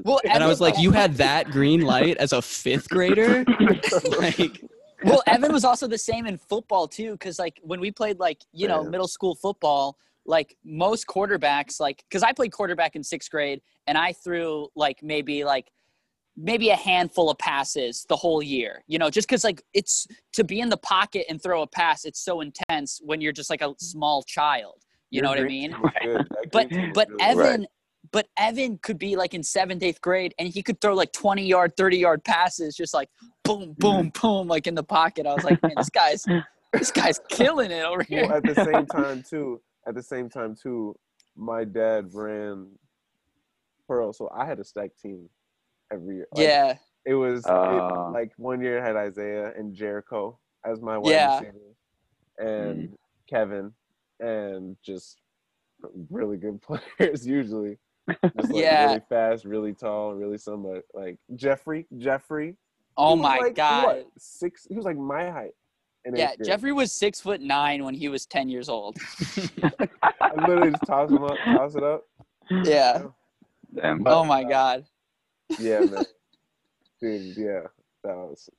Well, 0.04 0.20
And 0.30 0.44
I 0.44 0.48
was 0.48 0.62
like, 0.62 0.78
you 0.78 0.92
had 0.92 1.16
that 1.16 1.50
green 1.50 1.82
light 1.82 2.18
as 2.18 2.32
a 2.34 2.42
fifth 2.42 2.90
grader? 2.90 3.44
like, 4.20 4.62
well, 5.04 5.24
Evan 5.28 5.52
was 5.52 5.64
also 5.66 5.88
the 5.88 5.98
same 5.98 6.26
in 6.26 6.38
football 6.38 6.88
too, 6.88 7.14
because 7.14 7.40
like 7.40 7.60
when 7.64 7.80
we 7.80 7.92
played 7.92 8.20
like 8.20 8.42
you 8.52 8.68
know 8.68 8.84
Yeah. 8.84 8.90
middle 8.90 9.08
school 9.08 9.36
football, 9.36 9.98
like 10.26 10.56
most 10.64 11.08
quarterbacks, 11.08 11.80
like 11.80 12.04
because 12.10 12.24
I 12.24 12.34
played 12.34 12.52
quarterback 12.52 12.96
in 12.96 13.04
sixth 13.04 13.30
grade, 13.32 13.62
and 13.88 13.98
I 13.98 14.14
threw 14.14 14.68
like 14.76 15.02
maybe 15.04 15.44
like 15.44 15.72
maybe 16.38 16.70
a 16.70 16.76
handful 16.76 17.30
of 17.30 17.38
passes 17.38 18.06
the 18.08 18.16
whole 18.16 18.42
year. 18.42 18.84
You 18.88 19.00
know, 19.00 19.10
just 19.10 19.28
because 19.28 19.44
like 19.44 19.62
it's 19.74 20.08
to 20.34 20.44
be 20.44 20.60
in 20.60 20.70
the 20.70 20.78
pocket 20.78 21.26
and 21.30 21.42
throw 21.42 21.62
a 21.62 21.68
pass, 21.68 22.06
it's 22.06 22.24
so 22.24 22.42
intense 22.42 23.00
when 23.04 23.22
you're 23.22 23.34
just 23.34 23.50
like 23.50 23.62
a 23.62 23.66
mm-hmm. 23.66 23.84
small 23.86 24.24
child. 24.24 24.84
You 25.12 25.18
Your 25.18 25.24
know 25.24 25.30
what 25.30 25.40
I 25.40 25.44
mean? 25.44 25.72
team 25.72 25.82
was 25.82 25.92
good. 26.04 26.28
That 26.30 26.52
But 26.52 26.70
green 26.70 26.82
team 26.82 26.90
was 26.90 26.96
but 26.96 27.10
really 27.10 27.24
Evan, 27.54 27.68
but 28.12 28.28
Evan 28.38 28.78
could 28.82 28.98
be 28.98 29.16
like 29.16 29.34
in 29.34 29.44
seventh, 29.44 29.84
eighth 29.84 30.02
grade, 30.02 30.34
and 30.40 30.48
he 30.50 30.64
could 30.64 30.80
throw 30.82 30.94
like 30.96 31.12
twenty 31.12 31.46
yard, 31.46 31.76
thirty 31.78 31.98
yard 31.98 32.24
passes, 32.24 32.76
just 32.76 32.94
like 32.94 33.10
boom, 33.44 33.76
boom, 33.78 34.12
boom, 34.22 34.48
like 34.48 34.68
in 34.68 34.76
the 34.76 34.84
pocket. 34.84 35.26
I 35.28 35.34
was 35.34 35.44
like, 35.44 35.62
man, 35.64 35.74
this 35.78 35.90
guy's 35.90 36.26
this 36.74 36.92
guy's 36.92 37.20
killing 37.30 37.72
it 37.72 37.84
over 37.86 38.06
Well, 38.10 38.24
here. 38.24 38.32
at 38.32 38.44
the 38.44 38.56
same 38.56 38.86
time 39.04 39.24
too, 39.28 39.62
at 39.88 39.96
the 39.96 40.04
same 40.04 40.30
time 40.30 40.56
too, 40.56 40.96
my 41.36 41.64
dad 41.64 42.10
ran 42.14 42.68
Pearl, 43.88 44.14
so 44.14 44.30
I 44.36 44.46
had 44.46 44.60
a 44.60 44.64
stacked 44.64 45.00
team 45.02 45.30
every 45.92 46.18
year. 46.18 46.28
Like, 46.34 46.44
Yeah, 46.46 46.76
it 47.06 47.16
was 47.16 47.46
it- 47.46 47.52
Uh. 47.52 48.12
like 48.12 48.32
one 48.38 48.62
year 48.62 48.82
I 48.84 48.86
had 48.88 48.96
Isaiah 48.96 49.52
and 49.58 49.74
Jericho 49.76 50.38
as 50.66 50.80
my 50.82 50.98
wide 50.98 51.12
Yeah. 51.12 51.40
receivers, 51.40 51.76
and 52.38 52.98
Kevin, 53.30 53.74
and 54.20 54.78
just 54.86 55.20
really 56.10 56.38
good 56.38 56.62
players 56.98 57.26
usually. 57.28 57.78
Just 58.38 58.52
like 58.52 58.64
Yeah. 58.64 58.86
really 58.88 59.02
fast, 59.10 59.46
really 59.46 59.74
tall, 59.74 60.14
really 60.14 60.38
somebody 60.38 60.82
like 60.94 61.18
Jeffrey. 61.36 61.88
Jeffrey. 61.98 62.56
Oh 62.98 63.16
my 63.16 63.38
like, 63.38 63.56
god. 63.56 63.86
what, 63.86 64.08
six. 64.18 64.68
He 64.68 64.76
was 64.76 64.86
like 64.86 64.98
my 64.98 65.30
height. 65.30 65.52
Yeah. 66.12 66.34
Jeffrey 66.44 66.72
was 66.72 66.92
six 66.92 67.20
foot 67.22 67.42
nine 67.42 67.84
when 67.84 67.94
he 67.94 68.10
was 68.10 68.26
ten 68.26 68.50
years 68.50 68.70
old. 68.70 68.98
I 70.12 70.48
literally 70.48 70.72
just 70.72 70.86
toss 70.86 71.10
him 71.10 71.24
up, 71.24 71.38
toss 71.46 71.76
it 71.76 71.84
up. 71.84 72.04
Yeah. 72.64 73.04
Damn. 73.76 74.04
Oh 74.06 74.24
my 74.24 74.44
god. 74.44 74.86
Yeah, 75.60 75.82
man. 75.82 76.04
Dude, 77.02 77.38
yeah, 77.38 77.62
that 78.04 78.16
was. 78.16 78.50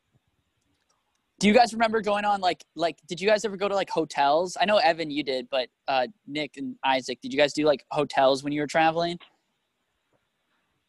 Do 1.41 1.49
you 1.49 1.55
guys 1.55 1.73
remember 1.73 2.01
going 2.03 2.25
on 2.25 2.41
like 2.41 2.65
like 2.77 2.99
did 3.09 3.21
you 3.21 3.27
guys 3.29 3.45
ever 3.45 3.57
go 3.57 3.69
to 3.69 3.75
like 3.75 3.91
hotels? 3.91 4.57
I 4.61 4.67
know 4.67 4.77
Evan 4.77 5.11
you 5.11 5.23
did, 5.23 5.49
but 5.51 5.69
uh 5.89 6.07
Nick 6.27 6.57
and 6.57 6.77
Isaac, 6.85 7.19
did 7.23 7.33
you 7.33 7.39
guys 7.39 7.53
do 7.53 7.65
like 7.65 7.85
hotels 7.91 8.45
when 8.45 8.53
you 8.53 8.61
were 8.61 8.67
traveling? 8.67 9.19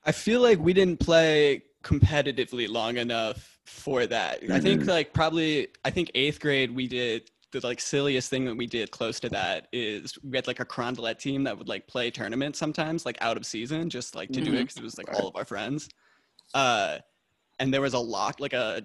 I 0.06 0.12
feel 0.12 0.41
like 0.41 0.60
we 0.60 0.74
didn't 0.74 0.99
play 0.99 1.64
competitively 1.84 2.70
long 2.70 2.97
enough 2.97 3.60
for 3.66 4.06
that. 4.08 4.39
I 4.52 4.60
think 4.60 4.82
mm-hmm. 4.82 4.89
like 4.89 5.14
probably 5.14 5.68
I 5.86 5.89
think 5.89 6.12
eighth 6.16 6.39
grade 6.39 6.74
we 6.74 6.88
did 6.88 7.30
the 7.52 7.60
like 7.66 7.82
silliest 7.82 8.30
thing 8.30 8.45
that 8.45 8.56
we 8.56 8.66
did 8.66 8.91
close 8.91 9.20
to 9.20 9.30
that 9.30 9.68
is 9.72 10.18
we 10.24 10.38
had 10.38 10.47
like 10.47 10.60
a 10.60 10.66
Carondelet 10.66 11.20
team 11.20 11.43
that 11.43 11.58
would 11.58 11.68
like 11.68 11.88
play 11.88 12.10
tournaments 12.10 12.58
sometimes 12.58 13.06
like 13.06 13.18
out 13.22 13.38
of 13.38 13.45
season 13.45 13.89
just 13.89 14.16
like 14.16 14.30
to 14.30 14.41
do 14.41 14.41
it 14.41 14.45
mm-hmm. 14.45 14.62
because 14.64 14.78
it 14.78 14.84
was 14.84 14.97
like 14.97 15.14
all 15.14 15.28
of 15.28 15.36
our 15.36 15.45
friends. 15.45 15.89
Uh, 16.54 16.97
and 17.60 17.74
there 17.74 17.82
was 17.82 17.93
a 17.93 17.99
lock 17.99 18.39
like 18.39 18.54
a 18.54 18.82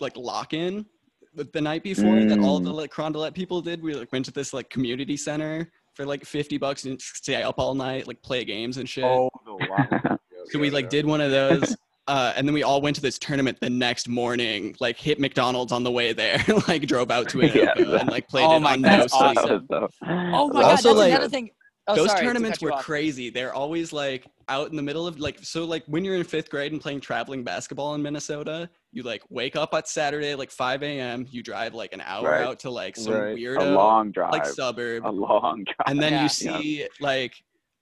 like 0.00 0.16
lock 0.16 0.52
in 0.52 0.86
the, 1.34 1.44
the 1.44 1.60
night 1.60 1.82
before 1.82 2.24
that 2.24 2.38
all 2.40 2.58
the 2.58 2.70
mm. 2.70 2.74
like 2.74 2.90
Carondelet 2.90 3.34
people 3.34 3.60
did. 3.60 3.82
We 3.82 3.94
like 3.94 4.10
went 4.10 4.24
to 4.24 4.32
this 4.32 4.52
like 4.52 4.70
community 4.70 5.16
center 5.16 5.70
for 5.94 6.04
like 6.04 6.24
fifty 6.24 6.58
bucks 6.58 6.84
and 6.84 7.00
stay 7.00 7.42
up 7.42 7.56
all 7.58 7.74
night 7.74 8.06
like 8.06 8.20
play 8.22 8.44
games 8.44 8.78
and 8.78 8.88
shit. 8.88 9.04
Oh 9.04 9.30
no! 9.46 9.58
Wow. 9.68 10.18
So 10.50 10.58
we 10.58 10.70
like 10.70 10.88
did 10.90 11.06
one 11.06 11.20
of 11.20 11.30
those, 11.30 11.76
uh, 12.06 12.32
and 12.36 12.46
then 12.46 12.54
we 12.54 12.62
all 12.62 12.80
went 12.80 12.96
to 12.96 13.02
this 13.02 13.18
tournament 13.18 13.58
the 13.60 13.70
next 13.70 14.08
morning. 14.08 14.76
Like 14.80 14.96
hit 14.96 15.18
McDonald's 15.20 15.72
on 15.72 15.82
the 15.84 15.90
way 15.90 16.12
there, 16.12 16.42
like 16.68 16.86
drove 16.86 17.10
out 17.10 17.28
to 17.30 17.42
Yeah, 17.42 17.72
and 17.76 18.08
like 18.08 18.28
played 18.28 18.44
Oh 18.44 18.56
it 18.56 18.62
my 18.62 18.74
on 18.74 18.82
God, 18.82 18.90
no 18.90 19.00
that's 19.00 19.12
sleep. 19.12 19.38
awesome. 19.38 19.68
Oh 19.70 19.86
my 20.08 20.34
Also, 20.34 20.52
god, 20.52 20.68
that's 20.68 20.84
like, 20.84 21.12
another 21.12 21.28
thing. 21.28 21.50
Oh, 21.88 21.94
Those 21.94 22.08
sorry 22.08 22.24
tournaments 22.24 22.58
cut 22.58 22.62
you 22.62 22.66
were 22.68 22.72
off. 22.74 22.84
crazy. 22.84 23.30
They're 23.30 23.54
always 23.54 23.92
like 23.92 24.26
out 24.48 24.70
in 24.70 24.76
the 24.76 24.82
middle 24.82 25.06
of 25.06 25.18
like 25.20 25.38
so 25.42 25.64
like 25.64 25.84
when 25.86 26.04
you're 26.04 26.16
in 26.16 26.24
fifth 26.24 26.50
grade 26.50 26.72
and 26.72 26.80
playing 26.80 27.00
traveling 27.00 27.44
basketball 27.44 27.94
in 27.94 28.02
Minnesota, 28.02 28.68
you 28.92 29.02
like 29.04 29.22
wake 29.28 29.54
up 29.56 29.72
at 29.74 29.86
Saturday 29.88 30.34
like 30.34 30.50
5 30.50 30.82
a.m. 30.82 31.26
You 31.30 31.42
drive 31.44 31.74
like 31.74 31.92
an 31.92 32.00
hour 32.00 32.28
Right. 32.30 32.42
out 32.42 32.58
to 32.60 32.70
like 32.70 32.96
some 32.96 33.12
Right. 33.14 33.36
weirdo 33.36 33.60
a 33.60 33.64
long 33.74 34.10
drive. 34.10 34.32
like 34.32 34.46
suburb, 34.46 35.06
a 35.06 35.10
long 35.10 35.62
drive. 35.64 35.76
and 35.86 36.00
then 36.02 36.12
Yeah. 36.14 36.22
you 36.24 36.28
see 36.28 36.88
like 37.00 37.34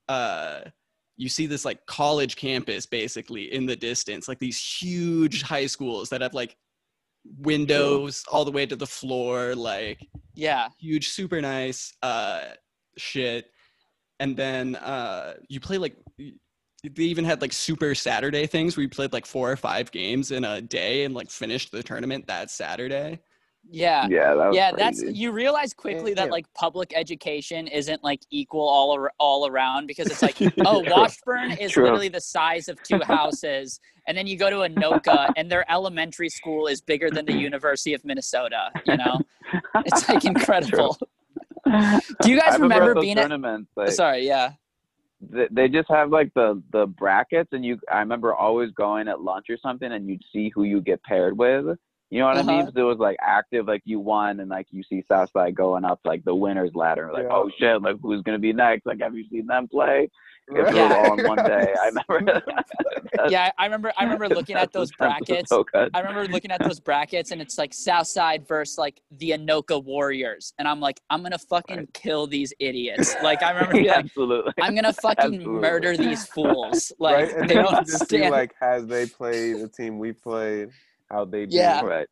uh 0.08 0.60
you 1.16 1.28
see 1.28 1.46
this 1.46 1.64
like 1.64 1.84
college 1.86 2.36
campus 2.36 2.86
basically 2.86 3.52
in 3.52 3.66
the 3.66 3.76
distance 3.76 4.28
like 4.28 4.38
these 4.38 4.60
huge 4.60 5.42
high 5.42 5.66
schools 5.66 6.08
that 6.08 6.20
have 6.20 6.34
like 6.34 6.56
windows 7.38 8.24
all 8.30 8.44
the 8.44 8.50
way 8.50 8.66
to 8.66 8.76
the 8.76 8.86
floor 8.86 9.54
like 9.54 10.06
Yeah. 10.34 10.68
huge 10.78 11.08
super 11.08 11.40
nice 11.40 11.94
uh 12.02 12.42
shit 12.96 13.46
and 14.20 14.36
then 14.36 14.76
uh 14.76 15.34
you 15.48 15.60
play 15.60 15.78
like 15.78 15.96
they 16.18 17.02
even 17.04 17.24
had 17.24 17.40
like 17.40 17.52
super 17.52 17.94
saturday 17.94 18.46
things 18.46 18.76
where 18.76 18.82
you 18.82 18.88
played 18.90 19.12
like 19.12 19.26
four 19.26 19.50
or 19.50 19.56
five 19.56 19.90
games 19.90 20.30
in 20.30 20.44
a 20.44 20.60
day 20.60 21.04
and 21.04 21.14
like 21.14 21.30
finished 21.30 21.72
the 21.72 21.82
tournament 21.82 22.26
that 22.26 22.50
saturday 22.50 23.18
Yeah. 23.70 24.06
yeah, 24.08 24.34
that 24.34 24.46
was 24.48 24.56
Yeah, 24.56 24.72
that's 24.76 25.02
you 25.02 25.32
realize 25.32 25.72
quickly 25.72 26.14
that 26.14 26.26
Yeah. 26.26 26.30
like 26.30 26.52
public 26.54 26.92
education 26.94 27.66
isn't 27.66 28.04
like 28.04 28.20
equal 28.30 28.68
all 28.68 28.92
ar- 28.92 29.12
all 29.18 29.46
around 29.46 29.86
because 29.86 30.08
it's 30.08 30.22
like 30.22 30.36
oh 30.64 30.84
Washburn 30.88 31.52
is 31.52 31.72
True. 31.72 31.84
literally 31.84 32.08
the 32.08 32.20
size 32.20 32.68
of 32.68 32.82
two 32.82 33.00
houses 33.04 33.80
and 34.06 34.16
then 34.16 34.26
you 34.26 34.36
go 34.36 34.50
to 34.50 34.56
Anoka 34.56 35.30
and 35.36 35.50
their 35.50 35.70
elementary 35.70 36.28
school 36.28 36.66
is 36.66 36.80
bigger 36.80 37.10
than 37.10 37.24
the 37.24 37.32
University 37.32 37.94
of 37.94 38.04
Minnesota 38.04 38.70
you 38.86 38.96
know 38.96 39.18
it's 39.84 40.08
like 40.08 40.24
incredible 40.32 40.96
do 42.22 42.30
you 42.30 42.38
guys 42.38 42.58
remember, 42.58 42.60
remember 42.60 42.90
at 42.90 42.94
those 42.96 43.00
being 43.02 43.18
at 43.18 43.22
tournaments? 43.22 43.70
Like, 43.76 43.90
sorry 43.90 44.26
yeah 44.26 44.52
they, 45.30 45.48
they 45.50 45.68
just 45.68 45.88
have 45.88 46.10
like 46.10 46.32
the 46.34 46.62
the 46.72 46.86
brackets, 46.86 47.50
and 47.52 47.64
you. 47.64 47.78
I 47.90 48.00
remember 48.00 48.34
always 48.34 48.70
going 48.72 49.08
at 49.08 49.20
lunch 49.20 49.46
or 49.48 49.56
something, 49.56 49.90
and 49.92 50.08
you'd 50.08 50.22
see 50.32 50.50
who 50.54 50.64
you 50.64 50.80
get 50.80 51.02
paired 51.02 51.36
with. 51.38 51.78
You 52.14 52.20
know 52.20 52.26
what 52.26 52.36
I 52.38 52.42
mean? 52.44 52.50
Uh-huh. 52.60 52.66
Because 52.66 52.80
it 52.80 52.84
was 52.84 52.98
like 52.98 53.16
active, 53.20 53.66
like 53.66 53.82
you 53.84 53.98
won, 53.98 54.38
and 54.38 54.48
like 54.48 54.68
you 54.70 54.84
see 54.84 55.04
Southside 55.08 55.56
going 55.56 55.84
up 55.84 55.98
like 56.04 56.24
the 56.24 56.32
winners 56.32 56.70
ladder. 56.76 57.10
Like, 57.12 57.24
Yeah. 57.24 57.32
oh 57.34 57.50
shit, 57.58 57.82
like 57.82 57.96
who's 58.00 58.22
gonna 58.22 58.38
be 58.38 58.52
next? 58.52 58.86
Like, 58.86 59.00
have 59.00 59.16
you 59.16 59.24
seen 59.28 59.46
them 59.48 59.66
play? 59.66 60.08
If 60.46 60.68
it 60.68 60.74
Yeah. 60.76 60.90
was 60.90 60.92
all 60.92 61.18
in 61.18 61.26
one 61.26 61.38
day, 61.38 61.74
I 61.82 61.86
remember. 62.08 62.40
yeah 63.30 63.50
I 63.58 63.64
remember 63.64 63.92
I 63.98 64.04
remember 64.04 64.28
looking 64.28 64.54
at 64.54 64.72
those 64.72 64.92
brackets 64.98 65.48
So. 65.50 65.64
I 65.74 65.98
remember 65.98 66.28
looking 66.28 66.52
at 66.52 66.62
those 66.62 66.78
brackets 66.78 67.32
and 67.32 67.42
it's 67.42 67.58
like 67.58 67.74
Southside 67.74 68.46
versus 68.46 68.78
like 68.78 69.00
the 69.18 69.30
Anoka 69.30 69.82
Warriors. 69.82 70.54
And 70.60 70.68
I'm 70.68 70.78
like, 70.78 71.00
I'm 71.10 71.20
gonna 71.20 71.36
fucking 71.36 71.76
Right. 71.78 71.94
kill 71.94 72.28
these 72.28 72.52
idiots. 72.60 73.16
Like 73.24 73.42
I 73.42 73.50
remember 73.50 73.72
being 73.72 73.86
Yeah, 73.86 73.96
like, 73.96 74.04
absolutely. 74.04 74.52
I'm 74.60 74.76
gonna 74.76 74.92
fucking 74.92 75.34
Absolutely. 75.34 75.60
murder 75.60 75.96
these 75.96 76.26
fools. 76.28 76.92
Like 77.00 77.14
right? 77.16 77.36
And 77.38 77.50
they 77.50 77.54
don't 77.54 77.84
just 77.84 78.08
see 78.08 78.30
like 78.30 78.54
as 78.62 78.86
they 78.86 79.06
played 79.06 79.56
the 79.60 79.68
team 79.68 79.98
we 79.98 80.12
played, 80.12 80.68
how 81.10 81.24
they 81.24 81.46
do. 81.46 81.56
Yeah. 81.56 81.80
right. 81.82 82.06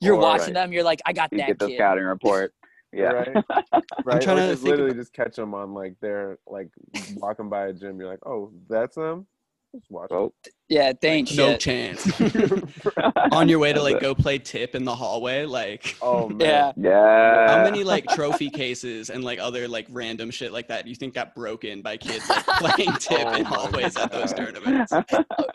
you're 0.00 0.14
or- 0.16 0.20
watching 0.20 0.54
them, 0.54 0.72
you're 0.72 0.82
like, 0.84 1.00
I 1.06 1.12
got 1.12 1.30
You 1.32 1.38
that 1.38 1.46
get 1.48 1.58
the 1.58 1.68
kid. 1.68 1.76
scouting 1.76 2.04
report. 2.04 2.52
Yeah. 2.94 3.04
Right. 3.04 3.44
Right. 4.04 4.20
trying 4.20 4.36
or 4.36 4.40
to 4.42 4.48
just 4.48 4.62
think 4.62 4.72
literally 4.72 4.92
just 4.92 5.14
catch 5.14 5.36
them 5.36 5.54
on 5.54 5.72
like 5.72 5.94
they're 6.02 6.36
like 6.46 6.68
walking 7.14 7.48
by 7.48 7.68
a 7.68 7.72
gym. 7.72 7.98
You're 7.98 8.10
like, 8.10 8.26
oh, 8.26 8.52
that's 8.68 8.96
them. 8.96 9.26
Just 9.74 9.90
watch. 9.90 10.10
Oh, 10.10 10.34
Yeah, 10.72 10.92
thanks. 11.00 11.30
ain't 11.30 11.38
no 11.38 11.56
chance 11.58 12.08
on 13.32 13.48
your 13.48 13.58
way 13.58 13.72
to 13.74 13.82
like 13.82 14.00
go 14.00 14.14
play 14.14 14.38
tip 14.38 14.74
in 14.74 14.84
the 14.84 14.94
hallway 14.94 15.44
like 15.44 15.96
oh 16.00 16.28
man. 16.28 16.38
Yeah. 16.40 16.72
yeah. 16.76 17.48
How 17.56 17.62
many 17.62 17.84
like 17.84 18.06
trophy 18.08 18.48
cases 18.48 19.10
and 19.10 19.22
like 19.22 19.38
other 19.38 19.68
like 19.68 19.86
random 19.90 20.30
shit 20.30 20.52
like 20.52 20.68
that 20.68 20.84
do 20.84 20.90
you 20.90 20.96
think 20.96 21.14
got 21.14 21.34
broken 21.34 21.82
by 21.82 21.96
kids 21.98 22.26
like 22.28 22.44
playing 22.46 22.92
tip 22.94 23.20
Oh 23.26 23.32
in 23.34 23.42
my 23.42 23.48
hallways 23.48 23.96
at 23.96 24.10
those 24.12 24.32
tournaments? 24.32 24.92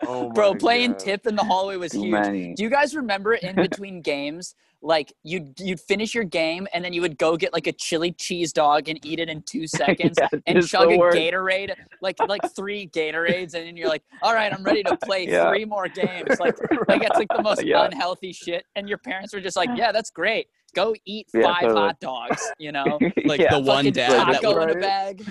Oh 0.07 0.29
Bro, 0.31 0.55
playing 0.55 0.91
God. 0.91 0.99
tip 0.99 1.27
in 1.27 1.35
the 1.35 1.43
hallway 1.43 1.77
was 1.77 1.91
Too 1.93 2.01
huge. 2.01 2.11
many. 2.11 2.53
Do 2.53 2.63
you 2.63 2.69
guys 2.69 2.95
remember 2.95 3.33
in 3.33 3.55
between 3.55 4.01
games, 4.01 4.53
like 4.83 5.11
you'd 5.23 5.59
you'd 5.59 5.79
finish 5.79 6.13
your 6.13 6.23
game 6.23 6.67
and 6.73 6.85
then 6.85 6.93
you 6.93 7.01
would 7.01 7.17
go 7.17 7.35
get 7.35 7.51
like 7.51 7.65
a 7.67 7.71
chili 7.73 8.11
cheese 8.11 8.53
dog 8.53 8.87
and 8.89 9.03
eat 9.03 9.19
it 9.19 9.27
in 9.27 9.41
two 9.41 9.65
seconds 9.67 10.17
Yeah, 10.21 10.29
and 10.45 10.65
chug 10.65 10.91
a 10.91 10.97
worst. 10.97 11.17
Gatorade, 11.17 11.73
like 12.01 12.15
like 12.27 12.41
three 12.55 12.87
Gatorades, 12.87 13.53
and 13.55 13.65
then 13.67 13.75
you're 13.75 13.89
like, 13.89 14.03
all 14.21 14.33
right, 14.35 14.53
I'm 14.53 14.63
ready 14.63 14.83
to 14.83 14.97
play 15.07 15.27
Yeah. 15.27 15.49
three 15.49 15.65
more 15.65 15.87
games. 15.87 16.39
Like 16.39 16.55
like 16.87 17.01
that's 17.01 17.17
like 17.17 17.27
the 17.35 17.41
most 17.41 17.63
Yeah. 17.63 17.85
unhealthy 17.85 18.33
shit. 18.33 18.63
And 18.75 18.87
your 18.87 18.97
parents 18.99 19.33
were 19.33 19.41
just 19.41 19.57
like, 19.57 19.69
yeah, 19.75 19.91
that's 19.91 20.09
great. 20.11 20.47
Go 20.75 20.93
eat 21.05 21.27
Yeah, 21.33 21.43
five 21.43 21.61
totally. 21.61 21.79
hot 21.81 21.99
dogs, 21.99 22.41
you 22.59 22.71
know? 22.77 22.99
Like 23.25 23.39
yeah, 23.39 23.51
the 23.55 23.59
one 23.59 23.77
Fucking 23.85 23.93
dad 23.93 24.11
that 24.27 24.41
taco 24.41 24.59
would 24.59 24.69
in 24.69 24.77
a 24.77 24.81
bag. 24.81 25.25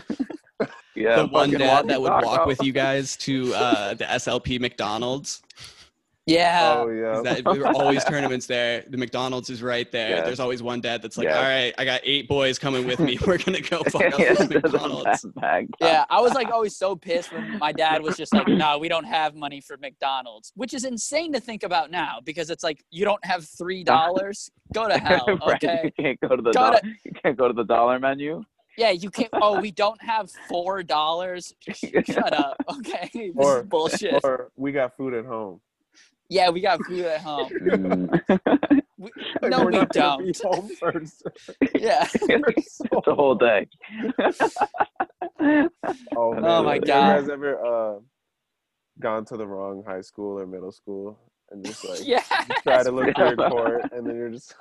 yeah, 0.94 1.16
the 1.16 1.26
one 1.26 1.50
dad 1.50 1.88
that 1.88 2.00
would 2.00 2.10
walk 2.10 2.24
taco. 2.24 2.46
with 2.46 2.62
you 2.62 2.72
guys 2.72 3.16
to 3.18 3.54
uh, 3.54 3.94
the 3.94 4.04
SLP 4.04 4.58
McDonald's. 4.60 5.42
Yeah. 6.26 6.74
oh 6.78 6.88
yeah. 6.90 7.20
That 7.22 7.44
there 7.44 7.54
were 7.54 7.68
always 7.68 8.04
tournaments 8.04 8.46
there. 8.46 8.84
The 8.88 8.96
McDonald's 8.96 9.48
is 9.48 9.62
right 9.62 9.90
there. 9.92 10.10
Yes. 10.10 10.26
There's 10.26 10.40
always 10.40 10.60
one 10.60 10.80
dad 10.80 11.00
that's 11.00 11.16
like, 11.16 11.28
Yes. 11.28 11.36
"All 11.36 11.42
right, 11.44 11.72
I 11.78 11.84
got 11.84 12.00
eight 12.02 12.26
boys 12.28 12.58
coming 12.58 12.84
with 12.84 12.98
me. 12.98 13.16
We're 13.26 13.38
gonna 13.38 13.60
go 13.60 13.84
fuck 13.84 14.02
up 14.12 14.18
Yeah, 14.18 14.34
this 14.34 14.48
the 14.48 14.60
McDonald's." 14.60 15.24
Yeah, 15.80 16.04
I 16.10 16.20
was 16.20 16.34
like 16.34 16.48
always 16.50 16.76
so 16.76 16.96
pissed 16.96 17.32
when 17.32 17.58
my 17.58 17.70
dad 17.70 18.02
was 18.02 18.16
just 18.16 18.34
like, 18.34 18.48
"No, 18.48 18.76
we 18.76 18.88
don't 18.88 19.04
have 19.04 19.36
money 19.36 19.60
for 19.60 19.76
McDonald's," 19.76 20.52
which 20.56 20.74
is 20.74 20.84
insane 20.84 21.32
to 21.32 21.38
think 21.40 21.62
about 21.62 21.92
now 21.92 22.18
because 22.24 22.50
it's 22.50 22.64
like 22.64 22.82
you 22.90 23.04
don't 23.04 23.24
have 23.24 23.44
three 23.44 23.84
dollars. 23.94 24.50
Go 24.74 24.88
to 24.88 24.98
hell, 24.98 25.24
Right, 25.46 25.62
okay? 25.62 25.80
You 25.96 26.02
can't 26.04 26.20
go 26.20 26.34
to 26.34 26.42
the 26.42 26.50
Go 26.50 26.52
dollar, 26.52 26.80
to- 26.80 26.88
you 27.04 27.12
can't 27.22 27.36
go 27.38 27.46
to 27.46 27.54
the 27.54 27.64
dollar 27.64 28.00
menu. 28.00 28.42
Yeah, 28.76 28.90
you 28.90 29.10
can't. 29.10 29.30
Oh, 29.32 29.60
we 29.60 29.70
don't 29.70 30.02
have 30.02 30.28
four 30.48 30.82
dollars. 30.82 31.54
Shut 31.72 32.32
up, 32.34 32.56
okay? 32.78 33.08
This 33.14 33.32
Or- 33.36 33.60
is 33.60 33.66
bullshit. 33.66 34.20
Or 34.24 34.50
we 34.56 34.72
got 34.72 34.96
food 34.96 35.14
at 35.14 35.24
home. 35.24 35.60
Yeah, 36.28 36.50
we 36.50 36.60
got 36.60 36.84
food 36.84 37.04
at 37.04 37.20
home. 37.20 37.50
Mm. 37.50 38.80
We, 38.98 39.10
Like, 39.42 39.50
no, 39.50 39.60
we're 39.60 39.66
we 39.66 39.72
not 39.78 39.92
gonna 39.92 40.24
be 40.24 40.32
don't. 40.32 40.54
home 40.54 40.68
first. 40.80 41.22
Yeah. 41.74 42.08
it's 42.12 42.78
the 42.78 43.14
whole 43.14 43.34
day. 43.34 43.66
Oh, 46.16 46.32
man. 46.32 46.44
Oh, 46.44 46.62
my 46.64 46.74
Have 46.74 46.84
God. 46.86 47.14
You 47.16 47.20
guys 47.20 47.28
ever 47.28 47.64
uh, 47.64 47.98
gone 49.00 49.24
to 49.26 49.36
the 49.36 49.46
wrong 49.46 49.84
high 49.86 50.00
school 50.00 50.38
or 50.38 50.46
middle 50.46 50.72
school 50.72 51.18
and 51.50 51.64
just 51.64 51.84
like 51.88 52.00
Yeah. 52.04 52.24
try 52.62 52.82
to 52.82 52.90
look 52.90 53.14
for 53.14 53.26
your 53.26 53.36
court 53.50 53.82
and 53.92 54.06
then 54.06 54.16
you're 54.16 54.30
just 54.30 54.54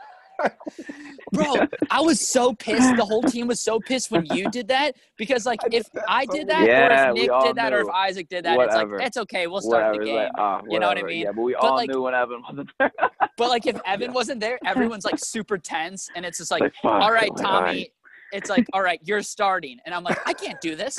Bro, 1.31 1.55
I 1.91 2.01
was 2.01 2.25
so 2.25 2.53
pissed. 2.53 2.95
The 2.97 3.05
whole 3.05 3.23
team 3.23 3.47
was 3.47 3.59
so 3.59 3.79
pissed 3.79 4.11
when 4.11 4.25
you 4.27 4.49
did 4.49 4.67
that 4.69 4.95
because, 5.17 5.45
like, 5.45 5.59
if 5.71 5.88
I 6.07 6.25
did 6.25 6.47
weird. 6.47 6.49
that, 6.49 7.09
or 7.09 7.09
if 7.09 7.15
Nick 7.15 7.31
did 7.43 7.55
that, 7.57 7.73
or 7.73 7.79
if. 7.81 7.88
Isaac 7.89 8.29
did 8.29 8.45
that, 8.45 8.57
Whatever. 8.57 8.95
it's 8.95 8.99
like 9.01 9.07
it's 9.07 9.17
okay. 9.17 9.47
We'll 9.47 9.61
start 9.61 9.83
Whatever. 9.97 9.99
the 9.99 10.05
game. 10.05 10.15
Like, 10.15 10.31
ah, 10.38 10.61
You 10.69 10.79
know 10.79 10.88
what 10.88 10.97
I 10.97 11.03
mean? 11.03 11.21
Yeah, 11.23 11.31
but 11.31 11.41
we 11.41 11.53
But, 11.53 11.63
all 11.63 11.75
like- 11.75 11.89
knew 11.89 12.01
when 12.01 12.13
Evan 12.13 12.41
wasn't 12.47 12.69
there. 12.79 12.91
But 13.38 13.49
like, 13.49 13.65
if 13.67 13.79
Evan 13.86 14.13
wasn't 14.13 14.39
there, 14.39 14.57
everyone's 14.65 15.03
like 15.05 15.19
super 15.19 15.57
tense, 15.57 16.09
and 16.15 16.25
it's 16.25 16.38
just 16.38 16.51
like, 16.51 16.61
Like, 16.61 16.73
all 16.83 17.11
right, 17.11 17.29
oh 17.31 17.41
Tommy. 17.41 17.83
God. 17.83 17.88
It's 18.33 18.49
like, 18.49 18.65
all 18.73 18.81
right, 18.81 18.99
you're 19.03 19.21
starting, 19.21 19.77
and 19.86 19.93
I'm 19.93 20.03
like, 20.03 20.17
I 20.27 20.33
can't 20.33 20.59
do 20.61 20.75
this. 20.75 20.97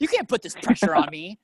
You 0.00 0.08
can't 0.08 0.28
put 0.28 0.42
this 0.42 0.54
pressure 0.54 0.94
on 0.94 1.08
me. 1.10 1.38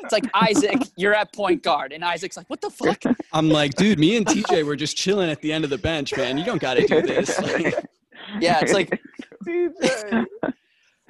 It's 0.00 0.12
like 0.12 0.24
Isaac, 0.34 0.82
you're 0.96 1.14
at 1.14 1.32
point 1.32 1.62
guard, 1.62 1.92
and 1.92 2.04
Isaac's 2.04 2.36
like, 2.36 2.48
what 2.50 2.60
the 2.60 2.70
fuck? 2.70 3.02
I'm 3.32 3.48
like, 3.48 3.74
dude, 3.74 3.98
me 3.98 4.16
and 4.16 4.26
TJ 4.26 4.64
were 4.64 4.76
just 4.76 4.96
chilling 4.96 5.30
at 5.30 5.40
the 5.40 5.52
end 5.52 5.64
of 5.64 5.70
the 5.70 5.78
bench, 5.78 6.16
man. 6.16 6.36
You 6.36 6.44
don't 6.44 6.60
got 6.60 6.74
to 6.74 6.86
do 6.86 7.02
this. 7.02 7.40
Like, 7.40 7.74
Yeah, 8.40 8.60
it's 8.60 8.72
like, 8.72 9.00
DJ. 9.46 10.26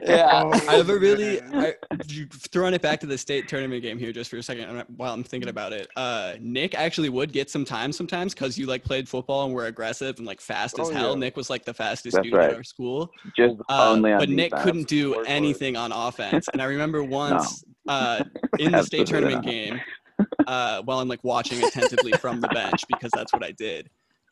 Yeah. 0.03 0.43
Oh, 0.45 0.53
I 0.69 0.75
have 0.77 0.89
a 0.91 0.99
really, 0.99 1.41
man. 1.41 1.75
I, 1.91 1.97
you- 2.07 2.27
throwing 2.27 2.75
it 2.75 2.83
back 2.83 3.01
to 3.01 3.07
the 3.07 3.17
state 3.17 3.49
tournament 3.49 3.83
game 3.83 3.99
here 3.99 4.13
just 4.13 4.31
for 4.31 4.37
a 4.37 4.43
second 4.43 4.85
while 4.97 5.13
I'm 5.15 5.23
thinking 5.25 5.49
about 5.49 5.73
it. 5.73 5.89
Uh, 5.97 6.35
Nick 6.41 6.75
actually 6.75 7.09
would 7.09 7.33
get 7.33 7.49
some 7.51 7.65
time 7.65 7.93
sometimes 7.93 8.35
because 8.35 8.59
you 8.59 8.67
like 8.67 8.83
played 8.85 9.09
football 9.09 9.45
and 9.45 9.55
were 9.55 9.67
aggressive 9.67 10.19
and 10.19 10.27
like 10.27 10.41
fast 10.41 10.79
as 10.79 10.89
Oh, 10.89 10.93
hell. 10.93 11.11
yeah. 11.13 11.19
Nick 11.21 11.37
was 11.37 11.49
like 11.51 11.65
the 11.65 11.75
fastest 11.75 12.15
That's 12.17 12.25
dude 12.25 12.35
at 12.35 12.39
right. 12.39 12.55
our 12.55 12.65
school. 12.65 13.11
Just 13.37 13.57
Uh, 13.69 13.91
only 13.93 14.13
on 14.13 14.19
but 14.19 14.29
Nick 14.29 14.51
defense. 14.51 14.65
couldn't 14.65 14.89
do 14.89 15.13
Work 15.17 15.25
anything 15.29 15.77
on 15.77 15.93
offense. 15.93 16.49
And 16.53 16.61
I 16.61 16.67
remember 16.67 17.03
once 17.23 17.65
uh, 17.89 18.25
in 18.59 18.73
the 18.73 18.83
state 18.83 19.07
tournament 19.07 19.45
not. 19.45 19.45
game, 19.45 19.81
uh, 20.47 20.83
while 20.83 20.99
I'm 21.01 21.09
like 21.09 21.23
watching 21.25 21.63
attentively 21.65 22.13
from 22.13 22.41
the 22.41 22.49
bench 22.49 22.83
because 22.89 23.11
that's 23.15 23.33
what 23.33 23.45
I 23.45 23.53
did. 23.53 23.91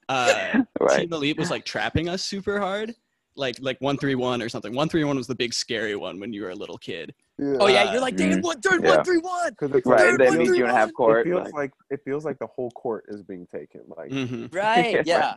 Uh, 0.08 0.62
Right. 0.80 1.00
Team 1.02 1.12
Elite 1.12 1.38
was 1.38 1.50
like 1.50 1.64
trapping 1.64 2.08
us 2.08 2.22
super 2.22 2.58
hard, 2.58 2.92
like 3.36 3.56
like 3.60 3.80
one 3.80 3.96
three 3.96 4.14
one 4.14 4.42
or 4.42 4.48
something. 4.48 4.74
One 4.74 4.88
three 4.88 5.04
one 5.04 5.16
was 5.16 5.26
the 5.26 5.34
big 5.34 5.54
scary 5.54 5.96
one 5.96 6.20
when 6.20 6.32
you 6.32 6.42
were 6.42 6.50
a 6.50 6.54
little 6.54 6.78
kid. 6.78 7.14
Oh 7.40 7.66
yeah, 7.66 7.92
you're 7.92 8.00
like, 8.00 8.16
Dave, 8.16 8.42
one, 8.44 8.60
third, 8.60 8.84
yeah. 8.84 8.96
one, 8.96 9.04
three, 9.04 9.18
one. 9.18 9.50
Because 9.50 9.72
it's 9.74 9.86
Right. 9.86 10.10
like, 10.10 10.18
They 10.18 10.26
it 10.28 10.32
meet 10.34 10.44
feels, 10.46 10.58
you 10.58 10.64
in 10.64 10.70
half 10.70 10.92
court. 10.92 11.26
it 11.26 11.30
feels 11.30 11.44
like- 11.46 11.54
like 11.54 11.72
it 11.90 12.00
feels 12.04 12.24
like 12.24 12.38
the 12.38 12.46
whole 12.46 12.70
court 12.72 13.04
is 13.08 13.22
being 13.22 13.46
taken. 13.46 13.80
Like 13.96 14.10
hmm 14.12 14.46
Right. 14.52 15.02
Yeah. 15.06 15.34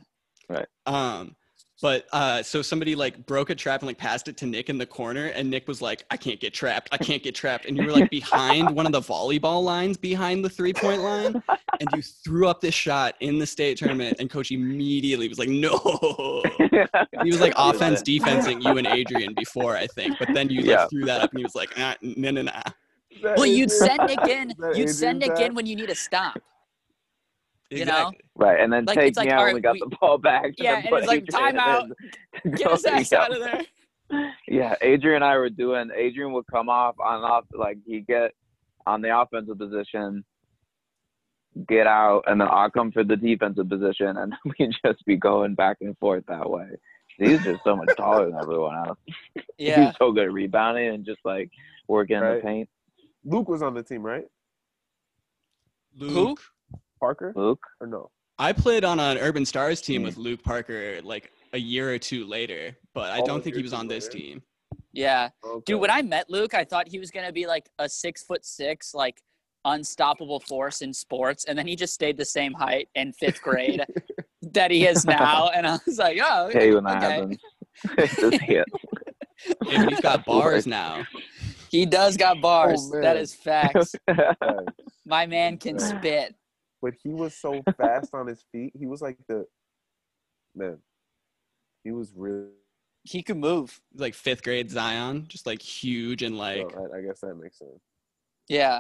Right. 0.50 0.68
Um, 0.86 1.36
but 1.82 2.08
uh, 2.14 2.42
so 2.42 2.62
somebody 2.62 2.96
like 2.96 3.26
broke 3.26 3.50
a 3.50 3.56
trap 3.56 3.82
and 3.82 3.88
like 3.88 3.98
passed 3.98 4.28
it 4.28 4.38
to 4.38 4.46
Nick 4.46 4.70
in 4.70 4.78
the 4.78 4.86
corner, 4.86 5.28
and 5.28 5.50
Nick 5.50 5.68
was 5.68 5.82
like, 5.82 6.06
"I 6.10 6.18
can't 6.18 6.40
get 6.40 6.54
trapped. 6.54 6.90
I 6.92 6.98
can't 6.98 7.22
get 7.22 7.36
trapped." 7.36 7.66
And 7.66 7.78
you 7.78 7.86
were 7.86 7.92
like 7.92 8.10
behind 8.10 8.72
one 8.72 8.86
of 8.86 8.92
the 8.92 9.02
volleyball 9.02 9.64
lines 9.64 9.98
behind 9.98 10.44
the 10.44 10.50
three 10.50 10.74
point 10.74 11.02
line, 11.02 11.42
and 11.80 11.92
you 11.94 12.02
threw 12.02 12.48
up 12.48 12.62
this 12.62 12.74
shot 12.74 13.16
in 13.20 13.40
the 13.40 13.46
state 13.46 13.78
tournament, 13.78 14.18
and 14.20 14.30
coach 14.30 14.52
immediately 14.52 15.28
was 15.28 15.38
like, 15.38 15.50
"No." 15.50 16.44
He 17.22 17.30
was 17.32 17.42
like 17.42 17.54
offense 17.58 18.02
defensing 18.02 18.62
you 18.62 18.78
and 18.78 18.88
Adrian 18.88 19.34
before, 19.34 19.76
I 19.76 19.88
think, 19.88 20.18
but 20.18 20.30
then 20.34 20.50
you 20.50 20.62
like 20.62 20.70
Yeah. 20.70 20.88
threw 20.88 21.06
that 21.06 21.22
up, 21.22 21.32
and 21.32 21.40
he 21.40 21.44
was 21.44 21.56
like, 21.56 21.72
"Ah, 21.78 21.96
"No, 22.02 22.32
no, 22.32 22.42
no." 22.42 22.52
Well, 23.22 23.46
you'd 23.46 23.72
send 23.72 24.06
Nick 24.08 24.28
in. 24.28 24.54
You'd 24.76 24.90
send 24.90 25.24
Adrian's 25.24 25.40
Nick 25.40 25.48
in 25.50 25.56
when 25.56 25.66
you 25.66 25.76
need 25.76 25.90
a 25.90 25.96
stop. 25.96 26.38
You 27.72 27.86
know? 27.86 28.12
Right, 28.36 28.60
and 28.60 28.72
then 28.72 28.86
Like, 28.86 28.98
take 28.98 29.08
it's 29.10 29.18
like, 29.18 29.28
me 29.28 29.32
out 29.34 29.40
all 29.40 29.46
when 29.46 29.56
we 29.56 29.62
got 29.62 29.74
we- 29.74 29.80
the 29.80 29.96
ball 30.00 30.18
back. 30.18 30.52
Yeah, 30.58 30.78
and 30.78 30.86
it's 30.86 31.08
like, 31.08 31.24
Adrian 31.24 31.56
timeout. 31.56 31.92
Get 32.58 32.72
his 32.72 32.86
ass 32.86 33.12
yeah. 33.12 33.22
out 33.22 33.32
of 33.32 33.40
there. 33.40 33.62
Yeah, 34.48 34.76
Adrian 34.82 35.24
and 35.24 35.26
I 35.26 35.36
were 35.38 35.50
doing. 35.50 35.90
Adrian 35.96 36.32
would 36.34 36.46
come 36.46 36.70
off 36.70 36.94
on 37.00 37.24
off 37.24 37.46
like 37.52 37.80
he'd 37.88 38.06
get 38.06 38.34
on 38.86 39.02
the 39.02 39.20
offensive 39.20 39.58
position, 39.58 40.24
get 41.68 41.88
out, 41.88 42.24
and 42.28 42.40
then 42.40 42.48
I'll 42.52 42.70
come 42.70 42.92
for 42.92 43.04
the 43.04 43.16
defensive 43.18 43.68
position, 43.68 44.16
and 44.16 44.36
we'd 44.60 44.76
just 44.86 45.04
be 45.08 45.16
going 45.18 45.56
back 45.56 45.78
and 45.82 45.98
forth 45.98 46.24
that 46.28 46.48
way. 46.48 46.68
He's 47.18 47.44
just 47.44 47.64
so 47.64 47.76
much 47.76 47.90
taller 47.98 48.30
than 48.30 48.40
everyone 48.40 48.76
else. 48.76 49.00
Yeah. 49.58 49.88
He's 49.88 49.96
so 49.98 50.12
good 50.12 50.26
at 50.26 50.34
rebounding 50.34 50.90
and 50.90 51.04
just 51.04 51.22
like 51.26 51.50
working 51.88 52.18
in 52.18 52.22
Right. 52.24 52.36
the 52.36 52.42
paint. 52.42 52.70
Luke 53.24 53.50
was 53.50 53.64
on 53.64 53.74
the 53.74 53.82
team, 53.82 54.04
right? 54.04 54.26
Luke. 55.98 56.42
Parker 57.06 57.34
Luke, 57.36 57.64
or 57.80 57.88
no? 57.88 58.10
I 58.40 58.52
played 58.52 58.84
on 58.84 59.00
an 59.00 59.18
Urban 59.18 59.46
Stars 59.46 59.80
team 59.82 60.02
Mm. 60.02 60.06
with 60.06 60.18
Luke 60.18 60.44
Parker 60.44 61.02
like 61.04 61.32
a 61.54 61.58
year 61.60 61.94
or 61.94 61.98
two 62.00 62.26
later, 62.26 62.76
but 62.94 63.12
I 63.12 63.20
Oh, 63.20 63.26
don't 63.26 63.44
think 63.44 63.56
he 63.56 63.62
was 63.62 63.74
on 63.74 63.86
two 63.88 63.96
this 63.96 64.08
team. 64.08 64.42
Yeah. 64.92 65.30
Okay. 65.44 65.64
Dude, 65.68 65.82
when 65.82 65.92
I 65.92 66.02
met 66.02 66.30
Luke, 66.30 66.54
I 66.54 66.64
thought 66.64 66.88
he 66.88 67.00
was 67.00 67.12
gonna 67.12 67.32
be 67.32 67.46
like 67.48 67.70
a 67.80 67.88
six 67.88 68.24
foot 68.24 68.44
six, 68.46 68.94
like 68.94 69.22
unstoppable 69.66 70.40
force 70.40 70.82
in 70.82 70.94
sports, 70.94 71.46
and 71.46 71.58
then 71.58 71.68
he 71.68 71.76
just 71.76 71.94
stayed 71.94 72.18
the 72.18 72.26
same 72.26 72.54
height 72.54 72.88
in 72.96 73.14
fifth 73.14 73.42
grade 73.42 73.82
that 74.54 74.70
he 74.72 74.86
is 74.88 75.06
now. 75.06 75.50
And 75.56 75.66
I 75.68 75.78
was 75.86 75.98
like, 75.98 76.18
oh, 76.24 76.50
hey, 76.52 76.74
when 76.74 76.84
that 76.86 76.98
okay. 77.04 77.14
happens, 77.14 78.16
just 78.20 78.42
hit. 78.42 78.66
Yeah, 79.68 79.90
he's 79.90 80.00
got 80.02 80.26
bars 80.26 80.66
now. 80.68 81.06
He 81.70 81.86
does 81.86 82.16
got 82.18 82.42
bars. 82.42 82.90
that 82.92 83.02
man. 83.02 83.18
is 83.18 83.34
facts. 83.34 83.96
My 85.06 85.26
man 85.26 85.58
can 85.58 85.78
spit. 85.80 86.36
But 86.86 86.94
he 87.02 87.10
was 87.10 87.36
so 87.36 87.64
fast 87.78 88.14
on 88.14 88.28
his 88.28 88.46
feet. 88.52 88.72
He 88.78 88.86
was 88.86 89.02
like 89.02 89.18
the 89.28 89.48
man. 90.56 90.78
He 91.84 91.92
was 91.92 92.14
really. 92.16 92.50
He 93.04 93.24
could 93.24 93.38
move. 93.38 93.82
Like 93.96 94.14
fifth 94.14 94.44
grade 94.44 94.70
Zion, 94.70 95.26
just 95.28 95.48
like 95.48 95.64
huge 95.64 96.22
and 96.22 96.38
like 96.38 96.76
well, 96.76 96.92
I, 96.94 97.00
I 97.00 97.02
guess 97.02 97.22
that 97.22 97.34
makes 97.36 97.58
sense. 97.58 97.82
Yeah. 98.48 98.80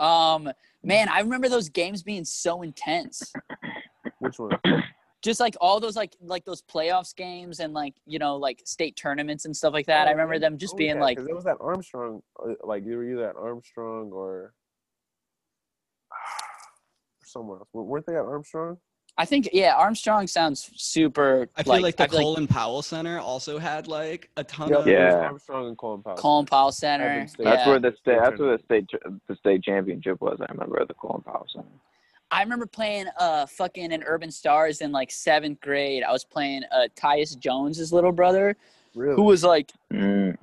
Um, 0.00 0.50
man, 0.82 1.08
I 1.08 1.20
remember 1.20 1.48
those 1.48 1.68
games 1.68 2.02
being 2.02 2.24
so 2.24 2.62
intense. 2.62 3.32
Which 4.18 4.38
one? 4.40 4.58
Just 5.22 5.38
like 5.38 5.54
all 5.60 5.78
those 5.78 5.94
like 5.94 6.16
like 6.20 6.44
those 6.44 6.62
playoffs 6.62 7.14
games 7.14 7.60
and 7.60 7.72
like 7.72 7.94
you 8.04 8.18
know 8.18 8.36
like 8.36 8.62
state 8.64 8.96
tournaments 8.96 9.44
and 9.44 9.56
stuff 9.56 9.72
like 9.72 9.86
that. 9.86 10.08
I 10.08 10.10
Oh, 10.10 10.14
remember 10.14 10.40
them 10.40 10.58
just 10.58 10.74
Oh, 10.74 10.76
being 10.76 10.96
yeah, 10.96 11.02
like 11.02 11.18
it 11.20 11.32
was 11.32 11.44
that 11.44 11.58
Armstrong, 11.60 12.20
uh, 12.44 12.54
like 12.64 12.84
you 12.84 12.96
were 12.96 13.04
either 13.08 13.28
at 13.30 13.36
Armstrong 13.36 14.10
or 14.12 14.54
somewhere 17.24 17.58
else. 17.58 17.68
Weren't 17.72 18.06
they 18.06 18.14
at 18.14 18.20
Armstrong? 18.24 18.78
I 19.18 19.26
think 19.26 19.50
yeah, 19.52 19.74
Armstrong 19.76 20.26
sounds 20.26 20.70
super. 20.76 21.46
I 21.54 21.62
feel 21.62 21.82
like, 21.82 21.96
the 21.96 22.04
I 22.04 22.06
feel 22.08 22.18
like 22.18 22.24
Colin 22.24 22.46
Powell 22.46 22.80
Center 22.80 23.18
also 23.18 23.58
had 23.58 23.86
like 23.86 24.30
a 24.38 24.44
ton 24.44 24.70
Yep, 24.70 24.78
of 24.80 24.86
Yeah. 24.86 25.14
Armstrong 25.16 25.68
and 25.68 25.76
Colin 25.76 26.02
Powell. 26.02 26.16
Colin 26.16 26.46
Powell 26.46 26.72
Center. 26.72 27.26
State. 27.28 27.44
That's 27.44 27.58
yeah. 27.66 27.68
where 27.68 27.78
the 27.78 27.90
state. 27.90 27.98
State 28.14 28.20
That's 28.22 28.40
where 28.40 28.56
the 28.56 28.62
state. 28.64 28.90
The 29.28 29.36
state 29.36 29.62
championship 29.62 30.20
was. 30.22 30.38
I 30.40 30.50
remember 30.50 30.80
at 30.80 30.88
the 30.88 30.94
Colin 30.94 31.20
Powell 31.22 31.46
Center. 31.54 31.68
I 32.30 32.42
remember 32.42 32.64
playing 32.64 33.06
uh 33.18 33.44
fucking 33.44 33.92
in 33.92 34.02
Urban 34.02 34.30
Stars 34.30 34.80
in 34.80 34.90
like 34.92 35.10
seventh 35.10 35.60
grade. 35.60 36.02
I 36.02 36.10
was 36.10 36.24
playing 36.24 36.62
uh 36.72 36.88
Tyus 36.96 37.38
Jones's 37.38 37.92
little 37.92 38.12
brother, 38.12 38.56
Really? 38.94 39.16
who 39.16 39.24
was 39.24 39.44
like 39.44 39.70
Mm. 39.92 40.38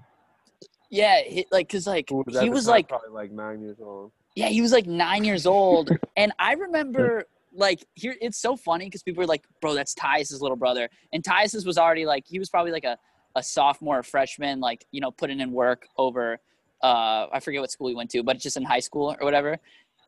yeah, 0.91 1.21
he, 1.25 1.47
like 1.51 1.67
cause 1.69 1.87
like 1.87 2.09
Who 2.09 2.23
at 2.35 2.43
he 2.43 2.51
was 2.51 2.67
like 2.67 2.87
probably 2.87 3.09
like 3.09 3.31
nine 3.31 3.61
years 3.61 3.77
old. 3.81 4.11
Yeah, 4.35 4.47
he 4.47 4.61
was 4.61 4.71
like 4.71 4.85
nine 4.85 5.23
years 5.23 5.45
old, 5.45 5.91
and 6.17 6.31
I 6.39 6.53
remember 6.53 7.25
like 7.53 7.85
here. 7.95 8.15
It's 8.21 8.37
so 8.37 8.55
funny 8.55 8.85
because 8.85 9.03
people 9.03 9.21
were 9.21 9.27
like, 9.27 9.43
"Bro, 9.61 9.73
that's 9.75 9.93
Tyus's 9.93 10.41
little 10.41 10.57
brother," 10.57 10.89
and 11.13 11.23
Tyus's 11.23 11.65
was 11.65 11.77
already 11.77 12.05
like 12.05 12.25
he 12.27 12.39
was 12.39 12.49
probably 12.49 12.71
like 12.71 12.83
a 12.83 12.97
a 13.35 13.43
sophomore, 13.43 13.99
or 13.99 14.03
freshman, 14.03 14.59
like 14.59 14.85
you 14.91 15.01
know, 15.01 15.11
putting 15.11 15.39
in 15.39 15.51
work 15.51 15.87
over. 15.97 16.39
Uh, 16.81 17.27
I 17.31 17.39
forget 17.41 17.61
what 17.61 17.71
school 17.71 17.89
he 17.89 17.95
went 17.95 18.09
to, 18.11 18.23
but 18.23 18.35
it's 18.35 18.43
just 18.43 18.55
in 18.57 18.63
high 18.63 18.79
school 18.79 19.15
or 19.19 19.25
whatever. 19.25 19.57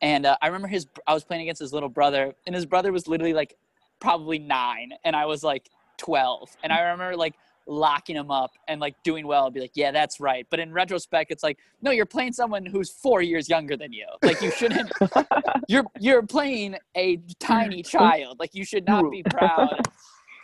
And 0.00 0.24
uh, 0.24 0.36
I 0.40 0.46
remember 0.46 0.68
his. 0.68 0.86
I 1.06 1.14
was 1.14 1.24
playing 1.24 1.42
against 1.42 1.60
his 1.60 1.72
little 1.72 1.88
brother, 1.88 2.34
and 2.46 2.54
his 2.54 2.66
brother 2.66 2.92
was 2.92 3.06
literally 3.08 3.34
like 3.34 3.56
probably 4.00 4.38
nine, 4.38 4.92
and 5.04 5.14
I 5.14 5.26
was 5.26 5.44
like 5.44 5.68
twelve, 5.96 6.48
and 6.62 6.72
I 6.72 6.80
remember 6.80 7.16
like 7.16 7.34
locking 7.66 8.16
him 8.16 8.30
up 8.30 8.50
and 8.68 8.80
like 8.80 8.94
doing 9.04 9.26
well 9.26 9.46
and 9.46 9.54
be 9.54 9.60
like, 9.60 9.72
yeah, 9.74 9.90
that's 9.90 10.20
right. 10.20 10.46
But 10.50 10.60
in 10.60 10.72
retrospect, 10.72 11.30
it's 11.30 11.42
like, 11.42 11.58
no, 11.80 11.90
you're 11.90 12.06
playing 12.06 12.32
someone 12.32 12.66
who's 12.66 12.90
four 12.90 13.22
years 13.22 13.48
younger 13.48 13.76
than 13.76 13.92
you. 13.92 14.06
Like 14.22 14.40
you 14.42 14.50
shouldn't. 14.50 14.90
you're 15.68 15.84
you're 16.00 16.22
playing 16.22 16.76
a 16.96 17.18
tiny 17.40 17.82
child. 17.82 18.38
Like 18.40 18.54
you 18.54 18.64
should 18.64 18.86
not 18.86 19.10
be 19.10 19.22
proud. 19.22 19.80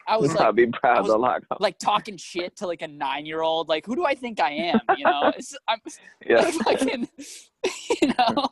I 0.07 0.17
was 0.17 0.31
I'd 0.35 0.39
like 0.47 0.55
be 0.55 0.67
proud 0.69 1.03
was- 1.03 1.13
to 1.13 1.19
lock 1.19 1.43
up. 1.51 1.61
like 1.61 1.79
talking 1.79 2.17
shit 2.17 2.57
to 2.57 2.67
like 2.67 2.81
a 2.83 2.89
nine 2.89 3.27
year 3.27 3.43
old. 3.43 3.69
Like 3.69 3.85
who 3.85 3.95
do 3.95 4.07
I 4.07 4.15
think 4.15 4.41
I 4.41 4.51
am? 4.53 4.81
You 4.97 5.05
know, 5.05 5.33
it's, 5.37 5.57
I'm 5.69 5.81
Yeah. 6.27 6.51
fucking. 6.65 7.09
You 8.01 8.15
know. 8.19 8.49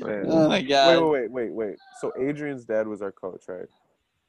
Man. 0.00 0.24
Oh 0.28 0.48
my 0.48 0.62
god! 0.62 1.02
wait, 1.02 1.02
wait, 1.02 1.30
wait, 1.30 1.30
wait, 1.30 1.52
wait. 1.68 1.76
So 2.00 2.12
Adrian's 2.18 2.64
dad 2.64 2.86
was 2.86 3.02
our 3.02 3.10
coach, 3.12 3.42
right? 3.48 3.66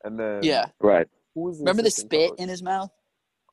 And 0.03 0.19
then 0.19 0.43
Yeah. 0.43 0.65
right. 0.79 1.07
who 1.35 1.41
was 1.43 1.57
the 1.57 1.63
Remember 1.63 1.81
the 1.83 1.91
spit 1.91 2.29
coach? 2.31 2.39
in 2.39 2.49
his 2.49 2.63
mouth? 2.63 2.89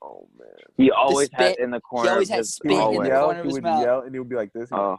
Oh 0.02 0.28
man. 0.38 0.48
He 0.76 0.90
always 0.90 1.28
had 1.32 1.52
spit- 1.54 1.58
in 1.64 1.70
the 1.70 1.80
corner. 1.80 2.08
He 2.08 2.12
always 2.12 2.28
had 2.28 2.38
his 2.38 2.54
spit 2.54 2.70
He 2.72 2.76
in 2.76 2.82
would 2.82 2.88
the 2.88 2.94
hallway. 2.96 3.08
yell, 3.08 3.24
corner 3.24 3.38
of 3.40 3.44
he 3.44 3.48
his 3.48 3.54
would 3.54 3.62
mouth. 3.64 3.84
yell, 3.84 4.00
and 4.02 4.14
he 4.14 4.18
would 4.18 4.28
be 4.28 4.36
like 4.36 4.52
this. 4.52 4.68
he'd 4.70 4.76
be 4.76 4.80
like, 4.80 4.98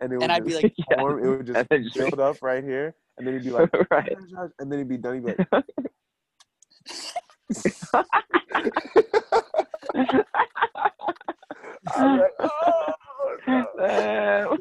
and 0.00 0.12
it 0.12 0.16
would 0.16 0.22
And 0.24 0.32
I'd 0.32 0.44
be 0.44 0.50
just 0.50 0.62
like, 0.62 0.74
Yeah. 0.90 1.00
it 1.00 1.04
would 1.28 1.46
just 1.46 1.68
just- 1.70 1.94
build 1.94 2.20
up 2.20 2.36
right 2.42 2.64
here, 2.64 2.94
and 3.18 3.26
then 3.26 3.34
he'd 3.34 3.44
be 3.44 3.50
like, 3.50 3.70
right. 3.90 4.12
and 4.58 4.70
then 4.72 4.78
he'd 4.80 4.88
be 4.88 4.96
done. 4.98 5.14
He'd 5.14 5.26
be 5.26 5.34
like, 5.52 5.64
I'm 11.94 12.18
like, 12.18 12.30
oh, 12.40 12.92
no. 13.78 14.58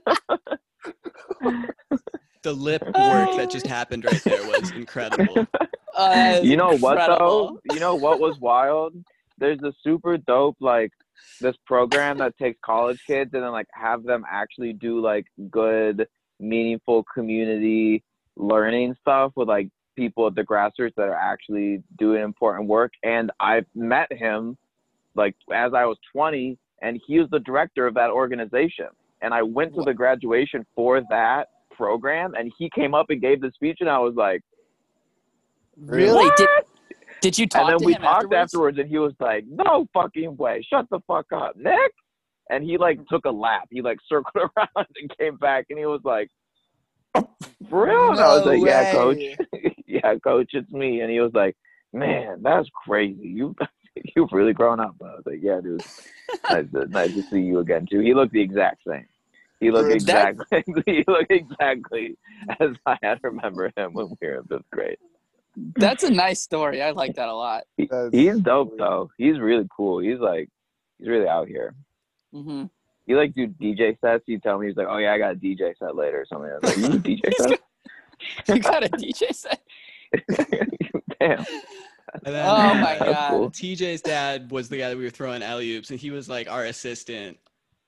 The 2.46 2.54
lip 2.54 2.84
work 2.86 3.38
that 3.38 3.50
just 3.50 3.66
happened 3.66 4.06
right 4.06 4.24
there 4.24 4.46
was 4.46 4.72
incredible. 4.72 5.48
Uh, 5.98 6.42
you 6.44 6.58
know 6.58 6.76
what 6.76 6.98
though? 6.98 7.58
You 7.72 7.80
know 7.80 7.96
what 7.96 8.20
was 8.20 8.38
wild? 8.42 8.94
There's 9.38 9.62
a 9.64 9.72
super 9.82 10.18
dope 10.18 10.58
like 10.60 10.92
this 11.40 11.56
program 11.66 12.18
that 12.18 12.38
takes 12.38 12.60
college 12.66 13.00
kids 13.08 13.34
and 13.34 13.44
then 13.44 13.52
like 13.54 13.68
have 13.72 14.04
them 14.04 14.26
actually 14.30 14.74
do 14.74 15.00
like 15.00 15.26
good, 15.50 16.06
meaningful 16.38 17.06
community 17.14 18.04
learning 18.36 18.98
stuff 19.00 19.32
with 19.38 19.48
like 19.48 19.70
people 19.96 20.28
at 20.28 20.36
the 20.36 20.44
grassroots 20.44 20.96
that 20.98 21.08
are 21.08 21.16
actually 21.16 21.82
doing 21.98 22.22
important 22.22 22.68
work. 22.68 22.92
And 23.02 23.32
I 23.40 23.62
met 23.74 24.12
him 24.12 24.58
like 25.16 25.38
as 25.54 25.74
I 25.74 25.86
was 25.86 25.98
20, 26.12 26.58
and 26.82 27.00
he 27.08 27.20
was 27.20 27.30
the 27.30 27.40
director 27.40 27.88
of 27.88 27.94
that 27.94 28.10
organization. 28.10 28.88
And 29.22 29.34
I 29.34 29.44
went 29.44 29.76
to 29.76 29.82
the 29.82 29.94
graduation 29.94 30.66
for 30.76 31.02
that 31.10 31.48
program, 31.76 32.34
and 32.34 32.52
he 32.58 32.70
came 32.74 32.94
up 32.94 33.08
and 33.10 33.22
gave 33.22 33.42
the 33.42 33.52
speech, 33.54 33.78
and 33.82 33.90
I 33.90 34.00
was 34.00 34.16
like. 34.16 34.42
Really? 35.78 36.32
Did, 36.38 36.48
did 37.26 37.40
you 37.40 37.48
talk 37.48 37.62
and 37.62 37.70
then 37.72 37.80
to 37.80 37.86
we 37.86 37.94
him 37.94 38.02
talked 38.02 38.26
afterwards? 38.26 38.44
afterwards, 38.44 38.78
and 38.78 38.88
he 38.88 39.00
was 39.00 39.14
like, 39.20 39.46
"No 39.48 39.88
fucking 39.94 40.38
way! 40.38 40.64
Shut 40.70 40.86
the 40.92 41.00
fuck 41.08 41.26
up, 41.34 41.56
Nick!" 41.56 41.92
And 42.52 42.64
he 42.64 42.78
like 42.78 43.00
took 43.08 43.26
a 43.26 43.32
lap. 43.32 43.68
He 43.72 43.82
like 43.82 43.98
circled 44.08 44.52
around 44.56 44.88
and 44.96 45.18
came 45.18 45.38
back, 45.38 45.66
and 45.72 45.80
he 45.80 45.86
was 45.86 46.02
like, 46.04 46.30
"For 47.68 47.88
real?" 47.88 48.12
and 48.12 48.20
I 48.20 48.36
was 48.36 48.46
No 48.46 48.52
like, 48.52 48.64
"Yeah, 48.64 48.92
coach. 48.92 49.24
yeah, 49.88 50.16
coach, 50.24 50.52
it's 50.54 50.72
me." 50.72 51.02
And 51.02 51.10
he 51.10 51.20
was 51.20 51.32
like, 51.34 51.56
"Man, 51.94 52.44
that's 52.44 52.70
crazy. 52.86 53.28
You 53.28 53.56
you've 54.16 54.32
really 54.32 54.54
grown 54.54 54.80
up." 54.80 54.96
I 55.02 55.06
was 55.06 55.24
like, 55.26 55.40
"Yeah, 55.42 55.62
dude. 55.62 55.84
nice, 56.48 56.72
to, 56.74 56.86
nice 56.90 57.14
to 57.16 57.24
see 57.24 57.42
you 57.42 57.58
again 57.58 57.88
too." 57.90 58.02
He 58.02 58.14
looked 58.14 58.34
the 58.34 58.42
exact 58.42 58.82
same. 58.88 59.08
He 59.60 59.72
looked 59.72 59.90
That- 60.06 60.30
exactly. 60.36 60.84
he 60.86 61.04
looked 61.08 61.32
exactly 61.32 62.18
as 62.60 62.72
I 62.86 62.98
had 63.02 63.20
remember 63.24 63.72
him 63.76 63.94
when 63.94 64.10
we 64.22 64.28
were 64.28 64.36
in 64.40 64.44
fifth 64.46 64.70
grade. 64.72 64.98
That's 65.78 66.04
a 66.04 66.12
nice 66.12 66.42
story. 66.42 66.82
I 66.82 66.92
like 66.92 67.16
that 67.16 67.30
a 67.30 67.34
lot. 67.34 67.64
He- 67.78 67.90
he's 68.12 68.40
dope 68.42 68.78
though. 68.78 69.10
He's 69.18 69.40
really 69.40 69.68
cool. 69.76 70.00
He's 70.00 70.20
like, 70.20 70.50
he's 71.00 71.08
really 71.08 71.28
out 71.28 71.48
here. 71.48 71.74
hmm 72.34 72.66
He 73.08 73.16
like 73.16 73.34
do 73.34 73.48
DJ 73.48 73.98
sets. 74.02 74.24
He 74.28 74.38
tell 74.40 74.58
me 74.60 74.68
he's 74.68 74.76
like, 74.76 74.88
oh 74.90 74.98
yeah, 74.98 75.14
I 75.14 75.18
got 75.18 75.34
a 75.34 75.36
DJ 75.36 75.78
set 75.78 75.96
later 75.96 76.22
or 76.22 76.26
something. 76.26 76.52
I 76.52 76.56
was 76.56 76.64
like, 76.64 76.78
you 76.78 77.00
do 77.00 77.16
DJ 77.16 77.22
He's 77.30 77.38
sets? 77.38 77.62
You 78.48 78.60
got 78.60 78.84
a 78.84 78.90
DJ 78.90 79.34
set? 79.34 79.62
Damn. 81.20 81.46
And 82.24 82.34
then, 82.34 82.46
Oh 82.48 82.74
my 82.76 82.98
god. 83.00 83.30
cool. 83.32 83.52
TJ's 83.52 84.02
dad 84.02 84.52
was 84.52 84.70
the 84.70 84.78
guy 84.78 84.90
that 84.90 84.98
we 84.98 85.04
were 85.04 85.10
throwing 85.10 85.44
alley 85.44 85.76
oops, 85.76 85.90
and 85.90 86.00
he 86.00 86.12
was 86.12 86.30
like 86.30 86.50
our 86.50 86.64
assistant. 86.66 87.38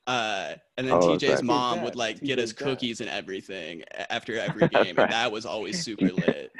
Uh, 0.07 0.55
and 0.77 0.87
then 0.87 0.95
Oh, 0.95 0.99
TJ's 0.99 1.23
right. 1.29 1.43
mom 1.43 1.79
TJ's 1.79 1.83
would 1.83 1.89
dad, 1.93 1.97
like 1.99 2.21
get 2.21 2.39
us 2.39 2.51
TJ's 2.51 2.53
dad. 2.53 2.65
cookies 2.65 3.01
and 3.01 3.09
everything 3.09 3.83
after 4.09 4.39
every 4.39 4.67
game, 4.69 4.95
right. 4.95 4.99
and 4.99 5.11
that 5.11 5.31
was 5.31 5.45
always 5.45 5.83
super 5.83 6.05
lit. 6.13 6.51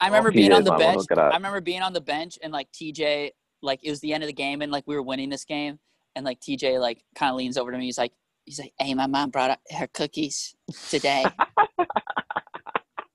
I 0.00 0.06
remember 0.06 0.30
Oh, 0.30 0.32
being 0.32 0.50
PJ's 0.50 0.56
on 0.58 0.64
the 0.64 0.70
mom 0.72 0.78
bench. 0.80 0.96
hook 0.98 1.10
it 1.12 1.18
up. 1.18 1.32
I 1.32 1.36
remember 1.36 1.60
being 1.60 1.82
on 1.82 1.92
the 1.92 2.00
bench 2.00 2.38
and 2.42 2.52
like 2.52 2.70
TJ, 2.72 3.30
like 3.62 3.80
it 3.82 3.90
was 3.90 4.00
the 4.00 4.12
end 4.12 4.22
of 4.22 4.26
the 4.26 4.32
game 4.34 4.60
and 4.62 4.72
like 4.72 4.84
we 4.86 4.94
were 4.96 5.02
winning 5.02 5.30
this 5.30 5.44
game, 5.44 5.78
and 6.16 6.24
like 6.24 6.40
TJ 6.40 6.80
like 6.80 7.02
kind 7.14 7.30
of 7.30 7.36
leans 7.36 7.56
over 7.56 7.70
to 7.70 7.78
me. 7.78 7.84
He's 7.86 7.96
like, 7.98 8.12
he's 8.44 8.58
like, 8.58 8.72
"Hey, 8.78 8.92
my 8.94 9.06
mom 9.06 9.30
brought 9.30 9.58
her 9.78 9.86
cookies 9.88 10.54
today. 10.88 11.24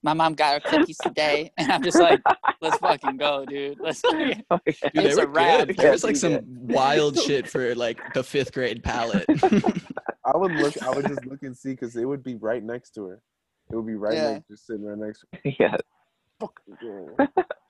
my 0.06 0.14
mom 0.14 0.36
got 0.36 0.53
her 0.64 0.70
cookies 0.70 0.97
today," 0.99 1.51
and 1.58 1.70
I'm 1.72 1.84
just 1.84 1.99
like, 1.99 2.22
"Let's 2.62 2.78
fucking 2.78 3.18
go, 3.18 3.43
dude. 3.45 3.80
Let's." 3.82 4.01
Oh, 4.14 4.14
dude, 4.14 4.43
It's 4.68 4.80
they 4.93 5.12
a 5.12 5.26
were 5.26 5.32
wrap. 5.32 5.68
good. 5.68 5.78
There 5.78 5.91
was 5.91 6.03
like 6.03 6.16
some 6.16 6.34
TJ. 6.38 6.45
wild 6.74 7.20
shit 7.20 7.49
for 7.49 7.74
like 7.76 7.99
the 8.14 8.24
fifth 8.24 8.53
grade 8.53 8.84
palette. 8.84 9.26
I 10.24 10.38
would 10.38 10.53
look. 10.53 10.82
I 10.84 10.91
would 10.91 11.08
just 11.08 11.26
look 11.26 11.41
and 11.43 11.58
see 11.58 11.72
because 11.72 11.95
it 11.95 12.06
would 12.06 12.24
be 12.24 12.36
right 12.36 12.64
next 12.64 12.91
to 12.91 13.06
her. 13.08 13.22
It 13.72 13.76
would 13.76 13.88
be 13.88 13.95
right 13.95 14.14
Yeah. 14.14 14.32
next, 14.34 14.47
just 14.49 14.68
sitting 14.68 14.86
right 14.86 14.97
next. 14.97 15.26
to 15.34 15.53
yeah. 15.60 15.72
her. 15.72 15.78
Fucking 16.39 16.76
girl. 16.80 17.16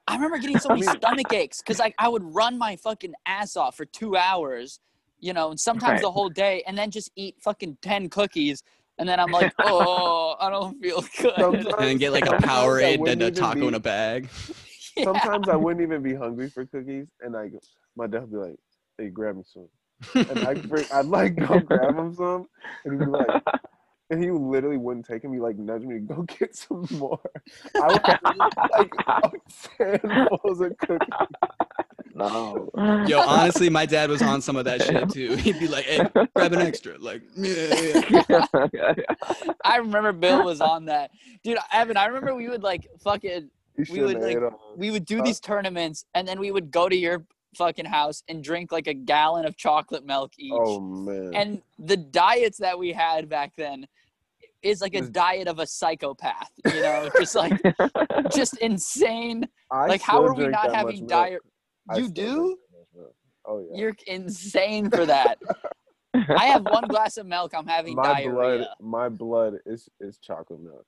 I 0.08 0.16
remember 0.16 0.38
getting 0.38 0.60
so 0.60 0.70
many 0.70 0.84
stomach 0.84 1.32
aches 1.34 1.62
because 1.62 1.80
like 1.80 1.96
I 1.98 2.08
would 2.10 2.24
run 2.36 2.58
my 2.58 2.76
fucking 2.76 3.14
ass 3.26 3.56
off 3.56 3.76
for 3.78 3.86
two 3.86 4.16
hours, 4.18 4.80
you 5.20 5.34
know, 5.34 5.50
and 5.52 5.60
sometimes 5.60 5.94
Right. 5.94 6.02
the 6.02 6.12
whole 6.12 6.30
day, 6.30 6.64
and 6.68 6.78
then 6.78 6.92
just 6.92 7.12
eat 7.16 7.36
fucking 7.42 7.78
ten 7.82 8.10
cookies, 8.10 8.62
and 8.98 9.08
then 9.10 9.20
I'm 9.20 9.32
like, 9.32 9.54
oh, 9.60 10.36
I 10.40 10.50
don't 10.50 10.80
feel 10.82 11.02
good. 11.22 11.34
Sometimes- 11.38 11.66
and 11.66 11.76
then 11.80 11.98
get 11.98 12.12
like 12.12 12.26
a 12.26 12.30
sometimes 12.30 12.46
I 12.46 12.48
Powerade 12.48 13.10
and 13.12 13.22
a 13.22 13.32
taco 13.32 13.60
be- 13.62 13.68
in 13.68 13.74
a 13.76 13.80
bag. 13.80 14.30
Yeah. 14.98 15.04
Sometimes 15.04 15.50
I 15.50 15.58
wouldn't 15.58 15.82
even 15.86 16.02
be 16.02 16.14
hungry 16.16 16.50
for 16.50 16.66
cookies, 16.66 17.08
and 17.20 17.36
I, 17.36 17.50
my 17.98 18.08
dad 18.08 18.22
would 18.22 18.32
be 18.32 18.38
like, 18.38 18.56
"Hey, 18.98 19.10
grab 19.10 19.36
me 19.36 19.44
some," 19.46 19.68
and 20.30 20.48
I, 20.48 20.54
bring, 20.54 20.86
I'd 20.94 21.08
like 21.08 21.36
go 21.36 21.60
grab 21.60 21.98
him 21.98 22.14
some, 22.16 22.48
and 22.86 22.94
he'd 22.94 23.06
be 23.06 23.12
like, 23.12 23.44
and 24.10 24.24
he 24.24 24.32
literally 24.32 24.78
wouldn't 24.78 25.06
take 25.06 25.22
him. 25.22 25.34
He 25.34 25.40
like 25.42 25.58
nudge 25.58 25.82
me 25.82 25.96
to 25.96 26.00
go 26.00 26.22
get 26.22 26.56
some 26.56 26.88
more. 26.92 27.20
I 27.76 27.88
would 27.88 28.06
have 28.06 28.22
like 28.72 28.94
handfuls 29.78 30.62
of 30.62 30.78
cookies. 30.78 31.10
No. 32.16 32.70
Yo, 33.08 33.20
honestly, 33.20 33.70
my 33.70 33.86
dad 33.86 34.10
was 34.10 34.22
on 34.22 34.42
some 34.42 34.56
of 34.56 34.64
that 34.66 34.82
shit 34.82 35.10
too. 35.10 35.36
He'd 35.36 35.60
be 35.60 35.68
like, 35.68 35.84
"Hey, 35.84 36.00
grab 36.34 36.54
an 36.54 36.62
extra." 36.62 36.98
Like, 36.98 37.22
yeah, 37.36 38.08
yeah. 38.74 38.94
I 39.66 39.78
remember 39.78 40.14
Bill 40.14 40.46
was 40.46 40.62
on 40.62 40.86
that, 40.86 41.12
dude. 41.44 41.58
Evan, 41.74 41.98
I 41.98 42.06
remember 42.06 42.34
we 42.34 42.48
would 42.48 42.64
like 42.64 42.88
fucking, 43.02 43.50
You 43.78 43.86
We 43.92 44.02
would, 44.02 44.22
shouldn't 44.22 44.44
like, 44.44 44.54
we 44.78 44.92
would 44.92 45.06
do 45.06 45.22
these 45.22 45.42
tournaments, 45.42 46.06
and 46.16 46.26
then 46.26 46.40
we 46.40 46.52
would 46.52 46.72
go 46.72 46.88
to 46.88 46.96
your 46.96 47.26
fucking 47.58 47.86
house 47.86 48.24
and 48.30 48.42
drink 48.42 48.72
like 48.72 48.88
a 48.88 48.94
gallon 48.94 49.46
of 49.46 49.58
chocolate 49.58 50.06
milk 50.06 50.32
each. 50.38 50.54
Oh 50.56 50.80
man. 50.80 51.34
and 51.34 51.62
the 51.80 51.98
diets 51.98 52.58
that 52.60 52.80
we 52.80 52.94
had 52.94 53.28
back 53.28 53.54
then 53.58 53.88
is 54.62 54.82
like 54.82 54.96
a 54.96 55.02
diet 55.02 55.48
of 55.48 55.60
a 55.60 55.68
psychopath 55.68 56.50
you 56.66 56.82
know 56.82 57.08
just 57.20 57.36
like 57.36 57.62
just 58.36 58.58
insane 58.58 59.48
I 59.72 59.86
like 59.86 60.02
how 60.02 60.26
are 60.26 60.34
we 60.34 60.48
not 60.48 60.74
having 60.74 61.06
diet 61.06 61.34
milk. 61.34 61.44
I 61.46 61.55
you 61.96 62.10
do 62.10 62.36
drink 62.36 62.60
that 62.72 62.78
much 62.78 62.88
milk. 62.96 63.16
Oh 63.46 63.60
yeah. 63.60 63.80
you're 63.80 63.96
insane 64.08 64.90
for 64.90 65.06
that 65.06 65.38
i 66.14 66.46
have 66.46 66.64
one 66.64 66.88
glass 66.88 67.18
of 67.18 67.26
milk 67.26 67.54
i'm 67.56 67.68
having 67.68 67.96
my 67.96 68.24
blood, 68.26 68.68
my 68.82 69.10
blood 69.10 69.56
is 69.66 69.90
is 70.00 70.18
chocolate 70.18 70.62
milk. 70.62 70.86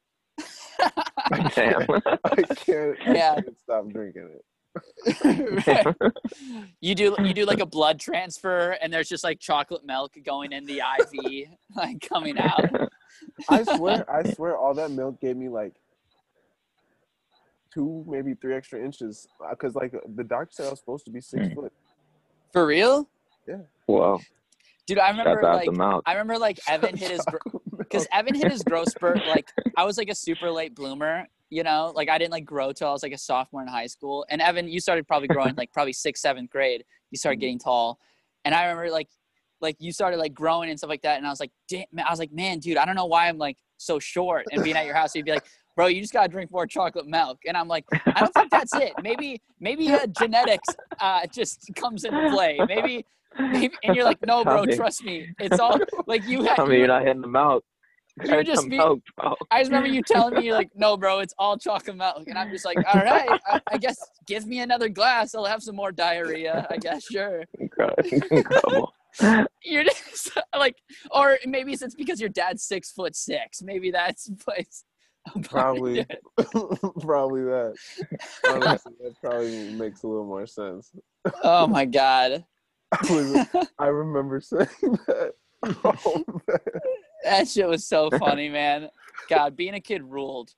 Damn. 1.56 1.82
I 2.24 2.42
can't, 2.56 2.98
Yeah. 3.06 3.36
I 3.38 3.42
can't 3.42 3.60
stop 3.60 3.90
drinking 3.90 4.30
it. 4.36 4.44
you 6.82 6.94
do 6.94 7.16
you 7.24 7.34
do 7.34 7.46
like 7.46 7.60
a 7.60 7.66
blood 7.66 8.00
transfer 8.00 8.78
and 8.80 8.94
there's 8.94 9.10
just 9.10 9.24
like 9.24 9.40
chocolate 9.40 9.84
milk 9.84 10.14
going 10.24 10.52
in 10.52 10.66
the 10.66 10.80
iv 11.00 11.48
like 11.76 12.00
coming 12.08 12.38
out 12.38 12.90
I 13.50 13.64
swear, 13.64 14.06
I 14.12 14.22
swear, 14.34 14.56
all 14.56 14.76
that 14.76 14.92
milk 14.92 15.20
gave 15.20 15.36
me 15.36 15.50
like 15.50 15.74
two, 17.78 18.04
maybe 18.08 18.34
three 18.34 18.56
extra 18.56 18.84
inches. 18.84 19.28
Because 19.50 19.76
like 19.76 19.94
the 20.16 20.24
doctor 20.24 20.50
said 20.52 20.68
I 20.68 20.70
was 20.72 20.80
supposed 20.80 21.06
to 21.06 21.12
be 21.12 21.22
six 21.22 21.48
Hmm. 21.48 21.54
foot. 21.54 21.74
for 22.54 22.66
real 22.66 23.08
Yeah. 23.48 23.58
Wow. 23.88 24.20
dude 24.88 25.00
i 25.00 25.10
remember 25.10 25.42
like 25.44 25.66
to 25.66 25.72
Mount. 25.72 26.04
i 26.06 26.14
remember 26.14 26.38
like 26.40 26.60
evan 26.68 26.96
hit 26.96 27.12
his 27.12 27.22
gr- 27.26 27.58
because 27.78 28.08
Evan 28.12 28.34
hit 28.36 28.52
his 28.52 28.64
growth 28.64 28.90
spurt. 28.90 29.26
Like 29.28 29.50
I 29.78 29.84
was 29.86 29.98
like 29.98 30.10
a 30.10 30.16
super 30.16 30.50
late 30.50 30.74
bloomer, 30.76 31.26
you 31.50 31.62
know. 31.64 31.94
Like 31.96 32.10
I 32.10 32.18
didn't 32.18 32.32
like 32.32 32.44
grow 32.44 32.72
till 32.74 32.90
I 32.90 32.92
was 32.92 33.04
like 33.04 33.14
a 33.14 33.18
sophomore 33.18 33.62
in 33.62 33.68
high 33.68 33.86
school. 33.88 34.26
And 34.30 34.42
Evan, 34.42 34.68
you 34.68 34.80
started 34.80 35.08
probably 35.08 35.28
growing 35.28 35.54
like 35.62 35.72
probably 35.72 35.94
sixth, 35.94 36.22
seventh 36.22 36.50
grade. 36.50 36.84
You 37.12 37.18
started 37.18 37.40
getting 37.40 37.60
tall, 37.60 38.00
and 38.44 38.54
I 38.56 38.64
remember 38.64 38.90
like 38.92 39.10
like 39.62 39.76
you 39.80 39.92
started 39.94 40.18
like 40.18 40.34
growing 40.34 40.70
and 40.72 40.78
stuff 40.78 40.90
like 40.90 41.04
that. 41.04 41.18
And 41.18 41.26
I 41.28 41.30
was 41.30 41.40
like, 41.40 41.52
damn, 41.70 41.86
I 42.06 42.10
was 42.10 42.20
like, 42.20 42.32
man, 42.34 42.60
dude, 42.60 42.78
I 42.78 42.86
don't 42.86 42.96
know 42.96 43.06
why 43.06 43.30
I'm 43.30 43.38
like 43.38 43.58
so 43.78 44.00
short. 44.00 44.46
And 44.52 44.64
being 44.64 44.76
at 44.76 44.86
your 44.86 44.96
house, 44.96 45.16
you'd 45.16 45.26
be 45.26 45.32
like, 45.32 45.46
bro, 45.78 45.86
you 45.88 46.02
just 46.02 46.12
gotta 46.12 46.28
drink 46.28 46.52
more 46.52 46.68
chocolate 46.68 47.08
milk. 47.08 47.40
And 47.48 47.56
I'm 47.56 47.70
like, 47.70 47.86
I 47.94 48.20
don't 48.20 48.34
think 48.34 48.52
that's 48.52 48.76
it. 48.76 48.92
Maybe 49.02 49.42
maybe 49.62 49.90
uh, 49.90 50.08
genetics 50.08 50.68
uh, 51.00 51.26
just 51.28 51.70
comes 51.78 52.04
into 52.04 52.30
play. 52.32 52.60
Maybe 52.68 53.06
maybe. 53.40 53.74
And 53.84 53.96
you're 53.96 54.04
like, 54.04 54.26
no, 54.26 54.44
bro, 54.44 54.66
Tommy. 54.66 54.76
trust 54.76 55.06
me. 55.06 55.30
It's 55.40 55.60
all 55.60 55.80
like 56.08 56.28
you 56.28 56.44
had. 56.44 56.68
Me 56.68 56.80
you're 56.80 56.88
not 56.88 57.04
hitting 57.04 57.22
the 57.22 57.28
milk. 57.28 57.64
You 58.22 58.30
Drink 58.30 58.48
just 58.48 58.68
be- 58.68 58.78
milk. 58.78 59.00
I 59.52 59.60
just 59.62 59.70
remember 59.70 59.90
you 59.90 60.02
telling 60.02 60.34
me, 60.34 60.46
you're 60.46 60.56
like, 60.56 60.72
no, 60.76 60.98
bro, 60.98 61.20
it's 61.20 61.36
all 61.38 61.56
chocolate 61.56 61.96
milk. 61.96 62.24
And 62.26 62.36
I'm 62.36 62.50
just 62.50 62.66
like, 62.66 62.78
all 62.78 63.00
right, 63.02 63.40
I, 63.46 63.62
I 63.72 63.78
guess 63.78 63.96
give 64.26 64.48
me 64.48 64.62
another 64.62 64.90
glass. 64.90 65.36
I'll 65.36 65.46
have 65.46 65.62
some 65.62 65.76
more 65.76 65.92
diarrhea. 65.92 66.66
I 66.72 66.78
guess, 66.78 67.04
sure. 67.04 67.44
Incredible. 67.60 68.92
You're 69.64 69.84
just 69.84 70.32
like, 70.58 70.78
or 71.12 71.38
maybe 71.46 71.74
it's 71.74 71.96
because 71.96 72.20
your 72.20 72.30
dad's 72.30 72.64
six 72.64 72.92
foot 72.92 73.16
six. 73.16 73.62
Maybe 73.62 73.92
that's 73.92 74.30
plays. 74.44 74.84
a 75.36 75.40
part 75.40 75.44
Probably, 75.50 76.06
probably 77.02 77.44
that. 77.44 77.76
Honestly, 78.50 78.94
that 79.02 79.16
probably 79.22 79.74
makes 79.74 80.04
a 80.04 80.08
little 80.08 80.26
more 80.26 80.48
sense. 80.48 80.92
Oh 81.44 81.68
my 81.68 81.86
god, 81.86 82.46
I, 82.92 83.14
was, 83.14 83.68
I 83.80 83.88
remember 83.88 84.42
saying 84.42 84.68
that. 84.82 85.34
Oh, 85.64 86.24
that 87.24 87.48
shit 87.48 87.68
was 87.68 87.86
so 87.88 88.10
funny, 88.12 88.50
man. 88.50 88.90
God, 89.30 89.56
being 89.56 89.74
a 89.74 89.82
kid 89.82 90.04
ruled. 90.04 90.54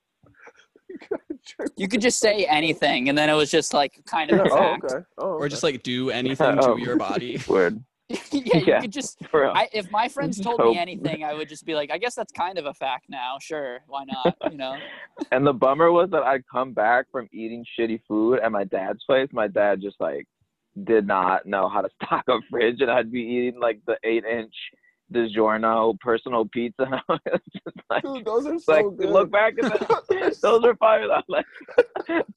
You 1.77 1.87
could 1.87 2.01
just 2.01 2.19
say 2.19 2.45
anything, 2.45 3.09
and 3.09 3.17
then 3.17 3.29
it 3.29 3.33
was 3.33 3.49
just 3.49 3.73
like 3.73 4.01
kind 4.05 4.31
of 4.31 4.39
a 4.39 4.43
oh, 4.51 4.57
fact. 4.57 4.83
okay. 4.85 5.05
Oh, 5.17 5.33
Or 5.33 5.47
just 5.47 5.63
like 5.63 5.83
do 5.83 6.09
anything 6.09 6.57
to 6.57 6.69
Oh. 6.71 6.75
your 6.75 6.97
body. 6.97 7.39
Word. 7.47 7.83
yeah, 8.31 8.57
you 8.57 8.63
Yeah. 8.67 8.81
could 8.81 8.91
just. 8.91 9.17
I, 9.33 9.69
if 9.73 9.89
my 9.91 10.07
friends 10.07 10.37
Just 10.37 10.47
told 10.47 10.59
hope. 10.59 10.73
me 10.73 10.79
anything, 10.79 11.23
I 11.23 11.33
would 11.33 11.47
just 11.49 11.65
be 11.65 11.75
like, 11.75 11.91
I 11.91 11.97
guess 11.97 12.15
that's 12.15 12.31
kind 12.31 12.57
of 12.57 12.65
a 12.65 12.73
fact 12.73 13.05
now. 13.09 13.37
Sure, 13.39 13.79
why 13.87 14.03
not? 14.05 14.35
You 14.51 14.57
know. 14.57 14.75
And 15.31 15.45
the 15.45 15.51
bummer 15.53 15.91
was 15.91 16.09
that 16.11 16.23
I'd 16.23 16.43
come 16.51 16.71
back 16.73 17.05
from 17.11 17.27
eating 17.33 17.65
shitty 17.77 17.99
food 18.07 18.39
at 18.39 18.51
my 18.53 18.63
dad's 18.63 19.03
place. 19.05 19.27
My 19.33 19.47
dad 19.47 19.81
just 19.81 19.99
like 19.99 20.25
did 20.85 21.05
not 21.05 21.45
know 21.45 21.67
how 21.67 21.81
to 21.81 21.89
stock 22.03 22.23
a 22.29 22.37
fridge, 22.49 22.79
and 22.81 22.89
I'd 22.89 23.11
be 23.11 23.19
eating 23.21 23.59
like 23.59 23.79
the 23.85 23.97
eight 24.05 24.23
inch 24.25 24.53
DiGiorno 25.13 25.99
personal 25.99 26.45
pizza. 26.45 26.83
And 26.83 26.95
I 26.95 27.01
was 27.09 27.41
just 27.53 27.77
like, 27.89 28.03
Dude, 28.03 28.25
those 28.25 28.45
are 28.47 28.53
it's 28.55 28.65
so 28.65 28.71
like 28.73 28.97
good. 28.97 29.09
look 29.09 29.31
back 29.31 29.53
at 29.61 29.71
that. 29.79 30.37
those 30.41 30.63
are 30.63 30.75
fire. 30.77 31.07
though. 31.07 31.21
Like 31.27 31.45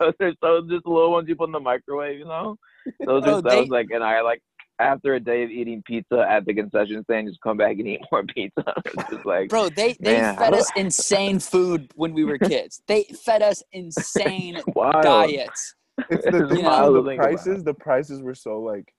those 0.00 0.14
are 0.20 0.32
so 0.42 0.60
just 0.68 0.86
little 0.86 1.12
ones 1.12 1.28
you 1.28 1.36
put 1.36 1.48
in 1.48 1.52
the 1.52 1.60
microwave. 1.60 2.18
You 2.18 2.24
know, 2.24 2.58
those 3.06 3.22
Bro, 3.24 3.32
are 3.32 3.36
oh, 3.36 3.40
that 3.42 3.50
they- 3.50 3.66
like, 3.66 3.88
and 3.92 4.02
I 4.02 4.20
like. 4.22 4.42
After 4.78 5.14
a 5.14 5.20
day 5.20 5.44
of 5.44 5.50
eating 5.50 5.82
pizza 5.86 6.26
at 6.28 6.44
the 6.44 6.54
concession 6.54 7.04
stand, 7.04 7.28
just 7.28 7.40
come 7.40 7.56
back 7.56 7.78
and 7.78 7.86
eat 7.86 8.00
more 8.10 8.24
pizza. 8.24 8.64
Just 9.10 9.24
like, 9.26 9.48
Bro, 9.48 9.70
they 9.70 9.96
they 10.00 10.20
Man, 10.20 10.36
fed 10.36 10.54
us 10.54 10.70
insane 10.76 11.38
food 11.38 11.90
when 11.94 12.12
we 12.14 12.24
were 12.24 12.38
kids. 12.52 12.82
They 12.88 13.04
fed 13.24 13.42
us 13.42 13.62
insane 13.72 14.60
wild. 14.74 15.02
diets. 15.04 15.74
It's 16.10 16.24
the, 16.24 16.44
It's 16.44 16.52
thing 16.54 16.64
wild 16.64 16.96
the 17.06 17.14
prices. 17.16 17.62
The 17.62 17.74
prices 17.74 18.22
were 18.22 18.34
so 18.34 18.60
like, 18.60 18.92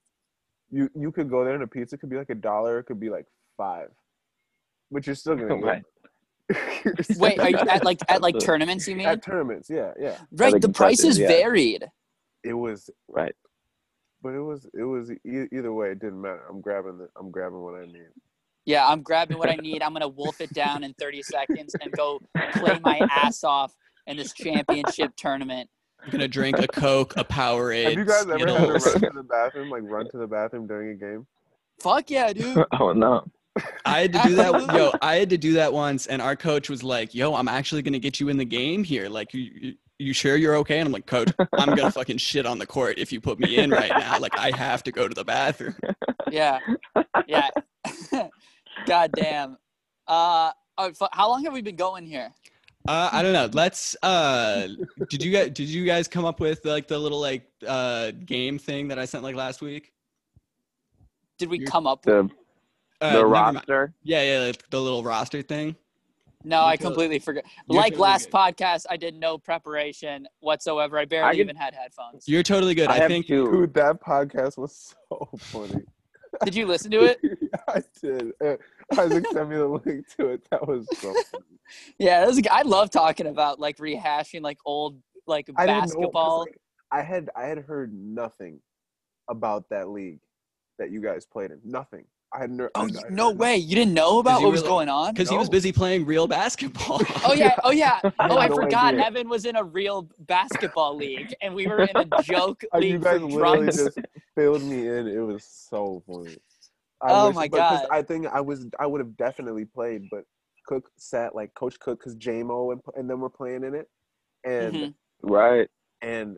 you 0.72 0.90
you 0.96 1.12
could 1.12 1.30
go 1.30 1.44
there 1.44 1.56
and 1.56 1.64
a 1.64 1.68
pizza 1.68 1.98
could 1.98 2.10
be 2.10 2.18
like 2.18 2.30
a 2.30 2.36
dollar. 2.36 2.80
It 2.80 2.86
could 2.86 3.00
be 3.00 3.10
like 3.10 3.26
five, 3.58 3.90
but 4.92 5.06
you're 5.06 5.16
still 5.16 5.36
gonna 5.36 5.56
Right. 5.56 5.84
get. 5.84 7.18
Wait, 7.18 7.40
are 7.40 7.50
you 7.50 7.58
at 7.58 7.84
like 7.84 8.00
at 8.10 8.22
like 8.22 8.38
tournaments? 8.40 8.88
You 8.88 8.96
mean? 8.96 9.08
at 9.08 9.24
tournaments? 9.24 9.70
Yeah, 9.70 9.92
yeah. 10.00 10.18
Right, 10.32 10.54
the 10.54 10.68
the 10.68 10.74
prices 10.74 11.18
yeah. 11.18 11.28
varied. 11.28 11.86
It 12.44 12.54
was, 12.54 12.90
Right. 13.08 13.34
But 14.24 14.34
it 14.34 14.40
was 14.40 14.66
it 14.74 14.84
was 14.84 15.12
e- 15.12 15.48
either 15.52 15.74
way. 15.74 15.92
It 15.92 16.00
didn't 16.00 16.22
matter. 16.22 16.44
I'm 16.50 16.62
grabbing 16.62 16.98
the 16.98 17.10
I'm 17.20 17.30
grabbing 17.30 17.62
what 17.62 17.76
I 17.76 17.86
need. 17.86 18.08
Yeah, 18.66 18.88
I'm 18.88 19.02
grabbing 19.02 19.38
what 19.38 19.50
I 19.50 19.56
need. 19.56 19.84
I'm 19.84 19.92
gonna 19.92 20.08
wolf 20.08 20.40
it 20.40 20.54
down 20.54 20.84
in 20.84 20.94
30 20.94 21.22
seconds 21.22 21.76
and 21.82 21.94
go 21.94 22.22
play 22.54 22.80
my 22.80 23.06
ass 23.12 23.44
off 23.44 23.76
in 24.08 24.18
this 24.18 24.32
championship 24.34 25.12
tournament. 25.18 25.70
I'm 26.04 26.10
gonna 26.10 26.30
drink 26.30 26.58
a 26.58 26.68
Coke, 26.68 27.14
a 27.18 27.26
Powerade. 27.26 27.90
Have 27.90 27.94
you 27.94 28.06
guys 28.06 28.22
ever 28.24 28.38
had 28.40 28.68
to 28.68 28.74
run 28.74 29.02
to 29.02 29.12
the 29.14 29.24
bathroom, 29.24 29.70
like 29.70 29.84
run 29.84 30.10
to 30.10 30.18
the 30.18 30.28
bathroom 30.28 30.66
during 30.68 30.92
a 30.92 30.96
game? 30.96 31.28
Fuck 31.82 32.10
yeah, 32.10 32.32
dude. 32.32 32.66
oh 32.80 32.94
no. 32.94 33.26
I 33.86 34.00
had 34.00 34.14
to 34.14 34.20
do 34.24 34.36
that. 34.36 34.74
Yo, 34.74 34.92
I 35.02 35.16
had 35.16 35.30
to 35.30 35.38
do 35.38 35.54
that 35.54 35.72
once, 35.74 36.08
and 36.08 36.22
our 36.22 36.36
coach 36.36 36.70
was 36.70 36.84
like, 36.84 37.14
"Yo, 37.14 37.36
I'm 37.36 37.48
actually 37.48 37.84
gonna 37.84 38.00
get 38.00 38.20
you 38.20 38.30
in 38.30 38.38
the 38.38 38.46
game 38.46 38.84
here. 38.84 39.10
Like, 39.10 39.32
you, 39.34 39.76
you, 40.00 40.08
you 40.08 40.14
sure 40.14 40.36
you're 40.36 40.56
okay?" 40.58 40.80
And 40.80 40.88
I'm 40.88 40.94
like, 40.94 41.06
"Coach, 41.06 41.32
I'm 41.54 41.76
gonna 41.76 41.92
fucking 42.00 42.18
shit 42.18 42.46
on 42.46 42.58
the 42.60 42.66
court 42.68 42.98
if 42.98 43.12
you 43.12 43.20
put 43.22 43.40
me 43.40 43.58
in 43.58 43.70
right 43.70 43.92
now. 43.92 44.20
Like, 44.20 44.38
I 44.38 44.52
have 44.56 44.84
to 44.84 44.92
go 44.92 45.08
to 45.08 45.14
the 45.14 45.26
bathroom." 45.26 45.76
Yeah, 46.32 46.60
yeah. 47.28 47.50
God 48.86 49.12
damn. 49.16 49.58
Uh, 50.08 50.52
oh, 50.78 50.92
how 51.12 51.30
long 51.30 51.44
have 51.46 51.54
we 51.54 51.62
been 51.62 51.76
going 51.76 52.06
here? 52.06 52.32
Uh, 52.88 53.10
I 53.14 53.22
don't 53.22 53.34
know. 53.34 53.50
Let's. 53.54 53.96
Uh, 54.04 54.68
did 55.10 55.24
you 55.24 55.32
guys? 55.32 55.52
Did 55.52 55.70
you 55.70 55.86
guys 55.86 56.08
come 56.08 56.26
up 56.26 56.40
with 56.40 56.66
like 56.66 56.88
the 56.88 56.98
little 57.00 57.20
like 57.22 57.46
uh 57.68 58.12
game 58.26 58.58
thing 58.60 58.90
that 58.90 59.00
I 59.00 59.06
sent 59.06 59.24
like 59.24 59.36
last 59.36 59.62
week? 59.62 59.94
Did 61.38 61.50
we 61.50 61.60
You're- 61.60 61.68
come 61.72 61.88
up 61.88 62.06
with? 62.06 62.14
The 62.16 63.06
Uh, 63.06 63.10
the 63.12 63.18
never 63.20 63.30
mind. 63.30 63.56
roster. 63.58 63.94
Yeah, 64.04 64.24
yeah, 64.24 64.46
like 64.48 64.70
the 64.70 64.82
little 64.82 65.04
roster 65.04 65.42
thing. 65.42 65.76
No, 66.44 66.64
I 66.64 66.78
completely 66.78 67.20
forgot. 67.20 67.46
Like 67.68 67.94
totally 67.94 68.02
last 68.02 68.26
good. 68.32 68.38
podcast, 68.38 68.86
I 68.90 68.98
did 68.98 69.16
no 69.16 69.38
preparation 69.38 70.28
whatsoever. 70.40 70.98
I 71.00 71.06
barely 71.06 71.28
I 71.30 71.32
can- 71.34 71.40
even 71.42 71.56
had 71.56 71.74
headphones. 71.74 72.28
You're 72.28 72.44
totally 72.44 72.76
good. 72.76 72.90
I, 72.90 72.94
I, 72.94 72.98
have 73.00 73.08
think. 73.08 73.28
two. 73.28 73.50
Dude, 73.52 73.74
that 73.76 74.02
podcast 74.02 74.58
was 74.58 74.94
so 75.10 75.30
funny. 75.38 75.84
Did 76.44 76.56
you 76.56 76.66
listen 76.66 76.90
to 76.92 77.04
it? 77.04 77.20
I 77.70 77.82
did. 78.02 78.32
Uh, 78.44 78.56
Isaac 79.00 79.26
sent 79.32 79.50
me 79.50 79.56
the 79.56 79.68
link 79.68 80.08
to 80.18 80.30
it. 80.30 80.42
That 80.50 80.68
was 80.68 80.86
so 80.98 81.14
funny. 81.32 81.46
Yeah, 82.00 82.22
that 82.22 82.28
was, 82.28 82.42
I 82.52 82.64
love 82.64 82.90
talking 82.90 83.28
about 83.28 83.60
like 83.60 83.78
rehashing 83.78 84.42
like 84.42 84.58
old 84.66 84.98
like 85.28 85.50
I 85.56 85.66
didn't 85.66 85.76
know, 85.78 85.82
'cause, 85.82 85.94
basketball. 85.96 86.40
like, 86.42 86.58
I 86.92 87.02
had 87.02 87.30
I 87.36 87.46
had 87.46 87.60
heard 87.60 87.94
nothing 87.94 88.60
about 89.30 89.70
that 89.70 89.90
league 89.90 90.20
that 90.80 90.92
you 90.92 91.02
guys 91.02 91.26
played 91.26 91.52
in. 91.52 91.60
Nothing. 91.64 92.06
I 92.36 92.40
had 92.40 92.52
no. 92.52 92.70
oh, 92.76 92.82
I- 92.82 92.84
I 92.86 93.10
no 93.10 93.28
heard 93.30 93.38
way! 93.40 93.58
You 93.58 93.76
didn't 93.76 93.94
know 93.94 94.20
about 94.20 94.42
what 94.42 94.52
was 94.52 94.62
were, 94.62 94.68
like- 94.68 94.72
going 94.74 94.90
on? 94.90 95.14
Because 95.14 95.30
he 95.30 95.38
was 95.38 95.50
busy 95.50 95.72
playing 95.72 96.06
real 96.06 96.28
basketball. 96.28 97.02
Oh 97.26 97.34
yeah, 97.34 97.56
oh 97.64 97.72
yeah. 97.72 98.00
Oh, 98.20 98.38
I 98.38 98.48
no 98.48 98.56
forgot. 98.56 98.94
idea. 98.96 99.06
Evan 99.06 99.30
was 99.30 99.46
in 99.46 99.56
a 99.56 99.64
real 99.64 100.10
basketball 100.20 100.96
league, 100.96 101.34
and 101.42 101.54
we 101.54 101.68
were 101.68 101.84
in 101.84 101.96
a 101.96 102.06
joke 102.24 102.64
nothing. 102.74 102.88
You 102.90 102.94
league 102.96 103.04
guys 103.04 103.20
for 103.22 103.28
literally 103.28 103.58
drunks. 103.60 103.78
just 103.78 104.00
filled 104.36 104.64
me 104.64 104.88
in. 104.88 105.08
It 105.08 105.20
was 105.20 105.44
so 105.46 106.04
funny. 106.08 106.36
I 107.02 107.08
Oh 107.12 107.28
wish- 107.28 107.36
my 107.36 107.48
but 107.50 107.58
'cause 107.60 107.80
God. 107.82 107.88
I 107.92 108.02
think 108.02 108.28
I 108.28 108.42
was 108.42 108.66
I 108.80 108.86
would 108.88 109.00
have 109.02 109.16
definitely 109.18 109.66
played, 109.66 110.04
but 110.10 110.24
Cook 110.68 110.90
sat 110.98 111.36
like 111.36 111.54
Coach 111.54 111.80
Cook 111.80 112.00
because 112.00 112.16
JMO 112.16 112.72
and 112.72 112.82
and 112.96 113.10
them 113.10 113.20
were 113.22 113.30
playing 113.30 113.64
in 113.64 113.76
it, 113.76 113.88
and 114.46 114.74
Mhm. 114.74 114.94
Right. 115.22 115.68
and 116.02 116.38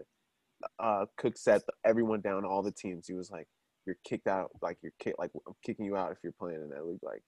uh, 0.79 1.05
Cook 1.17 1.37
sat 1.37 1.61
everyone 1.85 2.21
down, 2.21 2.43
all 2.45 2.63
the 2.63 2.71
teams. 2.71 3.07
He 3.07 3.13
was 3.13 3.29
like, 3.31 3.47
"You're 3.85 3.97
kicked 4.03 4.27
out. 4.27 4.51
Like 4.61 4.77
you're 4.81 4.91
kicked. 4.99 5.19
Like 5.19 5.31
I'm 5.47 5.53
kicking 5.65 5.85
you 5.85 5.95
out 5.97 6.11
if 6.11 6.17
you're 6.23 6.33
playing 6.39 6.61
in 6.61 6.69
that 6.69 6.85
league. 6.85 6.99
Like 7.03 7.21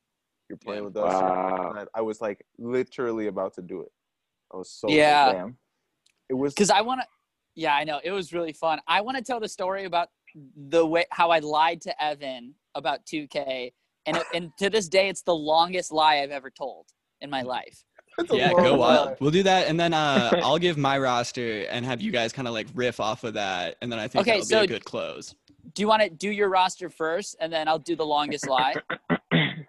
you're 0.49 0.57
playing 0.57 0.81
Yeah. 0.83 0.87
with 0.87 0.97
us." 0.97 1.13
Wow. 1.13 1.73
I, 1.77 1.99
I 1.99 2.01
was 2.01 2.21
like 2.21 2.43
literally 2.57 3.27
about 3.27 3.53
to 3.55 3.61
do 3.61 3.81
it. 3.81 3.91
I 4.53 4.57
was 4.57 4.71
so 4.71 4.89
Yeah. 4.89 5.31
Damn. 5.33 5.57
It 6.29 6.33
was 6.33 6.53
Because 6.53 6.69
I 6.69 6.81
want 6.81 7.01
to. 7.01 7.07
Yeah, 7.55 7.73
I 7.75 7.83
know 7.85 7.99
it 8.03 8.11
was 8.11 8.33
really 8.33 8.53
fun. 8.53 8.79
I 8.87 9.01
want 9.01 9.17
to 9.17 9.23
tell 9.23 9.39
the 9.39 9.49
story 9.49 9.85
about 9.85 10.09
the 10.69 10.85
way 10.85 11.05
how 11.11 11.31
I 11.31 11.39
lied 11.39 11.81
to 11.81 12.03
Evan 12.03 12.53
about 12.75 12.99
2K, 13.11 13.71
and 14.05 14.17
it, 14.17 14.23
and 14.35 14.51
to 14.59 14.69
this 14.69 14.87
day, 14.87 15.09
it's 15.09 15.23
the 15.23 15.33
longest 15.33 15.91
lie 15.91 16.17
I've 16.19 16.29
ever 16.29 16.51
told 16.51 16.85
in 17.21 17.29
my 17.31 17.41
life. 17.41 17.83
Yeah, 18.31 18.51
long 18.51 18.63
go 18.63 18.71
lie. 18.75 18.77
wild. 18.77 19.17
We'll 19.19 19.31
do 19.31 19.41
that, 19.43 19.67
and 19.67 19.79
then 19.79 19.93
uh, 19.93 20.39
I'll 20.43 20.59
give 20.59 20.77
my 20.77 20.97
roster 20.99 21.61
and 21.69 21.83
have 21.85 21.99
you 22.01 22.11
guys 22.11 22.31
kind 22.33 22.47
of 22.47 22.53
like 22.53 22.67
riff 22.75 22.99
off 22.99 23.23
of 23.23 23.33
that, 23.35 23.77
and 23.81 23.91
then 23.91 23.97
I 23.99 24.07
think 24.07 24.21
Okay, 24.21 24.39
that'll 24.39 24.45
so- 24.45 24.59
be 24.59 24.65
a 24.65 24.67
good 24.67 24.85
close. 24.85 25.33
Do 25.73 25.81
you 25.81 25.87
want 25.87 26.01
to 26.01 26.09
do 26.09 26.29
your 26.31 26.49
roster 26.49 26.89
first, 26.89 27.35
and 27.39 27.51
then 27.51 27.67
I'll 27.67 27.79
do 27.79 27.95
the 27.95 28.05
longest 28.05 28.47
lie? 28.47 28.75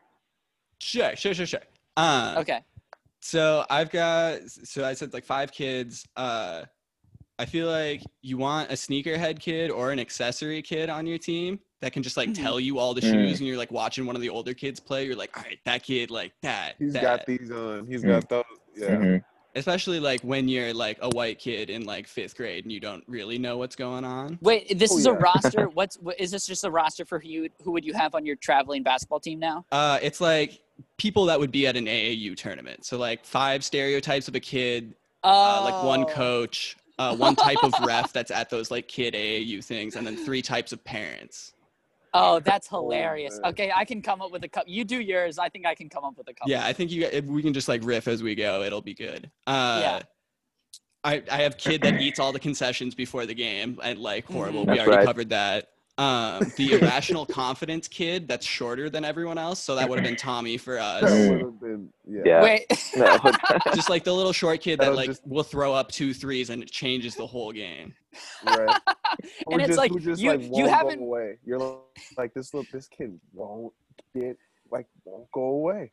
Sure, 0.80 1.14
sure, 1.16 1.34
sure, 1.34 1.44
sure. 1.44 1.60
Uh, 1.96 2.36
Okay. 2.38 2.60
So 3.20 3.66
I've 3.68 3.90
got 3.90 4.42
so 4.48 4.84
I 4.84 4.94
said 4.94 5.12
like 5.12 5.24
five 5.24 5.50
kids. 5.50 6.06
Uh 6.16 6.62
I 7.40 7.44
feel 7.46 7.66
like 7.66 8.00
you 8.22 8.38
want 8.38 8.70
a 8.70 8.74
sneakerhead 8.74 9.40
kid 9.40 9.72
or 9.72 9.90
an 9.90 9.98
accessory 9.98 10.62
kid 10.62 10.88
on 10.88 11.04
your 11.04 11.18
team 11.18 11.58
that 11.80 11.92
can 11.92 12.04
just 12.04 12.16
like 12.16 12.28
Mhm. 12.30 12.36
tell 12.36 12.60
you 12.60 12.78
all 12.78 12.94
the 12.94 13.00
Mm. 13.00 13.10
shoes 13.10 13.40
and 13.40 13.48
you're 13.48 13.56
like 13.58 13.72
watching 13.72 14.06
one 14.06 14.14
of 14.14 14.22
the 14.22 14.28
older 14.28 14.54
kids 14.54 14.78
play, 14.78 15.04
you're 15.04 15.16
like, 15.16 15.36
all 15.36 15.42
right, 15.42 15.58
that 15.64 15.82
kid 15.82 16.12
like 16.12 16.32
that. 16.42 16.76
He's 16.78 16.92
that. 16.92 17.02
got 17.02 17.26
these 17.26 17.50
on. 17.50 17.84
He's 17.88 18.04
Mm. 18.04 18.08
got 18.08 18.28
those. 18.28 18.44
Yeah. 18.76 18.88
Mhm. 18.90 19.24
Especially 19.54 19.98
like 19.98 20.20
when 20.20 20.48
you're 20.48 20.72
like 20.74 20.98
a 21.00 21.08
white 21.10 21.38
kid 21.38 21.70
in 21.70 21.84
like 21.84 22.06
fifth 22.06 22.36
grade 22.36 22.64
and 22.64 22.72
you 22.72 22.80
don't 22.80 23.02
really 23.06 23.38
know 23.38 23.56
what's 23.56 23.74
going 23.76 24.04
on. 24.04 24.38
Wait, 24.40 24.78
this 24.78 24.92
Oh, 24.92 24.98
is 24.98 25.06
a 25.06 25.12
roster. 25.12 25.68
What's 25.74 25.96
what, 25.96 26.18
is 26.20 26.30
this 26.30 26.46
just 26.46 26.64
a 26.64 26.70
roster 26.70 27.04
for 27.04 27.18
who 27.18 27.28
you, 27.28 27.48
who 27.64 27.72
would 27.72 27.84
you 27.84 27.92
have 27.94 28.14
on 28.14 28.24
your 28.26 28.36
traveling 28.36 28.82
basketball 28.82 29.20
team 29.20 29.38
now? 29.38 29.64
Uh 29.72 29.98
it's 30.02 30.20
like 30.20 30.60
people 30.96 31.24
that 31.26 31.38
would 31.40 31.50
be 31.50 31.66
at 31.66 31.76
an 31.76 31.86
AAU 31.86 32.36
tournament. 32.36 32.84
So 32.84 32.98
like 32.98 33.24
five 33.24 33.64
stereotypes 33.64 34.28
of 34.28 34.34
a 34.34 34.40
kid, 34.40 34.94
uh, 35.24 35.62
like 35.64 35.82
one 35.84 36.04
coach, 36.04 36.76
uh, 36.98 37.16
one 37.16 37.34
type 37.34 37.58
of 37.62 37.72
ref 37.84 38.12
that's 38.12 38.30
at 38.30 38.50
those 38.50 38.70
like 38.70 38.86
kid 38.88 39.14
AAU 39.14 39.64
things, 39.64 39.96
and 39.96 40.06
then 40.06 40.16
three 40.16 40.42
types 40.42 40.72
of 40.72 40.82
parents. 40.84 41.52
Oh, 42.14 42.40
that's 42.40 42.68
Oh, 42.72 42.82
hilarious. 42.82 43.38
man. 43.42 43.50
okay, 43.52 43.72
I 43.74 43.84
can 43.84 44.02
come 44.02 44.20
up 44.22 44.30
with 44.30 44.44
a 44.44 44.48
couple. 44.48 44.72
You 44.72 44.84
do 44.84 45.00
yours. 45.00 45.38
I 45.38 45.48
think 45.48 45.66
I 45.66 45.74
can 45.74 45.88
come 45.88 46.04
up 46.04 46.16
with 46.16 46.28
a 46.28 46.34
couple. 46.34 46.50
Yeah, 46.50 46.64
I 46.66 46.72
think 46.72 46.90
you 46.90 47.06
if 47.10 47.24
we 47.24 47.42
can 47.42 47.52
just 47.52 47.68
like 47.68 47.82
riff 47.84 48.08
as 48.08 48.22
we 48.22 48.34
go. 48.34 48.62
It'll 48.62 48.80
be 48.82 48.94
good. 48.94 49.30
Uh, 49.46 49.80
Yeah. 49.82 50.02
I, 51.04 51.22
I 51.30 51.42
have 51.42 51.56
kid 51.56 51.80
that 51.82 52.00
eats 52.00 52.18
all 52.18 52.32
the 52.32 52.40
concessions 52.40 52.92
before 52.94 53.24
the 53.24 53.34
game 53.34 53.78
and 53.84 54.00
like 54.00 54.26
horrible. 54.26 54.64
That's 54.64 54.76
we 54.78 54.80
already 54.84 54.96
right. 54.98 55.06
covered 55.06 55.28
that. 55.30 55.68
Um, 55.98 56.52
the 56.56 56.72
irrational 56.80 57.26
confidence 57.26 57.88
kid 57.88 58.28
that's 58.28 58.46
shorter 58.46 58.88
than 58.88 59.04
everyone 59.04 59.36
else. 59.36 59.58
So 59.60 59.74
that 59.74 59.88
would 59.88 59.98
have 59.98 60.06
been 60.06 60.16
Tommy 60.16 60.56
for 60.56 60.78
us. 60.78 61.02
would 61.02 61.60
been 61.60 61.88
yeah. 62.06 62.22
Yeah. 62.24 62.42
Wait. 62.42 62.66
No. 62.96 63.18
Just 63.74 63.90
like 63.90 64.04
the 64.04 64.12
little 64.14 64.32
short 64.32 64.60
kid 64.60 64.78
that 64.78 64.84
That'll 64.84 64.96
like 64.96 65.08
just- 65.08 65.26
will 65.26 65.42
throw 65.42 65.74
up 65.74 65.90
two 65.90 66.14
threes 66.14 66.50
and 66.50 66.62
it 66.62 66.70
changes 66.70 67.14
the 67.16 67.26
whole 67.26 67.52
game. 67.52 67.94
Right. 68.46 68.80
And 69.50 69.60
it's 69.60 69.68
just- 69.68 69.78
like, 69.78 69.92
just, 70.00 70.22
you- 70.22 70.30
like, 70.30 70.48
you 70.52 70.66
haven't- 70.68 71.00
go 71.00 71.04
away. 71.04 71.38
You're 71.44 71.58
like, 71.58 71.78
like 72.16 72.34
this 72.34 72.54
little 72.54 72.66
this 72.72 72.86
kid 72.88 73.18
won't 73.34 73.72
get 74.14 74.36
like 74.70 74.86
won't 75.04 75.30
go 75.32 75.42
away. 75.42 75.92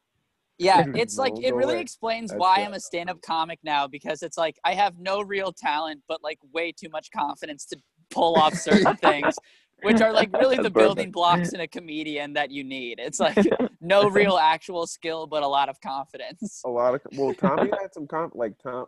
Yeah, 0.58 0.86
it's 0.96 1.18
like 1.18 1.34
it 1.42 1.54
really 1.54 1.80
explains 1.80 2.30
That's 2.30 2.40
why 2.40 2.58
bad. 2.58 2.68
I'm 2.68 2.74
a 2.76 2.80
stand-up 2.80 3.22
comic 3.22 3.60
now 3.64 3.88
because 3.88 4.24
it's 4.24 4.38
like 4.38 4.58
I 4.64 4.74
have 4.74 4.98
no 4.98 5.22
real 5.22 5.52
talent 5.52 6.02
but 6.08 6.24
like 6.24 6.40
way 6.54 6.72
too 6.72 6.88
much 6.90 7.10
confidence 7.12 7.66
to 7.68 7.78
pull 8.10 8.36
off 8.36 8.54
certain 8.54 8.96
things, 8.98 9.36
which 9.86 10.02
are 10.02 10.12
like 10.12 10.34
really 10.34 10.58
the 10.62 10.70
building 10.70 11.12
blocks 11.12 11.54
in 11.54 11.62
a 11.62 11.68
comedian 11.68 12.34
that 12.34 12.52
you 12.52 12.64
need. 12.64 13.00
It's 13.00 13.20
like 13.20 13.38
no 13.82 14.10
real 14.10 14.38
actual 14.38 14.88
skill 14.88 15.28
but 15.28 15.44
a 15.44 15.48
lot 15.48 15.70
of 15.70 15.80
confidence. 15.82 16.62
A 16.66 16.70
lot 16.70 16.96
of 16.96 17.02
well, 17.14 17.34
Tommy 17.34 17.70
had 17.82 17.90
some 17.94 18.08
comp 18.08 18.36
like 18.36 18.54
Tom. 18.62 18.88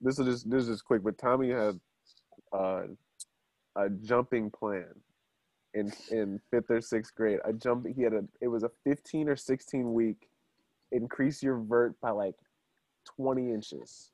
This 0.00 0.18
is 0.18 0.26
just 0.26 0.50
this 0.50 0.62
is 0.64 0.68
just 0.68 0.84
quick, 0.84 1.02
but 1.04 1.18
Tommy 1.18 1.50
had 1.50 1.78
uh, 2.52 2.82
a 3.76 3.90
jumping 3.90 4.50
plan 4.50 4.86
in 5.74 5.92
in 6.10 6.40
fifth 6.50 6.70
or 6.70 6.80
sixth 6.80 7.14
grade. 7.14 7.40
A 7.44 7.52
jump. 7.52 7.86
He 7.94 8.02
had 8.02 8.14
a. 8.14 8.24
It 8.40 8.48
was 8.48 8.62
a 8.62 8.70
fifteen 8.84 9.28
or 9.28 9.36
sixteen 9.36 9.92
week. 9.92 10.28
Increase 10.92 11.42
your 11.42 11.58
vert 11.58 12.00
by 12.00 12.10
like 12.10 12.36
twenty 13.16 13.52
inches. 13.52 14.10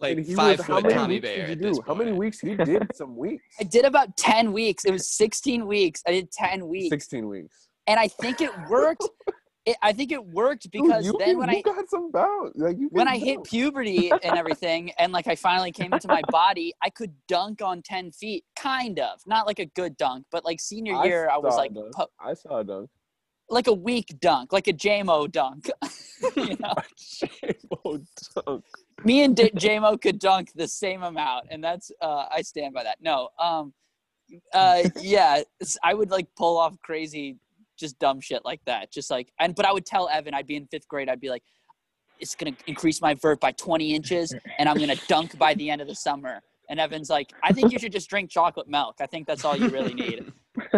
Like 0.00 0.18
And 0.18 0.26
he 0.26 0.34
five 0.34 0.58
was- 0.58 0.66
how 0.66 0.74
foot 0.76 0.82
many 0.84 0.94
Tommy 0.94 1.14
weeks 1.14 1.28
did 1.28 1.48
you 1.48 1.72
do? 1.72 1.82
How 1.86 1.94
many 1.94 2.12
weeks? 2.12 2.40
He 2.40 2.54
did 2.54 2.86
some 2.94 3.16
weeks. 3.16 3.44
I 3.58 3.64
did 3.64 3.84
about 3.84 4.16
10 4.16 4.52
weeks. 4.52 4.84
It 4.84 4.92
was 4.92 5.10
16 5.10 5.66
weeks. 5.66 6.02
I 6.06 6.10
did 6.12 6.30
10 6.32 6.66
weeks. 6.68 6.90
Sixteen 6.90 7.28
weeks. 7.28 7.68
And 7.86 7.98
I 7.98 8.08
think 8.08 8.40
it 8.40 8.50
worked. 8.68 9.08
It, 9.68 9.76
I 9.82 9.92
think 9.92 10.12
it 10.12 10.24
worked 10.24 10.70
Dude, 10.70 10.84
because 10.84 11.04
you 11.04 11.16
then 11.18 11.38
when 11.38 11.50
you 11.50 11.56
I 11.58 11.60
got 11.62 11.90
some 11.90 12.12
bounce, 12.12 12.52
like 12.54 12.78
you 12.78 12.88
when 12.92 13.06
can 13.08 13.14
I 13.16 13.18
hit 13.18 13.42
puberty 13.42 14.12
and 14.12 14.38
everything, 14.38 14.92
and 15.00 15.10
like 15.10 15.26
I 15.26 15.34
finally 15.34 15.72
came 15.72 15.92
into 15.92 16.06
my 16.06 16.22
body, 16.30 16.72
I 16.84 16.88
could 16.90 17.12
dunk 17.26 17.62
on 17.62 17.82
ten 17.82 18.12
feet, 18.12 18.44
kind 18.56 19.00
of, 19.00 19.18
not 19.26 19.44
like 19.44 19.58
a 19.58 19.66
good 19.66 19.96
dunk, 19.96 20.24
but 20.30 20.44
like 20.44 20.60
senior 20.60 20.94
I 20.94 21.04
year, 21.06 21.28
I 21.28 21.38
was 21.38 21.56
like, 21.56 21.72
po- 21.96 22.06
I 22.20 22.34
saw 22.34 22.60
a 22.60 22.64
dunk. 22.64 22.88
Like 23.48 23.66
a 23.66 23.72
weak 23.72 24.16
dunk, 24.20 24.52
like 24.52 24.68
a 24.68 24.72
JMO 24.72 25.30
dunk. 25.30 25.70
you 26.36 26.56
know, 26.60 26.74
Oh, 27.84 28.00
dunk. 28.46 28.64
me 29.04 29.22
and 29.22 29.36
D- 29.36 29.50
JMO 29.50 30.00
could 30.00 30.18
dunk 30.18 30.50
the 30.54 30.66
same 30.68 31.02
amount, 31.02 31.46
and 31.50 31.62
that's 31.62 31.90
uh, 32.00 32.26
I 32.30 32.42
stand 32.42 32.74
by 32.74 32.82
that. 32.84 32.98
No, 33.00 33.28
um, 33.38 33.72
uh, 34.52 34.82
yeah, 35.00 35.42
I 35.84 35.94
would 35.94 36.10
like 36.10 36.26
pull 36.36 36.58
off 36.58 36.76
crazy, 36.82 37.36
just 37.78 37.98
dumb 37.98 38.20
shit 38.20 38.44
like 38.44 38.60
that, 38.66 38.90
just 38.92 39.10
like, 39.10 39.32
and 39.38 39.54
but 39.54 39.64
I 39.66 39.72
would 39.72 39.86
tell 39.86 40.08
Evan, 40.08 40.34
I'd 40.34 40.46
be 40.46 40.56
in 40.56 40.66
fifth 40.66 40.88
grade, 40.88 41.08
I'd 41.08 41.20
be 41.20 41.30
like. 41.30 41.42
It's 42.18 42.34
gonna 42.34 42.56
increase 42.66 43.02
my 43.02 43.12
vert 43.12 43.40
by 43.40 43.52
20 43.52 43.94
inches, 43.94 44.34
and 44.58 44.70
I'm 44.70 44.78
gonna 44.78 44.96
dunk 45.06 45.36
by 45.38 45.52
the 45.52 45.68
end 45.68 45.82
of 45.82 45.86
the 45.86 45.94
summer. 45.94 46.40
And 46.68 46.80
Evan's 46.80 47.10
like, 47.10 47.32
I 47.42 47.52
think 47.52 47.72
you 47.72 47.78
should 47.78 47.92
just 47.92 48.08
drink 48.10 48.30
chocolate 48.30 48.68
milk. 48.68 48.96
I 49.00 49.06
think 49.06 49.26
that's 49.26 49.44
all 49.44 49.56
you 49.56 49.68
really 49.68 49.94
need. 49.94 50.32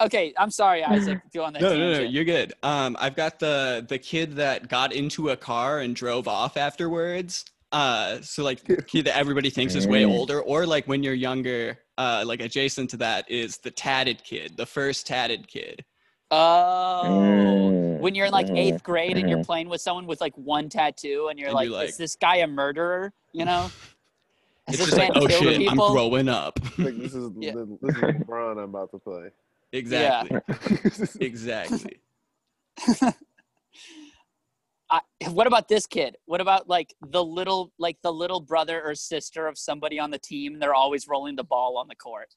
Okay, 0.00 0.34
I'm 0.36 0.50
sorry, 0.50 0.82
Isaac, 0.82 1.20
if 1.24 1.34
you're 1.34 1.44
on 1.44 1.52
that 1.52 1.62
No, 1.62 1.78
no, 1.78 1.92
no, 1.92 2.00
you're 2.00 2.24
good. 2.24 2.52
Um, 2.64 2.96
I've 2.98 3.14
got 3.14 3.38
the 3.38 3.86
the 3.88 3.96
kid 3.96 4.34
that 4.36 4.68
got 4.68 4.92
into 4.92 5.30
a 5.30 5.36
car 5.36 5.78
and 5.78 5.94
drove 5.94 6.26
off 6.26 6.56
afterwards. 6.56 7.44
Uh, 7.70 8.20
so 8.20 8.42
like 8.42 8.62
the 8.64 8.82
kid 8.82 9.06
that 9.06 9.16
everybody 9.16 9.50
thinks 9.50 9.76
is 9.76 9.86
way 9.86 10.02
Mm. 10.02 10.10
older, 10.10 10.40
or 10.42 10.66
like 10.66 10.86
when 10.88 11.04
you're 11.04 11.14
younger, 11.14 11.78
uh, 11.96 12.24
like 12.26 12.40
adjacent 12.40 12.90
to 12.90 12.96
that 12.98 13.30
is 13.30 13.58
the 13.58 13.70
tatted 13.70 14.22
kid, 14.24 14.56
the 14.56 14.66
first 14.66 15.06
tatted 15.06 15.46
kid. 15.46 15.84
Oh, 16.32 17.02
Mm, 17.04 18.00
when 18.00 18.14
you're 18.16 18.26
in 18.26 18.32
like 18.32 18.48
mm, 18.48 18.58
eighth 18.58 18.82
grade 18.82 19.16
and 19.16 19.28
you're 19.28 19.38
mhm. 19.38 19.46
playing 19.46 19.68
with 19.68 19.80
someone 19.80 20.06
with 20.06 20.20
like 20.20 20.34
one 20.36 20.68
tattoo, 20.68 21.28
and 21.30 21.38
you're 21.38 21.48
And 21.48 21.54
like, 21.54 21.66
you're 21.68 21.76
like- 21.76 21.88
"Is 21.90 21.96
this 21.96 22.16
guy 22.16 22.36
a 22.38 22.46
murderer?" 22.48 23.12
You 23.32 23.44
know? 23.44 23.70
Has 24.66 24.76
It's 24.80 24.84
just 24.86 24.96
like, 24.96 25.10
oh 25.14 25.26
killed 25.26 25.42
shit, 25.42 25.70
I'm 25.70 25.76
growing 25.76 26.28
up. 26.28 26.58
Like 26.78 26.96
this 26.98 27.14
is 27.14 27.30
Yeah. 27.38 27.52
the, 27.52 27.78
this 27.82 27.96
is 27.96 28.02
LeBron 28.02 28.52
I'm 28.52 28.70
about 28.70 28.90
to 28.92 28.98
play. 28.98 29.28
exactly, 29.72 30.40
exactly. 31.20 32.00
I, 34.90 35.00
what 35.30 35.46
about 35.46 35.66
this 35.68 35.86
kid? 35.86 36.16
What 36.26 36.40
about 36.42 36.68
like 36.68 36.94
the 37.00 37.24
little, 37.24 37.72
like 37.78 37.96
the 38.02 38.12
little 38.12 38.38
brother 38.40 38.82
or 38.84 38.94
sister 38.94 39.46
of 39.48 39.58
somebody 39.58 39.98
on 39.98 40.10
the 40.10 40.18
team? 40.18 40.58
They're 40.58 40.74
always 40.74 41.08
rolling 41.08 41.36
the 41.36 41.42
ball 41.42 41.78
on 41.78 41.88
the 41.88 41.94
court, 41.96 42.28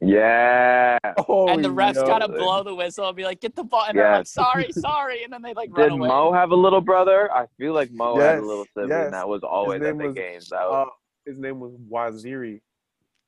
Yeah. 0.00 0.98
oh, 1.28 1.48
and 1.48 1.64
the 1.64 1.68
refs 1.68 1.94
yo. 1.94 2.06
gotta 2.06 2.28
blow 2.28 2.64
the 2.64 2.74
whistle 2.74 3.06
and 3.08 3.16
be 3.16 3.24
like, 3.24 3.40
"Get 3.40 3.54
the 3.54 3.62
ball!" 3.64 3.84
And 3.88 3.96
they're 3.96 4.10
like, 4.10 4.26
"Sorry, 4.26 4.70
sorry," 4.72 5.22
and 5.22 5.32
then 5.32 5.42
they 5.42 5.54
like 5.54 5.70
run 5.76 5.90
Did. 5.90 5.98
Mo 5.98 6.32
have 6.32 6.50
a 6.50 6.56
little 6.56 6.80
brother? 6.80 7.32
I 7.32 7.46
feel 7.56 7.72
like 7.72 7.90
Mo 7.92 8.18
had 8.18 8.38
a 8.38 8.42
little 8.42 8.66
sibling 8.74 8.90
yes. 8.90 9.10
that 9.12 9.28
was 9.28 9.42
always 9.44 9.80
His 9.80 9.90
at 9.90 9.98
the 9.98 10.06
was, 10.08 10.14
games. 10.14 10.48
That 10.50 10.68
was, 10.68 10.88
Uh, 10.88 10.90
his 11.26 11.38
name 11.38 11.60
was 11.60 11.72
Waziri. 11.90 12.60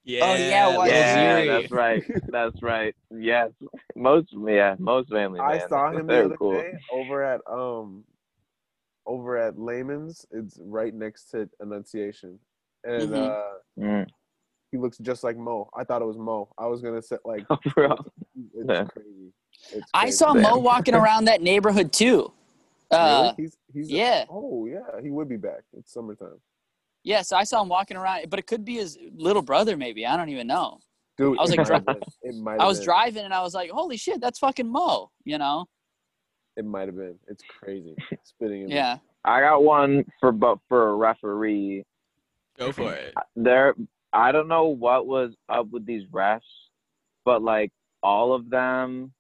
Yeah, 0.04 0.36
yeah, 0.36 0.76
why- 0.76 0.88
yeah, 0.88 1.42
Waziri. 1.44 1.46
that's 1.62 1.72
right. 1.72 2.04
That's 2.28 2.62
right. 2.62 2.94
Yes. 3.10 3.50
Most 3.96 4.28
yeah, 4.46 4.76
most 4.78 5.10
family 5.10 5.40
I 5.40 5.58
man. 5.58 5.68
saw 5.68 5.90
him 5.90 6.06
the 6.06 6.12
They're 6.12 6.24
other 6.26 6.36
cool. 6.36 6.52
day 6.60 6.72
over 6.92 7.24
at 7.24 7.40
um 7.50 8.04
over 9.06 9.36
at 9.36 9.58
Layman's. 9.58 10.24
It's 10.30 10.58
right 10.62 10.94
next 10.94 11.30
to 11.30 11.48
Annunciation, 11.60 12.38
and 12.84 13.10
Mhm. 13.10 13.30
uh 13.30 13.52
Mm. 13.78 14.06
he 14.70 14.78
looks 14.78 14.98
just 14.98 15.24
like 15.24 15.36
Mo. 15.36 15.68
I 15.76 15.82
thought 15.84 16.02
it 16.02 16.06
was 16.06 16.18
Mo. 16.18 16.48
I 16.56 16.66
was 16.66 16.82
gonna 16.82 17.02
say 17.02 17.16
like 17.24 17.44
Bro. 17.74 17.96
it's 18.54 18.68
Yeah. 18.70 18.84
crazy. 18.84 19.32
It's 19.72 19.90
I 19.92 20.02
crazy. 20.04 20.16
saw 20.18 20.34
Mo 20.34 20.58
walking 20.58 20.94
around 20.94 21.24
that 21.24 21.42
neighborhood 21.42 21.92
too. 21.92 22.32
Uh, 22.92 23.32
really? 23.32 23.34
He's 23.38 23.56
he's 23.72 23.90
yeah. 23.90 24.24
Oh 24.30 24.66
yeah, 24.66 25.00
he 25.02 25.10
would 25.10 25.28
be 25.28 25.36
back. 25.36 25.62
It's 25.76 25.92
summertime, 25.92 26.40
Yes, 27.06 27.30
I 27.30 27.44
saw 27.44 27.62
him 27.62 27.68
walking 27.68 27.96
around, 27.96 28.28
but 28.30 28.40
it 28.40 28.48
could 28.48 28.64
be 28.64 28.74
his 28.74 28.98
little 29.14 29.40
brother, 29.40 29.76
maybe. 29.76 30.04
I 30.04 30.16
don't 30.16 30.28
even 30.28 30.48
know. 30.48 30.80
dude. 31.16 31.38
I 31.38 31.42
was 31.42 31.56
like, 31.56 31.64
dri- 31.64 32.02
It 32.24 32.34
might. 32.34 32.60
I 32.60 32.66
was 32.66 32.78
been. 32.78 32.84
driving 32.86 33.24
and 33.24 33.32
I 33.32 33.42
was 33.42 33.54
like, 33.54 33.70
"Holy 33.70 33.96
shit, 33.96 34.20
that's 34.20 34.40
fucking 34.40 34.68
Mo!" 34.68 35.12
You 35.24 35.38
know? 35.38 35.66
It 36.56 36.64
might 36.64 36.88
have 36.88 36.96
been. 36.96 37.14
It's 37.28 37.44
crazy. 37.60 37.94
Spitting. 38.24 38.62
In 38.62 38.70
Yeah. 38.70 38.98
I 39.24 39.38
got 39.40 39.62
one 39.62 40.04
for 40.18 40.32
but 40.32 40.58
for 40.68 40.88
a 40.88 40.94
referee. 40.96 41.84
Go 42.58 42.72
for 42.72 42.92
it. 42.92 43.14
There 43.36 43.76
I 44.12 44.32
don't 44.32 44.48
know 44.48 44.66
what 44.66 45.06
was 45.06 45.32
up 45.48 45.70
with 45.70 45.86
these 45.86 46.08
refs, 46.10 46.40
but 47.24 47.40
like 47.40 47.70
all 48.02 48.32
of 48.34 48.50
them 48.50 49.12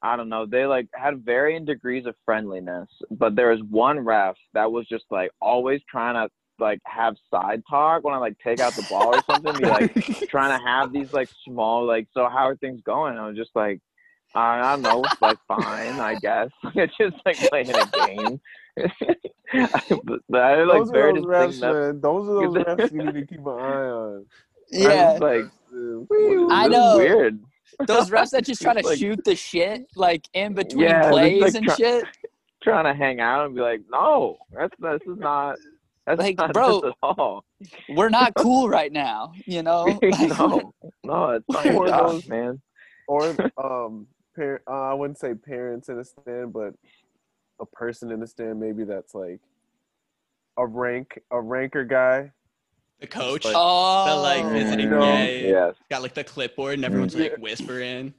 I 0.00 0.16
don't 0.16 0.28
know, 0.28 0.46
they 0.46 0.64
like 0.64 0.86
had 0.94 1.24
varying 1.24 1.64
degrees 1.64 2.06
of 2.06 2.14
friendliness. 2.24 2.88
But 3.10 3.34
there 3.34 3.50
was 3.50 3.62
one 3.68 3.98
ref 3.98 4.36
that 4.54 4.70
was 4.70 4.86
just 4.86 5.06
like 5.10 5.32
always 5.40 5.80
trying 5.90 6.14
to 6.14 6.30
like 6.58 6.80
have 6.86 7.16
side 7.30 7.62
talk 7.68 8.04
when 8.04 8.14
I 8.14 8.18
like 8.18 8.38
take 8.38 8.60
out 8.60 8.74
the 8.74 8.86
ball 8.88 9.14
or 9.14 9.22
something. 9.22 9.54
Be 9.58 9.64
like 9.66 9.94
trying 10.28 10.58
to 10.58 10.64
have 10.64 10.92
these 10.92 11.12
like 11.12 11.28
small 11.44 11.84
like 11.86 12.08
so 12.14 12.28
how 12.28 12.48
are 12.48 12.56
things 12.56 12.80
going? 12.84 13.16
I 13.18 13.26
was 13.28 13.36
just 13.36 13.50
like 13.54 13.80
I 14.34 14.60
I 14.60 14.72
don't 14.72 14.82
know, 14.82 15.02
it's 15.04 15.20
like 15.22 15.38
fine, 15.48 16.00
I 16.00 16.16
guess. 16.20 16.48
It's 16.74 16.96
just 16.98 17.16
like 17.24 17.36
playing 17.36 17.70
a 17.70 18.06
game. 18.06 18.40
but 20.28 20.40
I 20.40 20.64
like 20.64 20.78
those 20.80 20.90
very 20.90 21.10
are 21.10 21.22
those 21.22 21.24
distinct 21.24 21.28
refs, 21.28 21.60
mem- 21.60 21.74
man. 21.74 22.00
Those 22.00 22.28
are 22.28 22.34
those 22.52 22.64
refs 22.64 22.92
you 22.92 23.02
need 23.02 23.14
to 23.14 23.26
keep 23.26 23.40
an 23.40 23.48
eye 23.48 23.88
on. 23.88 24.26
Yeah. 24.70 25.12
was 25.12 25.20
like 25.20 25.44
I 26.52 26.68
know. 26.68 26.96
weird. 26.98 27.38
Those 27.86 28.10
refs 28.10 28.30
that 28.30 28.44
just 28.44 28.62
try 28.62 28.74
to 28.74 28.86
Like- 28.86 28.98
shoot 28.98 29.22
the 29.24 29.34
shit 29.36 29.86
like 29.96 30.24
in 30.32 30.54
between 30.54 30.84
Yeah, 30.84 31.10
plays 31.10 31.42
like, 31.42 31.54
and 31.54 31.64
try- 31.66 31.74
shit. 31.76 32.04
Trying 32.62 32.84
to 32.84 32.94
hang 32.94 33.20
out 33.20 33.46
and 33.46 33.54
be 33.54 33.60
like, 33.60 33.80
no, 33.92 34.38
that's 34.52 34.74
this 34.80 35.00
is 35.06 35.18
not. 35.18 35.56
That's 36.06 36.20
Like, 36.20 36.36
not 36.38 36.52
bro, 36.52 36.82
at 36.88 36.94
all. 37.02 37.44
We're 37.88 38.08
not 38.10 38.32
cool 38.38 38.68
right 38.68 38.92
now, 38.92 39.32
you 39.44 39.62
know? 39.62 39.86
no, 40.02 40.72
no, 41.02 41.30
it's 41.30 41.44
not 41.48 41.64
your 41.64 41.74
Or 41.74 41.86
job, 41.88 42.10
those- 42.12 42.28
man. 42.28 42.60
or 43.08 43.30
um, 43.58 44.06
par- 44.36 44.62
uh, 44.68 44.90
I 44.90 44.94
wouldn't 44.94 45.18
say 45.18 45.34
parents 45.34 45.88
in 45.88 45.96
the 45.96 46.04
stand, 46.04 46.52
but 46.52 46.74
a 47.60 47.66
person 47.66 48.12
in 48.12 48.20
the 48.20 48.26
stand 48.26 48.60
maybe 48.60 48.84
that's 48.84 49.14
like 49.14 49.40
a 50.58 50.66
rank 50.66 51.18
a 51.30 51.40
ranker 51.40 51.84
guy. 51.84 52.30
The 53.00 53.06
coach 53.08 53.44
like- 53.44 53.54
oh, 53.56 54.06
The, 54.08 54.16
like, 54.22 54.52
visiting 54.52 54.90
No. 54.90 55.00
guy. 55.00 55.28
Yes. 55.30 55.74
got 55.90 56.02
like 56.02 56.14
the 56.14 56.24
clipboard 56.24 56.74
and 56.74 56.84
everyone's 56.84 57.16
like 57.16 57.36
whispering. 57.38 58.14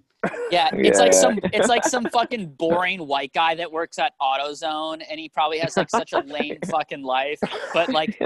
Yeah, 0.51 0.69
it's 0.73 0.99
like 0.99 1.11
Yeah. 1.13 1.19
some 1.19 1.39
it's 1.53 1.67
like 1.67 1.83
some 1.95 2.05
fucking 2.05 2.53
boring 2.57 3.05
white 3.07 3.33
guy 3.33 3.55
that 3.55 3.71
works 3.71 3.99
at 3.99 4.13
AutoZone 4.21 5.03
and 5.09 5.19
he 5.19 5.29
probably 5.29 5.59
has 5.59 5.75
like 5.77 5.89
such 5.89 6.13
a 6.13 6.19
lame 6.19 6.57
fucking 6.69 7.03
life. 7.03 7.39
But 7.73 7.89
like 7.89 8.17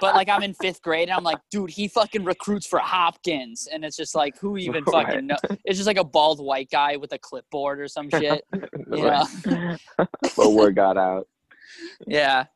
but 0.00 0.14
like 0.14 0.28
I'm 0.28 0.42
in 0.42 0.54
fifth 0.54 0.82
grade 0.82 1.08
and 1.08 1.16
I'm 1.16 1.24
like, 1.24 1.38
dude, 1.50 1.70
he 1.70 1.88
fucking 1.88 2.24
recruits 2.24 2.66
for 2.66 2.78
Hopkins. 2.78 3.68
And 3.72 3.84
it's 3.84 3.96
just 3.96 4.14
like 4.14 4.38
who 4.38 4.56
even 4.56 4.84
Right. 4.84 5.06
fucking 5.06 5.26
know 5.26 5.36
it's 5.64 5.78
just 5.78 5.86
like 5.86 5.98
a 5.98 6.04
bald 6.04 6.40
white 6.44 6.70
guy 6.70 6.96
with 6.96 7.12
a 7.12 7.18
clipboard 7.18 7.80
or 7.80 7.88
some 7.88 8.08
shit. 8.10 8.44
You 8.52 9.02
know? 9.02 9.76
but 10.36 10.52
word 10.52 10.76
got 10.76 10.96
out. 10.96 11.28
Yeah. 12.06 12.46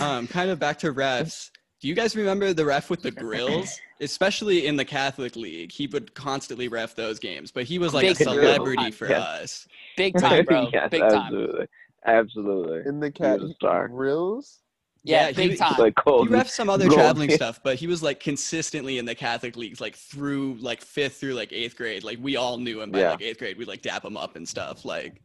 um, 0.00 0.26
kind 0.26 0.50
of 0.50 0.58
back 0.58 0.78
to 0.80 0.92
refs. 0.92 1.50
Do 1.80 1.88
you 1.88 1.94
guys 1.94 2.14
remember 2.14 2.52
the 2.54 2.64
ref 2.64 2.90
with 2.90 3.02
the 3.02 3.10
grills? 3.10 3.80
Especially 4.02 4.66
in 4.66 4.76
the 4.76 4.84
Catholic 4.84 5.36
League, 5.36 5.72
he 5.72 5.86
would 5.86 6.12
constantly 6.14 6.68
ref 6.68 6.94
those 6.94 7.18
games, 7.18 7.50
but 7.50 7.64
he 7.64 7.78
was 7.78 7.94
like 7.94 8.02
Big 8.06 8.20
a 8.20 8.24
time. 8.24 8.34
celebrity 8.34 8.90
for 8.90 9.08
Yes. 9.08 9.22
us. 9.22 9.66
Big 9.96 10.18
time, 10.18 10.44
bro. 10.44 10.68
yes, 10.72 10.88
Big 10.90 11.00
time. 11.00 11.12
absolutely, 11.12 11.66
absolutely. 12.04 12.80
In 12.86 13.00
the 13.00 13.10
Catholic 13.10 13.38
cat 13.38 13.40
was 13.40 13.50
a 13.50 13.54
star. 13.54 13.88
grills. 13.88 14.58
Yeah, 15.04 15.26
Yeah, 15.28 15.32
big 15.32 15.50
he- 15.52 15.56
time. 15.56 15.74
Like 15.78 15.94
He 16.04 16.28
ref 16.28 16.48
some 16.48 16.70
other 16.70 16.84
gold. 16.88 16.98
traveling 16.98 17.30
stuff, 17.30 17.60
but 17.64 17.76
he 17.76 17.86
was 17.86 18.02
like 18.02 18.20
consistently 18.20 18.98
in 18.98 19.04
the 19.04 19.14
Catholic 19.14 19.56
leagues, 19.56 19.80
like 19.80 19.96
through 19.96 20.56
like 20.60 20.80
fifth 20.80 21.16
through 21.16 21.34
like 21.34 21.52
eighth 21.52 21.76
grade. 21.76 22.04
Like 22.04 22.18
we 22.20 22.36
all 22.36 22.56
knew 22.58 22.80
him 22.82 22.90
by 22.92 23.00
Yeah. 23.00 23.10
like 23.12 23.22
eighth 23.22 23.38
grade. 23.38 23.58
We 23.58 23.64
like 23.64 23.82
dap 23.82 24.04
him 24.04 24.16
up 24.16 24.36
and 24.36 24.48
stuff. 24.48 24.84
Like 24.84 25.20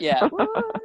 Yeah. 0.00 0.28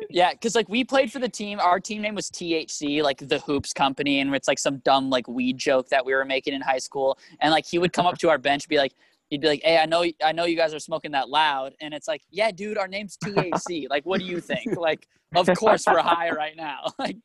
Yeah, 0.10 0.32
because 0.32 0.56
like 0.56 0.70
we 0.70 0.84
played 0.84 1.12
for 1.12 1.20
the 1.20 1.28
team. 1.30 1.60
Our 1.60 1.80
team 1.80 2.02
name 2.02 2.16
was 2.16 2.32
THC, 2.32 3.04
like 3.04 3.20
the 3.20 3.40
Hoops 3.40 3.74
Company, 3.74 4.20
and 4.20 4.34
it's 4.34 4.48
like 4.48 4.58
some 4.58 4.78
dumb 4.78 5.10
like 5.10 5.28
weed 5.28 5.58
joke 5.58 5.90
that 5.90 6.06
we 6.06 6.16
were 6.16 6.26
making 6.26 6.54
in 6.54 6.62
high 6.62 6.78
school. 6.78 7.20
And 7.42 7.52
like 7.52 7.66
he 7.66 7.78
would 7.78 7.94
come 7.94 8.06
up 8.06 8.18
to 8.20 8.30
our 8.30 8.38
bench, 8.38 8.64
and 8.64 8.70
be 8.70 8.78
like, 8.78 8.94
he'd 9.30 9.42
be 9.42 9.48
like, 9.48 9.62
"Hey, 9.64 9.78
I 9.78 9.86
know, 9.86 10.06
I 10.24 10.32
know 10.32 10.46
you 10.46 10.56
guys 10.56 10.74
are 10.74 10.80
smoking 10.80 11.12
that 11.12 11.30
loud," 11.30 11.74
and 11.82 11.94
it's 11.94 12.08
like, 12.08 12.22
"Yeah, 12.32 12.52
dude, 12.52 12.78
our 12.78 12.88
name's 12.88 13.18
THC. 13.18 13.90
like, 13.90 14.06
what 14.06 14.20
do 14.20 14.26
you 14.26 14.40
think? 14.40 14.78
Like, 14.78 15.08
of 15.36 15.48
course 15.58 15.86
we're 15.86 16.02
high 16.02 16.32
right 16.32 16.56
now. 16.56 16.86
Like, 16.98 17.18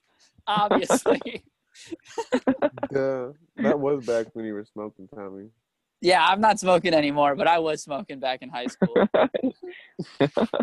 obviously." 0.47 1.21
Yeah, 2.93 3.29
that 3.57 3.81
was 3.81 4.05
back 4.05 4.27
when 4.35 4.45
you 4.45 4.53
were 4.53 4.67
smoking, 4.67 5.09
Tommy. 5.09 5.47
Yeah, 6.03 6.27
I'm 6.27 6.41
not 6.41 6.59
smoking 6.59 6.95
anymore, 6.95 7.37
but 7.37 7.47
I 7.47 7.61
was 7.61 7.81
smoking 7.81 8.19
back 8.19 8.43
in 8.43 8.49
high 8.49 8.67
school 8.67 8.93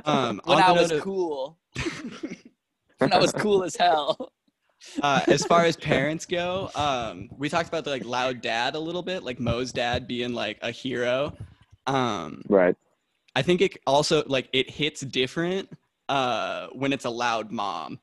um, 0.04 0.42
when 0.44 0.58
on 0.58 0.64
I 0.64 0.72
was 0.74 0.90
note 0.90 0.98
of- 0.98 1.04
cool. 1.04 1.58
when 2.98 3.14
I 3.14 3.18
was 3.18 3.32
cool 3.32 3.64
as 3.64 3.76
hell. 3.78 4.34
uh, 5.02 5.22
as 5.28 5.46
far 5.46 5.64
as 5.64 5.78
parents 5.78 6.26
go, 6.26 6.70
um, 6.76 7.30
we 7.38 7.48
talked 7.48 7.70
about 7.70 7.86
the 7.86 7.90
like 7.90 8.04
loud 8.04 8.42
dad 8.42 8.76
a 8.76 8.80
little 8.80 9.02
bit, 9.02 9.24
like 9.24 9.40
Mo's 9.40 9.72
dad 9.72 10.08
being 10.08 10.34
like 10.34 10.60
a 10.62 10.72
hero. 10.72 11.34
Um, 11.88 12.42
right. 12.50 12.76
I 13.34 13.42
think 13.42 13.62
it 13.62 13.78
also 13.88 14.24
like 14.26 14.50
it 14.52 14.70
hits 14.70 15.00
different 15.02 15.70
uh, 16.10 16.68
when 16.74 16.92
it's 16.92 17.06
a 17.06 17.10
loud 17.10 17.50
mom. 17.50 17.98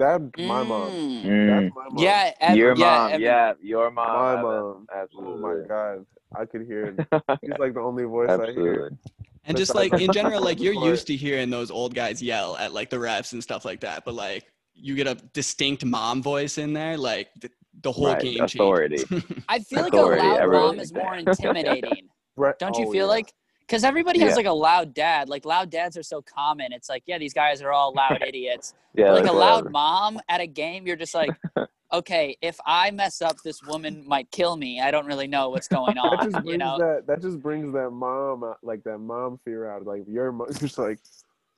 That's 0.00 0.22
my 0.38 0.62
mom. 0.62 0.90
Mm. 0.90 1.24
Mm. 1.24 1.46
That's 1.62 1.74
my 1.76 1.84
mom. 1.90 1.98
Yeah, 1.98 2.32
ev- 2.40 2.56
your 2.56 2.74
yeah, 2.76 2.84
mom, 2.86 3.08
Evan- 3.10 3.20
yeah, 3.20 3.52
your 3.60 3.90
mom. 3.90 4.06
My 4.06 4.32
Evan. 4.32 4.42
mom. 4.44 4.86
Oh 5.18 5.36
my 5.36 5.68
god, 5.68 6.06
I 6.34 6.44
could 6.46 6.66
hear 6.66 6.86
it. 6.86 7.06
He's 7.42 7.58
like 7.58 7.74
the 7.74 7.80
only 7.80 8.04
voice 8.04 8.30
I 8.30 8.36
hear. 8.36 8.44
Absolutely. 8.48 8.98
And 9.44 9.56
just 9.56 9.74
like 9.74 9.92
in 9.94 10.12
general, 10.12 10.40
like 10.42 10.60
you're 10.60 10.74
used 10.74 11.06
to 11.08 11.16
hearing 11.16 11.50
those 11.50 11.70
old 11.70 11.94
guys 11.94 12.22
yell 12.22 12.56
at 12.56 12.72
like 12.72 12.88
the 12.90 12.96
refs 12.96 13.32
and 13.32 13.42
stuff 13.42 13.64
like 13.64 13.80
that, 13.80 14.04
but 14.04 14.14
like 14.14 14.44
you 14.74 14.94
get 14.94 15.06
a 15.06 15.16
distinct 15.34 15.84
mom 15.84 16.22
voice 16.22 16.56
in 16.58 16.72
there, 16.72 16.96
like 16.96 17.28
the, 17.40 17.50
the 17.82 17.92
whole 17.92 18.06
Right, 18.06 18.20
game 18.20 18.40
authority. 18.44 18.96
changes. 19.04 19.24
I 19.48 19.58
feel 19.60 19.82
like 19.82 19.92
a 19.92 19.96
Authority, 19.96 20.22
loud 20.22 20.50
mom 20.50 20.80
is 20.80 20.92
more 20.94 21.14
intimidating. 21.16 22.08
Brett- 22.36 22.58
Don't 22.58 22.76
you 22.78 22.86
oh, 22.86 22.92
feel 22.92 23.06
yeah. 23.06 23.10
like? 23.12 23.32
Because 23.70 23.84
everybody 23.84 24.18
has 24.18 24.34
like 24.34 24.46
a 24.46 24.52
loud 24.52 24.92
dad. 24.94 25.28
Like 25.28 25.44
loud 25.44 25.70
dads 25.70 25.96
are 25.96 26.02
so 26.02 26.20
common. 26.22 26.72
It's 26.72 26.88
like, 26.88 27.04
yeah, 27.06 27.18
these 27.18 27.32
guys 27.32 27.62
are 27.62 27.70
all 27.70 27.94
loud 27.94 28.20
idiots. 28.26 28.74
Yeah, 28.94 29.12
like 29.12 29.26
a 29.26 29.32
loud 29.32 29.58
whatever. 29.58 29.70
mom 29.70 30.20
at 30.28 30.40
a 30.40 30.46
game, 30.48 30.88
you're 30.88 30.96
just 30.96 31.14
like, 31.14 31.30
okay, 31.92 32.36
if 32.42 32.58
I 32.66 32.90
mess 32.90 33.22
up, 33.22 33.36
this 33.44 33.62
woman 33.62 34.02
might 34.08 34.28
kill 34.32 34.56
me. 34.56 34.80
I 34.80 34.90
don't 34.90 35.06
really 35.06 35.28
know 35.28 35.50
what's 35.50 35.68
going 35.68 35.94
that 36.02 36.18
just 36.24 36.34
on. 36.34 36.42
brings 36.42 36.48
You 36.50 36.58
know? 36.58 36.78
that 36.78 37.06
that 37.06 37.22
just 37.22 37.40
brings 37.40 37.72
that 37.74 37.90
mom 37.90 38.42
uh, 38.42 38.54
like 38.64 38.82
that 38.82 38.98
mom 38.98 39.38
fear 39.44 39.70
out. 39.70 39.86
Like 39.86 40.02
your 40.08 40.32
mom, 40.32 40.48
just 40.58 40.76
like 40.76 40.98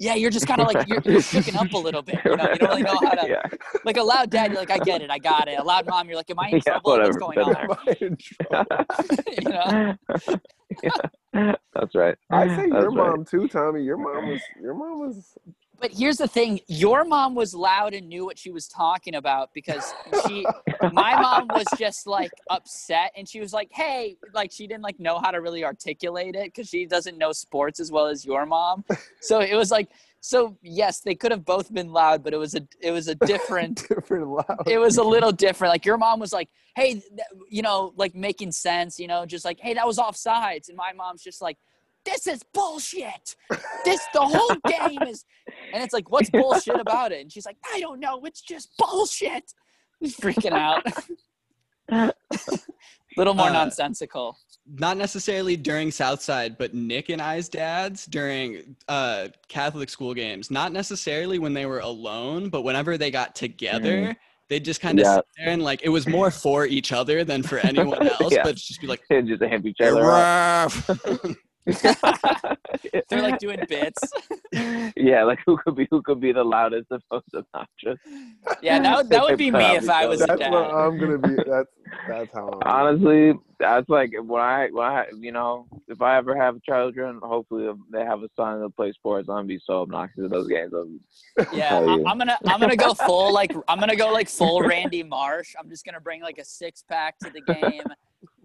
Yeah, 0.03 0.17
you're 0.17 0.31
just 0.31 0.47
kind 0.47 0.61
of 0.61 0.67
like 0.69 0.81
you're, 0.87 1.01
you're 1.07 1.21
shooken 1.21 1.57
up 1.57 1.75
a 1.75 1.79
little 1.79 2.03
bit. 2.03 2.25
You 2.27 2.37
know, 2.37 2.49
you 2.49 2.59
don't 2.59 2.71
really 2.71 2.85
know 2.85 3.01
how 3.01 3.15
to. 3.15 3.29
yeah, 3.29 3.43
Like 3.85 3.99
a 3.99 4.03
loud 4.03 4.31
dad, 4.31 4.53
you're 4.53 4.61
like, 4.61 4.71
I 4.73 4.81
get 4.81 5.03
it, 5.03 5.11
I 5.11 5.21
got 5.21 5.49
it. 5.49 5.59
A 5.59 5.65
loud 5.65 5.89
mom, 5.89 6.09
you're 6.09 6.17
like, 6.17 6.31
am 6.31 6.41
I 6.41 6.51
in 6.51 6.61
Yeah, 6.67 6.79
trouble? 6.83 7.01
What's 7.01 7.17
going 7.19 7.41
on? 7.41 7.71
am 7.71 7.73
I 7.87 7.97
in 8.01 8.19
trouble? 8.51 8.67
you 9.39 9.49
know? 9.49 9.75
Yeah, 10.83 10.91
That's 11.75 11.95
right. 11.95 12.17
I 12.33 12.49
say 12.49 12.69
your 12.69 12.91
That's 12.91 12.95
right. 12.95 13.15
mom 13.15 13.25
too, 13.25 13.49
Tommy. 13.49 13.83
Your 13.85 13.99
mom 13.99 14.29
was 14.29 14.51
your 14.61 14.75
mom 14.75 15.01
was 15.01 15.39
But 15.83 15.91
here's 15.91 16.17
the 16.17 16.29
thing: 16.29 16.61
your 16.69 17.05
mom 17.05 17.35
was 17.35 17.55
loud 17.55 17.93
and 17.93 18.09
knew 18.09 18.25
what 18.25 18.39
she 18.39 18.53
was 18.53 18.69
talking 18.69 19.17
about 19.17 19.53
because 19.53 19.93
she, 20.27 20.47
my 20.93 21.21
mom 21.21 21.49
was 21.49 21.67
just 21.77 22.07
like 22.07 22.31
upset 22.49 23.11
and 23.17 23.29
she 23.29 23.41
was 23.41 23.53
like, 23.53 23.69
"Hey," 23.73 24.17
like 24.33 24.53
she 24.53 24.69
didn't 24.69 24.85
like 24.85 25.01
know 25.01 25.19
how 25.19 25.33
to 25.33 25.41
really 25.41 25.65
articulate 25.65 26.37
it 26.37 26.55
because 26.55 26.69
she 26.69 26.87
doesn't 26.87 27.19
know 27.19 27.33
sports 27.33 27.81
as 27.81 27.91
well 27.91 28.07
as 28.07 28.25
your 28.25 28.47
mom. 28.47 28.85
So 29.21 29.41
it 29.41 29.57
was 29.57 29.73
like, 29.73 29.89
so 30.21 30.57
yes, 30.63 31.01
they 31.01 31.17
could 31.17 31.33
have 31.33 31.45
both 31.45 31.73
been 31.75 31.93
loud, 31.93 32.23
but 32.23 32.33
it 32.33 32.37
was 32.37 32.55
a 32.55 32.63
it 32.81 32.93
was 32.93 33.09
a 33.09 33.17
different. 33.17 33.89
different 33.89 34.29
loud. 34.29 34.69
It 34.69 34.79
was 34.79 34.99
a 34.99 35.03
little 35.03 35.33
different. 35.33 35.73
Like 35.73 35.85
your 35.85 35.99
mom 35.99 36.21
was 36.21 36.33
like, 36.33 36.49
"Hey," 36.77 37.03
you 37.51 37.63
know, 37.63 37.93
like 37.97 38.15
making 38.15 38.53
sense. 38.53 39.01
You 39.01 39.09
know, 39.09 39.27
just 39.27 39.45
like, 39.45 39.59
"Hey, 39.59 39.75
that 39.75 39.85
was 39.85 39.99
offsides," 39.99 40.69
and 40.69 40.77
my 40.77 40.93
mom's 40.93 41.25
just 41.25 41.43
like. 41.43 41.59
This 42.05 42.27
is 42.27 42.43
bullshit. 42.53 43.37
This 43.85 44.01
the 44.13 44.21
whole 44.21 44.57
game 44.69 45.03
is 45.03 45.25
and 45.73 45.83
it's 45.83 45.93
like, 45.93 46.11
what's 46.11 46.31
bullshit 46.31 46.81
about 46.81 47.13
it? 47.13 47.21
And 47.21 47.33
she's 47.33 47.47
like, 47.47 47.57
I 47.73 47.81
don't 47.81 48.01
know. 48.01 48.21
It's 48.25 48.41
just 48.43 48.71
bullshit. 48.79 49.53
He's 50.01 50.17
freaking 50.17 50.53
out. 50.53 50.85
Little 53.17 53.35
more 53.35 53.49
Uh, 53.49 53.53
nonsensical. 53.53 54.37
Not 54.67 54.97
necessarily 54.97 55.57
during 55.57 55.91
Southside, 55.91 56.57
but 56.57 56.73
Nick 56.75 57.09
and 57.11 57.21
I's 57.21 57.49
dads 57.49 58.07
during 58.07 58.75
uh, 58.89 59.29
Catholic 59.49 59.91
school 59.91 60.15
games. 60.15 60.51
Not 60.51 60.73
necessarily 60.73 61.39
when 61.39 61.53
they 61.53 61.67
were 61.67 61.81
alone, 61.81 62.49
but 62.49 62.63
whenever 62.63 62.97
they 62.97 63.11
got 63.11 63.35
together, 63.35 64.17
they'd 64.49 64.65
just 64.65 64.81
kind 64.81 64.99
of 64.99 65.05
Yeah. 65.05 65.15
sit 65.17 65.25
there 65.37 65.49
and 65.49 65.63
like 65.63 65.83
it 65.83 65.91
was 65.91 66.07
more 66.07 66.31
for 66.31 66.65
each 66.67 66.91
other 66.93 67.23
than 67.23 67.43
for 67.43 67.59
anyone 67.59 68.09
else. 68.09 68.33
Yeah. 68.33 68.45
But 68.45 68.57
just 68.57 68.81
be 68.81 68.87
like, 68.87 69.03
Kids 69.09 69.29
just 69.29 69.43
hand 69.43 69.67
each 69.67 69.77
"Hey, 69.79 69.89
other 69.89 70.11
up. 70.11 70.73
ref!" 70.89 71.37
They're 71.65 73.23
like 73.23 73.39
doing 73.39 73.61
bits. 73.69 74.03
yeah, 74.97 75.23
like 75.25 75.39
who 75.47 75.57
could 75.59 75.77
be 75.77 75.87
who 75.91 76.03
could 76.03 76.21
be 76.21 76.33
the 76.33 76.43
loudest 76.43 76.87
and 76.91 77.03
most 77.11 77.27
obnoxious? 77.35 77.99
Yeah, 78.61 78.81
that 78.81 78.97
would, 78.97 79.11
that 79.11 79.23
would 79.23 79.39
be 79.39 79.51
me 79.51 79.77
if 79.77 79.89
I 79.89 80.07
was 80.07 80.23
a 80.23 80.27
That's 80.27 80.41
dad. 80.41 80.53
what 80.53 80.75
I'm 80.75 80.99
gonna 80.99 81.19
be. 81.19 81.37
That's 81.47 81.69
that's 82.09 82.31
how. 82.35 82.59
I'm 82.65 82.87
Honestly, 82.87 83.35
that's 83.61 83.89
like 83.89 84.13
when 84.25 84.43
I 84.43 84.69
when 84.73 84.87
I 84.87 85.07
you 85.17 85.31
know 85.31 85.67
if 85.89 86.03
I 86.03 86.17
ever 86.17 86.37
have 86.37 86.61
children, 86.63 87.21
hopefully 87.23 87.69
they 87.93 88.05
have 88.05 88.23
a 88.23 88.29
son 88.35 88.61
that 88.61 88.75
plays 88.77 88.95
sports. 88.95 89.29
I'm 89.29 89.37
gonna 89.37 89.47
be 89.47 89.61
so 89.65 89.83
obnoxious 89.83 90.25
at 90.25 90.31
those 90.31 90.49
games. 90.49 90.73
I'm, 90.75 91.01
Yeah, 91.53 91.79
I, 91.79 91.81
you. 91.85 92.05
I'm 92.07 92.19
gonna 92.19 92.39
I'm 92.47 92.61
gonna 92.61 92.77
go 92.77 92.95
full 92.95 93.33
like 93.33 93.55
I'm 93.69 93.79
gonna 93.79 93.97
go 93.97 94.13
like 94.13 94.29
full 94.29 94.63
Randy 94.63 95.03
Marsh. 95.03 95.55
I'm 95.59 95.69
just 95.69 95.85
gonna 95.85 96.01
bring 96.01 96.23
like 96.23 96.39
a 96.39 96.45
six 96.45 96.83
pack 96.89 97.19
to 97.21 97.31
the 97.31 97.41
game. 97.41 97.85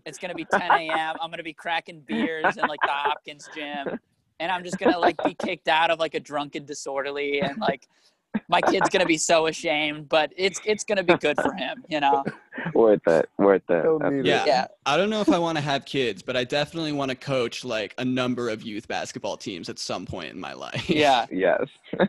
It's 0.08 0.18
gonna 0.18 0.34
be 0.34 0.46
10 0.46 0.62
a.m. 0.62 1.16
I'm 1.22 1.30
gonna 1.30 1.44
be 1.44 1.52
cracking 1.54 2.00
beers 2.00 2.56
in 2.56 2.66
like 2.68 2.80
the 2.82 2.92
Hopkins 2.92 3.50
gym, 3.54 4.00
and 4.40 4.50
I'm 4.52 4.64
just 4.64 4.78
gonna 4.80 4.98
like 4.98 5.22
be 5.24 5.34
kicked 5.34 5.68
out 5.68 5.92
of 5.92 6.00
like 6.00 6.14
a 6.16 6.20
drunken 6.22 6.64
disorderly, 6.66 7.42
and 7.42 7.58
like 7.60 7.88
my 8.48 8.62
kid's 8.62 8.88
gonna 8.90 9.06
be 9.06 9.18
so 9.18 9.48
ashamed. 9.48 10.08
But 10.08 10.32
it's 10.38 10.62
it's 10.64 10.86
gonna 10.86 11.04
be 11.04 11.18
good 11.18 11.36
for 11.42 11.52
him, 11.54 11.84
you 11.90 12.00
know. 12.00 12.24
worth 12.74 13.06
it, 13.06 13.30
worth 13.38 13.64
it. 13.70 13.82
He'll 13.84 14.00
That's- 14.00 14.14
need 14.24 14.26
Yeah. 14.26 14.46
Yeah. 14.46 14.68
I 14.86 14.96
don't 14.96 15.10
know 15.10 15.20
if 15.20 15.30
I 15.30 15.40
want 15.40 15.58
to 15.58 15.62
have 15.62 15.84
kids, 15.84 16.24
but 16.24 16.38
I 16.38 16.46
definitely 16.46 16.94
want 16.94 17.10
to 17.10 17.16
coach 17.16 17.66
like 17.66 17.94
a 17.98 18.06
number 18.06 18.48
of 18.50 18.64
youth 18.64 18.88
basketball 18.88 19.36
teams 19.36 19.68
at 19.68 19.78
some 19.78 20.06
point 20.06 20.32
in 20.34 20.40
my 20.40 20.54
life. 20.54 20.90
Yeah, 20.90 21.26
Yes. 21.32 21.66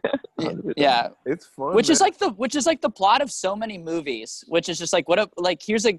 yeah. 0.77 1.09
It's 1.27 1.47
fun. 1.47 1.75
which 1.75 1.91
is 1.91 2.01
like 2.01 2.17
the 2.19 2.29
which 2.31 2.55
is 2.55 2.65
like 2.65 2.81
the 2.81 2.91
plot 2.91 3.23
of 3.23 3.33
so 3.33 3.57
many 3.57 3.77
movies 3.77 4.45
which 4.47 4.69
is 4.69 4.79
just 4.79 4.93
like 4.93 5.09
what 5.09 5.19
a 5.19 5.29
like 5.37 5.61
here's 5.67 5.85
a 5.85 5.99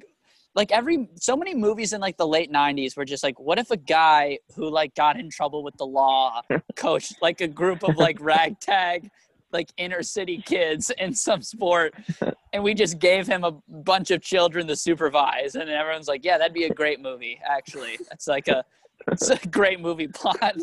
like 0.59 0.71
every 0.71 1.07
so 1.15 1.37
many 1.37 1.55
movies 1.55 1.93
in 1.93 2.01
like 2.01 2.17
the 2.17 2.27
late 2.27 2.51
90s 2.51 2.97
were 2.97 3.05
just 3.05 3.23
like 3.23 3.39
what 3.39 3.57
if 3.57 3.71
a 3.71 3.77
guy 3.77 4.37
who 4.55 4.69
like 4.69 4.93
got 4.93 5.17
in 5.17 5.29
trouble 5.29 5.63
with 5.63 5.75
the 5.77 5.85
law 5.85 6.41
coached 6.75 7.15
like 7.21 7.39
a 7.39 7.47
group 7.47 7.81
of 7.83 7.95
like 7.95 8.17
ragtag 8.19 9.09
like 9.53 9.71
inner 9.77 10.03
city 10.03 10.43
kids 10.45 10.91
in 10.97 11.13
some 11.13 11.41
sport 11.41 11.93
and 12.53 12.61
we 12.61 12.73
just 12.73 12.99
gave 12.99 13.25
him 13.25 13.45
a 13.45 13.51
bunch 13.69 14.11
of 14.11 14.21
children 14.21 14.67
to 14.67 14.75
supervise 14.75 15.55
and 15.55 15.69
everyone's 15.69 16.09
like 16.09 16.25
yeah 16.25 16.37
that'd 16.37 16.53
be 16.53 16.65
a 16.65 16.73
great 16.73 16.99
movie 16.99 17.39
actually 17.49 17.97
it's 18.11 18.27
like 18.27 18.49
a 18.49 18.61
it's 19.07 19.29
a 19.29 19.37
great 19.47 19.79
movie 19.79 20.09
plot 20.09 20.55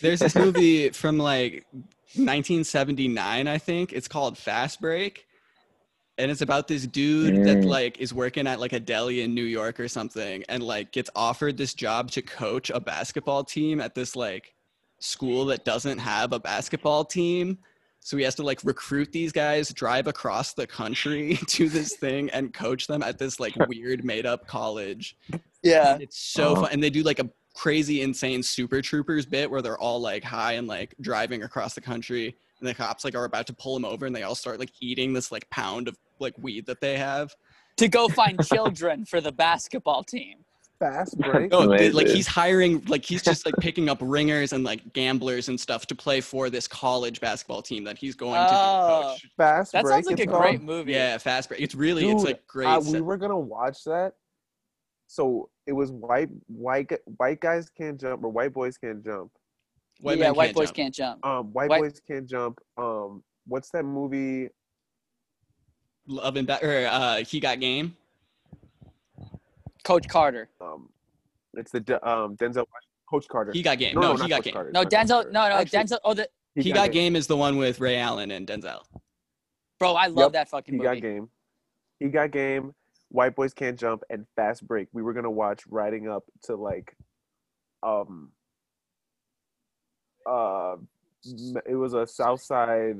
There's 0.00 0.20
this 0.20 0.34
movie 0.46 0.90
from 0.90 1.18
like 1.18 1.66
1979, 2.16 3.48
I 3.48 3.58
think. 3.58 3.92
It's 3.92 4.08
called 4.08 4.38
Fast 4.38 4.80
Break. 4.80 5.26
And 6.16 6.30
it's 6.30 6.42
about 6.42 6.68
this 6.68 6.86
dude 6.86 7.44
that 7.44 7.58
Mm. 7.58 7.66
like 7.66 7.98
is 7.98 8.14
working 8.14 8.46
at 8.46 8.60
like 8.60 8.72
a 8.72 8.80
deli 8.80 9.22
in 9.22 9.34
New 9.34 9.44
York 9.44 9.80
or 9.80 9.88
something 9.88 10.44
and 10.48 10.62
like 10.62 10.92
gets 10.92 11.10
offered 11.16 11.56
this 11.56 11.74
job 11.74 12.10
to 12.12 12.22
coach 12.22 12.70
a 12.70 12.78
basketball 12.78 13.42
team 13.42 13.80
at 13.80 13.94
this 13.96 14.14
like 14.14 14.54
school 15.00 15.44
that 15.46 15.64
doesn't 15.64 15.98
have 15.98 16.32
a 16.32 16.38
basketball 16.38 17.04
team. 17.04 17.58
So 18.00 18.16
he 18.16 18.22
has 18.22 18.34
to 18.36 18.42
like 18.42 18.60
recruit 18.64 19.10
these 19.12 19.32
guys, 19.32 19.72
drive 19.72 20.06
across 20.06 20.52
the 20.52 20.66
country 20.66 21.36
to 21.48 21.68
this 21.68 21.96
thing 21.96 22.30
and 22.30 22.52
coach 22.54 22.86
them 22.86 23.02
at 23.02 23.18
this 23.18 23.40
like 23.40 23.54
weird 23.68 24.04
made 24.04 24.24
up 24.26 24.46
college. 24.46 25.16
yeah 25.62 25.96
It's 26.00 26.18
so 26.18 26.52
Uh-huh. 26.52 26.62
fun. 26.62 26.72
And 26.72 26.82
they 26.82 26.90
do 26.90 27.02
like 27.02 27.18
a 27.18 27.28
crazy, 27.54 28.02
insane 28.02 28.42
Super 28.42 28.82
Troopers 28.82 29.26
bit 29.26 29.50
where 29.50 29.62
they're 29.62 29.78
all 29.78 30.00
like 30.00 30.22
high 30.22 30.52
and 30.52 30.68
like 30.68 30.94
driving 31.00 31.42
across 31.42 31.74
the 31.74 31.80
country. 31.80 32.36
And 32.60 32.68
the 32.68 32.74
cops 32.74 33.04
like 33.04 33.14
are 33.14 33.24
about 33.24 33.46
to 33.48 33.52
pull 33.54 33.76
him 33.76 33.84
over, 33.84 34.06
and 34.06 34.14
they 34.14 34.22
all 34.22 34.34
start 34.34 34.58
like 34.58 34.70
eating 34.80 35.12
this 35.12 35.30
like 35.32 35.48
pound 35.50 35.88
of 35.88 35.96
like 36.20 36.34
weed 36.38 36.66
that 36.66 36.80
they 36.80 36.96
have. 36.96 37.34
to 37.76 37.88
go 37.88 38.08
find 38.08 38.44
children 38.52 39.04
for 39.04 39.20
the 39.20 39.32
basketball 39.32 40.04
team. 40.04 40.38
Fast 40.78 41.16
break. 41.18 41.50
No, 41.52 41.68
they- 41.68 41.90
like 41.90 42.08
he's 42.08 42.26
hiring, 42.26 42.84
like 42.86 43.04
he's 43.04 43.22
just 43.22 43.46
like 43.46 43.54
picking 43.60 43.88
up 43.88 43.98
ringers 44.00 44.52
and 44.52 44.64
like 44.64 44.92
gamblers 44.92 45.48
and 45.48 45.58
stuff 45.58 45.86
to 45.86 45.94
play 45.94 46.20
for 46.20 46.50
this 46.50 46.66
college 46.66 47.20
basketball 47.20 47.62
team 47.62 47.84
that 47.84 47.96
he's 47.98 48.14
going 48.16 48.34
to 48.34 48.48
Oh. 48.50 49.14
be 49.14 49.20
coach. 49.20 49.26
Fast 49.36 49.72
break. 49.72 49.82
That 49.82 49.82
break. 49.84 49.94
sounds 49.94 50.06
like 50.06 50.18
a 50.18 50.22
it's 50.22 50.30
called. 50.30 50.42
great 50.42 50.62
movie. 50.62 50.92
Yeah, 50.92 51.18
fast 51.18 51.48
break. 51.48 51.60
It's 51.60 51.74
really, 51.74 52.08
it's 52.10 52.24
like 52.24 52.46
great. 52.46 52.66
Uh, 52.66 52.80
we 52.80 53.00
were 53.00 53.16
gonna 53.16 53.38
watch 53.38 53.84
that. 53.84 54.14
So 55.06 55.48
it 55.66 55.72
was 55.72 55.92
white 55.92 56.28
white 56.48 56.90
white 57.18 57.40
guys 57.40 57.70
can't 57.70 58.00
jump 58.00 58.24
or 58.24 58.28
white 58.30 58.52
boys 58.52 58.76
can't 58.76 59.04
jump. 59.04 59.30
White 60.00 60.18
yeah, 60.18 60.24
men 60.24 60.34
white 60.34 60.46
can't 60.46 60.56
boys 60.56 60.66
jump. 60.68 60.76
can't 60.76 60.94
jump. 60.94 61.26
Um, 61.26 61.52
white, 61.52 61.68
White- 61.70 61.80
boys 61.82 62.00
can't 62.06 62.28
jump. 62.28 62.58
Um, 62.76 63.22
what's 63.46 63.70
that 63.70 63.84
movie? 63.84 64.48
Love 66.06 66.36
and 66.36 66.46
Ba- 66.46 66.58
or 66.62 66.86
uh, 66.86 67.16
he 67.24 67.40
got 67.40 67.60
game. 67.60 67.96
Coach 69.84 70.08
Carter. 70.08 70.48
Um, 70.60 70.88
it's 71.54 71.70
the 71.72 71.80
De- 71.80 72.08
um 72.08 72.36
Denzel 72.36 72.64
Coach 73.08 73.26
Carter. 73.28 73.52
He 73.52 73.62
got 73.62 73.78
game. 73.78 73.94
no, 73.94 74.00
No, 74.00 74.08
no, 74.08 74.14
he 74.14 74.18
not 74.22 74.28
got 74.30 74.36
Coach 74.36 74.44
game. 74.44 74.52
Carter, 74.54 74.70
No, 74.72 74.80
it's 74.82 74.92
not 74.92 75.00
Coach 75.00 75.06
Denzel. 75.06 75.14
Carter. 75.14 75.30
No, 75.32 75.48
no, 75.48 75.54
Actually, 75.56 75.78
Denzel. 75.78 75.98
Oh, 76.04 76.14
the, 76.14 76.28
He, 76.56 76.72
got 76.72 76.92
game 76.92 77.16
is 77.16 77.26
the 77.26 77.36
one 77.36 77.56
with 77.56 77.80
Ray 77.80 77.98
Allen 77.98 78.30
and 78.30 78.46
Denzel. 78.46 78.80
bro, 79.78 79.94
I 79.94 80.06
love 80.08 80.26
Yep, 80.26 80.32
that 80.32 80.48
fucking 80.50 80.76
movie. 80.76 80.88
He 80.88 80.88
movie. 80.90 81.00
got 81.00 81.06
game. 81.14 81.28
He 82.00 82.08
got 82.08 82.30
game. 82.30 82.74
White 83.10 83.36
boys 83.36 83.54
can't 83.54 83.78
jump 83.78 84.02
and 84.10 84.26
fast 84.36 84.66
break. 84.66 84.88
We 84.92 85.02
were 85.02 85.12
gonna 85.12 85.30
watch 85.30 85.62
riding 85.68 86.08
up 86.08 86.24
to 86.44 86.56
like, 86.56 86.96
um, 87.82 88.32
uh, 90.26 90.76
it 91.66 91.74
was 91.76 91.94
a 91.94 92.06
South 92.06 92.42
Side. 92.42 92.96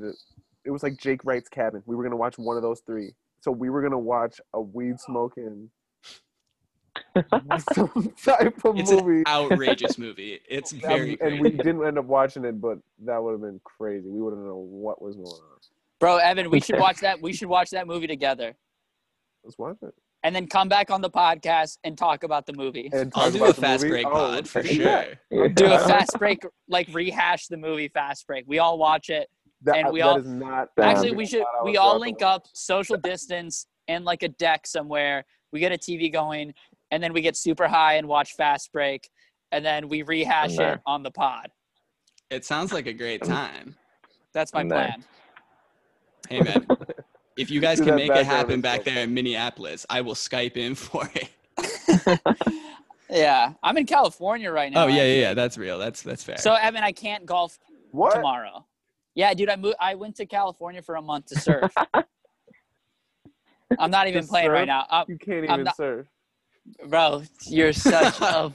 It 0.63 0.71
was 0.71 0.81
like 0.83 0.97
Jake 0.97 1.23
Wright's 1.25 1.49
cabin. 1.49 1.83
We 1.85 1.95
were 1.95 2.03
gonna 2.03 2.15
watch 2.15 2.37
one 2.37 2.57
of 2.57 2.63
those 2.63 2.79
three. 2.81 3.13
So 3.41 3.51
we 3.51 3.69
were 3.69 3.81
gonna 3.81 3.99
watch 3.99 4.41
a 4.53 4.61
weed 4.61 4.99
smoking 4.99 5.69
some 7.73 8.13
type 8.23 8.63
of 8.65 8.77
It's 8.79 8.89
an 8.91 9.05
movie. 9.05 9.23
outrageous 9.27 9.97
movie. 9.97 10.39
It's 10.49 10.71
That- 10.71 10.81
very 10.81 11.17
and 11.21 11.39
we 11.39 11.51
didn't 11.51 11.85
end 11.85 11.97
up 11.97 12.05
watching 12.05 12.45
it, 12.45 12.59
but 12.59 12.79
that 13.05 13.21
would 13.21 13.33
have 13.33 13.41
been 13.41 13.59
crazy. 13.63 14.07
We 14.09 14.21
wouldn't 14.21 14.43
know 14.43 14.57
what 14.57 15.01
was 15.01 15.15
going 15.15 15.27
on. 15.27 15.59
Bro, 15.99 16.17
Evan, 16.17 16.49
we 16.49 16.59
should 16.59 16.79
watch 16.79 16.99
that. 17.01 17.21
We 17.21 17.33
should 17.33 17.47
watch 17.49 17.69
that 17.71 17.87
movie 17.87 18.07
together, 18.07 18.55
Let's 19.43 19.57
watch 19.57 19.77
it. 19.81 19.93
And 20.25 20.35
then 20.35 20.47
come 20.47 20.67
back 20.67 20.89
on 20.89 21.01
the 21.01 21.09
podcast 21.09 21.77
and 21.83 21.95
talk 21.97 22.23
about 22.23 22.45
the 22.47 22.53
movie. 22.53 22.89
And 22.91 23.11
I'll 23.15 23.29
do 23.29 23.37
about 23.37 23.49
a 23.51 23.53
the 23.53 23.61
fast 23.61 23.83
movie. 23.83 23.91
break 23.93 24.07
Oh, 24.07 24.11
pod 24.11 24.47
for 24.49 24.59
okay. 24.59 25.13
sure. 25.31 25.49
Do 25.49 25.65
a 25.71 25.79
fast 25.87 26.17
break, 26.17 26.39
like 26.67 26.87
rehash 26.91 27.45
the 27.47 27.57
movie 27.57 27.87
fast 27.89 28.25
break. 28.25 28.43
We 28.47 28.57
all 28.59 28.77
watch 28.79 29.09
it. 29.09 29.29
That, 29.61 29.77
And 29.77 29.93
we 29.93 29.99
that 29.99 30.07
all- 30.07 30.17
is 30.17 30.25
not. 30.27 30.69
Actually, 30.79 31.11
we 31.13 31.25
should. 31.25 31.43
We 31.63 31.77
all 31.77 31.99
link 31.99 32.21
up, 32.21 32.45
social 32.53 32.97
distance, 32.97 33.67
and 33.87 34.03
like 34.03 34.23
a 34.23 34.29
deck 34.29 34.65
somewhere. 34.67 35.25
We 35.51 35.59
get 35.59 35.71
a 35.71 35.77
TV 35.77 36.11
going, 36.11 36.53
and 36.91 37.01
then 37.03 37.13
we 37.13 37.21
get 37.21 37.37
super 37.37 37.67
high 37.67 37.93
and 37.93 38.07
watch 38.07 38.33
fast 38.33 38.71
break, 38.73 39.09
and 39.51 39.63
then 39.63 39.87
we 39.89 40.01
rehash 40.01 40.57
it 40.59 40.79
on 40.85 41.03
the 41.03 41.11
pod. 41.11 41.49
It 42.31 42.43
sounds 42.45 42.73
like 42.73 42.87
a 42.87 42.93
great 42.93 43.23
time. 43.23 43.75
That's 44.33 44.53
my 44.53 44.63
plan. 44.65 45.03
Hey 46.29 46.41
man, 46.41 46.67
if 47.37 47.49
you 47.51 47.59
guys 47.59 47.79
can 47.81 47.95
make 47.95 48.11
it 48.11 48.25
happen 48.25 48.61
back 48.61 48.83
there 48.83 49.03
in 49.03 49.13
Minneapolis, 49.13 49.85
I 49.89 50.01
will 50.01 50.13
Skype 50.15 50.57
in 50.57 50.75
for 50.85 51.09
it. 51.15 51.29
Yeah, 53.07 53.53
I'm 53.61 53.77
in 53.77 53.85
California 53.85 54.51
right 54.51 54.73
now. 54.73 54.85
Oh 54.85 54.87
yeah, 54.87 55.03
yeah, 55.03 55.21
yeah. 55.21 55.33
That's 55.35 55.59
real. 55.59 55.77
That's 55.77 56.01
that's 56.01 56.23
fair. 56.23 56.37
So 56.39 56.55
Evan, 56.55 56.83
I 56.83 56.91
can't 56.91 57.23
golf 57.23 57.59
What? 57.91 58.15
tomorrow. 58.15 58.65
Yeah, 59.13 59.31
dude, 59.35 59.47
I 59.47 59.55
moved. 59.57 59.75
I 59.79 59.93
went 59.93 60.15
to 60.15 60.25
California 60.25 60.81
for 60.81 60.95
a 60.95 61.01
month 61.03 61.27
to 61.27 61.39
surf. 61.39 61.71
I'm 63.79 63.91
not 63.91 64.07
even 64.07 64.23
To 64.23 64.27
playing 64.27 64.49
right 64.49 64.61
surf? 64.61 64.67
now, 64.67 64.85
uh, 64.89 65.05
You 65.07 65.19
can't 65.19 65.37
I'm 65.47 65.53
even 65.53 65.63
not- 65.65 65.77
surf, 65.77 66.07
bro. 66.87 67.21
You're 67.45 67.73
such 67.73 68.19
a. 68.21 68.51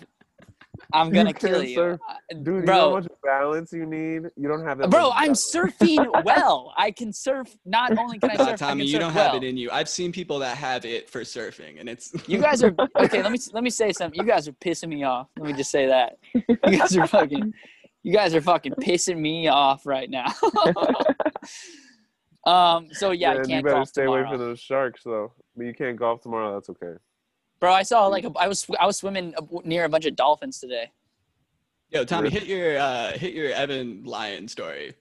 I'm 0.93 1.11
gonna 1.11 1.33
can't 1.33 1.53
kill 1.53 1.63
you, 1.63 1.75
surf. 1.75 2.01
Uh, 2.09 2.15
dude. 2.35 2.47
You 2.47 2.53
know 2.53 2.63
bro. 2.63 2.75
how 2.75 2.91
much 2.97 3.09
balance 3.23 3.73
you 3.73 3.87
need. 3.87 4.31
You 4.37 4.49
don't 4.49 4.65
have 4.65 4.79
that. 4.79 4.91
Bro, 4.91 5.11
I'm 5.15 5.33
balance. 5.35 5.55
surfing 5.55 6.07
well. 6.25 6.73
I 6.77 6.91
can 6.91 7.13
surf. 7.13 7.57
Not 7.65 7.97
only 7.99 8.19
can 8.19 8.31
I 8.31 8.37
surf, 8.37 8.49
I 8.49 8.57
Tommy, 8.57 8.83
can 8.83 8.87
you 8.87 8.93
surf 8.93 9.01
don't 9.01 9.15
well. 9.15 9.33
have 9.33 9.43
it 9.43 9.47
in 9.47 9.57
you. 9.57 9.71
I've 9.71 9.89
seen 9.89 10.13
people 10.13 10.39
that 10.41 10.57
have 10.57 10.85
it 10.85 11.09
for 11.09 11.23
surfing, 11.23 11.81
and 11.81 11.89
it's 11.89 12.13
You 12.27 12.39
guys 12.39 12.63
are 12.63 12.75
okay. 12.99 13.23
Let 13.23 13.33
me 13.33 13.39
let 13.53 13.65
me 13.65 13.71
say 13.71 13.93
something. 13.93 14.19
You 14.19 14.27
guys 14.27 14.49
are 14.49 14.53
pissing 14.53 14.89
me 14.89 15.05
off. 15.05 15.29
Let 15.39 15.47
me 15.47 15.53
just 15.53 15.71
say 15.71 15.87
that. 15.87 16.19
You 16.35 16.79
guys 16.79 16.97
are 16.97 17.07
fucking. 17.07 17.53
You 18.03 18.13
guys 18.15 18.35
are 18.35 18.41
fucking 18.41 18.73
pissing 18.81 19.19
me 19.19 19.49
off 19.49 19.87
right 19.87 20.09
now. 20.09 20.27
um. 22.47 22.89
So 22.93 23.11
yeah, 23.11 23.33
I 23.33 23.35
can't 23.37 23.49
you 23.49 23.63
better 23.63 23.77
golf 23.77 23.89
stay 23.89 24.03
tomorrow. 24.03 24.23
away 24.23 24.31
from 24.31 24.39
those 24.39 24.61
sharks, 24.61 25.03
though. 25.05 25.33
But 25.57 25.67
you 25.67 25.75
can't 25.75 25.97
golf 25.97 26.23
tomorrow. 26.23 26.55
That's 26.55 26.71
okay. 26.71 26.95
Bro, 27.61 27.75
I 27.75 27.83
saw 27.83 28.07
like 28.07 28.25
a, 28.25 28.33
I 28.37 28.49
was 28.49 28.67
I 28.81 28.87
was 28.87 28.97
swimming 28.97 29.35
near 29.65 29.85
a 29.85 29.89
bunch 29.89 30.07
of 30.07 30.17
dolphins 30.17 30.59
today. 30.59 30.91
yo, 31.91 32.05
Tommy, 32.05 32.31
hit 32.31 32.47
your 32.47 32.79
uh, 32.79 33.13
hit 33.13 33.35
your 33.35 33.53
Evan 33.53 34.03
Lyon 34.05 34.49
story. 34.49 34.95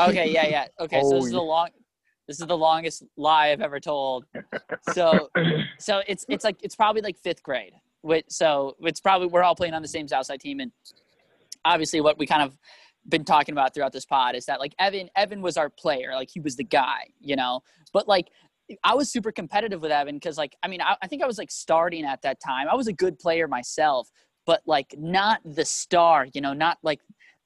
Okay, 0.00 0.30
yeah, 0.30 0.46
yeah. 0.46 0.66
Okay, 0.80 1.00
so 1.02 1.10
this 1.10 1.26
is 1.26 1.30
the 1.32 1.40
long. 1.40 1.68
This 2.26 2.40
is 2.40 2.46
the 2.46 2.56
longest 2.56 3.04
lie 3.16 3.50
I've 3.50 3.60
ever 3.60 3.78
told. 3.78 4.24
So, 4.92 5.28
so 5.78 6.02
it's 6.08 6.24
it's 6.28 6.42
like 6.42 6.56
it's 6.62 6.74
probably 6.74 7.02
like 7.02 7.16
fifth 7.18 7.42
grade. 7.42 7.74
So 8.28 8.76
it's 8.80 9.00
probably 9.00 9.28
we're 9.28 9.42
all 9.42 9.54
playing 9.54 9.74
on 9.74 9.82
the 9.82 9.88
same 9.88 10.08
Southside 10.08 10.40
team, 10.40 10.60
and 10.60 10.72
obviously 11.64 12.00
what 12.00 12.18
we 12.18 12.26
kind 12.26 12.42
of 12.42 12.58
been 13.08 13.24
talking 13.24 13.52
about 13.52 13.74
throughout 13.74 13.92
this 13.92 14.06
pod 14.06 14.34
is 14.34 14.46
that 14.46 14.58
like 14.58 14.74
Evan 14.78 15.10
Evan 15.16 15.42
was 15.42 15.56
our 15.56 15.68
player, 15.68 16.12
like 16.14 16.30
he 16.32 16.40
was 16.40 16.56
the 16.56 16.64
guy, 16.64 17.08
you 17.20 17.36
know. 17.36 17.60
But 17.92 18.08
like 18.08 18.28
I 18.82 18.94
was 18.94 19.10
super 19.10 19.30
competitive 19.30 19.80
with 19.80 19.90
Evan 19.90 20.16
because 20.16 20.38
like 20.38 20.56
I 20.62 20.68
mean 20.68 20.80
I, 20.80 20.96
I 21.02 21.06
think 21.06 21.22
I 21.22 21.26
was 21.26 21.38
like 21.38 21.50
starting 21.50 22.04
at 22.04 22.22
that 22.22 22.40
time. 22.40 22.66
I 22.70 22.74
was 22.74 22.88
a 22.88 22.92
good 22.92 23.18
player 23.18 23.46
myself, 23.48 24.08
but 24.46 24.62
like 24.66 24.94
not 24.98 25.40
the 25.44 25.64
star, 25.64 26.26
you 26.32 26.40
know, 26.40 26.52
not 26.52 26.78
like 26.82 27.00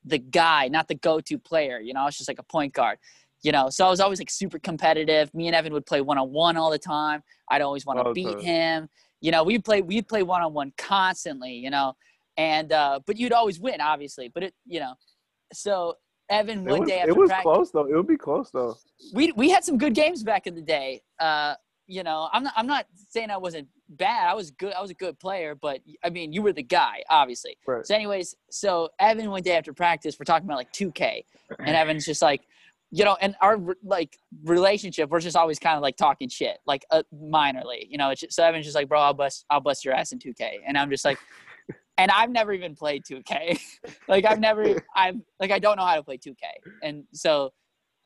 the 0.05 0.19
guy, 0.19 0.69
not 0.69 0.89
the 0.89 0.95
go-to 0.95 1.39
player. 1.39 1.81
You 1.81 1.93
know, 1.93 2.01
I 2.01 2.05
was 2.05 2.17
just 2.17 2.29
like 2.29 2.39
a 2.39 2.45
point 2.45 2.73
guard. 2.73 2.99
You 3.43 3.53
know, 3.53 3.69
so 3.71 3.87
I 3.87 3.91
was 3.91 4.01
always 4.01 4.19
like 4.19 4.31
super 4.31 4.59
competitive. 4.59 5.33
Me 5.33 5.47
and 5.47 5.55
Evan 5.55 5.73
would 5.73 5.87
play 5.87 6.01
one 6.01 6.19
on 6.19 6.33
one 6.33 6.57
all 6.57 6.71
the 6.71 6.79
time. 6.79 7.23
I'd 7.49 7.63
always 7.63 7.87
want 7.87 8.01
to 8.01 8.05
the 8.05 8.13
beat 8.13 8.41
him. 8.41 8.89
You 9.21 9.31
know, 9.31 9.45
we'd 9.45 9.65
play 9.65 9.81
we'd 9.81 10.09
play 10.09 10.25
one 10.25 10.43
on 10.43 10.53
one 10.53 10.73
constantly. 10.77 11.53
You 11.53 11.71
know, 11.71 11.95
and 12.37 12.73
uh, 12.73 12.99
but 13.07 13.17
you'd 13.17 13.33
always 13.33 13.61
win, 13.61 13.81
obviously. 13.81 14.29
But 14.29 14.43
it, 14.43 14.55
you 14.67 14.81
know, 14.81 14.95
so 15.53 15.95
Evan 16.31 16.65
one 16.65 16.81
was, 16.81 16.89
day 16.89 16.99
after 17.01 17.11
it 17.11 17.17
was 17.17 17.29
practice, 17.29 17.43
close 17.43 17.71
though. 17.71 17.87
It 17.87 17.95
would 17.95 18.07
be 18.07 18.17
close 18.17 18.51
though. 18.51 18.77
we 19.15 19.33
we 19.33 19.49
had 19.51 19.65
some 19.65 19.79
good 19.79 19.95
games 19.95 20.23
back 20.23 20.47
in 20.47 20.55
the 20.55 20.63
day. 20.63 21.03
Uh, 21.19 21.55
you 21.87 22.03
know, 22.03 22.29
I'm 22.33 22.45
not 22.45 22.53
I'm 22.57 22.67
not 22.67 22.87
saying 23.09 23.31
I 23.31 23.39
wasn't 23.39 23.69
bad. 23.89 24.29
I 24.29 24.35
was 24.35 24.51
good. 24.51 24.75
I 24.75 24.83
was 24.83 24.91
a 24.91 24.95
good 24.95 25.19
player, 25.19 25.55
but 25.55 25.81
I 26.05 26.11
mean, 26.11 26.33
you 26.33 26.43
were 26.43 26.53
the 26.53 26.63
guy, 26.63 27.03
obviously. 27.09 27.57
Right. 27.67 27.87
So, 27.87 27.95
anyways, 27.95 28.35
so 28.51 28.91
Evan 29.01 29.31
one 29.31 29.43
day 29.43 29.57
after 29.57 29.73
practice, 29.73 30.17
we're 30.19 30.25
talking 30.25 30.47
about 30.47 30.59
like 30.59 30.73
2K, 30.73 31.25
and 31.61 31.75
Evan's 31.75 32.05
just 32.05 32.21
like, 32.21 32.43
you 32.91 33.05
know, 33.05 33.17
and 33.21 33.35
our 33.41 33.59
like 33.83 34.19
relationship, 34.45 35.09
we're 35.09 35.21
just 35.21 35.37
always 35.37 35.59
kind 35.59 35.77
of 35.77 35.83
like 35.83 35.97
talking 35.97 36.29
shit, 36.29 36.59
like 36.67 36.85
uh, 36.91 37.03
minorly, 37.15 37.87
you 37.89 37.97
know. 37.97 38.11
It's 38.11 38.21
just, 38.21 38.35
so 38.35 38.45
Evan's 38.45 38.67
just 38.67 38.77
like, 38.77 38.89
bro, 38.89 39.01
I'll 39.01 39.15
bust, 39.15 39.47
I'll 39.49 39.61
bust 39.61 39.85
your 39.85 39.95
ass 39.95 40.13
in 40.13 40.19
2K, 40.19 40.59
and 40.67 40.77
I'm 40.77 40.91
just 40.91 41.05
like, 41.07 41.19
and 41.99 42.11
I've 42.11 42.31
never 42.31 42.53
even 42.53 42.75
played 42.75 43.05
2K, 43.05 43.61
like 44.09 44.25
I've 44.25 44.41
never, 44.41 44.77
I'm 44.95 45.23
like 45.39 45.51
I 45.51 45.59
don't 45.59 45.77
know 45.77 45.85
how 45.85 45.97
to 45.97 46.03
play 46.03 46.19
2K, 46.19 46.37
and 46.83 47.05
so 47.13 47.53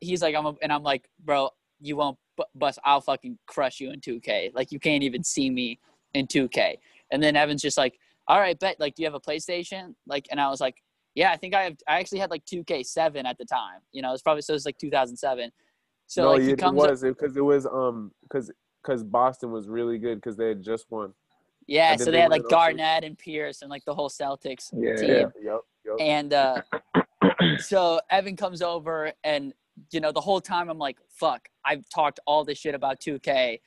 he's 0.01 0.23
like, 0.23 0.35
I'm, 0.35 0.47
a, 0.47 0.55
and 0.63 0.73
I'm 0.73 0.83
like, 0.83 1.09
bro, 1.25 1.51
you 1.81 1.97
won't 1.97 2.19
bu- 2.37 2.45
bust, 2.55 2.79
I'll 2.85 3.01
fucking 3.01 3.39
crush 3.47 3.79
you 3.79 3.93
in 3.93 4.01
2K, 4.01 4.55
like 4.55 4.73
you 4.73 4.81
can't 4.81 5.05
even 5.05 5.23
see 5.23 5.51
me 5.51 5.79
in 6.15 6.27
2K, 6.27 6.79
and 7.13 7.23
then 7.23 7.37
Evan's 7.37 7.63
just 7.63 7.79
like, 7.79 7.99
all 8.29 8.41
right, 8.41 8.59
bet, 8.59 8.81
like, 8.81 8.95
do 8.95 9.03
you 9.03 9.07
have 9.07 9.15
a 9.15 9.21
PlayStation? 9.21 9.95
Like, 10.07 10.27
and 10.31 10.41
I 10.41 10.49
was 10.49 10.61
like, 10.61 10.77
yeah, 11.15 11.33
I 11.33 11.37
think 11.37 11.55
I 11.55 11.65
have. 11.65 11.77
I 11.87 11.99
actually 11.99 12.21
had 12.21 12.31
like 12.31 12.45
2K7 12.47 13.25
at 13.25 13.37
the 13.39 13.45
time. 13.45 13.81
You 13.93 14.03
know, 14.03 14.13
it's 14.13 14.23
probably 14.23 14.43
so 14.43 14.55
it's 14.55 14.65
like 14.65 14.79
2007. 14.79 15.51
So 16.07 16.23
no, 16.23 16.31
like 16.31 16.41
it, 16.41 16.45
he 16.45 16.51
it 16.53 16.59
comes, 16.59 16.83
up, 16.83 16.91
was 16.91 17.03
because 17.03 17.37
it, 17.37 17.41
was 17.41 17.67
um 17.67 18.13
because 18.23 18.51
because 18.83 19.03
Boston 19.05 19.51
was 19.51 19.69
really 19.69 19.99
good 19.99 20.17
because 20.17 20.37
they 20.37 20.49
had 20.49 20.63
just 20.63 20.87
won. 20.91 21.13
Yeah. 21.67 21.97
So 21.97 22.07
they 22.07 22.11
they 22.13 22.21
had 22.21 22.31
like 22.31 22.43
on 22.45 22.49
to- 22.49 22.55
Garnett 22.55 23.05
and 23.05 23.19
Pierce 23.19 23.63
and 23.63 23.71
like 23.71 23.85
the 23.85 23.95
whole 23.95 24.09
Celtics 24.11 24.71
Yeah, 24.73 24.97
team. 24.97 25.09
yeah. 25.11 25.53
Yep. 25.53 25.61
Yep. 25.85 25.97
And 26.01 26.33
uh, 26.33 26.63
so 27.59 28.01
Evan 28.11 28.37
comes 28.37 28.63
over, 28.63 29.13
and 29.25 29.53
you 29.91 30.01
know, 30.01 30.13
the 30.13 30.21
whole 30.21 30.41
time 30.41 30.69
I'm 30.69 30.79
like, 30.79 30.99
"Fuck!" 31.09 31.49
I've 31.65 31.89
talked 31.89 32.21
all 32.27 32.45
this 32.45 32.59
shit 32.59 32.75
about 32.75 33.01
2K. 33.01 33.61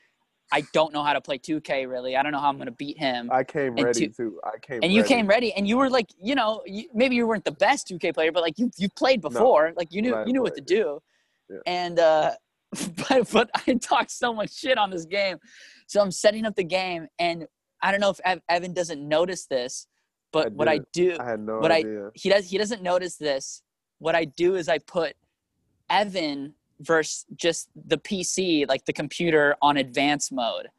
I 0.54 0.64
don't 0.74 0.94
know 0.94 1.02
how 1.04 1.14
to 1.14 1.22
play 1.22 1.40
2K 1.40 1.90
really. 1.90 2.16
I 2.16 2.22
don't 2.24 2.32
know 2.32 2.40
how 2.40 2.50
I'm 2.50 2.58
gonna 2.58 2.72
beat 2.72 2.98
him. 3.00 3.30
I 3.32 3.44
came 3.44 3.76
And 3.78 3.84
ready 3.84 4.08
two- 4.08 4.14
too. 4.14 4.40
I 4.46 4.58
came. 4.60 4.80
and 4.84 4.94
you 4.94 5.02
ready. 5.02 5.14
came 5.14 5.28
ready, 5.28 5.54
and 5.54 5.68
you 5.68 5.78
were 5.78 5.90
like, 5.90 6.08
you 6.22 6.36
know, 6.36 6.62
you, 6.66 6.88
maybe 6.94 7.16
you 7.16 7.26
weren't 7.28 7.46
the 7.46 7.52
best 7.52 7.88
2K 7.90 8.14
player, 8.14 8.32
but 8.32 8.44
like 8.44 8.58
you 8.60 8.70
you 8.78 8.88
played 8.90 9.22
before, 9.22 9.74
like 9.76 9.92
you 9.92 10.02
knew 10.02 10.16
you 10.26 10.34
knew 10.34 10.42
what 10.44 10.56
to 10.56 10.62
do. 10.62 11.02
Yeah. 11.50 11.58
And 11.66 12.00
uh, 12.00 12.32
but 13.10 13.30
but 13.32 13.50
I 13.68 13.74
talked 13.76 14.12
so 14.12 14.34
much 14.34 14.54
shit 14.56 14.78
on 14.78 14.90
this 14.92 15.06
game, 15.06 15.38
so 15.88 16.02
I'm 16.02 16.12
setting 16.12 16.46
up 16.46 16.56
the 16.56 16.64
game, 16.64 17.08
and 17.20 17.48
I 17.86 17.92
don't 17.92 18.00
know 18.00 18.10
if 18.10 18.20
Ev- 18.26 18.42
Evan 18.50 18.74
doesn't 18.74 19.08
notice 19.08 19.46
this, 19.46 19.86
but 20.32 20.48
I 20.48 20.50
what 20.50 20.68
I 20.68 20.80
do, 20.92 21.16
I 21.20 21.24
had 21.24 21.40
no 21.40 21.60
what 21.60 21.72
I- 21.72 21.84
he 22.16 22.30
does 22.30 22.50
he 22.50 22.58
doesn't 22.58 22.82
notice 22.82 23.16
this. 23.16 23.62
What 24.00 24.16
I 24.16 24.26
do 24.26 24.56
is 24.56 24.68
I 24.68 24.80
put 24.80 25.16
Evan 25.92 26.56
versus 26.80 27.26
just 27.36 27.70
the 27.76 28.00
PC, 28.00 28.68
like 28.68 28.86
the 28.86 28.92
computer 28.92 29.56
on 29.62 29.78
advanced 29.78 30.32
mode. 30.32 30.70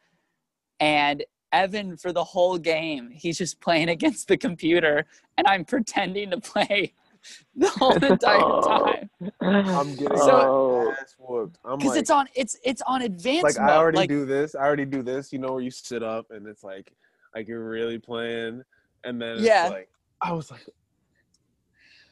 And 0.80 1.24
Evan, 1.52 1.96
for 1.96 2.12
the 2.12 2.24
whole 2.24 2.58
game, 2.58 3.10
he's 3.12 3.38
just 3.38 3.60
playing 3.60 3.88
against 3.96 4.26
the 4.26 4.36
computer, 4.36 5.06
and 5.38 5.46
I'm 5.46 5.64
pretending 5.64 6.30
to 6.32 6.40
play 6.40 6.92
the 7.56 7.68
whole 7.70 7.92
entire 7.94 8.40
time 8.62 9.10
I'm 9.40 9.94
getting 9.96 10.18
So- 10.18 10.84
my 10.86 11.00
ass 11.00 11.14
whooped. 11.18 11.58
I'm 11.64 11.78
because 11.78 11.92
like, 11.92 12.00
it's 12.00 12.10
on 12.10 12.26
it's 12.34 12.58
it's 12.64 12.82
on 12.82 13.02
advanced 13.02 13.42
like 13.44 13.58
mode. 13.58 13.70
I 13.70 13.76
already 13.76 13.98
like, 13.98 14.08
do 14.08 14.24
this. 14.26 14.54
I 14.54 14.60
already 14.60 14.84
do 14.84 15.02
this. 15.02 15.32
You 15.32 15.38
know 15.38 15.52
where 15.52 15.62
you 15.62 15.70
sit 15.70 16.02
up 16.02 16.26
and 16.30 16.46
it's 16.46 16.62
like 16.64 16.92
like 17.34 17.48
you're 17.48 17.68
really 17.68 17.98
playing, 17.98 18.62
and 19.04 19.20
then 19.20 19.36
it's 19.36 19.42
Yeah. 19.42 19.68
like 19.68 19.88
I 20.22 20.32
was 20.32 20.50
like, 20.50 20.66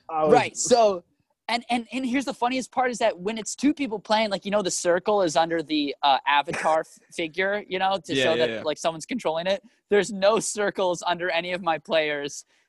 I 0.08 0.24
was, 0.24 0.32
right 0.32 0.56
so 0.72 1.02
and 1.48 1.64
and 1.70 1.86
and 1.92 2.06
here's 2.06 2.24
the 2.24 2.34
funniest 2.34 2.70
part 2.72 2.90
is 2.90 2.98
that 2.98 3.18
when 3.18 3.36
it's 3.38 3.54
two 3.54 3.74
people 3.74 3.98
playing 3.98 4.30
like 4.30 4.44
you 4.44 4.50
know 4.50 4.62
the 4.62 4.70
circle 4.70 5.22
is 5.22 5.36
under 5.36 5.62
the 5.62 5.94
uh, 6.02 6.18
avatar 6.26 6.84
figure 7.12 7.62
you 7.68 7.78
know 7.78 7.98
to 8.04 8.14
Yeah, 8.14 8.22
show 8.24 8.30
yeah, 8.34 8.46
that 8.46 8.50
yeah. 8.56 8.62
like 8.62 8.78
someone's 8.78 9.06
controlling 9.06 9.46
it 9.46 9.62
there's 9.90 10.10
no 10.12 10.38
circles 10.40 11.02
under 11.06 11.28
any 11.30 11.52
of 11.52 11.62
my 11.62 11.78
players 11.78 12.44
a- 12.46 12.63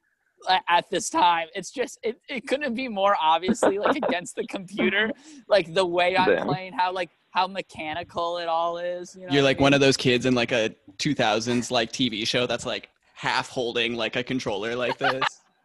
at 0.70 0.90
this 0.90 1.10
time 1.10 1.48
it's 1.56 1.72
just 1.72 1.98
it, 2.04 2.20
it 2.30 2.48
couldn't 2.48 2.76
be 2.76 2.88
more 2.88 3.16
obviously 3.22 3.80
like 3.80 3.96
against 3.96 4.36
the 4.36 4.46
computer 4.48 5.12
like 5.48 5.74
the 5.74 5.86
way 5.86 6.16
i'm 6.16 6.30
Damn. 6.30 6.48
playing 6.48 6.74
how 6.74 6.92
like 6.92 7.10
how 7.32 7.48
mechanical 7.48 8.38
it 8.38 8.48
all 8.48 8.78
is 8.78 9.16
you 9.16 9.22
know 9.22 9.34
You're 9.34 9.42
what 9.42 9.48
I 9.48 9.52
like 9.52 9.60
one 9.60 9.74
of 9.74 9.82
those 9.82 9.98
kids 9.98 10.26
in 10.26 10.36
like 10.36 10.52
a 10.52 10.74
2000s 10.98 11.70
like 11.72 11.92
TV 11.92 12.26
show 12.26 12.46
that's 12.48 12.66
like 12.66 12.90
half 13.14 13.50
holding 13.50 13.96
like 13.96 14.16
a 14.16 14.24
controller 14.24 14.76
like 14.76 14.98
this. 14.98 15.24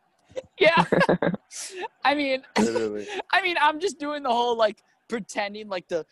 yeah 0.58 0.84
i 2.04 2.14
mean 2.14 2.42
literally. 2.58 3.06
I 3.32 3.42
mean, 3.42 3.56
I'm 3.60 3.80
just 3.80 3.98
doing 3.98 4.22
the 4.22 4.30
whole 4.30 4.56
like 4.56 4.82
pretending 5.08 5.68
like 5.68 5.88
the 5.88 6.06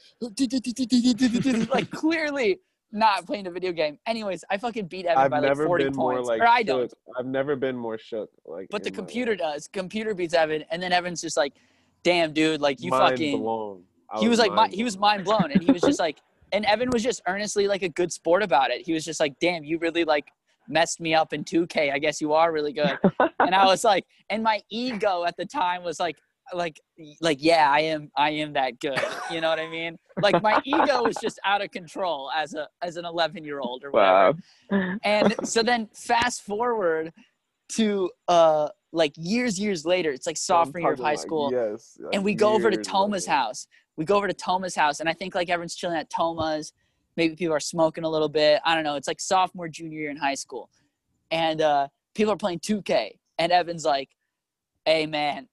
like 1.70 1.90
clearly 1.90 2.59
not 2.93 3.27
playing 3.27 3.47
a 3.47 3.51
video 3.51 3.73
game. 3.73 3.98
Anyways, 4.06 4.44
I 4.51 4.56
fucking 4.56 4.86
beat 4.86 5.06
Evan 5.06 5.24
I've 5.24 5.31
by 5.31 5.40
like 5.40 5.56
40 5.56 5.85
been 5.85 5.93
more 5.94 6.15
points. 6.15 6.28
like 6.28 6.40
or 6.40 6.47
I 6.47 6.62
don't. 6.62 6.89
shook. 6.90 6.98
I've 7.19 7.27
never 7.27 7.55
been 7.56 7.77
more 7.77 7.98
shook. 7.98 8.31
Like, 8.47 8.69
But 8.70 8.82
the 8.85 8.90
computer 8.90 9.36
does. 9.36 9.69
Computer 9.69 10.15
beats 10.15 10.35
Evan, 10.35 10.65
and 10.70 10.82
then 10.82 10.93
Evan's 10.93 11.20
just 11.20 11.36
like, 11.36 11.55
"Damn, 12.02 12.32
dude! 12.32 12.60
Like 12.60 12.81
you 12.82 12.90
Mind 12.90 13.10
fucking." 13.12 13.39
blown. 13.40 13.82
I 14.10 14.20
He 14.20 14.28
was 14.28 14.39
like, 14.39 14.51
mi- 14.51 14.56
mind 14.56 14.73
he 14.73 14.85
was 14.85 14.98
mind 14.98 15.24
blown, 15.24 15.51
and 15.52 15.62
he 15.62 15.70
was 15.70 15.82
just 15.82 15.98
like, 16.06 16.19
and 16.52 16.65
Evan 16.65 16.89
was 16.90 17.02
just 17.02 17.20
earnestly 17.27 17.69
like 17.69 17.82
a 17.82 17.89
good 17.90 18.10
sport 18.12 18.43
about 18.43 18.70
it. 18.70 18.86
He 18.86 18.93
was 18.93 19.05
just 19.05 19.20
like, 19.20 19.39
"Damn, 19.39 19.65
you 19.65 19.78
really 19.78 20.05
like 20.05 20.28
messed 20.66 21.01
me 21.01 21.15
up 21.15 21.32
in 21.32 21.44
2K. 21.44 21.93
I 21.93 21.98
guess 21.98 22.20
you 22.20 22.32
are 22.32 22.52
really 22.52 22.73
good." 22.73 22.98
and 23.40 23.55
I 23.55 23.65
was 23.66 23.85
like, 23.85 24.06
and 24.31 24.43
my 24.43 24.62
ego 24.70 25.24
at 25.24 25.36
the 25.36 25.44
time 25.47 25.82
was 25.82 26.01
like, 26.01 26.16
like, 26.55 26.81
like, 27.20 27.39
yeah, 27.41 27.70
I 27.70 27.81
am, 27.81 28.11
I 28.16 28.31
am 28.31 28.53
that 28.55 28.81
good. 28.81 29.01
You 29.31 29.41
know 29.41 29.49
what 29.49 29.59
I 29.59 29.69
mean? 29.69 29.97
Like 30.20 30.43
my 30.43 30.61
ego 30.65 31.05
was 31.05 31.16
just 31.23 31.39
out 31.45 31.62
of 31.62 31.70
control 31.70 32.31
as 32.37 32.55
a 32.55 32.69
as 32.83 32.97
an 32.97 33.05
11 33.05 33.45
year 33.45 33.61
old 33.61 33.85
or 33.85 33.91
whatever. 33.91 34.39
Wow. 34.70 34.97
And 35.05 35.35
so 35.45 35.62
then 35.62 35.89
fast 35.95 36.43
forward 36.43 37.12
to 37.77 38.11
uh 38.27 38.69
like 38.93 39.12
years 39.16 39.61
years 39.61 39.85
later, 39.85 40.11
it's 40.11 40.27
like 40.27 40.37
sophomore 40.37 40.81
year 40.81 40.93
of 40.93 40.99
high 40.99 41.11
like, 41.11 41.19
school 41.19 41.51
Yes. 41.53 41.99
and 42.12 42.25
we 42.25 42.35
go 42.35 42.53
over 42.55 42.70
to 42.70 42.79
Toma's 42.79 43.27
later. 43.29 43.37
house. 43.37 43.66
We 43.97 44.05
go 44.05 44.16
over 44.16 44.29
to 44.29 44.35
Toma's 44.35 44.75
house, 44.77 45.01
and 45.01 45.09
I 45.09 45.12
think 45.12 45.35
like 45.35 45.51
everyone's 45.51 45.75
chilling 45.75 45.99
at 45.99 46.09
Toma's. 46.09 46.73
Maybe 47.16 47.35
people 47.35 47.55
are 47.55 47.61
smoking 47.61 48.05
a 48.05 48.09
little 48.09 48.29
bit. 48.29 48.61
I 48.65 48.75
don't 48.77 48.85
know. 48.85 48.95
It's 48.95 49.09
like 49.09 49.20
sophomore, 49.20 49.69
junior 49.69 49.99
year 49.99 50.11
in 50.11 50.16
high 50.16 50.37
school, 50.37 50.70
and 51.33 51.61
uh, 51.61 51.89
people 52.15 52.33
are 52.33 52.37
playing 52.37 52.61
2K. 52.61 53.11
And 53.39 53.51
Evan's 53.53 53.85
like, 53.85 54.09
"Hey 54.85 55.07
man," 55.07 55.49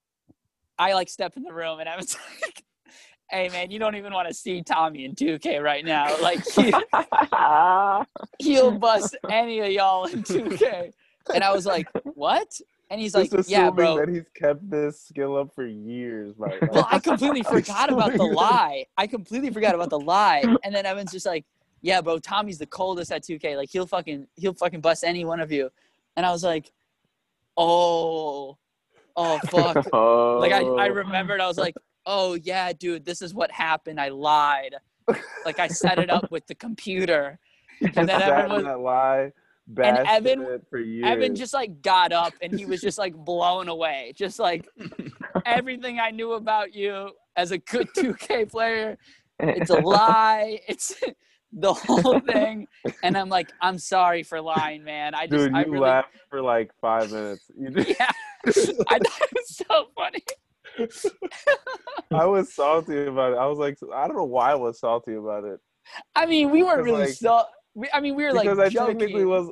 I 0.77 0.93
like 0.93 1.09
step 1.09 1.37
in 1.37 1.43
the 1.43 1.53
room, 1.53 1.79
and 1.79 1.87
Evan's 1.87 2.17
like, 2.41 2.63
"Hey 3.29 3.49
man, 3.49 3.71
you 3.71 3.79
don't 3.79 3.95
even 3.95 4.13
want 4.13 4.27
to 4.27 4.33
see 4.33 4.61
Tommy 4.61 5.05
in 5.05 5.15
2K 5.15 5.63
right 5.63 5.85
now. 5.85 6.19
Like 6.21 6.45
he, 6.47 6.73
he'll 8.45 8.77
bust 8.77 9.15
any 9.29 9.59
of 9.59 9.71
y'all 9.71 10.05
in 10.05 10.23
2K." 10.23 10.91
And 11.33 11.43
I 11.43 11.51
was 11.51 11.65
like, 11.65 11.87
"What?" 12.03 12.47
And 12.91 13.01
he's 13.01 13.15
like, 13.15 13.31
Just 13.31 13.49
"Yeah, 13.49 13.67
assuming 13.67 13.75
bro." 13.75 13.97
that 13.97 14.09
he's 14.09 14.29
kept 14.35 14.69
this 14.69 15.01
skill 15.01 15.37
up 15.37 15.53
for 15.55 15.65
years. 15.65 16.35
Like, 16.37 16.61
Well, 16.71 16.87
I 16.91 16.99
completely 16.99 17.41
forgot 17.55 17.91
about 17.91 18.13
the 18.13 18.23
lie. 18.23 18.85
I 18.97 19.07
completely 19.07 19.49
forgot 19.51 19.73
about 19.73 19.89
the 19.89 19.99
lie. 19.99 20.43
And 20.63 20.75
then 20.75 20.85
Evan's 20.85 21.11
just 21.11 21.25
like, 21.25 21.45
"Yeah, 21.81 22.01
bro, 22.01 22.19
Tommy's 22.19 22.59
the 22.59 22.67
coldest 22.67 23.11
at 23.11 23.23
2K. 23.23 23.57
Like 23.57 23.69
he'll 23.71 23.87
fucking 23.87 24.27
he'll 24.35 24.53
fucking 24.53 24.81
bust 24.81 25.03
any 25.03 25.25
one 25.25 25.39
of 25.39 25.51
you." 25.51 25.69
And 26.15 26.25
I 26.25 26.31
was 26.31 26.43
like, 26.43 26.71
"Oh, 27.57 28.57
oh 29.15 29.39
fuck." 29.49 29.85
oh. 29.93 30.37
like 30.39 30.51
I 30.51 30.61
I 30.61 30.89
oh. 30.89 30.93
remembered. 30.93 31.41
I 31.41 31.47
was 31.47 31.57
like, 31.57 31.75
"Oh 32.05 32.35
yeah, 32.35 32.73
dude, 32.73 33.05
this 33.05 33.21
is 33.21 33.33
what 33.33 33.51
happened. 33.51 33.99
I 33.99 34.09
lied. 34.09 34.75
Like 35.45 35.59
I 35.59 35.67
set 35.67 35.99
it 35.99 36.09
up 36.09 36.31
with 36.31 36.45
the 36.47 36.55
computer." 36.55 37.39
And 37.81 37.93
then 37.93 38.07
just 38.07 38.19
sat 38.21 38.31
Evan 38.31 38.45
in 38.45 38.55
was- 38.55 38.63
that 38.63 38.79
lie, 38.79 39.31
bashed 39.67 40.09
Evan-. 40.09 40.59
Evan 41.03 41.35
just 41.35 41.53
like 41.53 41.81
got 41.81 42.13
up 42.13 42.31
and 42.41 42.57
he 42.57 42.65
was 42.65 42.79
just 42.79 42.97
like 42.97 43.13
blown 43.13 43.67
away. 43.67 44.13
Just 44.15 44.39
like 44.39 44.65
everything 45.45 45.99
I 45.99 46.11
knew 46.11 46.33
about 46.33 46.73
you 46.73 47.11
as 47.35 47.51
a 47.51 47.57
good 47.57 47.89
2K 47.97 48.49
player 48.49 48.97
it's 49.39 49.69
a 49.69 49.79
lie. 49.79 50.59
It's 50.67 50.93
the 51.55 51.73
whole 51.73 52.19
thing. 52.19 52.67
And 53.03 53.17
I'm 53.17 53.29
like, 53.29 53.51
I'm 53.61 53.77
sorry 53.77 54.23
for 54.23 54.39
lying, 54.41 54.83
man. 54.83 55.15
I 55.15 55.25
just, 55.27 55.45
Dude, 55.45 55.51
you 55.51 55.57
I 55.57 55.63
really, 55.63 55.79
laughed 55.79 56.09
for 56.29 56.41
like 56.41 56.71
five 56.79 57.11
minutes. 57.11 57.49
You 57.57 57.69
just, 57.71 57.89
yeah. 57.89 58.11
I 58.89 58.99
thought 58.99 59.21
it 59.21 59.29
was 59.33 59.55
so 59.55 59.87
funny. 59.95 60.23
I 62.11 62.25
was 62.25 62.53
salty 62.53 63.05
about 63.05 63.33
it. 63.33 63.37
I 63.37 63.45
was 63.45 63.57
like, 63.57 63.77
I 63.93 64.07
don't 64.07 64.17
know 64.17 64.25
why 64.25 64.51
I 64.51 64.55
was 64.55 64.79
salty 64.79 65.15
about 65.15 65.45
it. 65.45 65.59
I 66.15 66.25
mean, 66.25 66.51
we 66.51 66.63
weren't 66.63 66.83
really 66.83 67.05
like- 67.05 67.13
so. 67.13 67.43
We, 67.73 67.89
I 67.93 67.99
mean, 67.99 68.15
we 68.15 68.23
were 68.23 68.31
like 68.31 68.43
because 68.45 68.59
I 68.59 68.69
joking. 68.69 68.99
technically 68.99 69.25
was. 69.25 69.49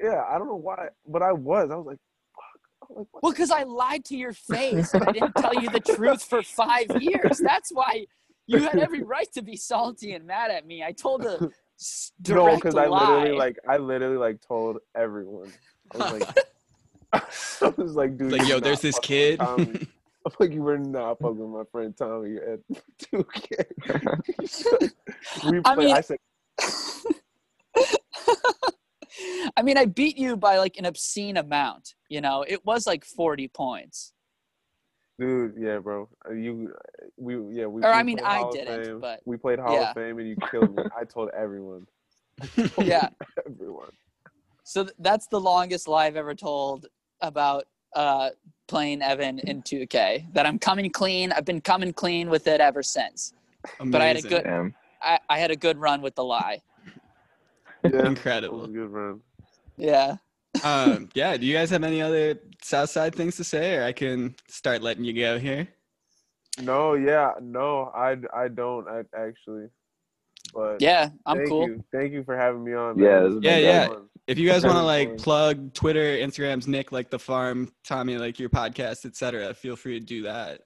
Yeah, 0.00 0.22
I 0.28 0.38
don't 0.38 0.46
know 0.46 0.54
why, 0.56 0.88
but 1.08 1.22
I 1.22 1.32
was. 1.32 1.70
I 1.72 1.74
was 1.74 1.86
like, 1.86 1.98
fuck. 2.36 2.96
Like. 2.96 3.06
Well, 3.20 3.32
because 3.32 3.50
I 3.50 3.64
lied 3.64 4.04
to 4.06 4.16
your 4.16 4.32
face. 4.32 4.94
I 4.94 5.10
didn't 5.10 5.34
tell 5.34 5.54
you 5.54 5.68
the 5.70 5.80
truth 5.80 6.22
for 6.22 6.42
five 6.42 6.86
years. 7.00 7.38
That's 7.38 7.70
why 7.72 8.06
you 8.46 8.58
had 8.58 8.78
every 8.78 9.02
right 9.02 9.30
to 9.32 9.42
be 9.42 9.56
salty 9.56 10.12
and 10.12 10.26
mad 10.26 10.50
at 10.50 10.66
me. 10.66 10.82
I 10.82 10.92
told 10.92 11.24
a 11.24 11.50
s- 11.80 12.12
no, 12.28 12.54
because 12.54 12.74
I 12.76 12.86
literally 12.86 13.32
like, 13.32 13.58
I 13.68 13.76
literally 13.76 14.16
like 14.16 14.40
told 14.40 14.78
everyone. 14.94 15.52
I 15.92 15.96
was 15.98 16.12
like, 16.20 16.38
I 17.12 17.22
was 17.76 17.94
like, 17.94 18.16
dude, 18.16 18.32
like, 18.32 18.48
yo, 18.48 18.60
there's 18.60 18.80
this 18.80 18.98
kid. 18.98 19.40
I'm 19.40 19.86
like, 20.40 20.52
you 20.52 20.62
were 20.62 20.78
not 20.78 21.18
fucking 21.20 21.38
with 21.38 21.48
my 21.50 21.62
friend 21.70 21.96
Tommy 21.96 22.36
at 22.36 22.60
2K. 23.12 24.92
we 25.50 25.60
I 25.64 25.74
mean- 25.76 25.94
I 25.94 26.00
said, 26.00 26.18
I 29.56 29.62
mean, 29.62 29.78
I 29.78 29.86
beat 29.86 30.18
you 30.18 30.36
by 30.36 30.58
like 30.58 30.76
an 30.78 30.84
obscene 30.84 31.36
amount. 31.36 31.94
You 32.08 32.20
know, 32.20 32.44
it 32.46 32.64
was 32.66 32.86
like 32.86 33.04
40 33.04 33.48
points. 33.48 34.12
Dude, 35.18 35.54
yeah, 35.58 35.78
bro. 35.78 36.08
Uh, 36.28 36.32
You, 36.32 36.72
we, 37.16 37.34
yeah, 37.56 37.66
we. 37.66 37.82
Or, 37.82 37.90
we 37.90 37.98
I 37.98 38.02
mean, 38.02 38.20
I 38.24 38.48
didn't, 38.52 38.84
Fame. 38.84 39.00
but- 39.00 39.20
we 39.24 39.36
played 39.36 39.58
Hall 39.58 39.74
yeah. 39.74 39.90
of 39.90 39.94
Fame, 39.94 40.18
and 40.18 40.28
you 40.28 40.36
killed 40.50 40.74
me. 40.76 40.82
I 40.98 41.04
told 41.04 41.30
everyone. 41.36 41.86
Yeah. 42.78 43.08
everyone. 43.46 43.90
So 44.64 44.84
th- 44.84 44.94
that's 44.98 45.26
the 45.28 45.40
longest 45.40 45.88
lie 45.88 46.06
I've 46.06 46.16
ever 46.16 46.34
told 46.34 46.86
about 47.20 47.66
uh, 47.94 48.30
playing 48.66 49.00
Evan 49.00 49.38
in 49.40 49.62
2K. 49.62 50.32
That 50.34 50.44
I'm 50.44 50.58
coming 50.58 50.90
clean. 50.90 51.32
I've 51.32 51.44
been 51.44 51.60
coming 51.60 51.92
clean 51.92 52.28
with 52.28 52.46
it 52.46 52.60
ever 52.60 52.82
since. 52.82 53.32
Amazing. 53.80 53.90
But 53.92 54.00
I 54.02 54.06
had 54.06 54.16
a 54.16 54.22
good- 54.22 54.44
Damn. 54.44 54.74
I, 55.02 55.18
I 55.28 55.38
had 55.38 55.50
a 55.50 55.56
good 55.56 55.78
run 55.78 56.02
with 56.02 56.14
the 56.14 56.24
lie. 56.24 56.60
Yeah, 57.84 57.90
that 57.90 57.94
was 57.94 58.04
Incredible. 58.06 58.64
a 58.64 58.68
good 58.68 58.90
run. 58.90 59.20
Yeah. 59.76 60.16
Um, 60.64 61.08
yeah. 61.14 61.36
Do 61.36 61.46
you 61.46 61.54
guys 61.54 61.70
have 61.70 61.84
any 61.84 62.02
other 62.02 62.38
Southside 62.62 63.14
things 63.14 63.36
to 63.36 63.44
say, 63.44 63.76
or 63.76 63.84
I 63.84 63.92
can 63.92 64.34
start 64.48 64.82
letting 64.82 65.04
you 65.04 65.12
go 65.12 65.38
here? 65.38 65.68
No, 66.62 66.94
yeah, 66.94 67.32
no, 67.40 67.92
I, 67.94 68.16
I 68.34 68.48
don't 68.48 68.88
I, 68.88 69.02
actually. 69.16 69.68
But 70.54 70.80
Yeah, 70.80 71.10
I'm 71.26 71.38
thank 71.38 71.48
cool. 71.48 71.68
You. 71.68 71.84
Thank 71.92 72.12
you 72.12 72.24
for 72.24 72.36
having 72.36 72.64
me 72.64 72.72
on. 72.72 72.98
Yeah, 72.98 73.20
man. 73.20 73.24
this 73.24 73.34
has 73.34 73.42
Yeah, 73.42 73.58
yeah. 73.58 73.88
was 73.88 73.96
fun. 73.96 74.08
If 74.26 74.38
you 74.38 74.48
guys 74.48 74.64
want 74.64 74.76
to 74.76 74.82
like 74.82 75.18
plug 75.18 75.72
Twitter, 75.72 76.16
Instagrams, 76.16 76.66
Nick 76.66 76.90
like 76.90 77.10
the 77.10 77.18
farm, 77.18 77.72
Tommy 77.84 78.18
like 78.18 78.40
your 78.40 78.48
podcast, 78.48 79.06
etc., 79.06 79.54
feel 79.54 79.76
free 79.76 80.00
to 80.00 80.04
do 80.04 80.22
that. 80.22 80.62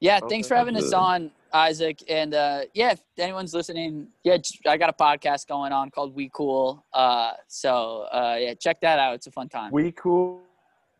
Yeah, 0.00 0.16
Okay. 0.16 0.26
thanks 0.30 0.48
for 0.48 0.54
having 0.56 0.76
us 0.76 0.92
on, 0.92 1.30
Isaac. 1.52 2.02
And 2.08 2.34
uh, 2.34 2.62
yeah, 2.72 2.92
if 2.92 3.02
anyone's 3.18 3.52
listening, 3.52 4.08
yeah, 4.24 4.38
I 4.66 4.76
got 4.78 4.88
a 4.88 4.94
podcast 4.94 5.46
going 5.46 5.72
on 5.72 5.90
called 5.90 6.14
We 6.14 6.30
Cool. 6.32 6.84
Uh, 6.92 7.32
so 7.48 8.06
uh, 8.12 8.36
yeah, 8.40 8.54
check 8.54 8.80
that 8.80 8.98
out. 8.98 9.14
It's 9.14 9.26
a 9.26 9.30
fun 9.30 9.48
time. 9.48 9.70
We 9.72 9.92
cool. 9.92 10.40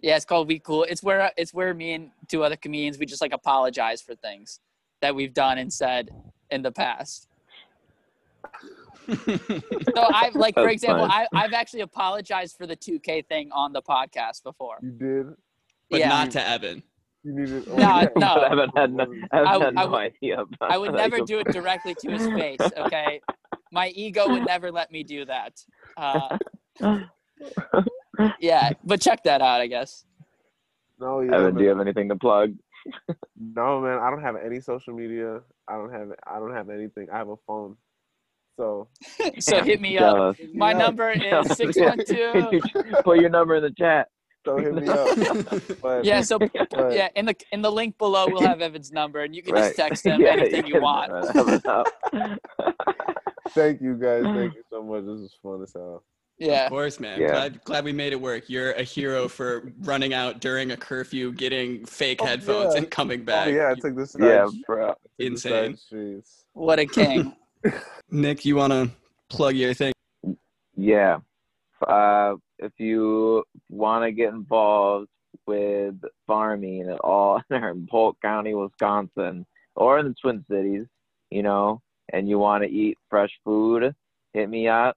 Yeah, 0.02 0.16
it's 0.16 0.24
called 0.27 0.48
We 0.48 0.59
Cool. 0.59 0.85
It's 0.85 1.02
where 1.02 1.31
it's 1.36 1.55
where 1.55 1.72
me 1.72 1.94
and 1.94 2.10
two 2.28 2.44
other 2.44 2.56
comedians 2.56 2.98
we 2.98 3.06
just 3.06 3.22
like 3.22 3.32
apologize 3.32 4.02
for 4.02 4.14
things 4.16 4.60
that 5.01 5.14
we've 5.14 5.32
done 5.35 5.56
and 5.59 5.72
said 5.72 6.10
in 6.51 6.60
the 6.62 6.72
past. 6.72 7.27
So 9.09 9.16
I've 10.14 10.35
like 10.35 10.55
for 10.55 10.68
example, 10.68 11.09
fine. 11.09 11.27
I, 11.32 11.44
I've 11.44 11.52
actually 11.55 11.81
apologized 11.81 12.56
for 12.56 12.66
the 12.66 12.77
2K 12.77 13.27
thing 13.27 13.51
on 13.52 13.72
the 13.72 13.82
podcast 13.82 14.43
before. 14.43 14.77
You 14.82 14.90
did. 14.90 15.27
but 15.90 16.01
yeah, 16.01 16.09
not 16.09 16.31
to 16.32 16.47
Evan. 16.48 16.82
You 17.22 17.34
need 17.38 17.51
it. 17.51 17.68
No, 17.68 18.09
no. 18.16 18.26
I 18.44 18.48
haven't 18.48 18.76
had 18.78 18.92
no, 18.94 19.06
I 19.30 19.36
haven't 19.36 19.48
I- 19.48 19.52
had 19.66 19.76
I 19.76 19.84
no 19.84 19.90
would- 19.90 19.98
idea. 19.98 20.40
About 20.40 20.72
I 20.72 20.78
would 20.78 20.94
never 20.94 21.20
do 21.20 21.38
it 21.40 21.48
directly 21.48 21.94
to 22.01 22.10
his 22.10 22.26
face. 22.28 22.60
Okay, 22.78 23.20
my 23.72 23.88
ego 23.88 24.28
would 24.28 24.47
never 24.47 24.70
let 24.72 24.90
me 24.90 25.02
do 25.02 25.24
that. 25.26 25.62
Uh, 25.97 26.38
yeah, 28.40 28.70
but 28.84 29.01
check 29.01 29.22
that 29.24 29.42
out. 29.42 29.60
I 29.60 29.66
guess. 29.66 30.05
No, 30.98 31.20
yeah, 31.20 31.36
Evan, 31.36 31.55
do 31.55 31.60
you 31.62 31.68
man. 31.68 31.78
have 31.78 31.86
anything 31.86 32.09
to 32.10 32.16
plug? 32.16 32.55
no, 33.38 33.80
man. 33.80 33.98
I 33.98 34.10
don't 34.10 34.22
have 34.22 34.36
any 34.36 34.60
social 34.60 34.94
media. 34.94 35.40
I 35.68 35.74
don't 35.74 35.92
have. 35.92 36.09
I 36.26 36.38
don't 36.38 36.55
have 36.55 36.70
anything. 36.70 37.09
I 37.12 37.18
have 37.18 37.28
a 37.28 37.36
phone. 37.47 37.76
So 38.56 38.88
So 39.38 39.62
hit 39.62 39.80
me 39.80 39.97
up. 39.98 40.16
us. 40.16 40.36
My 40.55 40.72
Yeah. 40.72 40.78
number 40.78 41.10
is 41.10 41.22
us. 41.32 41.56
six 41.56 41.78
one 41.78 41.98
two. 42.06 42.60
Put 43.05 43.18
your 43.20 43.30
number 43.30 43.56
in 43.56 43.62
the 43.62 43.70
chat. 43.72 44.09
So 44.44 44.56
hit 44.58 44.74
me 44.74 44.88
up. 44.88 45.62
But 45.82 46.04
Yeah, 46.04 46.20
so 46.22 46.38
but, 46.38 46.50
yeah, 46.92 47.08
in 47.16 47.26
the 47.26 47.34
in 47.52 47.62
the 47.62 47.70
link 47.70 47.98
below 47.98 48.26
we'll 48.28 48.40
have 48.46 48.60
Evan's 48.60 48.92
number, 48.92 49.20
and 49.20 49.34
you 49.34 49.42
can 49.42 49.54
Right. 49.54 49.64
just 49.64 49.76
text 49.76 50.04
him 50.06 50.20
Yeah, 50.20 50.30
anything 50.32 50.66
you 50.66 50.74
can 50.74 50.82
want. 50.82 51.12
have 51.34 51.48
it 51.48 51.66
up. 51.66 51.86
Thank 53.50 53.80
you 53.80 53.94
guys. 53.94 54.22
Thank 54.24 54.54
you 54.54 54.62
so 54.70 54.82
much. 54.82 55.00
This 55.02 55.20
was 55.20 55.36
fun 55.42 55.62
as 55.62 55.72
hell. 55.72 56.04
Yeah. 56.38 56.64
Of 56.64 56.70
course, 56.70 57.00
man. 57.00 57.20
Yeah. 57.20 57.28
Glad, 57.28 57.64
glad 57.64 57.84
we 57.84 57.92
made 57.92 58.12
it 58.14 58.20
work. 58.20 58.44
You're 58.48 58.72
a 58.72 58.82
hero 58.82 59.28
for 59.28 59.72
running 59.80 60.14
out 60.14 60.40
during 60.40 60.70
a 60.70 60.76
curfew, 60.76 61.32
getting 61.32 61.84
fake 61.84 62.20
Oh, 62.22 62.26
headphones, 62.26 62.72
yeah. 62.74 62.78
and 62.80 62.90
coming 62.90 63.20
Oh 63.20 63.24
back. 63.24 63.48
yeah, 63.48 63.70
I 63.70 63.74
took 63.78 63.94
this. 63.96 64.16
yeah, 64.18 64.46
bro. 64.66 64.94
Insane. 65.18 65.76
Streets. 65.76 66.44
What 66.54 66.78
a 66.78 66.86
king. 66.86 67.34
Nick, 68.10 68.44
you 68.46 68.56
want 68.56 68.72
to 68.72 68.90
plug 69.28 69.54
your 69.54 69.74
thing? 69.74 69.92
Yeah. 70.76 71.18
Uh, 71.86 72.36
if 72.60 72.72
you 72.78 73.44
want 73.68 74.04
to 74.04 74.12
get 74.12 74.32
involved 74.32 75.08
with 75.46 75.96
farming 76.26 76.88
at 76.88 77.00
all 77.00 77.42
in 77.50 77.88
Polk 77.90 78.20
County, 78.20 78.54
Wisconsin, 78.54 79.46
or 79.74 79.98
in 79.98 80.08
the 80.08 80.14
Twin 80.20 80.44
Cities, 80.50 80.86
you 81.30 81.42
know, 81.42 81.80
and 82.12 82.28
you 82.28 82.38
want 82.38 82.62
to 82.64 82.70
eat 82.70 82.98
fresh 83.08 83.30
food, 83.44 83.94
hit 84.32 84.48
me 84.48 84.68
up. 84.68 84.96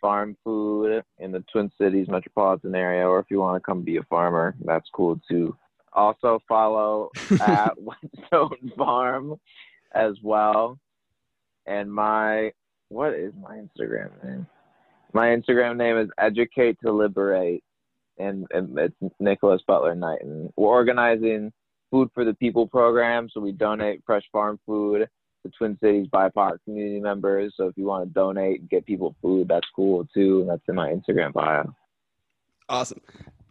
Farm 0.00 0.36
food 0.42 1.04
in 1.18 1.30
the 1.30 1.44
Twin 1.52 1.70
Cities 1.80 2.08
metropolitan 2.08 2.74
area, 2.74 3.06
or 3.06 3.20
if 3.20 3.26
you 3.30 3.38
want 3.38 3.54
to 3.54 3.64
come 3.64 3.82
be 3.82 3.98
a 3.98 4.02
farmer, 4.04 4.56
that's 4.64 4.88
cool 4.92 5.20
too. 5.30 5.56
Also 5.92 6.42
follow 6.48 7.10
at 7.40 7.74
Whetstone 7.80 8.72
Farm 8.76 9.38
as 9.94 10.14
well. 10.20 10.76
And 11.66 11.92
my 11.92 12.50
what 12.88 13.14
is 13.14 13.32
my 13.40 13.58
Instagram 13.58 14.10
name? 14.24 14.46
My 15.12 15.28
Instagram 15.28 15.76
name 15.76 15.98
is 15.98 16.08
Educate 16.18 16.78
to 16.84 16.92
Liberate, 16.92 17.62
and, 18.18 18.46
and 18.52 18.78
it's 18.78 18.94
Nicholas 19.20 19.60
Butler 19.66 19.94
Knighton. 19.94 20.52
We're 20.56 20.68
organizing 20.68 21.52
Food 21.90 22.08
for 22.14 22.24
the 22.24 22.32
People 22.34 22.66
program, 22.66 23.28
so 23.30 23.40
we 23.40 23.52
donate 23.52 24.02
fresh 24.06 24.24
farm 24.32 24.58
food 24.64 25.06
to 25.44 25.52
Twin 25.58 25.76
Cities 25.82 26.06
BIPOC 26.12 26.56
community 26.64 27.00
members. 27.00 27.52
So 27.56 27.66
if 27.66 27.76
you 27.76 27.84
want 27.84 28.08
to 28.08 28.14
donate 28.14 28.60
and 28.60 28.70
get 28.70 28.86
people 28.86 29.14
food, 29.20 29.48
that's 29.48 29.68
cool 29.76 30.08
too, 30.14 30.40
and 30.40 30.48
that's 30.48 30.62
in 30.68 30.74
my 30.74 30.88
Instagram 30.88 31.34
bio. 31.34 31.74
Awesome. 32.70 33.00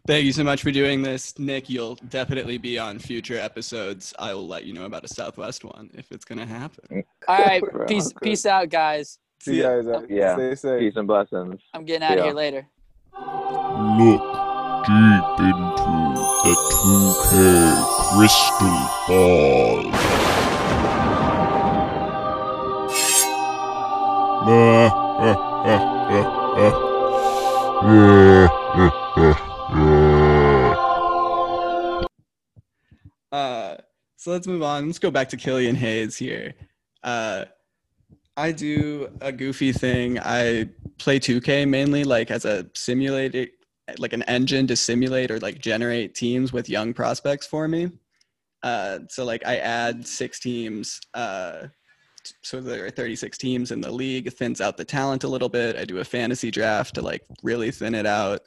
Thank 0.04 0.24
you 0.24 0.32
so 0.32 0.42
much 0.42 0.62
for 0.62 0.72
doing 0.72 1.02
this, 1.02 1.38
Nick. 1.38 1.70
You'll 1.70 1.94
definitely 2.08 2.58
be 2.58 2.76
on 2.76 2.98
future 2.98 3.38
episodes. 3.38 4.12
I 4.18 4.34
will 4.34 4.48
let 4.48 4.64
you 4.64 4.72
know 4.72 4.86
about 4.86 5.04
a 5.04 5.08
Southwest 5.08 5.64
one 5.64 5.90
if 5.94 6.10
it's 6.10 6.24
gonna 6.24 6.46
happen. 6.46 7.04
All 7.28 7.38
right, 7.38 7.62
peace 7.86 8.12
peace 8.20 8.44
out, 8.44 8.68
guys. 8.68 9.20
See 9.42 9.56
you 9.56 9.62
guys. 9.64 9.86
uh, 9.88 10.02
Yeah. 10.08 10.34
Stay 10.36 10.54
safe. 10.54 10.78
Peace 10.78 10.94
and 10.96 11.08
blessings. 11.08 11.60
I'm 11.74 11.84
getting 11.84 12.04
out 12.04 12.16
of 12.16 12.24
here 12.24 12.32
later. 12.32 12.64
Look 13.18 14.22
deep 14.86 15.40
into 15.40 16.14
the 16.44 16.54
2K 16.78 17.32
crystal 18.14 18.78
ball. 19.08 19.92
Uh, 33.30 33.76
so 34.16 34.30
let's 34.30 34.46
move 34.46 34.62
on. 34.62 34.86
Let's 34.86 34.98
go 34.98 35.10
back 35.10 35.28
to 35.30 35.36
Killian 35.36 35.74
Hayes 35.76 36.16
here. 36.16 36.54
Uh, 37.02 37.46
I 38.36 38.52
do 38.52 39.08
a 39.20 39.30
goofy 39.30 39.72
thing. 39.72 40.18
I 40.18 40.68
play 40.98 41.18
2K 41.18 41.68
mainly 41.68 42.04
like 42.04 42.30
as 42.30 42.44
a 42.44 42.66
simulator, 42.74 43.46
like 43.98 44.12
an 44.12 44.22
engine 44.22 44.66
to 44.68 44.76
simulate 44.76 45.30
or 45.30 45.38
like 45.40 45.58
generate 45.60 46.14
teams 46.14 46.52
with 46.52 46.68
young 46.68 46.94
prospects 46.94 47.46
for 47.46 47.68
me. 47.68 47.90
Uh, 48.62 49.00
so 49.08 49.24
like 49.24 49.46
I 49.46 49.56
add 49.56 50.06
six 50.06 50.38
teams. 50.38 51.00
Uh, 51.12 51.68
so 52.42 52.60
there 52.60 52.86
are 52.86 52.90
36 52.90 53.36
teams 53.36 53.70
in 53.70 53.80
the 53.80 53.90
league. 53.90 54.32
Thins 54.32 54.60
out 54.60 54.76
the 54.76 54.84
talent 54.84 55.24
a 55.24 55.28
little 55.28 55.48
bit. 55.48 55.76
I 55.76 55.84
do 55.84 55.98
a 55.98 56.04
fantasy 56.04 56.50
draft 56.50 56.94
to 56.94 57.02
like 57.02 57.22
really 57.42 57.70
thin 57.70 57.94
it 57.94 58.06
out. 58.06 58.42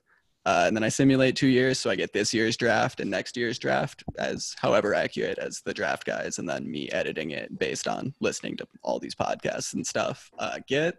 Uh, 0.45 0.65
and 0.67 0.77
then 0.77 0.83
I 0.83 0.89
simulate 0.89 1.35
two 1.35 1.47
years, 1.47 1.79
so 1.79 1.89
I 1.89 1.95
get 1.95 2.13
this 2.13 2.33
year's 2.33 2.55
draft 2.55 2.99
and 2.99 3.09
next 3.09 3.35
year's 3.35 3.57
draft 3.57 4.03
as 4.19 4.55
however 4.59 4.93
accurate 4.93 5.39
as 5.39 5.61
the 5.61 5.73
draft 5.73 6.05
guys, 6.05 6.37
and 6.37 6.47
then 6.47 6.69
me 6.69 6.87
editing 6.89 7.31
it 7.31 7.57
based 7.57 7.87
on 7.87 8.13
listening 8.21 8.55
to 8.57 8.67
all 8.83 8.99
these 8.99 9.15
podcasts 9.15 9.73
and 9.73 9.85
stuff. 9.85 10.29
Uh, 10.37 10.59
get, 10.67 10.97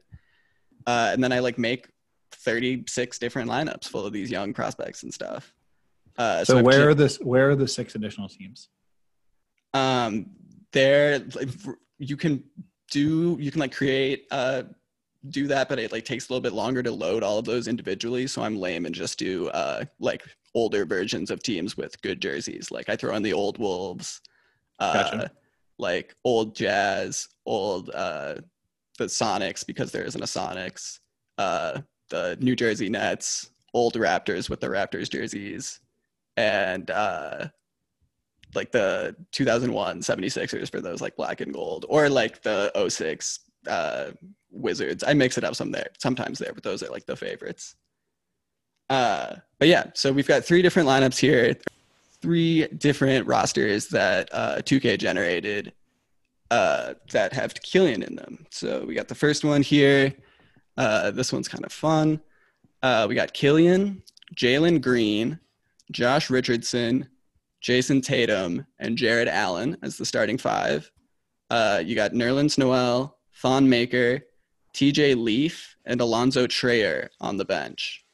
uh, 0.87 1.11
and 1.13 1.23
then 1.23 1.31
I 1.31 1.39
like 1.39 1.59
make 1.59 1.89
36 2.33 3.19
different 3.21 3.49
lineups 3.49 3.89
full 3.89 4.05
of 4.05 4.13
these 4.13 4.31
young 4.31 4.53
prospects 4.53 5.05
and 5.05 5.15
stuff. 5.15 5.55
Uh, 6.19 6.45
So, 6.45 6.59
I've 6.59 6.65
where 6.65 6.89
are 6.89 6.95
this? 6.95 7.19
Where 7.19 7.51
are 7.51 7.57
the 7.57 7.69
six 7.69 7.95
additional 7.95 8.29
teams? 8.29 8.69
um 9.75 10.27
there 10.73 11.19
like, 11.35 11.49
you 11.99 12.17
can 12.17 12.43
do 12.91 13.37
you 13.39 13.51
can 13.51 13.61
like 13.61 13.75
create 13.75 14.27
uh 14.31 14.63
do 15.31 15.47
that 15.47 15.69
but 15.69 15.79
it 15.79 15.93
like 15.93 16.05
takes 16.05 16.29
a 16.29 16.33
little 16.33 16.43
bit 16.43 16.53
longer 16.53 16.83
to 16.83 16.91
load 16.91 17.23
all 17.23 17.39
of 17.39 17.45
those 17.45 17.69
individually 17.69 18.27
so 18.27 18.43
i'm 18.43 18.57
lame 18.57 18.87
and 18.87 18.95
just 18.95 19.19
do 19.19 19.49
uh 19.49 19.85
like 19.99 20.25
older 20.55 20.85
versions 20.85 21.31
of 21.31 21.43
teams 21.43 21.77
with 21.77 22.01
good 22.03 22.21
jerseys 22.21 22.71
like 22.71 22.89
i 22.89 22.97
throw 22.97 23.15
in 23.15 23.23
the 23.23 23.33
old 23.33 23.59
wolves 23.59 24.21
uh 24.79 25.03
Gotcha. 25.03 25.31
like 25.79 26.15
old 26.25 26.55
jazz 26.55 27.29
old 27.45 27.91
uh 27.91 28.37
the 28.99 29.05
sonics 29.05 29.67
because 29.67 29.93
there 29.93 30.05
isn't 30.05 30.23
a 30.23 30.27
sonics 30.27 31.01
uh 31.39 31.81
the 32.09 32.37
new 32.41 32.57
jersey 32.57 32.89
nets 32.89 33.51
old 33.75 33.95
raptors 33.95 34.49
with 34.49 34.61
the 34.61 34.67
raptors 34.67 35.11
jerseys 35.11 35.81
and 36.37 36.91
uh 36.91 37.47
like 38.55 38.73
the 38.73 39.15
2001 39.33 40.01
76ers 40.01 40.71
for 40.71 40.81
those 40.81 41.01
like 41.01 41.17
black 41.17 41.41
and 41.41 41.53
gold 41.53 41.85
or 41.89 42.09
like 42.09 42.43
the 42.43 42.73
06 42.89 43.41
uh 43.69 44.11
wizards. 44.57 45.05
I 45.07 45.15
mix 45.15 45.39
it 45.39 45.45
up 45.45 45.55
some 45.55 45.73
there 45.73 45.89
sometimes 45.99 46.39
there 46.39 46.53
but 46.53 46.63
those 46.63 46.83
are 46.83 46.91
like 46.91 47.07
the 47.07 47.17
favorites. 47.17 47.77
Uh 48.89 49.37
but 49.59 49.69
yeah 49.69 49.91
so 49.95 50.13
we've 50.13 50.29
got 50.29 50.45
three 50.45 50.63
different 50.63 50.89
lineups 50.89 51.19
here 51.19 51.55
three 52.23 52.67
different 52.69 53.27
rosters 53.27 53.89
that 53.89 54.29
uh 54.33 54.57
2k 54.59 54.99
generated 54.99 55.73
uh 56.51 56.95
that 57.13 57.33
have 57.33 57.55
killian 57.55 58.03
in 58.03 58.17
them. 58.17 58.47
So 58.51 58.85
we 58.85 58.95
got 58.95 59.09
the 59.09 59.15
first 59.15 59.45
one 59.45 59.63
here. 59.63 60.13
Uh 60.77 61.11
this 61.11 61.33
one's 61.33 61.49
kind 61.49 61.65
of 61.65 61.73
fun. 61.73 62.21
Uh 62.83 63.07
we 63.09 63.15
got 63.15 63.35
killian 63.35 64.03
jalen 64.35 64.81
green 64.81 65.39
josh 65.93 66.31
richardson 66.31 67.09
Jayson 67.67 68.01
Tatum, 68.01 68.65
and 68.79 68.97
Jarrett 68.97 69.27
Allen 69.27 69.77
as 69.83 69.97
the 69.97 70.05
starting 70.05 70.39
five. 70.39 70.91
Uh, 71.51 71.83
you 71.85 71.97
got 71.97 72.13
Nerlens 72.13 72.59
Noel, 72.59 73.19
Thon 73.35 73.69
Maker, 73.69 74.21
TJ 74.77 75.17
Leaf, 75.17 75.75
and 75.87 76.03
Alonzo 76.03 76.47
Trier 76.47 77.09
on 77.19 77.39
the 77.39 77.47
bench. 77.47 78.05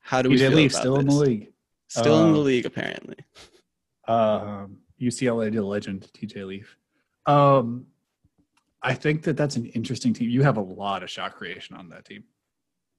How 0.00 0.22
do 0.22 0.30
we 0.30 0.36
TJ 0.36 0.54
Leaf 0.54 0.72
still 0.72 0.96
in 0.96 1.06
the 1.06 1.14
league. 1.14 1.52
Still 1.88 2.24
in 2.24 2.32
the 2.32 2.38
Uh, 2.38 2.42
league, 2.42 2.66
apparently. 2.66 3.16
Um, 4.06 4.78
UCLA 5.00 5.50
to 5.52 5.62
legend 5.62 6.08
TJ 6.14 6.46
Leaf. 6.46 6.76
Um, 7.26 7.86
I 8.80 8.94
think 8.94 9.24
that 9.24 9.36
that's 9.36 9.56
an 9.56 9.66
interesting 9.66 10.12
team. 10.14 10.30
You 10.30 10.42
have 10.44 10.56
a 10.56 10.62
lot 10.62 11.02
of 11.02 11.10
shot 11.10 11.34
creation 11.34 11.76
on 11.76 11.88
that 11.88 12.04
team. 12.04 12.22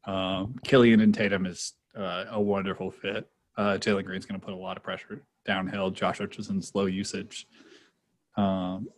Um, 0.03 0.55
Killian 0.65 0.99
and 0.99 1.13
Tatum 1.13 1.45
is 1.45 1.73
uh, 1.95 2.25
a 2.31 2.41
wonderful 2.41 2.91
fit. 2.91 3.29
Uh, 3.57 3.77
Jalen 3.77 4.03
Green's 4.03 4.25
going 4.25 4.39
to 4.39 4.45
put 4.45 4.53
a 4.53 4.57
lot 4.57 4.75
of 4.75 4.83
pressure 4.83 5.21
downhill. 5.45 5.89
Josh 5.89 6.19
Richardson's 6.19 6.75
low 6.75 6.85
usage, 6.85 7.47
um, 8.35 8.89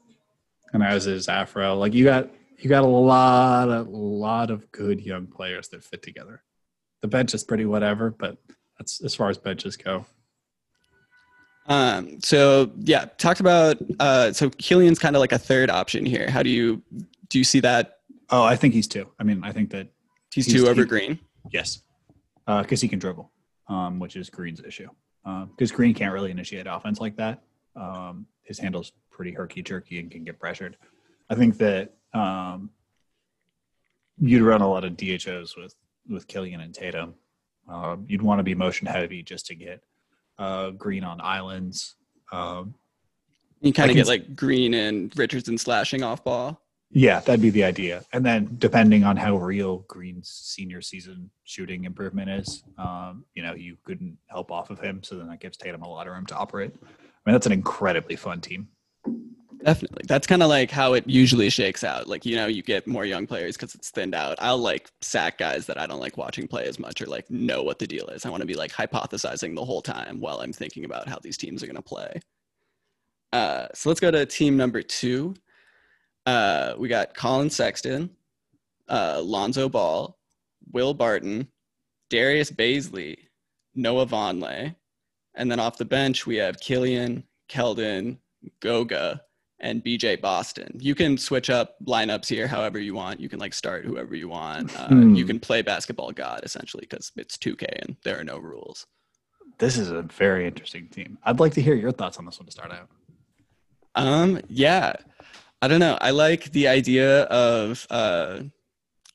and 0.74 0.82
as 0.82 1.06
is 1.06 1.28
Afro. 1.28 1.76
Like 1.76 1.94
you 1.94 2.04
got 2.04 2.30
you 2.60 2.70
got 2.70 2.84
a 2.84 2.88
lot 2.88 3.70
of 3.70 3.88
lot 3.90 4.50
of 4.52 4.72
good 4.72 5.02
young 5.02 5.28
players 5.28 5.68
that 5.70 5.84
fit 5.84 6.02
together. 6.02 6.44
The 7.02 7.08
bench 7.08 7.34
is 7.34 7.44
pretty 7.44 7.66
whatever, 7.66 8.10
but 8.12 8.38
that's 8.78 9.02
as 9.04 9.14
far 9.16 9.30
as 9.30 9.38
benches 9.38 9.76
go. 9.76 10.06
Um, 11.66 12.20
so 12.22 12.72
yeah, 12.80 13.06
talked 13.18 13.40
about 13.40 13.78
uh, 14.00 14.34
so 14.34 14.50
Killian's 14.50 15.00
kind 15.00 15.16
of 15.16 15.20
like 15.22 15.32
a 15.32 15.38
third 15.38 15.70
option 15.70 16.06
here. 16.06 16.30
How 16.30 16.44
do 16.44 16.50
you 16.50 16.82
do 17.30 17.38
you 17.38 17.44
see 17.44 17.60
that 17.62 18.00
Oh, 18.30 18.44
I 18.44 18.56
think 18.56 18.74
he's 18.74 18.88
two. 18.88 19.10
I 19.20 19.24
mean, 19.24 19.44
I 19.44 19.52
think 19.52 19.70
that 19.72 19.90
he's, 20.34 20.46
He's- 20.48 20.58
two 20.60 20.68
over 20.68 20.82
he- 20.82 20.88
Green? 20.88 21.20
yes, 21.52 21.84
because 22.48 22.82
he 22.82 22.88
can 22.88 22.98
dribble, 22.98 23.32
um, 23.68 24.00
which 24.00 24.16
is 24.16 24.30
Green's 24.30 24.62
issue. 24.64 24.88
because 25.24 25.72
Green 25.72 25.94
can't 25.94 26.14
really 26.14 26.32
initiate 26.32 26.66
offense 26.68 27.00
like 27.00 27.16
that. 27.18 27.44
Um, 27.76 28.26
his 28.42 28.58
handle's 28.60 28.92
pretty 29.12 29.32
herky 29.34 29.62
jerky 29.62 30.00
and 30.00 30.10
can 30.10 30.24
get 30.24 30.40
pressured. 30.40 30.78
I 31.30 31.36
think 31.36 31.58
that 31.60 31.94
um, 32.14 32.70
you'd 34.20 34.42
run 34.44 34.62
a 34.62 34.70
lot 34.70 34.84
of 34.84 34.96
DHOs 34.98 35.56
with 35.58 35.76
with 36.10 36.28
Killian 36.28 36.62
and 36.62 36.74
Tatum. 36.74 37.16
Um, 37.70 38.06
you'd 38.10 38.22
want 38.22 38.40
to 38.40 38.44
be 38.44 38.56
motion 38.56 38.88
heavy 38.88 39.24
just 39.24 39.46
to 39.48 39.56
get 39.56 39.82
uh, 40.38 40.72
Green 40.72 41.04
on 41.04 41.22
islands. 41.22 41.96
Um, 42.32 42.76
You 43.62 43.72
kind 43.72 43.90
of 43.90 43.96
get 43.96 44.08
like 44.08 44.36
Green 44.36 44.74
and 44.74 45.18
Richardson 45.18 45.58
slashing 45.58 46.04
off 46.04 46.24
ball. 46.24 46.60
Yeah, 46.96 47.22
that'd 47.22 47.42
be 47.42 47.50
the 47.50 47.64
idea. 47.64 48.04
And 48.14 48.24
then 48.24 48.56
depending 48.60 49.04
on 49.04 49.18
how 49.18 49.38
real 49.38 49.80
Green's 49.88 50.30
senior 50.30 50.80
season 50.82 51.32
shooting 51.44 51.86
improvement 51.86 52.30
is, 52.30 52.64
um, 52.78 53.26
you 53.34 53.42
know, 53.42 53.56
you 53.56 53.78
couldn't 53.84 54.16
help 54.28 54.52
off 54.52 54.70
of 54.70 54.80
him. 54.80 55.02
So 55.02 55.16
then 55.16 55.28
that 55.30 55.40
gives 55.40 55.58
Tatum 55.58 55.82
a 55.82 55.90
lot 55.90 56.06
of 56.06 56.14
room 56.14 56.28
to 56.28 56.36
operate. 56.36 56.72
I 56.84 56.86
mean, 57.26 57.34
that's 57.34 57.48
an 57.48 57.52
incredibly 57.52 58.16
fun 58.16 58.42
team. 58.42 58.68
Definitely. 59.64 60.04
That's 60.08 60.28
kind 60.28 60.44
of 60.44 60.50
like 60.50 60.70
how 60.70 60.94
it 60.94 61.08
usually 61.08 61.50
shakes 61.50 61.86
out. 61.86 62.08
Like, 62.08 62.26
you 62.26 62.36
know, 62.36 62.48
you 62.48 62.62
get 62.62 62.86
more 62.86 63.06
young 63.06 63.26
players 63.26 63.56
because 63.56 63.74
it's 63.76 63.92
thinned 63.92 64.14
out. 64.14 64.38
I'll 64.40 64.58
like 64.58 64.90
sack 65.02 65.38
guys 65.38 65.68
that 65.68 65.80
I 65.80 65.88
don't 65.88 66.02
like 66.02 66.18
watching 66.18 66.48
play 66.50 66.66
as 66.66 66.80
much 66.80 67.02
or 67.02 67.06
like 67.06 67.30
know 67.32 67.64
what 67.64 67.80
the 67.80 67.88
deal 67.88 68.08
is. 68.08 68.26
I 68.26 68.30
want 68.30 68.42
to 68.42 68.48
be 68.48 68.56
like 68.56 68.74
hypothesizing 68.74 69.56
the 69.56 69.64
whole 69.64 69.82
time 69.82 70.20
while 70.20 70.42
I'm 70.42 70.52
thinking 70.52 70.84
about 70.84 71.08
how 71.08 71.18
these 71.22 71.38
teams 71.38 71.64
are 71.64 71.66
going 71.66 71.78
to 71.78 71.82
play. 71.82 72.20
Uh, 73.32 73.68
so 73.74 73.90
let's 73.90 74.02
go 74.02 74.12
to 74.12 74.26
team 74.26 74.58
number 74.58 74.82
two. 74.82 75.34
Uh, 76.26 76.74
we 76.78 76.90
got 76.90 77.14
Collin 77.14 77.50
Sexton, 77.50 78.10
uh, 78.90 79.22
Lonzo 79.24 79.70
Ball, 79.70 80.18
Will 80.74 80.94
Barton, 80.94 81.48
Darius 82.10 82.52
Bazley, 82.52 83.16
Noah 83.76 84.06
Vonleh. 84.06 84.76
And 85.36 85.50
then 85.50 85.60
off 85.60 85.78
the 85.78 85.86
bench, 85.86 86.26
we 86.26 86.36
have 86.36 86.60
Killian, 86.60 87.24
Keldon, 87.50 88.18
Goga, 88.60 89.22
and 89.64 89.84
BJ 89.84 90.20
Boston. 90.22 90.78
You 90.80 90.94
can 90.94 91.18
switch 91.18 91.50
up 91.50 91.76
lineups 91.86 92.28
here 92.28 92.48
however 92.48 92.78
you 92.78 92.94
want. 92.94 93.20
You 93.20 93.30
can 93.30 93.40
like 93.40 93.54
start 93.54 93.86
whoever 93.86 94.14
you 94.14 94.28
want. 94.30 94.78
Uh, 94.80 94.88
Hmm. 94.90 95.16
You 95.16 95.26
can 95.26 95.40
play 95.40 95.62
basketball 95.64 96.12
god 96.12 96.42
essentially 96.44 96.86
because 96.88 97.12
it's 97.16 97.38
2K 97.38 97.66
and 97.82 97.96
there 98.04 98.20
are 98.20 98.24
no 98.24 98.38
rules. 98.38 98.86
This 99.58 99.78
is 99.78 99.90
a 99.90 100.02
very 100.02 100.46
interesting 100.46 100.88
team. 100.90 101.18
I'd 101.24 101.40
like 101.40 101.54
to 101.54 101.62
hear 101.62 101.76
your 101.76 101.92
thoughts 101.92 102.18
on 102.18 102.26
this 102.26 102.38
one 102.40 102.46
to 102.46 102.52
start 102.52 102.72
out. 102.72 102.90
Um, 103.96 104.42
yeah, 104.50 104.94
I 105.62 105.68
don't 105.68 105.80
know. 105.80 105.98
I 106.02 106.12
like 106.12 106.52
the 106.52 106.68
idea 106.68 107.22
of 107.24 107.88
uh, 107.90 108.42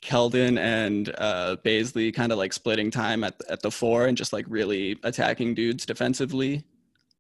Keldon 0.01 0.59
and 0.59 1.13
uh, 1.19 1.57
Bazley 1.65 2.15
kind 2.15 2.33
of 2.33 2.39
like 2.39 2.53
splitting 2.53 2.91
time 2.91 3.25
at 3.25 3.35
at 3.51 3.61
the 3.63 3.71
four 3.71 4.07
and 4.07 4.17
just 4.17 4.33
like 4.33 4.47
really 4.49 4.99
attacking 5.03 5.55
dudes 5.55 5.85
defensively. 5.85 6.63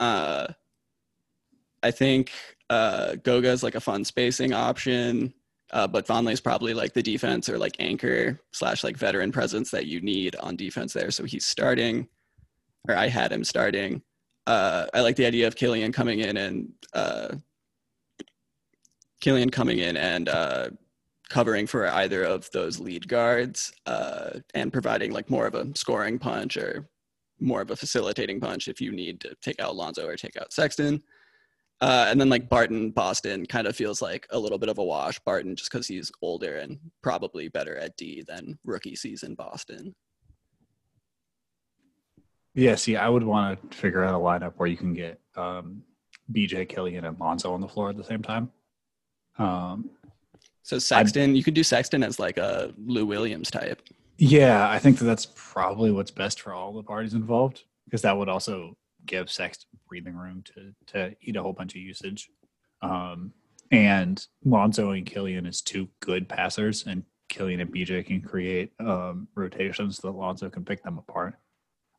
Uh, 0.00 0.46
I 1.82 1.90
think 1.90 2.30
uh, 2.70 3.16
Goga 3.16 3.50
is 3.50 3.62
like 3.62 3.74
a 3.74 3.80
fun 3.80 4.04
spacing 4.04 4.52
option, 4.52 5.32
uh, 5.72 5.86
but 5.86 6.06
Vonleh 6.06 6.32
is 6.32 6.40
probably 6.40 6.74
like 6.74 6.92
the 6.92 7.02
defense 7.02 7.48
or 7.48 7.58
like 7.58 7.76
anchor 7.78 8.40
slash 8.52 8.84
like 8.84 8.96
veteran 8.96 9.32
presence 9.32 9.70
that 9.70 9.86
you 9.86 10.00
need 10.00 10.36
on 10.36 10.56
defense 10.56 10.92
there. 10.92 11.10
So 11.10 11.24
he's 11.24 11.46
starting, 11.46 12.08
or 12.88 12.94
I 12.94 13.08
had 13.08 13.32
him 13.32 13.44
starting. 13.44 14.02
Uh, 14.46 14.86
I 14.94 15.00
like 15.00 15.16
the 15.16 15.26
idea 15.26 15.46
of 15.46 15.56
Killian 15.56 15.92
coming 15.92 16.20
in 16.20 16.36
and 16.36 16.72
uh, 16.94 17.36
Killian 19.20 19.50
coming 19.50 19.78
in 19.78 19.96
and 19.96 20.28
uh, 20.28 20.70
covering 21.28 21.66
for 21.66 21.86
either 21.88 22.24
of 22.24 22.50
those 22.52 22.80
lead 22.80 23.08
guards 23.08 23.72
uh, 23.86 24.30
and 24.54 24.72
providing 24.72 25.12
like 25.12 25.28
more 25.28 25.46
of 25.46 25.54
a 25.54 25.66
scoring 25.74 26.18
punch 26.18 26.56
or 26.56 26.88
more 27.40 27.60
of 27.60 27.70
a 27.70 27.76
facilitating 27.76 28.40
punch 28.40 28.68
if 28.68 28.80
you 28.80 28.90
need 28.90 29.20
to 29.20 29.34
take 29.42 29.60
out 29.60 29.76
Lonzo 29.76 30.06
or 30.06 30.16
take 30.16 30.36
out 30.36 30.52
Sexton. 30.52 31.02
Uh, 31.80 32.06
and 32.08 32.20
then 32.20 32.28
like 32.28 32.48
Barton 32.48 32.90
Boston 32.90 33.46
kind 33.46 33.66
of 33.66 33.76
feels 33.76 34.02
like 34.02 34.26
a 34.30 34.38
little 34.38 34.58
bit 34.58 34.68
of 34.68 34.78
a 34.78 34.84
wash. 34.84 35.18
Barton 35.20 35.54
just 35.54 35.70
because 35.70 35.86
he's 35.86 36.10
older 36.22 36.56
and 36.56 36.78
probably 37.02 37.48
better 37.48 37.76
at 37.76 37.96
D 37.96 38.24
than 38.26 38.58
rookie 38.64 38.96
season 38.96 39.34
Boston. 39.34 39.94
Yeah, 42.54 42.74
see, 42.74 42.96
I 42.96 43.08
would 43.08 43.22
want 43.22 43.70
to 43.70 43.76
figure 43.76 44.02
out 44.02 44.14
a 44.14 44.18
lineup 44.18 44.54
where 44.56 44.68
you 44.68 44.76
can 44.76 44.92
get 44.92 45.20
um, 45.36 45.82
BJ, 46.32 46.68
Kelly 46.68 46.96
and 46.96 47.20
Lonzo 47.20 47.52
on 47.52 47.60
the 47.60 47.68
floor 47.68 47.90
at 47.90 47.96
the 47.96 48.02
same 48.02 48.22
time. 48.22 48.50
Um, 49.38 49.90
So 50.64 50.80
Sexton, 50.80 51.36
you 51.36 51.44
could 51.44 51.54
do 51.54 51.62
Sexton 51.62 52.02
as 52.02 52.18
like 52.18 52.36
a 52.36 52.74
Lou 52.84 53.06
Williams 53.06 53.50
type. 53.50 53.80
Yeah, 54.16 54.68
I 54.68 54.80
think 54.80 54.98
that 54.98 55.04
that's 55.04 55.28
probably 55.36 55.92
what's 55.92 56.10
best 56.10 56.40
for 56.40 56.52
all 56.52 56.72
the 56.72 56.82
parties 56.82 57.14
involved 57.14 57.62
because 57.84 58.02
that 58.02 58.16
would 58.16 58.28
also 58.28 58.76
give 59.06 59.30
Sexton 59.30 59.67
breathing 59.88 60.14
room 60.14 60.42
to 60.54 60.74
to 60.92 61.16
eat 61.22 61.36
a 61.36 61.42
whole 61.42 61.52
bunch 61.52 61.74
of 61.74 61.80
usage. 61.80 62.30
Um, 62.82 63.32
and 63.70 64.24
Lonzo 64.44 64.90
and 64.90 65.04
Killian 65.04 65.46
is 65.46 65.60
two 65.60 65.88
good 66.00 66.28
passers, 66.28 66.86
and 66.86 67.02
Killian 67.28 67.60
and 67.60 67.72
BJ 67.72 68.04
can 68.06 68.20
create 68.22 68.72
um, 68.80 69.28
rotations 69.34 69.98
that 69.98 70.10
Lonzo 70.10 70.48
can 70.48 70.64
pick 70.64 70.82
them 70.82 70.98
apart. 70.98 71.34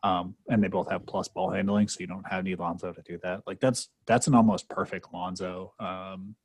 Um, 0.02 0.36
and 0.50 0.64
they 0.64 0.70
both 0.70 0.90
have 0.90 1.06
plus 1.06 1.28
ball 1.28 1.52
handling, 1.52 1.88
so 1.88 1.98
you 2.00 2.08
don't 2.08 2.28
have 2.28 2.46
need 2.46 2.60
Lonzo 2.60 2.94
to 2.94 3.02
do 3.02 3.20
that. 3.24 3.44
Like 3.46 3.60
that's 3.60 3.90
that's 4.06 4.28
an 4.28 4.36
almost 4.36 4.70
perfect 4.70 5.14
Lonzo 5.14 5.74
um, 5.80 6.36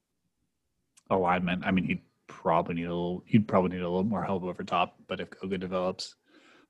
alignment. 1.11 1.65
I 1.65 1.71
mean, 1.71 1.85
he'd 1.85 2.03
probably 2.27 2.75
need 2.75 2.87
a 2.87 2.95
little. 2.95 3.23
He'd 3.27 3.47
probably 3.47 3.71
need 3.71 3.83
a 3.83 3.89
little 3.89 4.05
more 4.05 4.25
help 4.25 4.43
over 4.43 4.65
top. 4.65 4.97
But 5.07 5.21
if 5.21 5.31
Goga 5.31 5.59
develops, 5.59 6.17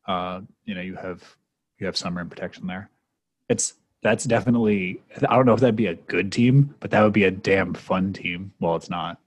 uh, 0.07 0.43
you 0.65 0.75
know, 0.75 0.83
you 0.83 0.95
have 0.97 1.23
you 1.79 1.87
have 1.87 1.97
some 1.97 2.17
rim 2.17 2.29
protection 2.29 2.67
there. 2.67 2.91
It's 3.49 3.75
that's 4.05 4.25
definitely. 4.25 5.03
I 5.29 5.35
don't 5.35 5.47
know 5.47 5.55
if 5.55 5.61
that'd 5.61 5.75
be 5.75 5.87
a 5.87 5.95
good 5.95 6.31
team, 6.31 6.77
but 6.79 6.93
that 6.93 7.03
would 7.03 7.13
be 7.13 7.25
a 7.25 7.33
damn 7.33 7.75
fun 7.75 8.13
team. 8.13 8.53
Well, 8.61 8.77
it's 8.77 8.89
not. 8.91 9.19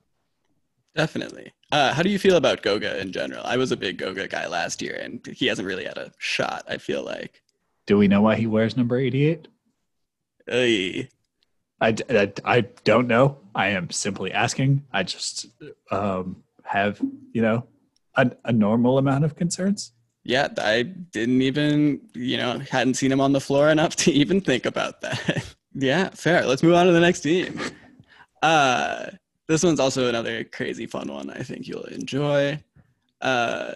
Definitely. 0.96 1.52
Uh, 1.72 1.94
how 1.94 2.02
do 2.02 2.10
you 2.10 2.18
feel 2.18 2.38
about 2.38 2.62
Goga 2.62 2.98
in 3.02 3.12
general? 3.12 3.42
I 3.44 3.58
was 3.58 3.74
a 3.74 3.78
big 3.78 3.98
Goga 3.98 4.30
guy 4.30 4.48
last 4.48 4.82
year, 4.82 4.96
and 4.96 5.20
he 5.28 5.48
hasn't 5.48 5.68
really 5.68 5.84
had 5.84 5.98
a 5.98 6.14
shot. 6.18 6.64
I 6.70 6.78
feel 6.78 7.04
like. 7.04 7.44
Do 7.86 7.98
we 7.98 8.08
know 8.08 8.22
why 8.22 8.36
he 8.36 8.48
wears 8.48 8.78
number 8.78 8.98
eighty-eight? 8.98 9.48
I, 10.50 11.10
I, 11.82 12.32
I 12.46 12.62
don't 12.84 13.08
know. 13.08 13.38
I 13.54 13.68
am 13.70 13.90
simply 13.90 14.32
asking. 14.32 14.86
I 14.94 15.04
just 15.04 15.48
um, 15.92 16.44
have, 16.64 17.02
you 17.34 17.42
know, 17.42 17.68
a, 18.16 18.32
a 18.46 18.52
normal 18.52 18.98
amount 18.98 19.26
of 19.26 19.36
concerns. 19.36 19.92
Yeah, 20.28 20.50
I 20.58 20.84
didn't 20.84 21.42
even, 21.42 22.02
you 22.14 22.36
know, 22.36 22.60
hadn't 22.70 22.96
seen 22.96 23.14
him 23.14 23.22
on 23.22 23.32
the 23.32 23.40
floor 23.40 23.70
enough 23.70 23.96
to 23.96 24.12
even 24.12 24.42
think 24.42 24.66
about 24.66 25.00
that. 25.00 25.56
yeah, 25.74 26.10
fair. 26.10 26.46
Let's 26.46 26.62
move 26.62 26.74
on 26.74 26.86
to 26.86 26.92
the 26.92 27.00
next 27.00 27.22
team. 27.22 27.62
Uh, 28.44 29.06
this 29.48 29.64
one's 29.64 29.80
also 29.80 30.10
another 30.10 30.44
crazy 30.44 30.86
fun 30.86 31.08
one. 31.08 31.30
I 31.30 31.44
think 31.44 31.66
you'll 31.66 31.86
enjoy. 31.86 32.62
Uh, 33.22 33.76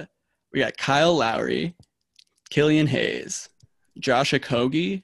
we 0.51 0.59
got 0.59 0.75
Kyle 0.75 1.15
Lowry, 1.15 1.73
Killian 2.49 2.87
Hayes, 2.87 3.47
Josh 3.97 4.33
Okogie, 4.33 5.03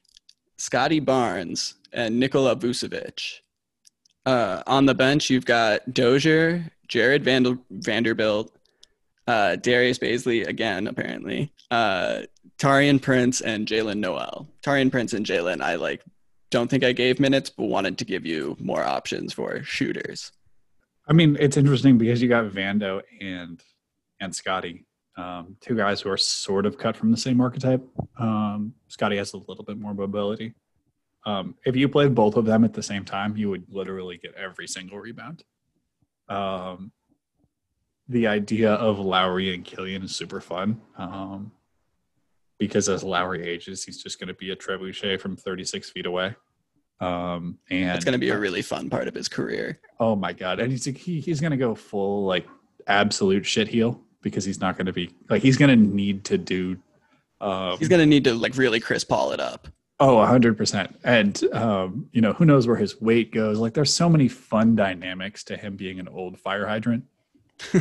Scottie 0.58 1.00
Barnes, 1.00 1.76
and 1.94 2.20
Nikola 2.20 2.56
Vucevic. 2.56 3.40
Uh, 4.26 4.62
on 4.66 4.84
the 4.84 4.94
bench, 4.94 5.30
you've 5.30 5.46
got 5.46 5.94
Dozier, 5.94 6.70
Jarred 6.88 7.24
Vander- 7.24 7.58
Vanderbilt, 7.70 8.54
uh, 9.28 9.56
Darius 9.56 9.98
Bazley 9.98 10.46
again, 10.46 10.86
apparently, 10.86 11.52
uh, 11.70 12.22
Taurean 12.58 13.00
Prince, 13.00 13.42
and 13.42 13.68
Jalen 13.68 13.98
Noel. 13.98 14.48
Taurean 14.62 14.90
Prince 14.90 15.12
and 15.12 15.24
Jalen, 15.24 15.60
I 15.60 15.74
like, 15.76 16.02
don't 16.50 16.68
think 16.68 16.82
I 16.82 16.92
gave 16.92 17.20
minutes, 17.20 17.50
but 17.50 17.64
wanted 17.64 17.98
to 17.98 18.06
give 18.06 18.24
you 18.24 18.56
more 18.58 18.82
options 18.82 19.34
for 19.34 19.62
shooters. 19.62 20.32
I 21.06 21.12
mean, 21.12 21.36
it's 21.38 21.58
interesting 21.58 21.98
because 21.98 22.22
you 22.22 22.28
got 22.28 22.46
Vando 22.46 23.02
and 23.20 23.62
and 24.20 24.34
Scottie, 24.34 24.86
um, 25.16 25.56
two 25.60 25.76
guys 25.76 26.00
who 26.00 26.10
are 26.10 26.16
sort 26.16 26.66
of 26.66 26.78
cut 26.78 26.96
from 26.96 27.10
the 27.10 27.16
same 27.16 27.40
archetype. 27.40 27.86
Um, 28.18 28.74
Scottie 28.88 29.18
has 29.18 29.34
a 29.34 29.36
little 29.36 29.62
bit 29.62 29.78
more 29.78 29.94
mobility. 29.94 30.54
Um, 31.24 31.54
if 31.66 31.76
you 31.76 31.88
played 31.88 32.14
both 32.14 32.36
of 32.36 32.46
them 32.46 32.64
at 32.64 32.72
the 32.72 32.82
same 32.82 33.04
time, 33.04 33.36
you 33.36 33.50
would 33.50 33.64
literally 33.68 34.16
get 34.16 34.34
every 34.34 34.66
single 34.66 34.98
rebound. 34.98 35.44
Um, 36.28 36.92
the 38.08 38.26
idea 38.26 38.72
of 38.72 38.98
Lowry 38.98 39.54
and 39.54 39.64
Killian 39.64 40.02
is 40.02 40.16
super 40.16 40.40
fun 40.40 40.80
um, 40.96 41.52
because 42.58 42.88
as 42.88 43.04
Lowry 43.04 43.46
ages, 43.46 43.84
he's 43.84 44.02
just 44.02 44.18
going 44.18 44.28
to 44.28 44.34
be 44.34 44.50
a 44.50 44.56
trebuchet 44.56 45.20
from 45.20 45.36
36 45.36 45.90
feet 45.90 46.06
away. 46.06 46.34
Um, 47.00 47.58
and 47.70 47.90
it's 47.94 48.04
going 48.04 48.14
to 48.14 48.18
be 48.18 48.30
a 48.30 48.38
really 48.38 48.62
fun 48.62 48.90
part 48.90 49.06
of 49.08 49.14
his 49.14 49.28
career. 49.28 49.78
Oh 50.00 50.16
my 50.16 50.32
god! 50.32 50.58
And 50.58 50.72
he's 50.72 50.84
he, 50.84 51.20
he's 51.20 51.40
gonna 51.40 51.56
go 51.56 51.76
full 51.76 52.24
like 52.24 52.48
absolute 52.88 53.46
shit 53.46 53.68
heel 53.68 54.00
because 54.20 54.44
he's 54.44 54.60
not 54.60 54.76
gonna 54.76 54.92
be 54.92 55.10
like 55.30 55.40
he's 55.40 55.56
gonna 55.56 55.76
need 55.76 56.24
to 56.24 56.38
do. 56.38 56.76
Um, 57.40 57.78
He's 57.78 57.88
going 57.88 58.00
to 58.00 58.06
need 58.06 58.24
to 58.24 58.34
like 58.34 58.56
really 58.56 58.80
Chris 58.80 59.04
Paul 59.04 59.30
it 59.30 59.38
up. 59.38 59.68
Oh, 60.00 60.16
100%. 60.16 60.94
And 61.04 61.54
um, 61.54 62.08
you 62.12 62.20
know 62.20 62.32
who 62.32 62.44
knows 62.44 62.66
where 62.66 62.76
his 62.76 63.00
weight 63.00 63.32
goes. 63.32 63.58
Like 63.58 63.74
there's 63.74 63.94
so 63.94 64.08
many 64.08 64.28
fun 64.28 64.74
dynamics 64.74 65.44
to 65.44 65.56
him 65.56 65.76
being 65.76 66.00
an 66.00 66.08
old 66.08 66.38
fire 66.38 66.66
hydrant. 66.66 67.04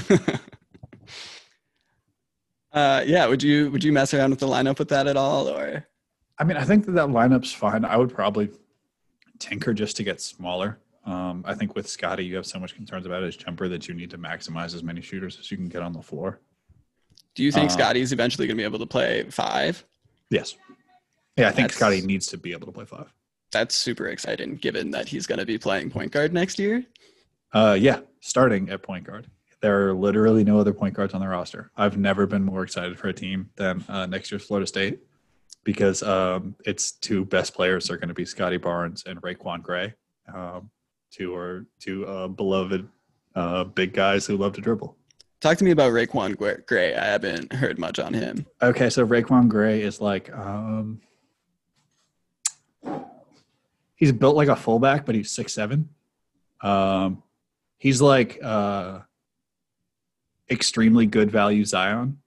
uh, 2.74 3.04
yeah, 3.06 3.26
would 3.28 3.42
you 3.44 3.72
would 3.72 3.84
you 3.84 3.92
mess 3.92 4.14
around 4.14 4.30
with 4.32 4.40
the 4.40 4.48
lineup 4.48 4.80
with 4.80 4.90
that 4.90 5.08
at 5.08 5.18
all, 5.18 5.48
or 5.48 5.88
I 6.38 6.44
mean, 6.44 6.58
I 6.58 6.64
think 6.64 6.86
that 6.86 6.92
that 6.94 7.08
lineup's 7.08 7.54
fine. 7.54 7.86
I 7.86 7.98
would 7.98 8.14
probably 8.14 8.50
tinker 9.40 9.74
just 9.74 9.98
to 9.98 10.04
get 10.04 10.22
smaller. 10.22 10.80
Um, 11.06 11.44
I 11.48 11.54
think 11.56 11.74
with 11.76 11.88
Scottie, 11.88 12.26
you 12.26 12.36
have 12.36 12.46
so 12.46 12.60
much 12.60 12.76
concerns 12.76 13.06
about 13.06 13.24
his 13.24 13.38
jumper 13.38 13.70
that 13.70 13.88
you 13.88 13.94
need 13.94 14.12
to 14.12 14.18
maximize 14.18 14.76
as 14.76 14.84
many 14.84 15.02
shooters 15.02 15.38
as 15.40 15.50
you 15.50 15.56
can 15.58 15.70
get 15.70 15.82
on 15.82 15.94
the 15.94 16.02
floor. 16.02 16.42
Do 17.34 17.44
you 17.44 17.52
think 17.52 17.70
Uh, 17.70 17.74
Scottie's 17.74 18.12
eventually 18.12 18.46
going 18.46 18.58
to 18.58 18.62
be 18.62 18.66
able 18.66 18.80
to 18.80 18.86
play 18.86 19.24
five? 19.30 19.86
Yes. 20.30 20.56
Yeah, 21.38 21.48
I 21.48 21.52
think 21.52 21.70
That's- 21.70 21.76
Scottie 21.78 22.02
needs 22.02 22.28
to 22.28 22.38
be 22.38 22.52
able 22.52 22.66
to 22.66 22.74
play 22.74 22.84
five. 22.86 23.14
That's 23.52 23.74
super 23.76 24.08
exciting, 24.08 24.56
given 24.58 24.92
that 24.92 25.08
he's 25.08 25.26
going 25.26 25.40
to 25.40 25.46
be 25.46 25.58
playing 25.58 25.92
point 25.92 26.12
guard 26.12 26.34
next 26.34 26.60
year. 26.60 26.84
Uh, 27.54 27.78
yeah, 27.80 28.02
starting 28.20 28.70
at 28.70 28.84
point 28.84 29.06
guard. 29.06 29.28
There 29.62 29.88
are 29.88 29.94
literally 29.94 30.44
no 30.44 30.60
other 30.60 30.74
point 30.74 30.94
guards 30.94 31.14
on 31.14 31.22
the 31.22 31.28
roster. 31.28 31.72
I've 31.76 31.98
never 31.98 32.28
been 32.28 32.44
more 32.44 32.64
excited 32.64 32.98
for 33.00 33.08
a 33.08 33.14
team 33.14 33.50
than 33.56 33.84
uh, 33.90 34.06
next 34.06 34.32
year's 34.32 34.44
Florida 34.46 34.68
State 34.68 35.00
because 35.64 36.02
um, 36.04 36.56
its 36.66 36.92
two 36.94 37.26
best 37.26 37.54
players 37.54 37.90
are 37.90 37.98
going 37.98 38.08
to 38.08 38.14
be 38.14 38.24
Scottie 38.24 38.58
Barnes 38.58 39.04
and 39.06 39.22
RaiQuan 39.22 39.62
Gray, 39.62 39.94
um, 40.34 40.70
two 41.12 41.36
are 41.36 41.66
two 41.80 42.06
uh, 42.06 42.28
beloved 42.28 42.88
uh, 43.36 43.64
big 43.66 43.94
guys 43.94 44.26
who 44.26 44.38
love 44.38 44.54
to 44.54 44.62
dribble. 44.62 44.96
Talk 45.40 45.58
to 45.58 45.64
me 45.66 45.72
about 45.72 45.92
RaiQuan 45.92 46.66
Gray. 46.66 46.96
I 46.96 47.06
haven't 47.06 47.52
heard 47.54 47.78
much 47.78 48.00
on 48.00 48.14
him. 48.14 48.46
Okay, 48.62 48.90
so 48.90 49.06
RaiQuan 49.06 49.50
Gray 49.50 49.82
is 49.82 50.02
like 50.02 50.34
um, 50.34 51.02
he's 53.96 54.12
built 54.12 54.36
like 54.36 54.48
a 54.48 54.56
fullback, 54.56 55.06
but 55.06 55.16
he's 55.16 55.32
six 55.32 55.54
seven. 55.54 55.90
Um, 56.62 57.24
he's 57.78 58.02
like 58.02 58.40
uh, 58.42 59.02
extremely 60.50 61.06
good 61.06 61.32
value 61.32 61.66
Zion, 61.66 62.20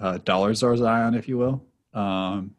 uh, 0.00 0.18
dollar 0.18 0.54
store 0.54 0.76
Zion, 0.76 1.14
if 1.14 1.28
you 1.28 1.38
will, 1.38 1.64
um, 1.94 2.54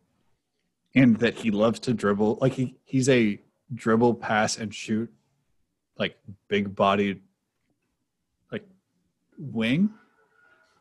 and 0.95 1.17
that 1.19 1.35
he 1.35 1.51
loves 1.51 1.79
to 1.81 1.93
dribble. 1.93 2.37
Like 2.41 2.53
he 2.53 2.75
he's 2.85 3.09
a 3.09 3.39
dribble, 3.73 4.15
pass, 4.15 4.57
and 4.57 4.73
shoot, 4.73 5.11
like 5.97 6.17
big 6.47 6.75
bodied, 6.75 7.21
like 8.51 8.67
wing. 9.37 9.91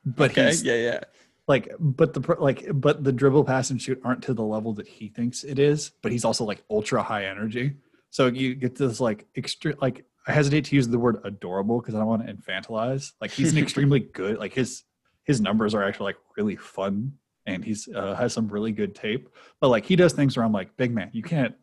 But 0.04 0.30
Okay, 0.32 0.46
he's 0.46 0.62
yeah, 0.62 0.74
yeah. 0.76 1.00
like 1.46 1.70
but 1.78 2.14
the 2.14 2.36
like 2.40 2.66
but 2.72 3.04
the 3.04 3.12
dribble 3.12 3.44
pass 3.44 3.70
and 3.70 3.80
shoot 3.80 4.00
aren't 4.04 4.22
to 4.22 4.34
the 4.34 4.42
level 4.44 4.72
that 4.74 4.88
he 4.88 5.08
thinks 5.08 5.44
it 5.44 5.58
is 5.58 5.90
but 6.00 6.12
he's 6.12 6.24
also 6.24 6.44
like 6.44 6.62
ultra 6.70 7.02
high 7.02 7.26
energy 7.26 7.74
so 8.08 8.26
you 8.26 8.54
get 8.54 8.74
this 8.76 9.00
like 9.00 9.26
extreme 9.36 9.74
like 9.82 10.06
i 10.28 10.32
hesitate 10.32 10.64
to 10.64 10.76
use 10.76 10.86
the 10.88 10.98
word 10.98 11.18
adorable 11.24 11.80
because 11.80 11.94
i 11.94 11.98
don't 11.98 12.06
want 12.06 12.26
to 12.26 12.32
infantilize 12.32 13.12
like 13.20 13.30
he's 13.30 13.52
an 13.52 13.58
extremely 13.62 14.00
good 14.00 14.38
like 14.38 14.52
his 14.52 14.84
his 15.24 15.40
numbers 15.40 15.74
are 15.74 15.82
actually 15.82 16.04
like 16.04 16.18
really 16.36 16.56
fun 16.56 17.12
and 17.46 17.64
he's 17.64 17.88
uh, 17.94 18.14
has 18.14 18.32
some 18.32 18.48
really 18.48 18.72
good 18.72 18.94
tape 18.94 19.28
but 19.60 19.68
like 19.68 19.84
he 19.84 19.96
does 19.96 20.12
things 20.12 20.36
where 20.36 20.44
i'm 20.44 20.52
like 20.52 20.76
big 20.76 20.92
man 20.92 21.10
you 21.12 21.22
can't 21.22 21.54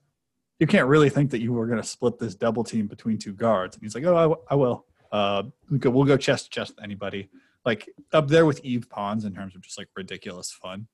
you 0.60 0.68
can't 0.68 0.88
really 0.88 1.10
think 1.10 1.32
that 1.32 1.42
you 1.42 1.52
were 1.52 1.68
going 1.68 1.82
to 1.82 1.88
split 1.88 2.18
this 2.18 2.36
double 2.36 2.64
team 2.64 2.88
between 2.88 3.18
two 3.18 3.34
guards 3.34 3.76
and 3.76 3.84
he's 3.84 3.96
like 3.96 4.04
oh 4.04 4.16
i, 4.16 4.22
w- 4.24 4.42
I 4.50 4.56
will 4.56 4.86
uh 5.12 5.44
we'll 5.70 5.80
go, 5.80 5.90
we'll 5.90 6.06
go 6.06 6.18
chest 6.18 6.46
to 6.46 6.50
chest 6.52 6.76
with 6.76 6.84
anybody 6.84 7.30
like 7.66 7.90
up 8.14 8.28
there 8.28 8.46
with 8.46 8.62
Yves 8.64 8.88
Pons 8.88 9.26
in 9.26 9.34
terms 9.34 9.56
of 9.56 9.62
just 9.62 9.78
like 9.78 9.90
ridiculous 9.96 10.52
fun. 10.52 10.88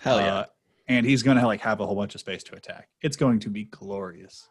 Hell 0.00 0.18
yeah. 0.18 0.34
Uh, 0.34 0.44
and 0.88 1.06
he's 1.06 1.22
going 1.22 1.36
to 1.36 1.46
like 1.46 1.60
have 1.60 1.80
a 1.80 1.86
whole 1.86 1.94
bunch 1.94 2.14
of 2.14 2.20
space 2.20 2.42
to 2.44 2.56
attack. 2.56 2.88
It's 3.00 3.16
going 3.16 3.38
to 3.40 3.48
be 3.48 3.64
glorious. 3.64 4.48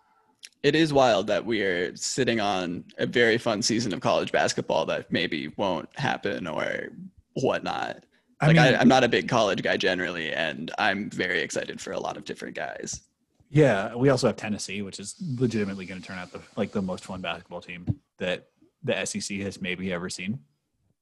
It 0.64 0.76
is 0.76 0.92
wild 0.94 1.28
that 1.28 1.46
we 1.46 1.62
are 1.62 1.96
sitting 1.96 2.40
on 2.40 2.84
a 2.98 3.06
very 3.06 3.38
fun 3.38 3.62
season 3.62 3.94
of 3.94 4.02
college 4.02 4.32
basketball 4.32 4.86
that 4.88 5.12
maybe 5.12 5.48
won't 5.58 5.88
happen 5.98 6.48
or 6.48 6.90
whatnot. 7.34 8.04
I 8.42 8.48
like 8.48 8.56
mean, 8.56 8.66
I, 8.66 8.78
I'm 8.78 8.88
not 8.88 9.04
a 9.04 9.10
big 9.10 9.28
college 9.30 9.62
guy 9.64 9.78
generally, 9.78 10.32
and 10.34 10.72
I'm 10.78 11.10
very 11.10 11.40
excited 11.42 11.80
for 11.82 11.92
a 11.92 12.00
lot 12.00 12.18
of 12.18 12.24
different 12.26 12.56
guys. 12.56 13.02
yeah, 13.50 13.94
we 13.96 14.10
also 14.10 14.28
have 14.28 14.36
Tennessee, 14.38 14.82
which 14.82 15.00
is 15.00 15.16
legitimately 15.38 15.86
going 15.86 16.00
to 16.02 16.06
turn 16.08 16.18
out 16.18 16.32
the 16.32 16.42
like 16.56 16.72
the 16.72 16.82
most 16.82 17.04
fun 17.06 17.20
basketball 17.22 17.62
team 17.62 17.86
that 18.18 18.48
the 18.84 19.06
SEC 19.06 19.38
has 19.40 19.62
maybe 19.62 19.92
ever 19.92 20.10
seen. 20.10 20.40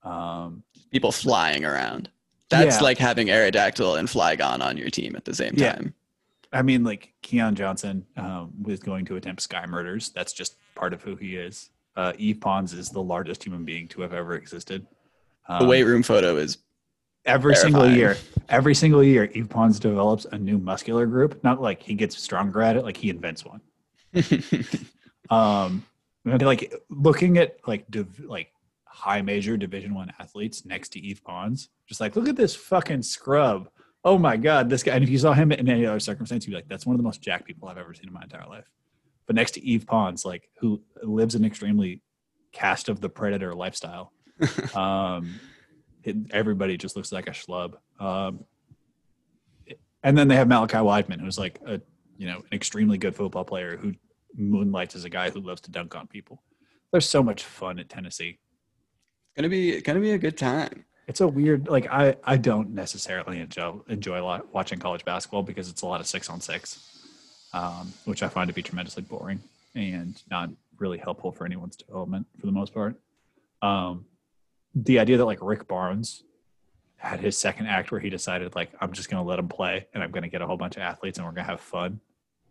Um, 0.04 0.64
People 0.92 1.12
flying 1.12 1.66
around. 1.66 2.10
That's 2.50 2.78
Yeah. 2.78 2.84
like 2.84 2.98
having 2.98 3.28
Aerodactyl 3.28 4.00
and 4.00 4.08
Flygon 4.08 4.62
on 4.62 4.78
your 4.78 4.90
team 4.90 5.16
at 5.16 5.26
the 5.26 5.34
same 5.36 5.56
time. 5.56 5.94
I 6.54 6.62
mean, 6.62 6.84
like 6.84 7.14
Keon 7.22 7.56
Johnson 7.56 8.06
um, 8.16 8.52
was 8.62 8.80
going 8.80 9.06
to 9.06 9.16
attempt 9.16 9.42
sky 9.42 9.66
murders. 9.66 10.10
That's 10.10 10.34
just 10.34 10.56
part 10.76 10.94
of 10.94 11.02
who 11.04 11.16
he 11.16 11.36
is. 11.36 11.70
Uh, 11.96 12.14
Yves 12.18 12.40
Pons 12.40 12.74
is 12.74 12.90
the 12.90 13.02
largest 13.02 13.44
human 13.44 13.66
being 13.66 13.88
to 13.90 14.02
have 14.02 14.14
ever 14.14 14.36
existed. 14.36 14.86
The 15.48 15.56
Um, 15.64 15.68
weight 15.68 15.84
room 15.84 16.04
photo 16.04 16.38
is 16.38 16.58
every 17.26 17.56
single 17.56 17.90
year 17.90 18.18
every 18.50 18.74
single 18.74 19.04
year 19.04 19.30
yves 19.34 19.50
pons 19.50 19.80
develops 19.80 20.26
a 20.32 20.38
new 20.38 20.58
muscular 20.58 21.06
group 21.06 21.44
not 21.44 21.62
like 21.62 21.82
he 21.84 21.94
gets 21.94 22.18
stronger 22.18 22.62
at 22.62 22.78
it 22.78 22.84
like 22.84 22.96
he 22.96 23.10
invents 23.10 23.44
one 23.44 23.60
um 25.30 25.86
like 26.26 26.74
looking 26.90 27.38
at 27.38 27.58
like 27.68 27.90
div- 27.92 28.22
like 28.26 28.52
high 28.86 29.22
major 29.22 29.58
division 29.58 29.94
one 29.94 30.12
athletes 30.20 30.66
next 30.66 30.90
to 30.90 31.00
yves 31.06 31.20
pons 31.20 31.70
just 31.88 32.00
like 32.00 32.16
look 32.16 32.30
at 32.30 32.36
this 32.38 32.56
fucking 32.56 33.02
scrub 33.02 33.70
oh 34.08 34.18
my 34.18 34.38
god 34.38 34.70
this 34.70 34.84
guy 34.84 34.96
and 34.96 35.04
if 35.04 35.10
you 35.10 35.18
saw 35.18 35.34
him 35.34 35.52
in 35.52 35.70
any 35.70 35.86
other 35.86 36.00
circumstance 36.00 36.46
you'd 36.46 36.52
be 36.52 36.56
like 36.56 36.68
that's 36.68 36.86
one 36.86 36.96
of 36.96 36.98
the 36.98 37.04
most 37.04 37.22
jack 37.22 37.46
people 37.46 37.68
i've 37.68 37.78
ever 37.78 37.94
seen 37.94 38.08
in 38.08 38.14
my 38.14 38.24
entire 38.24 38.48
life 38.48 38.70
but 39.26 39.36
next 39.36 39.52
to 39.52 39.62
yves 39.62 39.86
pons 39.86 40.26
like 40.26 40.50
who 40.60 40.82
lives 41.04 41.36
an 41.36 41.46
extremely 41.46 42.02
cast 42.52 42.90
of 42.90 43.02
the 43.02 43.10
predator 43.10 43.54
lifestyle 43.54 44.12
um 44.76 45.40
it, 46.08 46.16
everybody 46.32 46.78
just 46.78 46.96
looks 46.96 47.12
like 47.12 47.28
a 47.28 47.32
schlub. 47.32 47.74
Um, 48.00 48.46
and 50.04 50.18
then 50.18 50.30
they 50.30 50.36
have 50.36 50.48
Malachi 50.48 50.78
Wideman, 50.78 51.20
who's 51.20 51.38
like 51.38 51.60
a 51.66 51.82
you 52.18 52.28
know 52.28 52.38
an 52.38 52.54
extremely 52.54 52.98
good 52.98 53.16
football 53.16 53.44
player 53.44 53.78
who 53.78 53.94
moonlights 54.36 54.96
as 54.96 55.04
a 55.04 55.10
guy 55.10 55.30
who 55.30 55.42
loves 55.42 55.62
to 55.62 55.72
dunk 55.72 55.96
on 55.96 56.08
people. 56.08 56.42
There's 56.92 57.08
so 57.08 57.22
much 57.22 57.44
fun 57.44 57.78
at 57.80 57.90
Tennessee. 57.90 58.40
It's 58.40 59.36
gonna 59.36 59.50
be 59.50 59.82
gonna 59.82 60.00
be 60.00 60.12
a 60.12 60.18
good 60.18 60.38
time. 60.38 60.86
It's 61.08 61.22
a 61.22 61.28
weird 61.28 61.68
like 61.68 61.88
I 61.88 62.16
I 62.24 62.38
don't 62.38 62.72
necessarily 62.72 63.40
enjoy 63.40 63.80
enjoy 63.88 64.20
a 64.20 64.26
lot 64.26 64.54
watching 64.54 64.80
college 64.80 65.06
basketball 65.06 65.44
because 65.44 65.70
it's 65.70 65.82
a 65.82 65.86
lot 65.86 66.02
of 66.02 66.08
six 66.08 66.30
on 66.30 66.42
six, 66.42 67.02
um, 67.54 67.94
which 68.06 68.24
I 68.24 68.28
find 68.28 68.48
to 68.50 68.54
be 68.54 68.62
tremendously 68.62 69.04
boring 69.04 69.40
and 69.74 70.22
not 70.30 70.50
really 70.80 70.98
helpful 70.98 71.32
for 71.32 71.46
anyone's 71.46 71.76
development 71.76 72.28
for 72.40 72.46
the 72.46 72.52
most 72.52 72.74
part. 72.74 73.00
Um, 73.62 74.06
the 74.76 75.00
idea 75.00 75.18
that 75.18 75.26
like 75.26 75.40
Rick 75.42 75.68
Barnes 75.68 76.24
had 76.98 77.20
his 77.20 77.38
second 77.38 77.68
act 77.68 77.92
where 77.92 78.02
he 78.02 78.10
decided 78.10 78.54
like 78.56 78.72
I'm 78.82 78.92
just 78.92 79.10
going 79.10 79.24
to 79.24 79.28
let 79.28 79.40
him 79.40 79.48
play 79.48 79.88
and 79.94 80.04
I'm 80.04 80.12
going 80.12 80.24
to 80.24 80.30
get 80.30 80.42
a 80.42 80.48
whole 80.48 80.58
bunch 80.58 80.76
of 80.76 80.82
athletes 80.82 81.18
and 81.18 81.26
we're 81.26 81.34
going 81.34 81.46
to 81.46 81.52
have 81.52 81.62
fun 81.62 82.00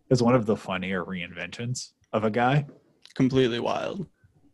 is 0.09 0.23
one 0.23 0.35
of 0.35 0.47
the 0.47 0.57
funnier 0.57 1.05
reinventions 1.05 1.91
of 2.13 2.25
a 2.25 2.31
guy. 2.31 2.65
Completely 3.15 3.59
wild. 3.59 4.07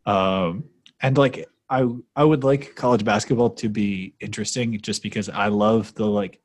Um, 0.07 0.65
and 1.01 1.17
like 1.17 1.47
I 1.73 1.89
I 2.15 2.23
would 2.23 2.45
like 2.45 2.75
college 2.75 3.05
basketball 3.05 3.51
to 3.51 3.69
be 3.69 4.15
interesting 4.21 4.79
just 4.81 5.03
because 5.03 5.29
I 5.29 5.49
love 5.49 5.95
the 5.95 6.07
like 6.07 6.41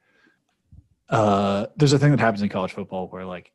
uh 1.10 1.68
there's 1.76 1.94
a 1.94 2.00
thing 2.00 2.12
that 2.12 2.20
happens 2.20 2.42
in 2.42 2.50
college 2.50 2.72
football 2.72 3.08
where 3.10 3.26
like 3.26 3.52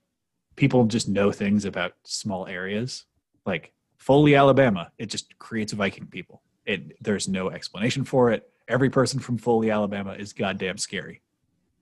people 0.55 0.85
just 0.85 1.09
know 1.09 1.33
things 1.33 1.65
about 1.65 1.93
small 2.05 2.47
areas 2.47 3.07
like 3.47 3.73
Foley, 3.99 4.35
Alabama, 4.35 4.91
it 4.99 5.07
just 5.07 5.39
creates 5.39 5.73
Viking 5.73 6.07
people. 6.07 6.43
It 6.67 7.01
there's 7.01 7.29
no 7.29 7.51
explanation 7.51 8.05
for 8.05 8.33
it. 8.33 8.49
Every 8.69 8.91
person 8.91 9.21
from 9.21 9.39
Foley, 9.39 9.71
Alabama 9.71 10.15
is 10.15 10.33
goddamn 10.33 10.79
scary. 10.79 11.23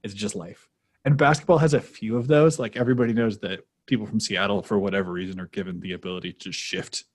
It's 0.03 0.13
just 0.13 0.35
life. 0.35 0.69
And 1.03 1.17
basketball 1.17 1.57
has 1.57 1.73
a 1.73 1.81
few 1.81 2.17
of 2.17 2.27
those. 2.27 2.59
Like 2.59 2.77
everybody 2.77 3.13
knows 3.13 3.39
that 3.39 3.65
people 3.87 4.05
from 4.05 4.19
Seattle, 4.19 4.61
for 4.61 4.77
whatever 4.77 5.11
reason, 5.11 5.39
are 5.39 5.47
given 5.47 5.79
the 5.79 5.93
ability 5.93 6.33
to 6.33 6.51
shift 6.51 7.05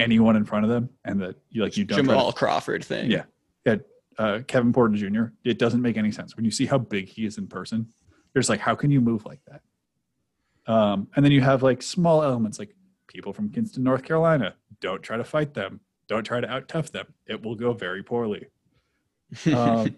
anyone 0.00 0.36
in 0.36 0.44
front 0.44 0.64
of 0.64 0.70
them, 0.70 0.88
and 1.04 1.20
that 1.20 1.36
you 1.50 1.62
like 1.62 1.76
you 1.76 1.84
don't 1.84 1.98
try 1.98 2.02
to- 2.02 2.08
Jamal 2.08 2.32
Crawford 2.32 2.84
thing. 2.84 3.10
Yeah. 3.10 3.24
uh, 4.18 4.40
Kevin 4.46 4.70
Porter 4.72 4.96
Jr. 4.96 5.32
It 5.44 5.58
doesn't 5.58 5.80
make 5.80 5.96
any 5.96 6.10
sense 6.12 6.36
when 6.36 6.44
you 6.44 6.50
see 6.50 6.66
how 6.66 6.76
big 6.76 7.08
he 7.08 7.24
is 7.24 7.38
in 7.38 7.46
person. 7.46 7.86
You're 8.34 8.40
just 8.42 8.50
like, 8.50 8.60
how 8.60 8.74
can 8.74 8.90
you 8.90 9.00
move 9.00 9.24
like 9.24 9.40
that? 9.46 9.62
Um, 10.70 11.08
and 11.16 11.24
then 11.24 11.32
you 11.32 11.40
have 11.40 11.62
like 11.62 11.80
small 11.82 12.22
elements, 12.22 12.58
like 12.58 12.74
people 13.06 13.32
from 13.32 13.48
Kinston, 13.48 13.82
North 13.82 14.02
Carolina. 14.02 14.56
Don't 14.80 15.02
try 15.02 15.16
to 15.16 15.24
fight 15.24 15.54
them. 15.54 15.80
Don't 16.06 16.24
try 16.24 16.40
to 16.40 16.48
out 16.50 16.68
tough 16.68 16.92
them. 16.92 17.06
It 17.26 17.42
will 17.42 17.54
go 17.54 17.72
very 17.72 18.02
poorly. 18.02 18.46
Um, 19.54 19.94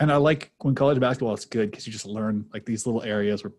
and 0.00 0.12
I 0.12 0.16
like 0.16 0.52
when 0.58 0.74
college 0.74 1.00
basketball 1.00 1.34
is 1.34 1.46
good 1.46 1.70
because 1.70 1.86
you 1.86 1.92
just 1.92 2.06
learn 2.06 2.44
like 2.52 2.66
these 2.66 2.84
little 2.86 3.02
areas 3.02 3.42
where 3.42 3.52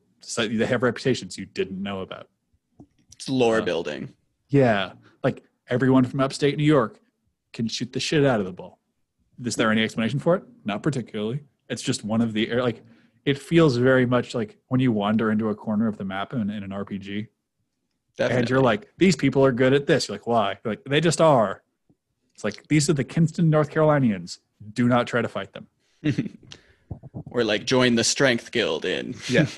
they 0.48 0.66
have 0.66 0.84
reputations 0.84 1.38
you 1.38 1.46
didn't 1.48 1.82
know 1.82 2.02
about. 2.02 2.30
it's 3.16 3.28
lore 3.28 3.60
uh, 3.62 3.66
building. 3.66 4.14
Yeah, 4.50 4.92
like 5.24 5.44
everyone 5.70 6.06
from 6.06 6.20
upstate 6.20 6.58
New 6.58 6.64
York 6.64 7.00
can 7.54 7.68
shoot 7.68 7.94
the 7.94 8.00
shit 8.00 8.26
out 8.26 8.40
of 8.40 8.46
the 8.46 8.52
ball. 8.52 8.80
Is 9.44 9.56
there 9.56 9.72
any 9.72 9.84
explanation 9.84 10.20
for 10.20 10.36
it? 10.36 10.44
Not 10.66 10.84
particularly. 10.84 11.42
It's 11.70 11.82
just 11.82 12.04
one 12.04 12.22
of 12.22 12.34
the 12.34 12.48
like. 12.56 12.84
It 13.26 13.38
feels 13.38 13.76
very 13.76 14.06
much 14.06 14.34
like 14.34 14.58
when 14.70 14.80
you 14.80 14.92
wander 14.92 15.32
into 15.32 15.50
a 15.50 15.56
corner 15.56 15.88
of 15.88 15.98
the 15.98 16.06
map 16.06 16.34
in, 16.34 16.50
in 16.50 16.64
an 16.64 16.70
RPG, 16.70 17.28
Definitely. 18.18 18.40
and 18.40 18.50
you're 18.50 18.62
like, 18.62 18.88
"These 18.98 19.16
people 19.18 19.44
are 19.46 19.52
good 19.52 19.74
at 19.74 19.86
this." 19.86 20.08
You're 20.08 20.16
like, 20.16 20.28
"Why?" 20.28 20.58
You're 20.64 20.72
like, 20.74 20.84
"They 20.86 21.02
just 21.02 21.20
are." 21.20 21.62
It's 22.34 22.44
like 22.44 22.68
these 22.68 22.90
are 22.90 22.94
the 22.94 23.04
Kinston, 23.04 23.50
North 23.50 23.70
Carolinians. 23.70 24.40
Do 24.74 24.88
not 24.88 25.08
try 25.08 25.22
to 25.22 25.28
fight 25.28 25.54
them. 25.54 25.68
or 27.26 27.44
like 27.44 27.66
join 27.66 27.96
the 27.96 28.04
strength 28.04 28.52
guild 28.52 28.86
in. 28.86 29.16
Yeah. 29.30 29.48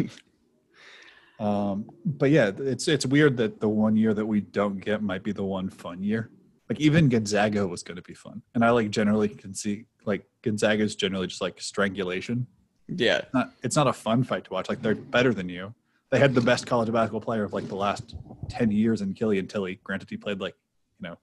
Um, 1.40 1.90
but 2.06 2.32
yeah, 2.32 2.52
it's 2.58 2.88
it's 2.88 3.06
weird 3.06 3.38
that 3.38 3.60
the 3.60 3.70
one 3.70 3.96
year 3.96 4.14
that 4.14 4.26
we 4.26 4.42
don't 4.42 4.78
get 4.80 5.02
might 5.02 5.24
be 5.24 5.32
the 5.32 5.44
one 5.44 5.70
fun 5.70 6.04
year. 6.04 6.30
Like 6.70 6.80
even 6.80 7.10
Gonzaga 7.10 7.66
was 7.66 7.82
going 7.82 7.96
to 7.96 8.02
be 8.04 8.14
fun, 8.14 8.42
and 8.54 8.64
I 8.64 8.70
like 8.72 8.90
generally 8.92 9.30
can 9.30 9.54
see 9.54 9.86
like 10.06 10.26
Gonzaga 10.44 10.84
is 10.84 10.96
generally 10.96 11.28
just 11.28 11.42
like 11.42 11.60
strangulation. 11.62 12.46
yeah. 12.88 13.18
It's 13.20 13.34
not 13.34 13.52
it's 13.64 13.76
not 13.76 13.88
a 13.88 13.94
fun 13.94 14.24
fight 14.24 14.44
to 14.46 14.54
watch. 14.54 14.70
Like 14.70 14.82
they're 14.82 14.96
better 14.96 15.34
than 15.34 15.50
you. 15.50 15.74
They 16.12 16.20
had 16.20 16.34
the 16.36 16.42
best 16.42 16.66
college 16.68 16.92
basketball 16.92 17.22
player 17.22 17.44
of 17.44 17.54
like 17.54 17.68
the 17.68 17.76
last 17.76 18.16
ten 18.50 18.70
years 18.72 19.02
in 19.02 19.14
Killian 19.14 19.48
Tillie. 19.48 19.80
Granted, 19.84 20.10
he 20.10 20.18
played 20.18 20.40
like 20.42 20.56
you 21.00 21.08
know 21.10 21.18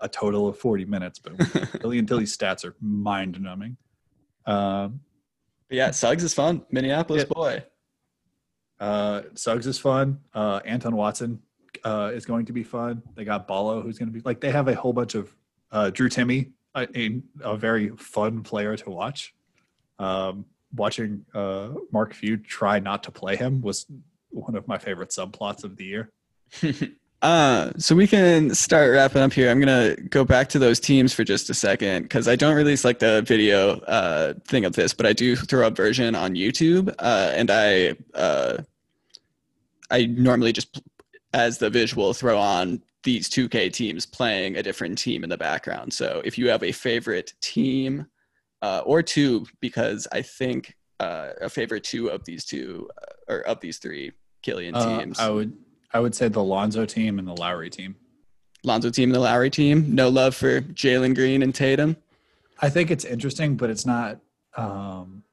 a 0.00 0.08
total 0.08 0.48
of 0.48 0.58
forty 0.58 0.84
minutes, 0.84 1.18
but 1.18 1.32
Killian 1.80 2.06
Tillie's 2.06 2.36
stats 2.36 2.64
are 2.64 2.74
mind 2.80 3.40
numbing. 3.40 3.76
Um, 4.46 5.00
But 5.68 5.76
yeah, 5.76 5.90
Suggs 5.92 6.24
is 6.24 6.34
fun. 6.34 6.64
Minneapolis 6.70 7.22
Yeah. 7.22 7.32
boy. 7.34 7.64
Uh, 8.82 9.22
Suggs 9.34 9.68
is 9.68 9.78
fun. 9.78 10.18
Uh, 10.34 10.58
Anton 10.64 10.96
Watson 10.96 11.40
uh, 11.84 12.10
is 12.12 12.26
going 12.26 12.46
to 12.46 12.52
be 12.52 12.64
fun. 12.64 13.00
They 13.14 13.24
got 13.24 13.46
Ballo, 13.46 13.80
who's 13.80 13.96
going 13.96 14.08
to 14.08 14.12
be 14.12 14.20
like 14.24 14.40
they 14.40 14.50
have 14.50 14.66
a 14.66 14.74
whole 14.74 14.92
bunch 14.92 15.14
of 15.14 15.34
uh, 15.70 15.90
Drew 15.90 16.08
Timme, 16.08 16.50
a, 16.74 16.88
a, 16.98 17.22
a 17.42 17.56
very 17.56 17.90
fun 17.90 18.42
player 18.42 18.76
to 18.76 18.90
watch. 18.90 19.34
Um, 20.00 20.46
watching 20.74 21.24
uh, 21.32 21.68
Mark 21.92 22.12
Few 22.12 22.36
try 22.36 22.80
not 22.80 23.04
to 23.04 23.12
play 23.12 23.36
him 23.36 23.62
was 23.62 23.86
one 24.30 24.56
of 24.56 24.66
my 24.66 24.78
favorite 24.78 25.10
subplots 25.10 25.62
of 25.62 25.76
the 25.76 25.84
year. 25.84 26.10
Uh, 27.22 27.70
so 27.78 27.94
we 27.94 28.08
can 28.08 28.52
start 28.52 28.90
wrapping 28.90 29.22
up 29.22 29.32
here. 29.32 29.48
I'm 29.48 29.60
gonna 29.60 29.94
go 29.94 30.24
back 30.24 30.48
to 30.48 30.58
those 30.58 30.80
teams 30.80 31.14
for 31.14 31.22
just 31.22 31.48
a 31.50 31.54
second 31.54 32.02
because 32.02 32.26
I 32.26 32.34
don't 32.34 32.56
release 32.56 32.84
like 32.84 32.98
the 32.98 33.22
video 33.22 33.78
uh, 33.82 34.34
thing 34.48 34.64
of 34.64 34.72
this, 34.72 34.92
but 34.92 35.06
I 35.06 35.12
do 35.12 35.36
throw 35.36 35.68
a 35.68 35.70
version 35.70 36.16
on 36.16 36.34
YouTube, 36.34 36.92
uh, 36.98 37.30
and 37.32 37.48
I 37.48 37.94
uh, 38.14 38.62
I 39.92 40.06
normally 40.06 40.52
just 40.52 40.80
as 41.32 41.58
the 41.58 41.70
visual 41.70 42.12
throw 42.12 42.38
on 42.38 42.82
these 43.04 43.28
2K 43.28 43.72
teams 43.72 44.06
playing 44.06 44.56
a 44.56 44.62
different 44.62 44.98
team 44.98 45.24
in 45.24 45.30
the 45.30 45.36
background. 45.36 45.92
So 45.92 46.22
if 46.24 46.38
you 46.38 46.48
have 46.48 46.62
a 46.62 46.72
favorite 46.72 47.34
team 47.40 48.06
uh, 48.62 48.82
or 48.84 49.02
two, 49.02 49.46
because 49.60 50.06
I 50.12 50.22
think 50.22 50.76
uh, 51.00 51.30
a 51.40 51.48
favorite 51.48 51.84
two 51.84 52.08
of 52.08 52.24
these 52.24 52.44
two 52.44 52.88
uh, 53.00 53.32
or 53.32 53.38
of 53.40 53.60
these 53.60 53.78
three 53.78 54.12
Killian 54.42 54.74
Uh, 54.74 54.98
teams. 54.98 55.18
I 55.18 55.30
would 55.30 55.52
I 55.92 56.00
would 56.00 56.14
say 56.14 56.28
the 56.28 56.42
Lonzo 56.42 56.86
team 56.86 57.18
and 57.18 57.28
the 57.28 57.34
Lowry 57.34 57.70
team. 57.70 57.96
Lonzo 58.64 58.90
team 58.90 59.10
and 59.10 59.14
the 59.14 59.20
Lowry 59.20 59.50
team. 59.50 59.94
No 59.94 60.08
love 60.08 60.34
for 60.34 60.60
Jalen 60.60 61.14
Green 61.14 61.42
and 61.42 61.54
Tatum. 61.54 61.96
I 62.60 62.70
think 62.70 62.90
it's 62.90 63.04
interesting, 63.04 63.56
but 63.56 63.68
it's 63.70 63.84
not. 63.84 64.20
Um, 64.56 65.24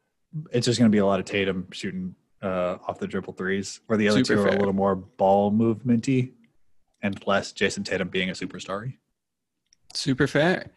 it's 0.52 0.66
just 0.66 0.80
going 0.80 0.92
to 0.92 0.96
be 0.96 1.00
a 1.00 1.06
lot 1.06 1.20
of 1.20 1.26
Tatum 1.26 1.68
shooting 1.72 2.16
uh, 2.42 2.78
off 2.88 3.00
the 3.00 3.08
dribble 3.08 3.34
threes, 3.34 3.82
where 3.88 3.98
the 3.98 4.08
other 4.08 4.24
Super 4.24 4.36
two 4.36 4.42
are 4.42 4.48
fair. 4.50 4.56
a 4.56 4.60
little 4.60 4.74
more 4.74 4.96
ball 4.96 5.52
movementy, 5.52 6.34
and 7.02 7.26
less 7.28 7.52
Jayson 7.52 7.84
Tatum 7.84 8.10
being 8.10 8.30
a 8.30 8.34
superstar. 8.34 8.94
Super 9.94 10.28
fair. 10.28 10.72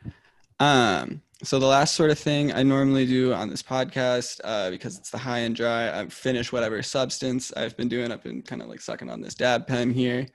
Um, 0.60 1.22
so 1.42 1.58
the 1.58 1.66
last 1.66 1.96
sort 1.96 2.10
of 2.10 2.18
thing 2.18 2.52
I 2.52 2.62
normally 2.62 3.04
do 3.06 3.32
on 3.34 3.50
this 3.50 3.62
podcast, 3.62 4.40
uh, 4.44 4.70
because 4.70 4.96
it's 4.96 5.10
the 5.10 5.18
high 5.18 5.38
and 5.40 5.56
dry, 5.56 6.00
I 6.00 6.08
finish 6.08 6.52
whatever 6.52 6.82
substance 6.82 7.52
I've 7.52 7.76
been 7.76 7.88
doing. 7.88 8.12
I've 8.12 8.22
been 8.22 8.42
kind 8.42 8.62
of 8.62 8.68
like 8.68 8.80
sucking 8.80 9.10
on 9.10 9.20
this 9.20 9.34
dab 9.34 9.66
pen 9.66 9.92
here. 9.92 10.26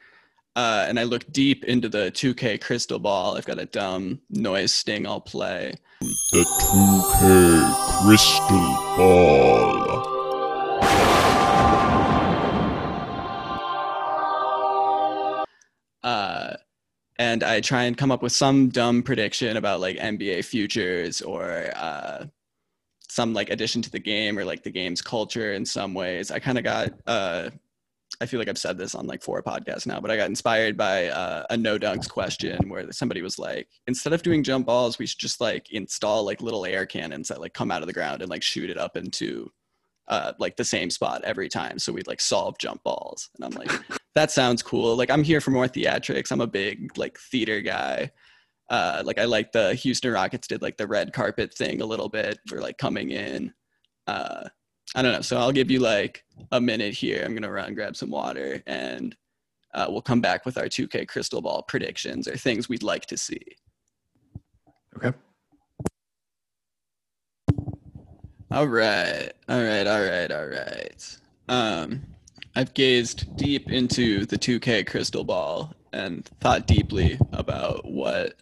Uh, 0.57 0.85
and 0.89 0.99
I 0.99 1.03
look 1.03 1.31
deep 1.31 1.63
into 1.65 1.87
the 1.87 2.11
2K 2.11 2.59
crystal 2.59 2.99
ball. 2.99 3.37
I've 3.37 3.45
got 3.45 3.59
a 3.59 3.65
dumb 3.65 4.19
noise 4.29 4.71
sting 4.71 5.05
I'll 5.07 5.21
play. 5.21 5.75
The 6.01 6.45
2K 6.61 8.05
Crystal 8.05 8.97
Ball. 8.97 10.16
And 17.19 17.43
I 17.43 17.61
try 17.61 17.83
and 17.83 17.97
come 17.97 18.11
up 18.11 18.21
with 18.21 18.31
some 18.31 18.69
dumb 18.69 19.01
prediction 19.01 19.57
about 19.57 19.79
like 19.79 19.97
NBA 19.97 20.45
futures 20.45 21.21
or 21.21 21.71
uh, 21.75 22.25
some 23.09 23.33
like 23.33 23.49
addition 23.49 23.81
to 23.81 23.89
the 23.89 23.99
game 23.99 24.37
or 24.37 24.45
like 24.45 24.63
the 24.63 24.71
game's 24.71 25.01
culture 25.01 25.53
in 25.53 25.65
some 25.65 25.93
ways. 25.93 26.29
I 26.29 26.39
kind 26.39 26.57
of 26.57 26.63
got, 26.63 26.93
uh, 27.07 27.49
I 28.21 28.25
feel 28.25 28.39
like 28.39 28.47
I've 28.47 28.57
said 28.57 28.77
this 28.77 28.93
on 28.93 29.07
like 29.07 29.23
four 29.23 29.41
podcasts 29.41 29.87
now, 29.87 29.99
but 29.99 30.11
I 30.11 30.17
got 30.17 30.29
inspired 30.29 30.77
by 30.77 31.07
uh, 31.07 31.45
a 31.49 31.57
no 31.57 31.79
dunks 31.79 32.09
question 32.09 32.69
where 32.69 32.91
somebody 32.91 33.21
was 33.21 33.39
like, 33.39 33.67
instead 33.87 34.13
of 34.13 34.21
doing 34.21 34.43
jump 34.43 34.67
balls, 34.67 34.99
we 34.99 35.07
should 35.07 35.19
just 35.19 35.41
like 35.41 35.71
install 35.71 36.23
like 36.23 36.41
little 36.41 36.65
air 36.65 36.85
cannons 36.85 37.27
that 37.29 37.41
like 37.41 37.53
come 37.53 37.71
out 37.71 37.81
of 37.81 37.87
the 37.87 37.93
ground 37.93 38.21
and 38.21 38.29
like 38.29 38.43
shoot 38.43 38.69
it 38.69 38.77
up 38.77 38.95
into 38.95 39.51
uh, 40.07 40.33
like 40.39 40.55
the 40.55 40.63
same 40.63 40.89
spot 40.89 41.23
every 41.23 41.49
time. 41.49 41.79
So 41.79 41.91
we'd 41.93 42.07
like 42.07 42.21
solve 42.21 42.57
jump 42.59 42.83
balls. 42.83 43.29
And 43.35 43.45
I'm 43.45 43.59
like, 43.59 43.71
that 44.17 44.31
sounds 44.31 44.63
cool. 44.63 44.95
Like 44.95 45.11
I'm 45.11 45.23
here 45.23 45.39
for 45.39 45.51
more 45.51 45.67
theatrics. 45.67 46.31
I'm 46.31 46.41
a 46.41 46.47
big 46.47 46.97
like 46.97 47.19
theater 47.19 47.61
guy. 47.61 48.09
Uh, 48.67 49.03
like 49.05 49.19
I 49.19 49.25
like 49.25 49.51
the 49.51 49.75
Houston 49.75 50.11
Rockets 50.11 50.47
did 50.47 50.63
like 50.63 50.75
the 50.75 50.87
red 50.87 51.13
carpet 51.13 51.53
thing 51.53 51.81
a 51.81 51.85
little 51.85 52.09
bit 52.09 52.39
for 52.47 52.59
like 52.59 52.79
coming 52.79 53.11
in. 53.11 53.53
Uh, 54.07 54.49
I 54.95 55.03
don't 55.03 55.11
know. 55.11 55.21
So 55.21 55.37
I'll 55.37 55.51
give 55.51 55.69
you 55.69 55.81
like 55.81 56.25
a 56.51 56.59
minute 56.59 56.95
here. 56.95 57.21
I'm 57.23 57.35
gonna 57.35 57.51
run 57.51 57.75
grab 57.75 57.95
some 57.95 58.09
water 58.09 58.63
and 58.65 59.15
uh, 59.75 59.85
we'll 59.87 60.01
come 60.01 60.19
back 60.19 60.47
with 60.47 60.57
our 60.57 60.65
2K 60.65 61.07
crystal 61.07 61.39
ball 61.39 61.61
predictions 61.61 62.27
or 62.27 62.35
things 62.35 62.67
we'd 62.67 62.81
like 62.81 63.05
to 63.05 63.17
see. 63.17 63.43
Okay. 64.95 65.15
All 68.49 68.67
right. 68.67 69.31
All 69.47 69.61
right. 69.61 69.85
All 69.85 70.01
right. 70.01 70.31
All 70.31 70.47
right. 70.47 71.17
Um, 71.49 72.16
I've 72.57 72.73
gazed 72.73 73.37
deep 73.37 73.71
into 73.71 74.25
the 74.25 74.35
2K 74.35 74.87
crystal 74.87 75.23
ball 75.23 75.75
and 75.93 76.25
thought 76.41 76.65
deeply 76.65 77.19
about 77.31 77.85
what 77.85 78.33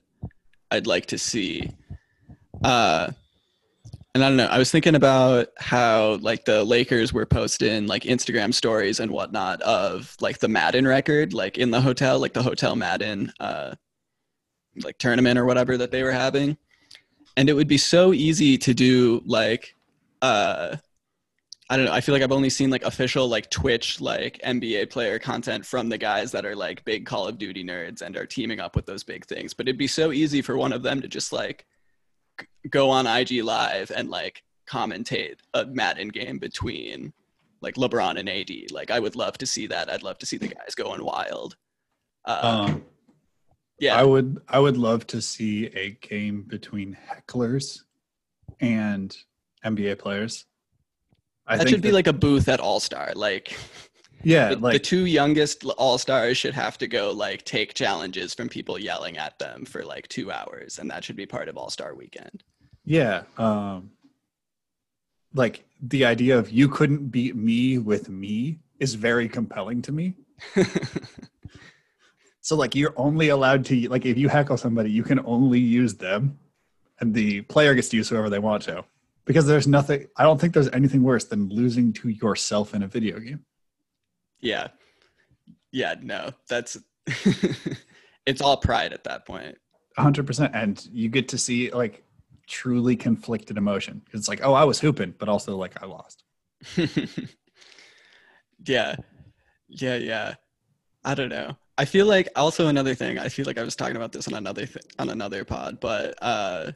I'd 0.72 0.88
like 0.88 1.08
to 1.08 1.18
see. 1.18 1.70
Uh, 2.64 3.12
and 4.14 4.24
I 4.24 4.30
don't 4.30 4.38
know. 4.38 4.46
I 4.46 4.58
was 4.58 4.72
thinking 4.72 4.96
about 4.96 5.50
how 5.58 6.14
like 6.22 6.46
the 6.46 6.64
Lakers 6.64 7.12
were 7.12 7.26
posting 7.26 7.88
like 7.88 8.04
Instagram 8.04 8.54
stories 8.54 9.02
and 9.02 9.12
whatnot 9.12 9.62
of 9.64 10.16
like 10.22 10.40
the 10.40 10.48
Madden 10.48 10.88
record, 10.88 11.34
like 11.34 11.58
in 11.58 11.72
the 11.72 11.82
hotel, 11.82 12.18
like 12.18 12.32
the 12.32 12.42
Hotel 12.42 12.78
Madden, 12.78 13.34
uh, 13.42 13.76
like 14.82 14.98
tournament 14.98 15.38
or 15.38 15.44
whatever 15.44 15.76
that 15.76 15.92
they 15.92 16.04
were 16.04 16.14
having. 16.14 16.56
And 17.36 17.50
it 17.50 17.54
would 17.54 17.68
be 17.68 17.78
so 17.78 18.14
easy 18.14 18.58
to 18.60 18.74
do 18.74 19.22
like 19.26 19.76
uh 20.22 20.78
I 21.70 21.78
don't 21.78 21.86
know. 21.88 21.94
I 21.94 22.02
feel 22.02 22.14
like 22.14 22.22
I've 22.22 22.32
only 22.32 22.52
seen 22.52 22.70
like 22.70 22.84
official 22.84 23.28
like 23.28 23.50
Twitch 23.50 24.00
like 24.00 24.40
NBA 24.46 24.92
player 24.92 25.18
content 25.18 25.66
from 25.66 25.90
the 25.90 25.98
guys 25.98 26.32
that 26.32 26.46
are 26.46 26.56
like 26.56 26.86
big 26.86 27.06
Call 27.06 27.28
of 27.28 27.40
Duty 27.40 27.64
nerds 27.64 28.02
and 28.02 28.16
are 28.16 28.26
teaming 28.26 28.60
up 28.60 28.76
with 28.76 28.86
those 28.86 29.04
big 29.04 29.26
things. 29.26 29.54
But 29.54 29.68
it'd 29.68 29.78
be 29.78 29.88
so 29.88 30.12
easy 30.12 30.42
for 30.42 30.58
one 30.58 30.74
of 30.74 30.84
them 30.84 31.02
to 31.02 31.08
just 31.08 31.34
like 31.34 31.66
go 32.70 32.90
on 32.90 33.08
IG 33.08 33.44
live 33.44 33.92
and 33.96 34.10
like 34.10 34.44
commentate 34.68 35.40
a 35.56 35.66
Madden 35.66 36.10
game 36.10 36.38
between 36.38 37.14
like 37.62 37.76
LeBron 37.76 38.20
and 38.20 38.30
AD. 38.30 38.72
Like 38.72 38.92
I 38.92 39.00
would 39.00 39.16
love 39.16 39.38
to 39.40 39.48
see 39.48 39.66
that. 39.68 39.92
I'd 39.92 40.04
love 40.04 40.20
to 40.20 40.26
see 40.26 40.38
the 40.38 40.50
guys 40.50 40.76
going 40.76 41.04
wild. 41.04 41.56
Uh, 42.26 42.40
Um, 42.44 42.86
yeah, 43.80 43.96
I 43.96 44.04
would 44.04 44.40
I 44.48 44.60
would 44.60 44.78
love 44.78 45.06
to 45.08 45.22
see 45.22 45.66
a 45.68 45.92
game 46.02 46.44
between 46.44 46.96
hecklers 47.10 47.82
and 48.62 49.16
NBA 49.66 50.00
players. 50.00 50.46
I 51.48 51.58
that 51.58 51.70
should 51.70 51.82
be 51.82 51.92
like 51.92 52.08
a 52.08 52.14
booth 52.14 52.48
at 52.50 52.60
All 52.60 52.80
Star. 52.80 53.14
Like 53.16 53.58
yeah, 54.24 54.50
the, 54.50 54.56
the 54.56 54.80
two 54.80 55.06
youngest 55.06 55.64
all 55.78 55.98
stars 55.98 56.38
should 56.38 56.54
have 56.54 56.78
to 56.80 56.88
go 56.88 57.12
like 57.12 57.46
take 57.46 57.74
challenges 57.74 58.34
from 58.34 58.50
people 58.50 58.80
yelling 58.80 59.18
at 59.18 59.38
them 59.38 59.66
for 59.66 59.84
like 59.84 60.08
two 60.08 60.32
hours 60.32 60.80
and 60.80 60.90
that 60.90 61.04
should 61.04 61.16
be 61.16 61.28
part 61.28 61.48
of 61.48 61.58
all 61.58 61.70
star 61.70 61.94
weekend 61.94 62.44
yeah, 62.86 63.24
um, 63.38 63.90
like 65.34 65.66
the 65.82 66.06
idea 66.06 66.38
of 66.38 66.52
you 66.52 66.70
couldn't 66.70 67.08
beat 67.08 67.36
me 67.36 67.80
with 67.80 68.10
me 68.10 68.60
is 68.80 68.94
very 68.94 69.28
compelling 69.28 69.82
to 69.84 69.92
me. 69.92 70.14
So 72.42 72.56
like 72.56 72.76
you're 72.76 72.94
only 72.96 73.30
allowed 73.30 73.66
to 73.66 73.90
like 73.90 74.06
if 74.06 74.20
you 74.20 74.30
heckle 74.30 74.56
somebody, 74.56 74.92
you 74.92 75.02
can 75.02 75.20
only 75.26 75.60
use 75.60 75.96
them, 75.96 76.38
and 77.00 77.12
the 77.12 77.42
player 77.42 77.74
gets 77.74 77.90
to 77.90 77.98
use 77.98 78.08
whoever 78.08 78.30
they 78.30 78.38
want 78.38 78.62
to. 78.66 78.86
Because 79.26 79.46
there's 79.48 79.68
nothing. 79.68 80.06
I 80.18 80.24
don't 80.24 80.40
think 80.40 80.54
there's 80.54 80.70
anything 80.70 81.02
worse 81.04 81.26
than 81.26 81.50
losing 81.50 81.92
to 81.94 82.10
yourself 82.10 82.74
in 82.76 82.84
a 82.84 82.88
video 82.88 83.20
game. 83.20 83.46
yeah. 84.40 84.68
Yeah 85.72 85.96
no 86.02 86.32
that's 86.48 86.78
it's 88.26 88.42
all 88.42 88.56
pride 88.58 88.94
at 88.94 89.04
that 89.04 89.26
point. 89.26 89.44
Point 89.44 89.58
100 89.96 90.26
percent. 90.28 90.52
And 90.56 90.86
you 90.92 91.10
get 91.10 91.28
to 91.30 91.38
see 91.38 91.70
like 91.72 92.04
truly 92.48 92.96
conflicted 92.96 93.58
emotion. 93.58 94.02
It's 94.14 94.28
like 94.30 94.42
oh 94.44 94.54
i 94.54 94.64
was 94.64 94.80
hooping 94.80 95.16
but 95.18 95.28
also 95.28 95.58
like 95.58 95.82
i 95.82 95.86
lost. 95.86 96.24
Yeah. 98.66 98.96
Yeah 99.68 99.96
yeah. 99.98 100.36
I 101.04 101.14
don't 101.16 101.30
know. 101.30 101.58
I 101.78 101.86
feel 101.86 102.06
like 102.06 102.30
also 102.38 102.68
another 102.68 102.96
thing 102.96 103.20
i 103.20 103.28
feel 103.28 103.46
like 103.46 103.58
i 103.58 103.64
was 103.64 103.76
talking 103.76 103.98
about 103.98 104.14
this 104.14 104.30
on 104.30 104.34
another 104.34 104.66
th- 104.66 104.86
on 104.98 105.10
another 105.10 105.44
pod 105.44 105.80
but 105.82 106.16
uh 106.22 106.72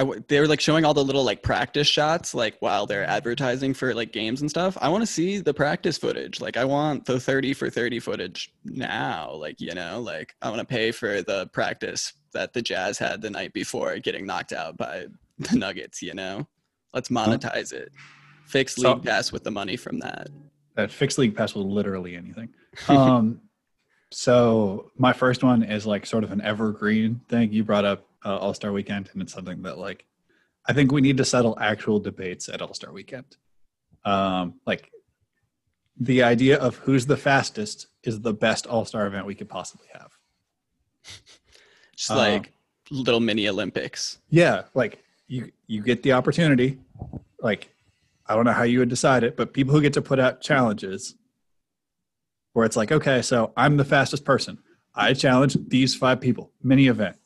I 0.00 0.02
w- 0.02 0.24
they 0.28 0.40
were 0.40 0.46
like 0.48 0.60
showing 0.60 0.86
all 0.86 0.94
the 0.94 1.04
little 1.04 1.24
like 1.24 1.42
practice 1.42 1.86
shots 1.86 2.34
like 2.34 2.56
while 2.60 2.86
they're 2.86 3.04
advertising 3.06 3.74
for 3.74 3.92
like 3.94 4.12
games 4.12 4.40
and 4.40 4.48
stuff. 4.48 4.78
I 4.80 4.88
want 4.88 5.02
to 5.02 5.06
see 5.06 5.38
the 5.40 5.52
practice 5.52 5.98
footage. 5.98 6.40
Like 6.40 6.56
I 6.56 6.64
want 6.64 7.04
the 7.04 7.20
30 7.20 7.52
for 7.52 7.68
30 7.68 8.00
footage 8.00 8.50
now. 8.64 9.32
Like, 9.34 9.60
you 9.60 9.74
know, 9.74 10.00
like 10.00 10.34
I 10.40 10.48
want 10.48 10.60
to 10.60 10.64
pay 10.64 10.90
for 10.90 11.20
the 11.22 11.48
practice 11.52 12.14
that 12.32 12.54
the 12.54 12.62
Jazz 12.62 12.96
had 12.96 13.20
the 13.20 13.28
night 13.28 13.52
before 13.52 13.98
getting 13.98 14.24
knocked 14.24 14.54
out 14.54 14.78
by 14.78 15.06
the 15.38 15.56
Nuggets, 15.58 16.00
you 16.00 16.14
know? 16.14 16.46
Let's 16.94 17.10
monetize 17.10 17.72
it. 17.72 17.92
Fix 18.46 18.76
So- 18.76 18.94
league 18.94 19.04
pass 19.04 19.30
with 19.32 19.44
the 19.44 19.50
money 19.50 19.76
from 19.76 19.98
that. 20.00 20.28
that 20.76 20.90
fixed 20.90 21.18
league 21.18 21.36
pass 21.36 21.54
with 21.54 21.66
literally 21.66 22.16
anything. 22.16 22.48
Um, 22.88 23.42
so 24.12 24.90
my 24.96 25.12
first 25.12 25.42
one 25.44 25.62
is 25.62 25.86
like 25.86 26.06
sort 26.06 26.24
of 26.24 26.32
an 26.32 26.40
evergreen 26.40 27.20
thing. 27.28 27.52
You 27.52 27.62
brought 27.64 27.84
up 27.84 28.06
uh, 28.24 28.36
All 28.36 28.54
Star 28.54 28.72
Weekend, 28.72 29.10
and 29.12 29.22
it's 29.22 29.32
something 29.32 29.62
that 29.62 29.78
like 29.78 30.06
I 30.66 30.72
think 30.72 30.92
we 30.92 31.00
need 31.00 31.16
to 31.18 31.24
settle 31.24 31.58
actual 31.58 32.00
debates 32.00 32.48
at 32.48 32.62
All 32.62 32.74
Star 32.74 32.92
Weekend. 32.92 33.36
Um, 34.04 34.60
like 34.66 34.90
the 35.98 36.22
idea 36.22 36.58
of 36.58 36.76
who's 36.76 37.06
the 37.06 37.16
fastest 37.16 37.88
is 38.02 38.20
the 38.20 38.32
best 38.32 38.66
All 38.66 38.84
Star 38.84 39.06
event 39.06 39.26
we 39.26 39.34
could 39.34 39.48
possibly 39.48 39.88
have. 39.92 40.12
Just 41.96 42.10
like 42.10 42.52
little 42.90 43.20
mini 43.20 43.48
Olympics. 43.48 44.18
Yeah, 44.30 44.62
like 44.74 45.02
you 45.26 45.50
you 45.66 45.82
get 45.82 46.02
the 46.02 46.12
opportunity. 46.12 46.78
Like 47.40 47.70
I 48.26 48.34
don't 48.34 48.44
know 48.44 48.52
how 48.52 48.62
you 48.62 48.78
would 48.78 48.88
decide 48.88 49.24
it, 49.24 49.36
but 49.36 49.52
people 49.52 49.74
who 49.74 49.80
get 49.80 49.92
to 49.94 50.02
put 50.02 50.18
out 50.18 50.40
challenges 50.40 51.14
where 52.52 52.66
it's 52.66 52.76
like, 52.76 52.92
okay, 52.92 53.22
so 53.22 53.52
I'm 53.56 53.76
the 53.76 53.84
fastest 53.84 54.24
person. 54.24 54.58
I 54.94 55.14
challenge 55.14 55.56
these 55.68 55.94
five 55.94 56.20
people, 56.20 56.52
mini 56.62 56.88
event. 56.88 57.16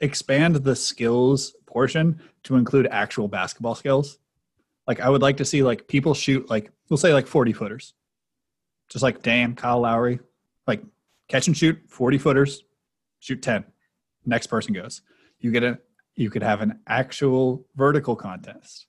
Expand 0.00 0.56
the 0.56 0.76
skills 0.76 1.54
portion 1.66 2.20
to 2.44 2.56
include 2.56 2.86
actual 2.90 3.28
basketball 3.28 3.74
skills. 3.74 4.18
Like 4.86 5.00
I 5.00 5.08
would 5.08 5.22
like 5.22 5.36
to 5.38 5.44
see 5.44 5.62
like 5.62 5.88
people 5.88 6.14
shoot 6.14 6.48
like 6.50 6.70
we'll 6.88 6.96
say 6.96 7.12
like 7.12 7.26
40 7.26 7.52
footers. 7.52 7.94
Just 8.88 9.02
like 9.02 9.22
Dame, 9.22 9.54
Kyle 9.54 9.80
Lowry, 9.80 10.18
like 10.66 10.82
catch 11.28 11.46
and 11.46 11.56
shoot 11.56 11.78
40 11.88 12.18
footers, 12.18 12.64
shoot 13.20 13.40
10. 13.40 13.64
Next 14.26 14.48
person 14.48 14.74
goes. 14.74 15.02
You 15.38 15.52
get 15.52 15.62
a 15.62 15.78
you 16.16 16.30
could 16.30 16.42
have 16.42 16.60
an 16.60 16.80
actual 16.86 17.66
vertical 17.76 18.16
contest. 18.16 18.86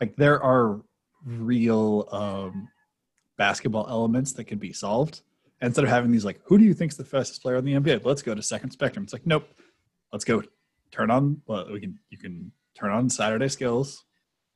Like 0.00 0.16
there 0.16 0.42
are 0.42 0.80
real 1.24 2.08
um, 2.12 2.68
basketball 3.36 3.86
elements 3.88 4.32
that 4.34 4.44
can 4.44 4.58
be 4.58 4.72
solved. 4.72 5.22
Instead 5.62 5.84
of 5.84 5.90
having 5.90 6.10
these 6.10 6.24
like, 6.24 6.40
who 6.44 6.58
do 6.58 6.64
you 6.64 6.74
think's 6.74 6.96
the 6.96 7.04
fastest 7.04 7.40
player 7.42 7.56
in 7.56 7.64
the 7.64 7.72
NBA? 7.72 8.04
Let's 8.04 8.22
go 8.22 8.34
to 8.34 8.42
second 8.42 8.70
spectrum. 8.70 9.04
It's 9.04 9.12
like, 9.12 9.26
nope. 9.26 9.48
Let's 10.16 10.24
go 10.24 10.42
turn 10.90 11.10
on. 11.10 11.42
Well, 11.46 11.70
we 11.70 11.78
can 11.78 11.98
you 12.08 12.16
can 12.16 12.50
turn 12.74 12.90
on 12.90 13.10
Saturday 13.10 13.48
skills, 13.48 14.06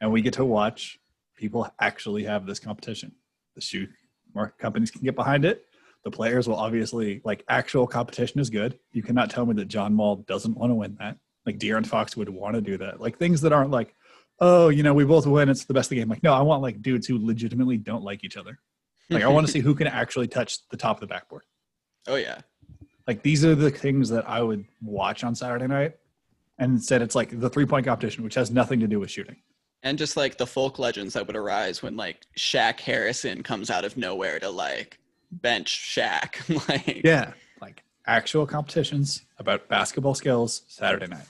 and 0.01 0.11
we 0.11 0.23
get 0.23 0.33
to 0.35 0.45
watch 0.47 0.99
people 1.37 1.71
actually 1.79 2.25
have 2.25 2.47
this 2.47 2.59
competition. 2.59 3.13
The 3.57 3.61
shoe 3.61 3.87
more 4.35 4.55
companies 4.59 4.91
can 4.91 5.03
get 5.03 5.15
behind 5.15 5.45
it. 5.45 5.67
The 6.03 6.11
players 6.11 6.49
will 6.49 6.57
obviously 6.57 7.21
like 7.27 7.45
actual 7.47 7.87
competition 7.87 8.41
is 8.41 8.49
good. 8.49 8.79
You 8.93 9.03
cannot 9.03 9.29
tell 9.29 9.45
me 9.45 9.53
that 9.57 9.67
John 9.67 9.95
Wall 9.99 10.17
doesn't 10.17 10.57
want 10.57 10.71
to 10.71 10.77
win 10.77 10.97
that. 10.99 11.19
Like 11.45 11.59
De'Aaron 11.59 11.87
Fox 11.87 12.17
would 12.17 12.31
want 12.31 12.55
to 12.55 12.63
do 12.63 12.79
that. 12.79 12.99
Like 12.99 13.19
things 13.19 13.43
that 13.43 13.53
aren't 13.53 13.71
like, 13.71 13.95
oh, 14.39 14.71
you 14.71 14.83
know, 14.83 14.95
we 14.95 15.05
both 15.05 15.27
win. 15.27 15.51
It's 15.51 15.67
the 15.67 15.75
best 15.75 15.89
of 15.89 15.91
the 15.91 15.97
game. 15.97 16.09
Like, 16.09 16.23
no, 16.23 16.33
I 16.33 16.41
want 16.41 16.63
like 16.63 16.81
dudes 16.81 17.07
who 17.07 17.23
legitimately 17.23 17.77
don't 17.77 18.03
like 18.03 18.25
each 18.25 18.39
other. 18.39 18.61
Like, 19.11 19.25
I 19.25 19.29
want 19.29 19.47
to 19.47 19.53
see 19.53 19.61
who 19.61 19.75
can 19.75 19.89
actually 19.89 20.29
touch 20.29 20.67
the 20.71 20.79
top 20.79 20.97
of 20.97 21.01
the 21.03 21.07
backboard. 21.07 21.43
Oh 22.09 22.17
yeah. 22.17 22.41
Like, 23.07 23.23
these 23.23 23.45
are 23.45 23.55
the 23.55 23.71
things 23.71 24.09
that 24.11 24.29
I 24.29 24.43
would 24.43 24.65
watch 24.83 25.25
on 25.25 25.35
Saturday 25.35 25.67
night. 25.67 25.97
And 26.59 26.73
instead, 26.73 27.03
it's 27.03 27.15
like 27.15 27.41
the 27.41 27.49
three 27.49 27.67
point 27.67 27.87
competition, 27.87 28.23
which 28.23 28.35
has 28.35 28.51
nothing 28.51 28.81
to 28.81 28.87
do 28.87 29.01
with 29.01 29.11
shooting. 29.11 29.37
And 29.83 29.97
just 29.97 30.17
like 30.17 30.37
the 30.37 30.47
folk 30.47 30.79
legends 30.79 31.15
that 31.15 31.27
would 31.27 31.37
arise 31.37 31.83
when 31.83 31.97
like 31.97 32.27
Shaq 32.39 32.81
Harrison 32.81 33.43
comes 33.43 33.71
out 33.71 33.85
of 33.87 33.97
nowhere 33.97 34.39
to 34.39 34.51
like 34.51 34.99
bench 35.33 35.95
Shaq. 35.97 36.69
like 36.69 37.01
Yeah. 37.03 37.33
Like 37.63 37.83
actual 38.07 38.47
competitions 38.47 39.23
about 39.39 39.69
basketball 39.69 40.15
skills 40.15 40.63
Saturday 40.69 41.07
night. 41.07 41.27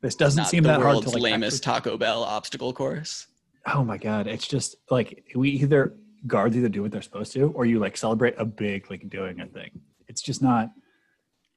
This 0.00 0.14
doesn't 0.14 0.46
seem 0.46 0.62
that 0.64 0.80
hard 0.80 1.02
to 1.02 1.10
like. 1.10 1.22
lamest 1.22 1.62
Taco 1.62 1.96
Bell 1.98 2.22
obstacle 2.22 2.72
course. 2.72 3.26
oh 3.66 3.82
my 3.82 3.98
god 3.98 4.26
it's 4.26 4.46
just 4.46 4.76
like 4.90 5.24
we 5.34 5.50
either 5.50 5.94
guards 6.26 6.56
either 6.56 6.68
do 6.68 6.82
what 6.82 6.92
they're 6.92 7.02
supposed 7.02 7.32
to 7.32 7.50
or 7.52 7.66
you 7.66 7.78
like 7.78 7.96
celebrate 7.96 8.34
a 8.38 8.44
big 8.44 8.88
like 8.90 9.08
doing 9.08 9.40
a 9.40 9.46
thing 9.46 9.70
it's 10.08 10.22
just 10.22 10.42
not 10.42 10.70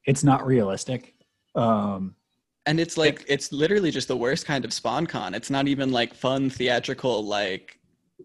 it's 0.05 0.23
not 0.23 0.45
realistic. 0.45 1.15
Um 1.55 2.15
And 2.65 2.79
it's 2.79 2.97
like 2.97 3.25
it's 3.27 3.51
literally 3.51 3.91
just 3.91 4.07
the 4.07 4.17
worst 4.17 4.45
kind 4.45 4.65
of 4.65 4.73
spawn 4.73 5.07
con. 5.07 5.33
It's 5.33 5.49
not 5.49 5.67
even 5.67 5.91
like 5.91 6.13
fun 6.13 6.49
theatrical 6.49 7.25
like 7.25 7.79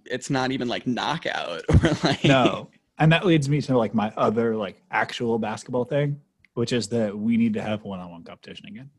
it's 0.06 0.28
not 0.28 0.50
even 0.50 0.68
like 0.68 0.86
knockout 0.86 1.62
or 1.84 1.90
like 2.02 2.24
no. 2.24 2.70
And 2.98 3.10
that 3.12 3.26
leads 3.26 3.48
me 3.48 3.60
to 3.62 3.76
like 3.76 3.94
my 3.94 4.12
other 4.16 4.56
like 4.56 4.82
actual 4.90 5.38
basketball 5.38 5.84
thing 5.84 6.20
which 6.54 6.72
is 6.72 6.86
that 6.88 7.16
we 7.16 7.36
need 7.36 7.52
to 7.54 7.60
have 7.60 7.82
one-on-one 7.82 8.22
competition 8.22 8.66
again. 8.66 8.90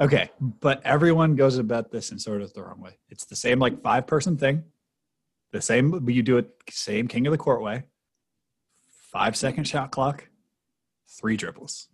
Okay 0.00 0.30
but 0.40 0.80
everyone 0.84 1.34
goes 1.36 1.58
about 1.58 1.90
this 1.90 2.10
in 2.12 2.18
sort 2.18 2.42
of 2.42 2.52
the 2.52 2.62
wrong 2.62 2.80
way. 2.80 2.98
It's 3.10 3.24
the 3.24 3.36
same 3.36 3.58
like 3.58 3.82
five 3.82 4.06
person 4.06 4.36
thing. 4.36 4.64
The 5.52 5.62
same 5.62 5.90
but 5.90 6.14
you 6.14 6.22
do 6.22 6.38
it 6.38 6.50
same 6.70 7.08
king 7.08 7.26
of 7.26 7.32
the 7.32 7.38
court 7.38 7.62
way. 7.62 7.84
Five 9.12 9.36
second 9.36 9.64
shot 9.64 9.90
clock 9.90 10.28
three 11.08 11.36
dribbles 11.36 11.88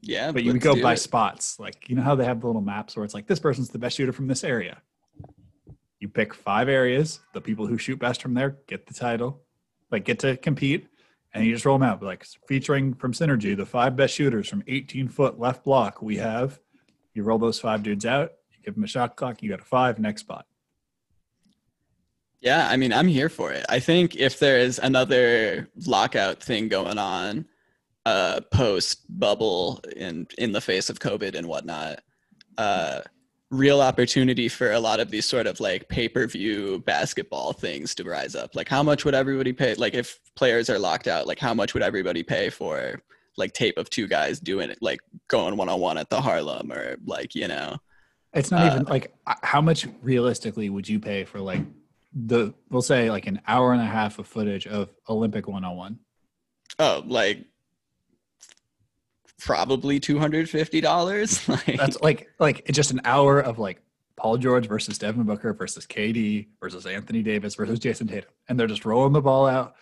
Yeah. 0.00 0.32
but 0.32 0.42
you 0.44 0.52
let's 0.52 0.64
go 0.64 0.80
by 0.82 0.94
it. 0.94 0.98
spots. 0.98 1.58
Like 1.58 1.88
you 1.88 1.96
know 1.96 2.02
how 2.02 2.14
they 2.14 2.24
have 2.24 2.40
the 2.40 2.46
little 2.46 2.62
maps 2.62 2.96
where 2.96 3.04
it's 3.04 3.14
like 3.14 3.26
this 3.26 3.40
person's 3.40 3.68
the 3.70 3.78
best 3.78 3.96
shooter 3.96 4.12
from 4.12 4.26
this 4.28 4.44
area. 4.44 4.80
You 6.00 6.08
pick 6.08 6.34
five 6.34 6.68
areas. 6.68 7.20
The 7.34 7.40
people 7.40 7.66
who 7.66 7.78
shoot 7.78 7.98
best 7.98 8.20
from 8.22 8.34
there 8.34 8.58
get 8.66 8.86
the 8.86 8.94
title, 8.94 9.42
like 9.90 10.04
get 10.04 10.18
to 10.20 10.36
compete, 10.36 10.88
and 11.32 11.44
you 11.44 11.52
just 11.54 11.64
roll 11.64 11.78
them 11.78 11.88
out. 11.88 12.02
Like 12.02 12.24
featuring 12.46 12.94
from 12.94 13.12
Synergy, 13.12 13.56
the 13.56 13.64
five 13.66 13.96
best 13.96 14.14
shooters 14.14 14.48
from 14.48 14.62
18 14.66 15.08
foot 15.08 15.38
left 15.38 15.64
block. 15.64 16.02
We 16.02 16.16
have. 16.16 16.60
You 17.14 17.22
roll 17.22 17.38
those 17.38 17.58
five 17.58 17.82
dudes 17.82 18.04
out. 18.04 18.32
You 18.52 18.58
give 18.64 18.74
them 18.74 18.84
a 18.84 18.86
shot 18.86 19.16
clock. 19.16 19.42
You 19.42 19.48
got 19.48 19.60
a 19.60 19.64
five 19.64 19.98
next 19.98 20.20
spot. 20.20 20.44
Yeah, 22.42 22.68
I 22.70 22.76
mean, 22.76 22.92
I'm 22.92 23.08
here 23.08 23.30
for 23.30 23.50
it. 23.52 23.64
I 23.68 23.80
think 23.80 24.14
if 24.14 24.38
there 24.38 24.58
is 24.58 24.78
another 24.78 25.68
lockout 25.86 26.42
thing 26.42 26.68
going 26.68 26.98
on, 26.98 27.46
uh, 28.06 28.40
post 28.52 29.04
bubble 29.18 29.80
in 29.96 30.26
in 30.38 30.52
the 30.52 30.60
face 30.60 30.88
of 30.88 31.00
COVID 31.00 31.34
and 31.34 31.46
whatnot, 31.48 32.00
uh, 32.56 33.00
real 33.50 33.80
opportunity 33.80 34.48
for 34.48 34.72
a 34.72 34.80
lot 34.80 35.00
of 35.00 35.10
these 35.10 35.26
sort 35.26 35.46
of 35.48 35.58
like 35.58 35.88
pay 35.88 36.08
per 36.08 36.26
view 36.26 36.78
basketball 36.86 37.52
things 37.52 37.94
to 37.96 38.04
rise 38.04 38.36
up. 38.36 38.54
Like, 38.54 38.68
how 38.68 38.82
much 38.82 39.04
would 39.04 39.14
everybody 39.14 39.52
pay? 39.52 39.74
Like, 39.74 39.94
if 39.94 40.20
players 40.36 40.70
are 40.70 40.78
locked 40.78 41.08
out, 41.08 41.26
like, 41.26 41.40
how 41.40 41.52
much 41.52 41.74
would 41.74 41.82
everybody 41.82 42.22
pay 42.22 42.48
for 42.48 43.02
like 43.36 43.52
tape 43.52 43.76
of 43.76 43.90
two 43.90 44.06
guys 44.06 44.40
doing 44.40 44.70
it, 44.70 44.78
like 44.80 45.00
going 45.28 45.56
one 45.56 45.68
on 45.68 45.80
one 45.80 45.98
at 45.98 46.08
the 46.08 46.20
Harlem 46.20 46.72
or 46.72 46.96
like 47.04 47.34
you 47.34 47.48
know? 47.48 47.76
It's 48.32 48.52
not 48.52 48.62
Uh, 48.62 48.74
even 48.74 48.84
like 48.86 49.14
uh, 49.26 49.34
how 49.42 49.60
much 49.60 49.88
realistically 50.00 50.70
would 50.70 50.88
you 50.88 51.00
pay 51.00 51.24
for 51.24 51.40
like 51.40 51.62
the 52.14 52.54
we'll 52.70 52.82
say 52.82 53.10
like 53.10 53.26
an 53.26 53.40
hour 53.48 53.72
and 53.72 53.82
a 53.82 53.86
half 53.98 54.20
of 54.20 54.28
footage 54.28 54.66
of 54.68 54.90
Olympic 55.08 55.48
one 55.48 55.64
on 55.64 55.76
one. 55.76 55.98
Oh, 56.78 57.02
like 57.06 57.44
probably 59.38 60.00
two 60.00 60.18
hundred 60.18 60.48
fifty 60.48 60.80
dollars. 60.80 61.46
Like 61.48 61.76
That's 61.76 62.00
like 62.00 62.28
like 62.38 62.66
just 62.66 62.90
an 62.90 63.00
hour 63.04 63.40
of 63.40 63.58
like 63.58 63.82
Paul 64.16 64.38
George 64.38 64.66
versus 64.66 64.98
Devin 64.98 65.24
Booker 65.24 65.52
versus 65.52 65.86
KD 65.86 66.48
versus 66.60 66.86
Anthony 66.86 67.22
Davis 67.22 67.54
versus 67.54 67.78
Jayson 67.78 68.08
Tatum, 68.08 68.30
and 68.48 68.58
they're 68.58 68.66
just 68.66 68.84
rolling 68.84 69.12
the 69.12 69.20
ball 69.20 69.46
out 69.46 69.74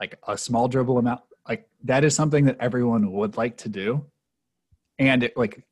like 0.00 0.18
a 0.26 0.38
small 0.38 0.68
dribble 0.68 0.98
amount. 0.98 1.20
Like 1.48 1.68
that 1.84 2.04
is 2.04 2.14
something 2.14 2.44
that 2.46 2.58
everyone 2.60 3.12
would 3.12 3.36
like 3.36 3.56
to 3.58 3.68
do, 3.68 4.06
and 4.98 5.22
it 5.24 5.36
like 5.36 5.64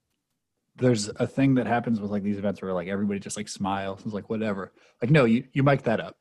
there's 0.77 1.09
a 1.09 1.27
thing 1.27 1.55
that 1.55 1.66
happens 1.66 2.01
with 2.01 2.11
like 2.11 2.23
these 2.23 2.39
events 2.39 2.61
where 2.62 2.73
like 2.73 2.89
everybody 2.89 3.20
just 3.20 3.36
like 3.36 3.48
smiles. 3.48 4.02
It's 4.05 4.15
like 4.15 4.31
whatever. 4.31 4.73
Like 5.01 5.11
no, 5.11 5.24
you 5.24 5.44
you 5.52 5.62
mic 5.62 5.82
that 5.82 6.01
up. 6.01 6.16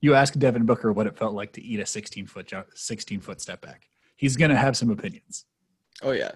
You 0.00 0.14
ask 0.14 0.34
Devin 0.34 0.66
Booker 0.66 0.92
what 0.92 1.06
it 1.06 1.16
felt 1.16 1.34
like 1.34 1.52
to 1.54 1.62
eat 1.62 1.80
a 1.80 1.86
16 1.86 2.26
foot 2.26 2.46
jump, 2.46 2.68
16 2.74 3.20
foot 3.20 3.40
step 3.40 3.60
back. 3.60 3.88
He's 4.16 4.36
gonna 4.36 4.56
have 4.56 4.76
some 4.76 4.90
opinions. 4.90 5.44
Oh 6.02 6.12
yeah. 6.12 6.32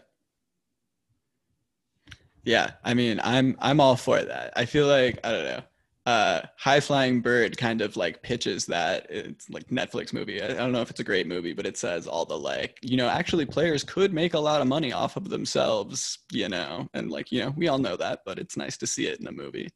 Yeah, 2.51 2.72
I 2.82 2.94
mean, 2.94 3.20
I'm 3.22 3.56
I'm 3.60 3.78
all 3.78 3.94
for 3.94 4.20
that. 4.20 4.52
I 4.56 4.64
feel 4.64 4.89
like 4.89 5.20
I 5.22 5.31
don't 5.31 5.44
know. 5.44 5.62
Uh, 6.05 6.40
High 6.56 6.81
Flying 6.81 7.20
Bird 7.20 7.56
kind 7.56 7.81
of 7.81 7.97
like 7.97 8.22
pitches 8.22 8.66
that 8.66 9.06
it's 9.09 9.48
like 9.51 9.68
Netflix 9.68 10.12
movie. 10.12 10.43
I, 10.43 10.47
I 10.47 10.55
don't 10.55 10.72
know 10.72 10.81
if 10.81 10.90
it's 10.90 10.98
a 10.98 11.05
great 11.05 11.28
movie, 11.28 11.52
but 11.52 11.64
it 11.64 11.77
says 11.77 12.09
all 12.09 12.24
the 12.24 12.36
like, 12.36 12.77
you 12.82 12.97
know, 12.97 13.09
actually 13.09 13.47
players 13.47 13.85
could 13.85 14.12
make 14.12 14.35
a 14.35 14.39
lot 14.40 14.60
of 14.60 14.66
money 14.66 14.93
off 14.93 15.16
of 15.16 15.28
themselves, 15.28 16.18
you 16.32 16.48
know, 16.48 16.89
and 16.93 17.09
like, 17.12 17.31
you 17.31 17.44
know, 17.44 17.55
we 17.56 17.68
all 17.68 17.78
know 17.78 17.97
that, 17.97 18.22
but 18.27 18.40
it's 18.40 18.56
nice 18.56 18.77
to 18.78 18.86
see 18.86 19.06
it 19.06 19.20
in 19.20 19.28
a 19.28 19.32
movie. 19.32 19.68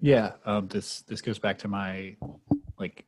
Yeah, 0.00 0.32
um, 0.46 0.66
this 0.66 1.02
this 1.02 1.20
goes 1.20 1.38
back 1.38 1.58
to 1.58 1.68
my 1.68 2.16
like 2.76 3.04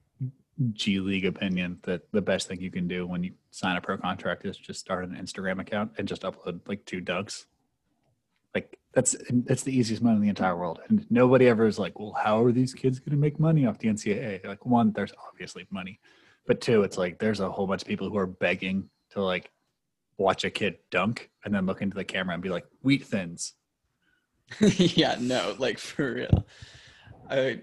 G 0.75 1.01
League 1.01 1.27
opinion 1.27 1.81
that 1.83 2.03
the 2.13 2.23
best 2.23 2.47
thing 2.47 2.61
you 2.61 2.71
can 2.71 2.87
do 2.87 3.05
when 3.05 3.25
you 3.25 3.33
sign 3.51 3.77
a 3.77 3.81
pro 3.81 3.99
contract 3.99 4.45
is 4.47 4.57
just 4.57 4.79
start 4.79 5.05
an 5.05 5.17
Instagram 5.17 5.61
account 5.61 5.91
and 5.99 6.07
just 6.07 6.23
upload 6.23 6.61
like 6.69 6.85
two 6.85 7.01
dunks. 7.01 7.47
Like 8.97 9.45
that's 9.45 9.63
the 9.63 9.77
easiest 9.77 10.03
money 10.03 10.17
in 10.17 10.23
the 10.23 10.29
entire 10.29 10.57
world, 10.57 10.81
and 10.89 11.07
nobody 11.11 11.49
ever 11.49 11.67
is 11.67 11.79
like, 11.79 11.99
well, 11.99 12.13
how 12.13 12.43
are 12.43 12.53
these 12.53 12.73
kids 12.73 12.99
going 12.99 13.11
to 13.11 13.17
make 13.17 13.39
money 13.39 13.67
off 13.67 13.79
the 13.79 13.89
NCAA? 13.89 14.47
Like, 14.47 14.65
one, 14.65 14.93
there's 14.93 15.13
obviously 15.31 15.67
money, 15.71 16.01
but 16.47 16.61
two, 16.61 16.83
it's 16.83 16.97
like 16.97 17.19
there's 17.19 17.41
a 17.41 17.51
whole 17.51 17.67
bunch 17.67 17.83
of 17.83 17.89
people 17.89 18.09
who 18.09 18.17
are 18.17 18.27
begging 18.27 18.89
to 19.11 19.23
like 19.23 19.51
watch 20.19 20.45
a 20.45 20.51
kid 20.51 20.79
dunk 20.91 21.31
and 21.45 21.55
then 21.55 21.67
look 21.67 21.83
into 21.83 21.97
the 21.97 22.05
camera 22.05 22.35
and 22.35 22.43
be 22.43 22.49
like, 22.49 22.67
wheat 22.83 23.05
thins. 23.05 23.55
yeah, 24.61 25.17
no, 25.21 25.55
like 25.59 25.79
for 25.79 26.15
real. 26.15 26.47
I 27.29 27.63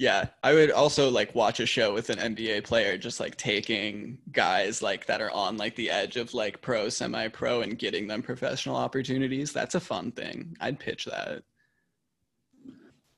yeah, 0.00 0.28
I 0.42 0.54
would 0.54 0.70
also 0.70 1.10
like 1.10 1.34
watch 1.34 1.60
a 1.60 1.66
show 1.66 1.92
with 1.92 2.08
an 2.08 2.34
NBA 2.34 2.64
player 2.64 2.96
just 2.96 3.20
like 3.20 3.36
taking 3.36 4.16
guys 4.32 4.80
like 4.80 5.04
that 5.04 5.20
are 5.20 5.30
on 5.30 5.58
like 5.58 5.76
the 5.76 5.90
edge 5.90 6.16
of 6.16 6.32
like 6.32 6.62
pro, 6.62 6.88
semi 6.88 7.28
pro 7.28 7.60
and 7.60 7.78
getting 7.78 8.06
them 8.06 8.22
professional 8.22 8.76
opportunities. 8.76 9.52
That's 9.52 9.74
a 9.74 9.80
fun 9.80 10.10
thing. 10.12 10.56
I'd 10.58 10.78
pitch 10.78 11.04
that. 11.04 11.42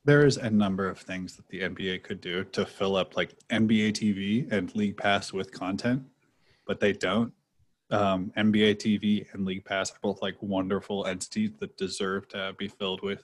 There's 0.04 0.38
a 0.38 0.50
number 0.50 0.88
of 0.88 0.98
things 0.98 1.36
that 1.36 1.48
the 1.50 1.60
NBA 1.60 2.02
could 2.02 2.20
do 2.20 2.42
to 2.42 2.66
fill 2.66 2.96
up 2.96 3.16
like 3.16 3.36
NBA 3.50 3.92
TV 3.92 4.50
and 4.50 4.74
League 4.74 4.96
Pass 4.96 5.32
with 5.32 5.52
content, 5.52 6.02
but 6.66 6.80
they 6.80 6.92
don't. 6.92 7.32
Um, 7.92 8.32
NBA 8.36 8.74
TV 8.78 9.32
and 9.32 9.46
League 9.46 9.64
Pass 9.64 9.92
are 9.92 10.00
both 10.02 10.20
like 10.20 10.34
wonderful 10.40 11.06
entities 11.06 11.52
that 11.60 11.76
deserve 11.76 12.26
to 12.30 12.56
be 12.58 12.66
filled 12.66 13.02
with 13.02 13.22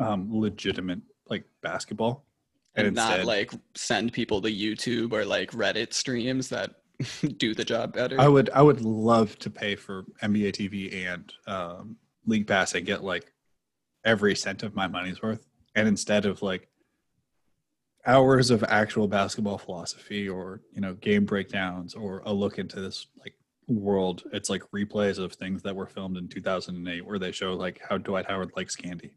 um, 0.00 0.28
legitimate 0.30 1.00
like 1.28 1.44
basketball 1.60 2.24
And, 2.74 2.86
And 2.86 2.96
not 2.96 3.24
like 3.24 3.52
send 3.74 4.12
people 4.12 4.40
to 4.40 4.48
YouTube 4.48 5.12
or 5.12 5.24
like 5.24 5.50
Reddit 5.50 5.92
streams 5.92 6.48
that 6.48 6.74
do 7.36 7.54
the 7.54 7.64
job 7.64 7.92
better. 7.92 8.20
I 8.20 8.28
would 8.28 8.50
I 8.50 8.62
would 8.62 8.80
love 8.80 9.38
to 9.40 9.50
pay 9.50 9.76
for 9.76 10.04
NBA 10.22 10.52
TV 10.52 11.06
and 11.06 11.32
um, 11.46 11.96
League 12.26 12.46
Pass 12.46 12.74
and 12.74 12.86
get 12.86 13.04
like 13.04 13.32
every 14.04 14.34
cent 14.34 14.62
of 14.62 14.74
my 14.74 14.86
money's 14.86 15.22
worth. 15.22 15.46
And 15.74 15.88
instead 15.88 16.26
of 16.26 16.42
like 16.42 16.68
hours 18.06 18.50
of 18.50 18.64
actual 18.64 19.06
basketball 19.06 19.58
philosophy 19.58 20.28
or 20.28 20.60
you 20.72 20.80
know 20.80 20.94
game 20.94 21.24
breakdowns 21.24 21.94
or 21.94 22.22
a 22.24 22.32
look 22.32 22.58
into 22.58 22.80
this 22.80 23.06
like 23.18 23.34
world, 23.68 24.24
it's 24.32 24.50
like 24.50 24.62
replays 24.74 25.18
of 25.18 25.32
things 25.34 25.62
that 25.62 25.76
were 25.76 25.86
filmed 25.86 26.16
in 26.16 26.28
2008 26.28 27.06
where 27.06 27.18
they 27.18 27.32
show 27.32 27.54
like 27.54 27.80
how 27.88 27.98
Dwight 27.98 28.26
Howard 28.26 28.52
likes 28.56 28.76
candy. 28.76 29.12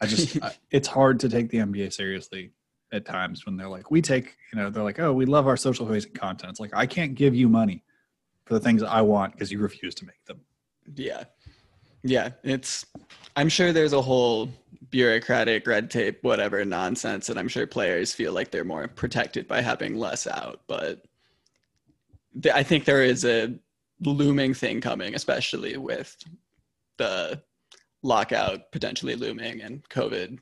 I 0.00 0.06
just 0.06 0.42
I, 0.42 0.54
it's 0.70 0.88
hard 0.88 1.20
to 1.20 1.28
take 1.28 1.50
the 1.50 1.58
NBA 1.58 1.92
seriously 1.92 2.52
at 2.92 3.04
times 3.04 3.44
when 3.46 3.56
they're 3.56 3.68
like, 3.68 3.90
we 3.90 4.00
take, 4.00 4.36
you 4.52 4.58
know, 4.58 4.70
they're 4.70 4.82
like, 4.82 4.98
oh, 4.98 5.12
we 5.12 5.26
love 5.26 5.46
our 5.46 5.56
social 5.56 5.86
facing 5.86 6.12
content. 6.12 6.50
It's 6.50 6.60
like, 6.60 6.74
I 6.74 6.86
can't 6.86 7.14
give 7.14 7.34
you 7.34 7.48
money 7.48 7.82
for 8.44 8.54
the 8.54 8.60
things 8.60 8.82
I 8.82 9.00
want 9.02 9.32
because 9.32 9.50
you 9.50 9.58
refuse 9.58 9.94
to 9.96 10.06
make 10.06 10.24
them. 10.24 10.40
Yeah. 10.94 11.24
Yeah. 12.02 12.30
It's, 12.44 12.86
I'm 13.34 13.48
sure 13.48 13.72
there's 13.72 13.92
a 13.92 14.00
whole 14.00 14.48
bureaucratic 14.90 15.66
red 15.66 15.90
tape, 15.90 16.22
whatever 16.22 16.64
nonsense. 16.64 17.28
And 17.28 17.38
I'm 17.38 17.48
sure 17.48 17.66
players 17.66 18.12
feel 18.12 18.32
like 18.32 18.50
they're 18.52 18.64
more 18.64 18.86
protected 18.86 19.48
by 19.48 19.60
having 19.60 19.96
less 19.96 20.26
out. 20.26 20.60
But 20.68 21.04
th- 22.40 22.54
I 22.54 22.62
think 22.62 22.84
there 22.84 23.02
is 23.02 23.24
a 23.24 23.52
looming 24.00 24.54
thing 24.54 24.80
coming, 24.80 25.14
especially 25.14 25.76
with 25.76 26.16
the 26.98 27.42
lockout 28.02 28.70
potentially 28.70 29.16
looming 29.16 29.60
and 29.60 29.86
COVID 29.88 30.38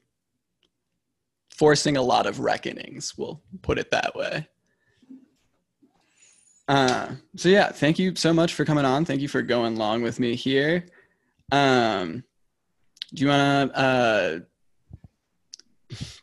forcing 1.56 1.96
a 1.96 2.02
lot 2.02 2.26
of 2.26 2.40
reckonings, 2.40 3.14
we'll 3.16 3.40
put 3.62 3.78
it 3.78 3.90
that 3.90 4.14
way. 4.14 4.46
Uh, 6.66 7.12
so 7.36 7.48
yeah, 7.48 7.70
thank 7.70 7.98
you 7.98 8.14
so 8.16 8.32
much 8.32 8.54
for 8.54 8.64
coming 8.64 8.84
on. 8.84 9.04
Thank 9.04 9.20
you 9.20 9.28
for 9.28 9.42
going 9.42 9.76
along 9.76 10.02
with 10.02 10.18
me 10.18 10.34
here. 10.34 10.86
Um, 11.52 12.24
do 13.12 13.22
you 13.22 13.28
want 13.28 13.72
to 13.72 13.78
uh, 13.78 14.38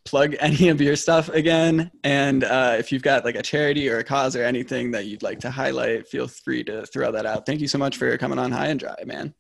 plug 0.04 0.36
any 0.40 0.70
of 0.70 0.82
your 0.82 0.96
stuff 0.96 1.30
again? 1.30 1.92
And 2.04 2.44
uh, 2.44 2.76
if 2.80 2.92
you've 2.92 3.04
got 3.04 3.24
like 3.24 3.36
a 3.36 3.44
charity 3.44 3.88
or 3.88 4.00
a 4.00 4.04
cause 4.04 4.36
or 4.36 4.44
anything 4.44 4.92
that 4.92 5.06
you'd 5.06 5.24
like 5.24 5.40
to 5.42 5.52
highlight, 5.52 6.08
feel 6.08 6.28
free 6.28 6.64
to 6.66 6.86
throw 6.88 7.12
that 7.12 7.26
out. 7.26 7.46
Thank 7.46 7.62
you 7.62 7.68
so 7.68 7.78
much 7.78 7.98
for 7.98 8.18
coming 8.18 8.40
on 8.40 8.52
High 8.52 8.68
and 8.68 8.80
Dry, 8.80 8.96
man. 9.06 9.34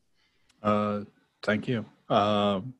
Uh, 0.61 1.01
thank 1.43 1.67
you. 1.67 1.83
Um, 2.09 2.73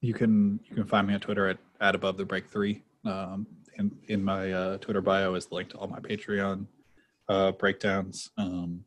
you 0.00 0.14
can 0.14 0.60
you 0.68 0.74
can 0.74 0.86
find 0.86 1.06
me 1.06 1.14
on 1.14 1.20
Twitter 1.20 1.48
at, 1.48 1.58
at 1.80 1.94
above 1.94 2.16
the 2.16 2.24
break 2.24 2.48
three. 2.48 2.82
Um, 3.04 3.46
in 3.76 3.96
in 4.08 4.24
my 4.24 4.52
uh, 4.52 4.78
Twitter 4.78 5.00
bio 5.00 5.34
is 5.34 5.46
the 5.46 5.54
link 5.54 5.70
to 5.70 5.76
all 5.76 5.88
my 5.88 6.00
Patreon 6.00 6.66
uh, 7.28 7.52
breakdowns. 7.52 8.30
Um, 8.36 8.84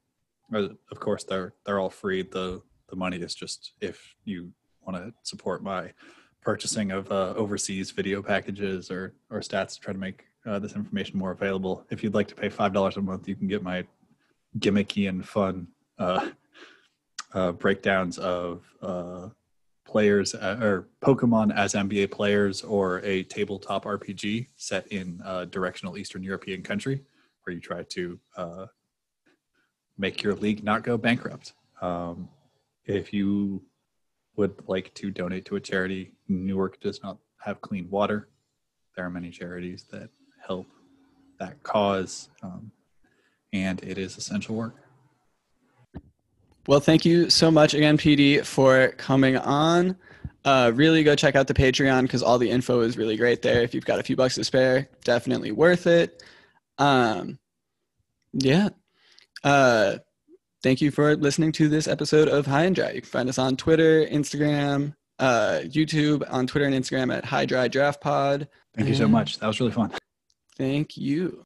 uh, 0.54 0.70
of 0.92 1.00
course, 1.00 1.24
they're 1.24 1.54
they're 1.66 1.80
all 1.80 1.90
free. 1.90 2.24
the 2.24 2.62
The 2.90 2.96
money 2.96 3.18
is 3.18 3.34
just 3.34 3.74
if 3.82 4.16
you 4.26 4.52
want 4.86 4.98
to 4.98 5.14
support 5.24 5.64
my 5.64 5.94
purchasing 6.42 6.92
of 6.92 7.12
uh, 7.12 7.34
overseas 7.38 7.92
video 7.92 8.22
packages 8.22 8.92
or 8.92 9.14
or 9.30 9.40
stats 9.40 9.76
to 9.76 9.80
try 9.80 9.94
to 9.94 10.00
make 10.00 10.26
uh, 10.46 10.60
this 10.60 10.76
information 10.76 11.18
more 11.18 11.32
available. 11.32 11.86
If 11.90 12.04
you'd 12.04 12.16
like 12.16 12.28
to 12.30 12.36
pay 12.36 12.50
five 12.50 12.74
dollars 12.74 12.98
a 12.98 13.02
month, 13.02 13.28
you 13.28 13.36
can 13.36 13.48
get 13.48 13.64
my 13.64 13.86
gimmicky 14.60 15.08
and 15.08 15.26
fun 15.26 15.68
uh, 15.98 16.30
uh, 17.34 17.52
breakdowns 17.54 18.18
of 18.18 18.64
uh, 18.82 19.30
players 19.92 20.34
uh, 20.34 20.58
or 20.62 20.88
Pokemon 21.04 21.54
as 21.54 21.74
NBA 21.74 22.12
players 22.12 22.62
or 22.64 23.00
a 23.04 23.24
tabletop 23.24 23.84
RPG 23.84 24.48
set 24.56 24.88
in 24.88 25.22
a 25.26 25.46
directional 25.46 25.98
Eastern 25.98 26.24
European 26.24 26.64
country 26.64 27.02
where 27.44 27.54
you 27.54 27.60
try 27.60 27.84
to 27.84 28.20
uh, 28.38 28.66
make 29.98 30.24
your 30.24 30.34
league 30.34 30.64
not 30.64 30.84
go 30.84 30.98
bankrupt. 30.98 31.54
Um, 31.82 32.30
if 32.86 33.12
you 33.12 33.64
would 34.38 34.56
like 34.68 34.94
to 34.96 35.12
donate 35.12 35.44
to 35.46 35.58
a 35.58 35.60
charity, 35.60 36.14
Newark 36.30 36.80
does 36.80 37.04
not 37.04 37.18
have 37.44 37.60
clean 37.60 37.90
water. 37.90 38.30
There 38.96 39.06
are 39.06 39.10
many 39.10 39.30
charities 39.30 39.84
that 39.92 40.10
help 40.48 40.68
that 41.40 41.62
cause, 41.64 42.30
um, 42.42 42.72
and 43.52 43.84
it 43.84 43.98
is 43.98 44.18
essential 44.18 44.56
work. 44.56 44.76
Well, 46.68 46.80
thank 46.80 47.06
you 47.06 47.30
so 47.30 47.50
much 47.50 47.74
again, 47.74 47.98
PD, 47.98 48.46
for 48.46 48.90
coming 48.90 49.38
on. 49.38 49.96
Uh, 50.44 50.72
really 50.74 51.04
go 51.04 51.16
check 51.16 51.36
out 51.36 51.48
the 51.48 51.54
Patreon 51.54 52.04
because 52.04 52.24
all 52.24 52.38
the 52.38 52.50
info 52.50 52.82
is 52.82 52.98
really 52.98 53.18
great 53.18 53.42
there. 53.42 53.62
If 53.62 53.74
you've 53.74 53.86
got 53.86 54.00
a 54.00 54.04
few 54.04 54.16
bucks 54.16 54.36
to 54.36 54.44
spare, 54.44 54.90
definitely 55.04 55.52
worth 55.52 55.88
it. 55.88 56.24
Um, 56.78 57.40
yeah. 58.34 58.70
Uh, 59.44 59.98
thank 60.64 60.82
you 60.82 60.92
for 60.92 61.16
listening 61.16 61.52
to 61.54 61.70
this 61.70 61.88
episode 61.88 62.28
of 62.28 62.46
High 62.46 62.66
and 62.66 62.76
Dry. 62.76 62.92
You 62.92 63.02
can 63.02 63.10
find 63.10 63.30
us 63.30 63.38
on 63.38 63.58
Twitter, 63.58 64.06
Instagram, 64.06 64.96
uh, 65.20 65.62
YouTube, 65.64 66.24
on 66.32 66.48
Twitter 66.48 66.66
and 66.66 66.76
Instagram 66.76 67.16
at 67.16 67.26
High 67.26 67.46
Dry 67.46 67.68
Draft 67.68 68.02
Pod. 68.02 68.48
Thank 68.76 68.88
you 68.88 68.96
so 68.96 69.08
much. 69.08 69.40
That 69.40 69.48
was 69.48 69.60
really 69.60 69.74
fun. 69.74 69.92
Thank 70.58 70.98
you. 70.98 71.46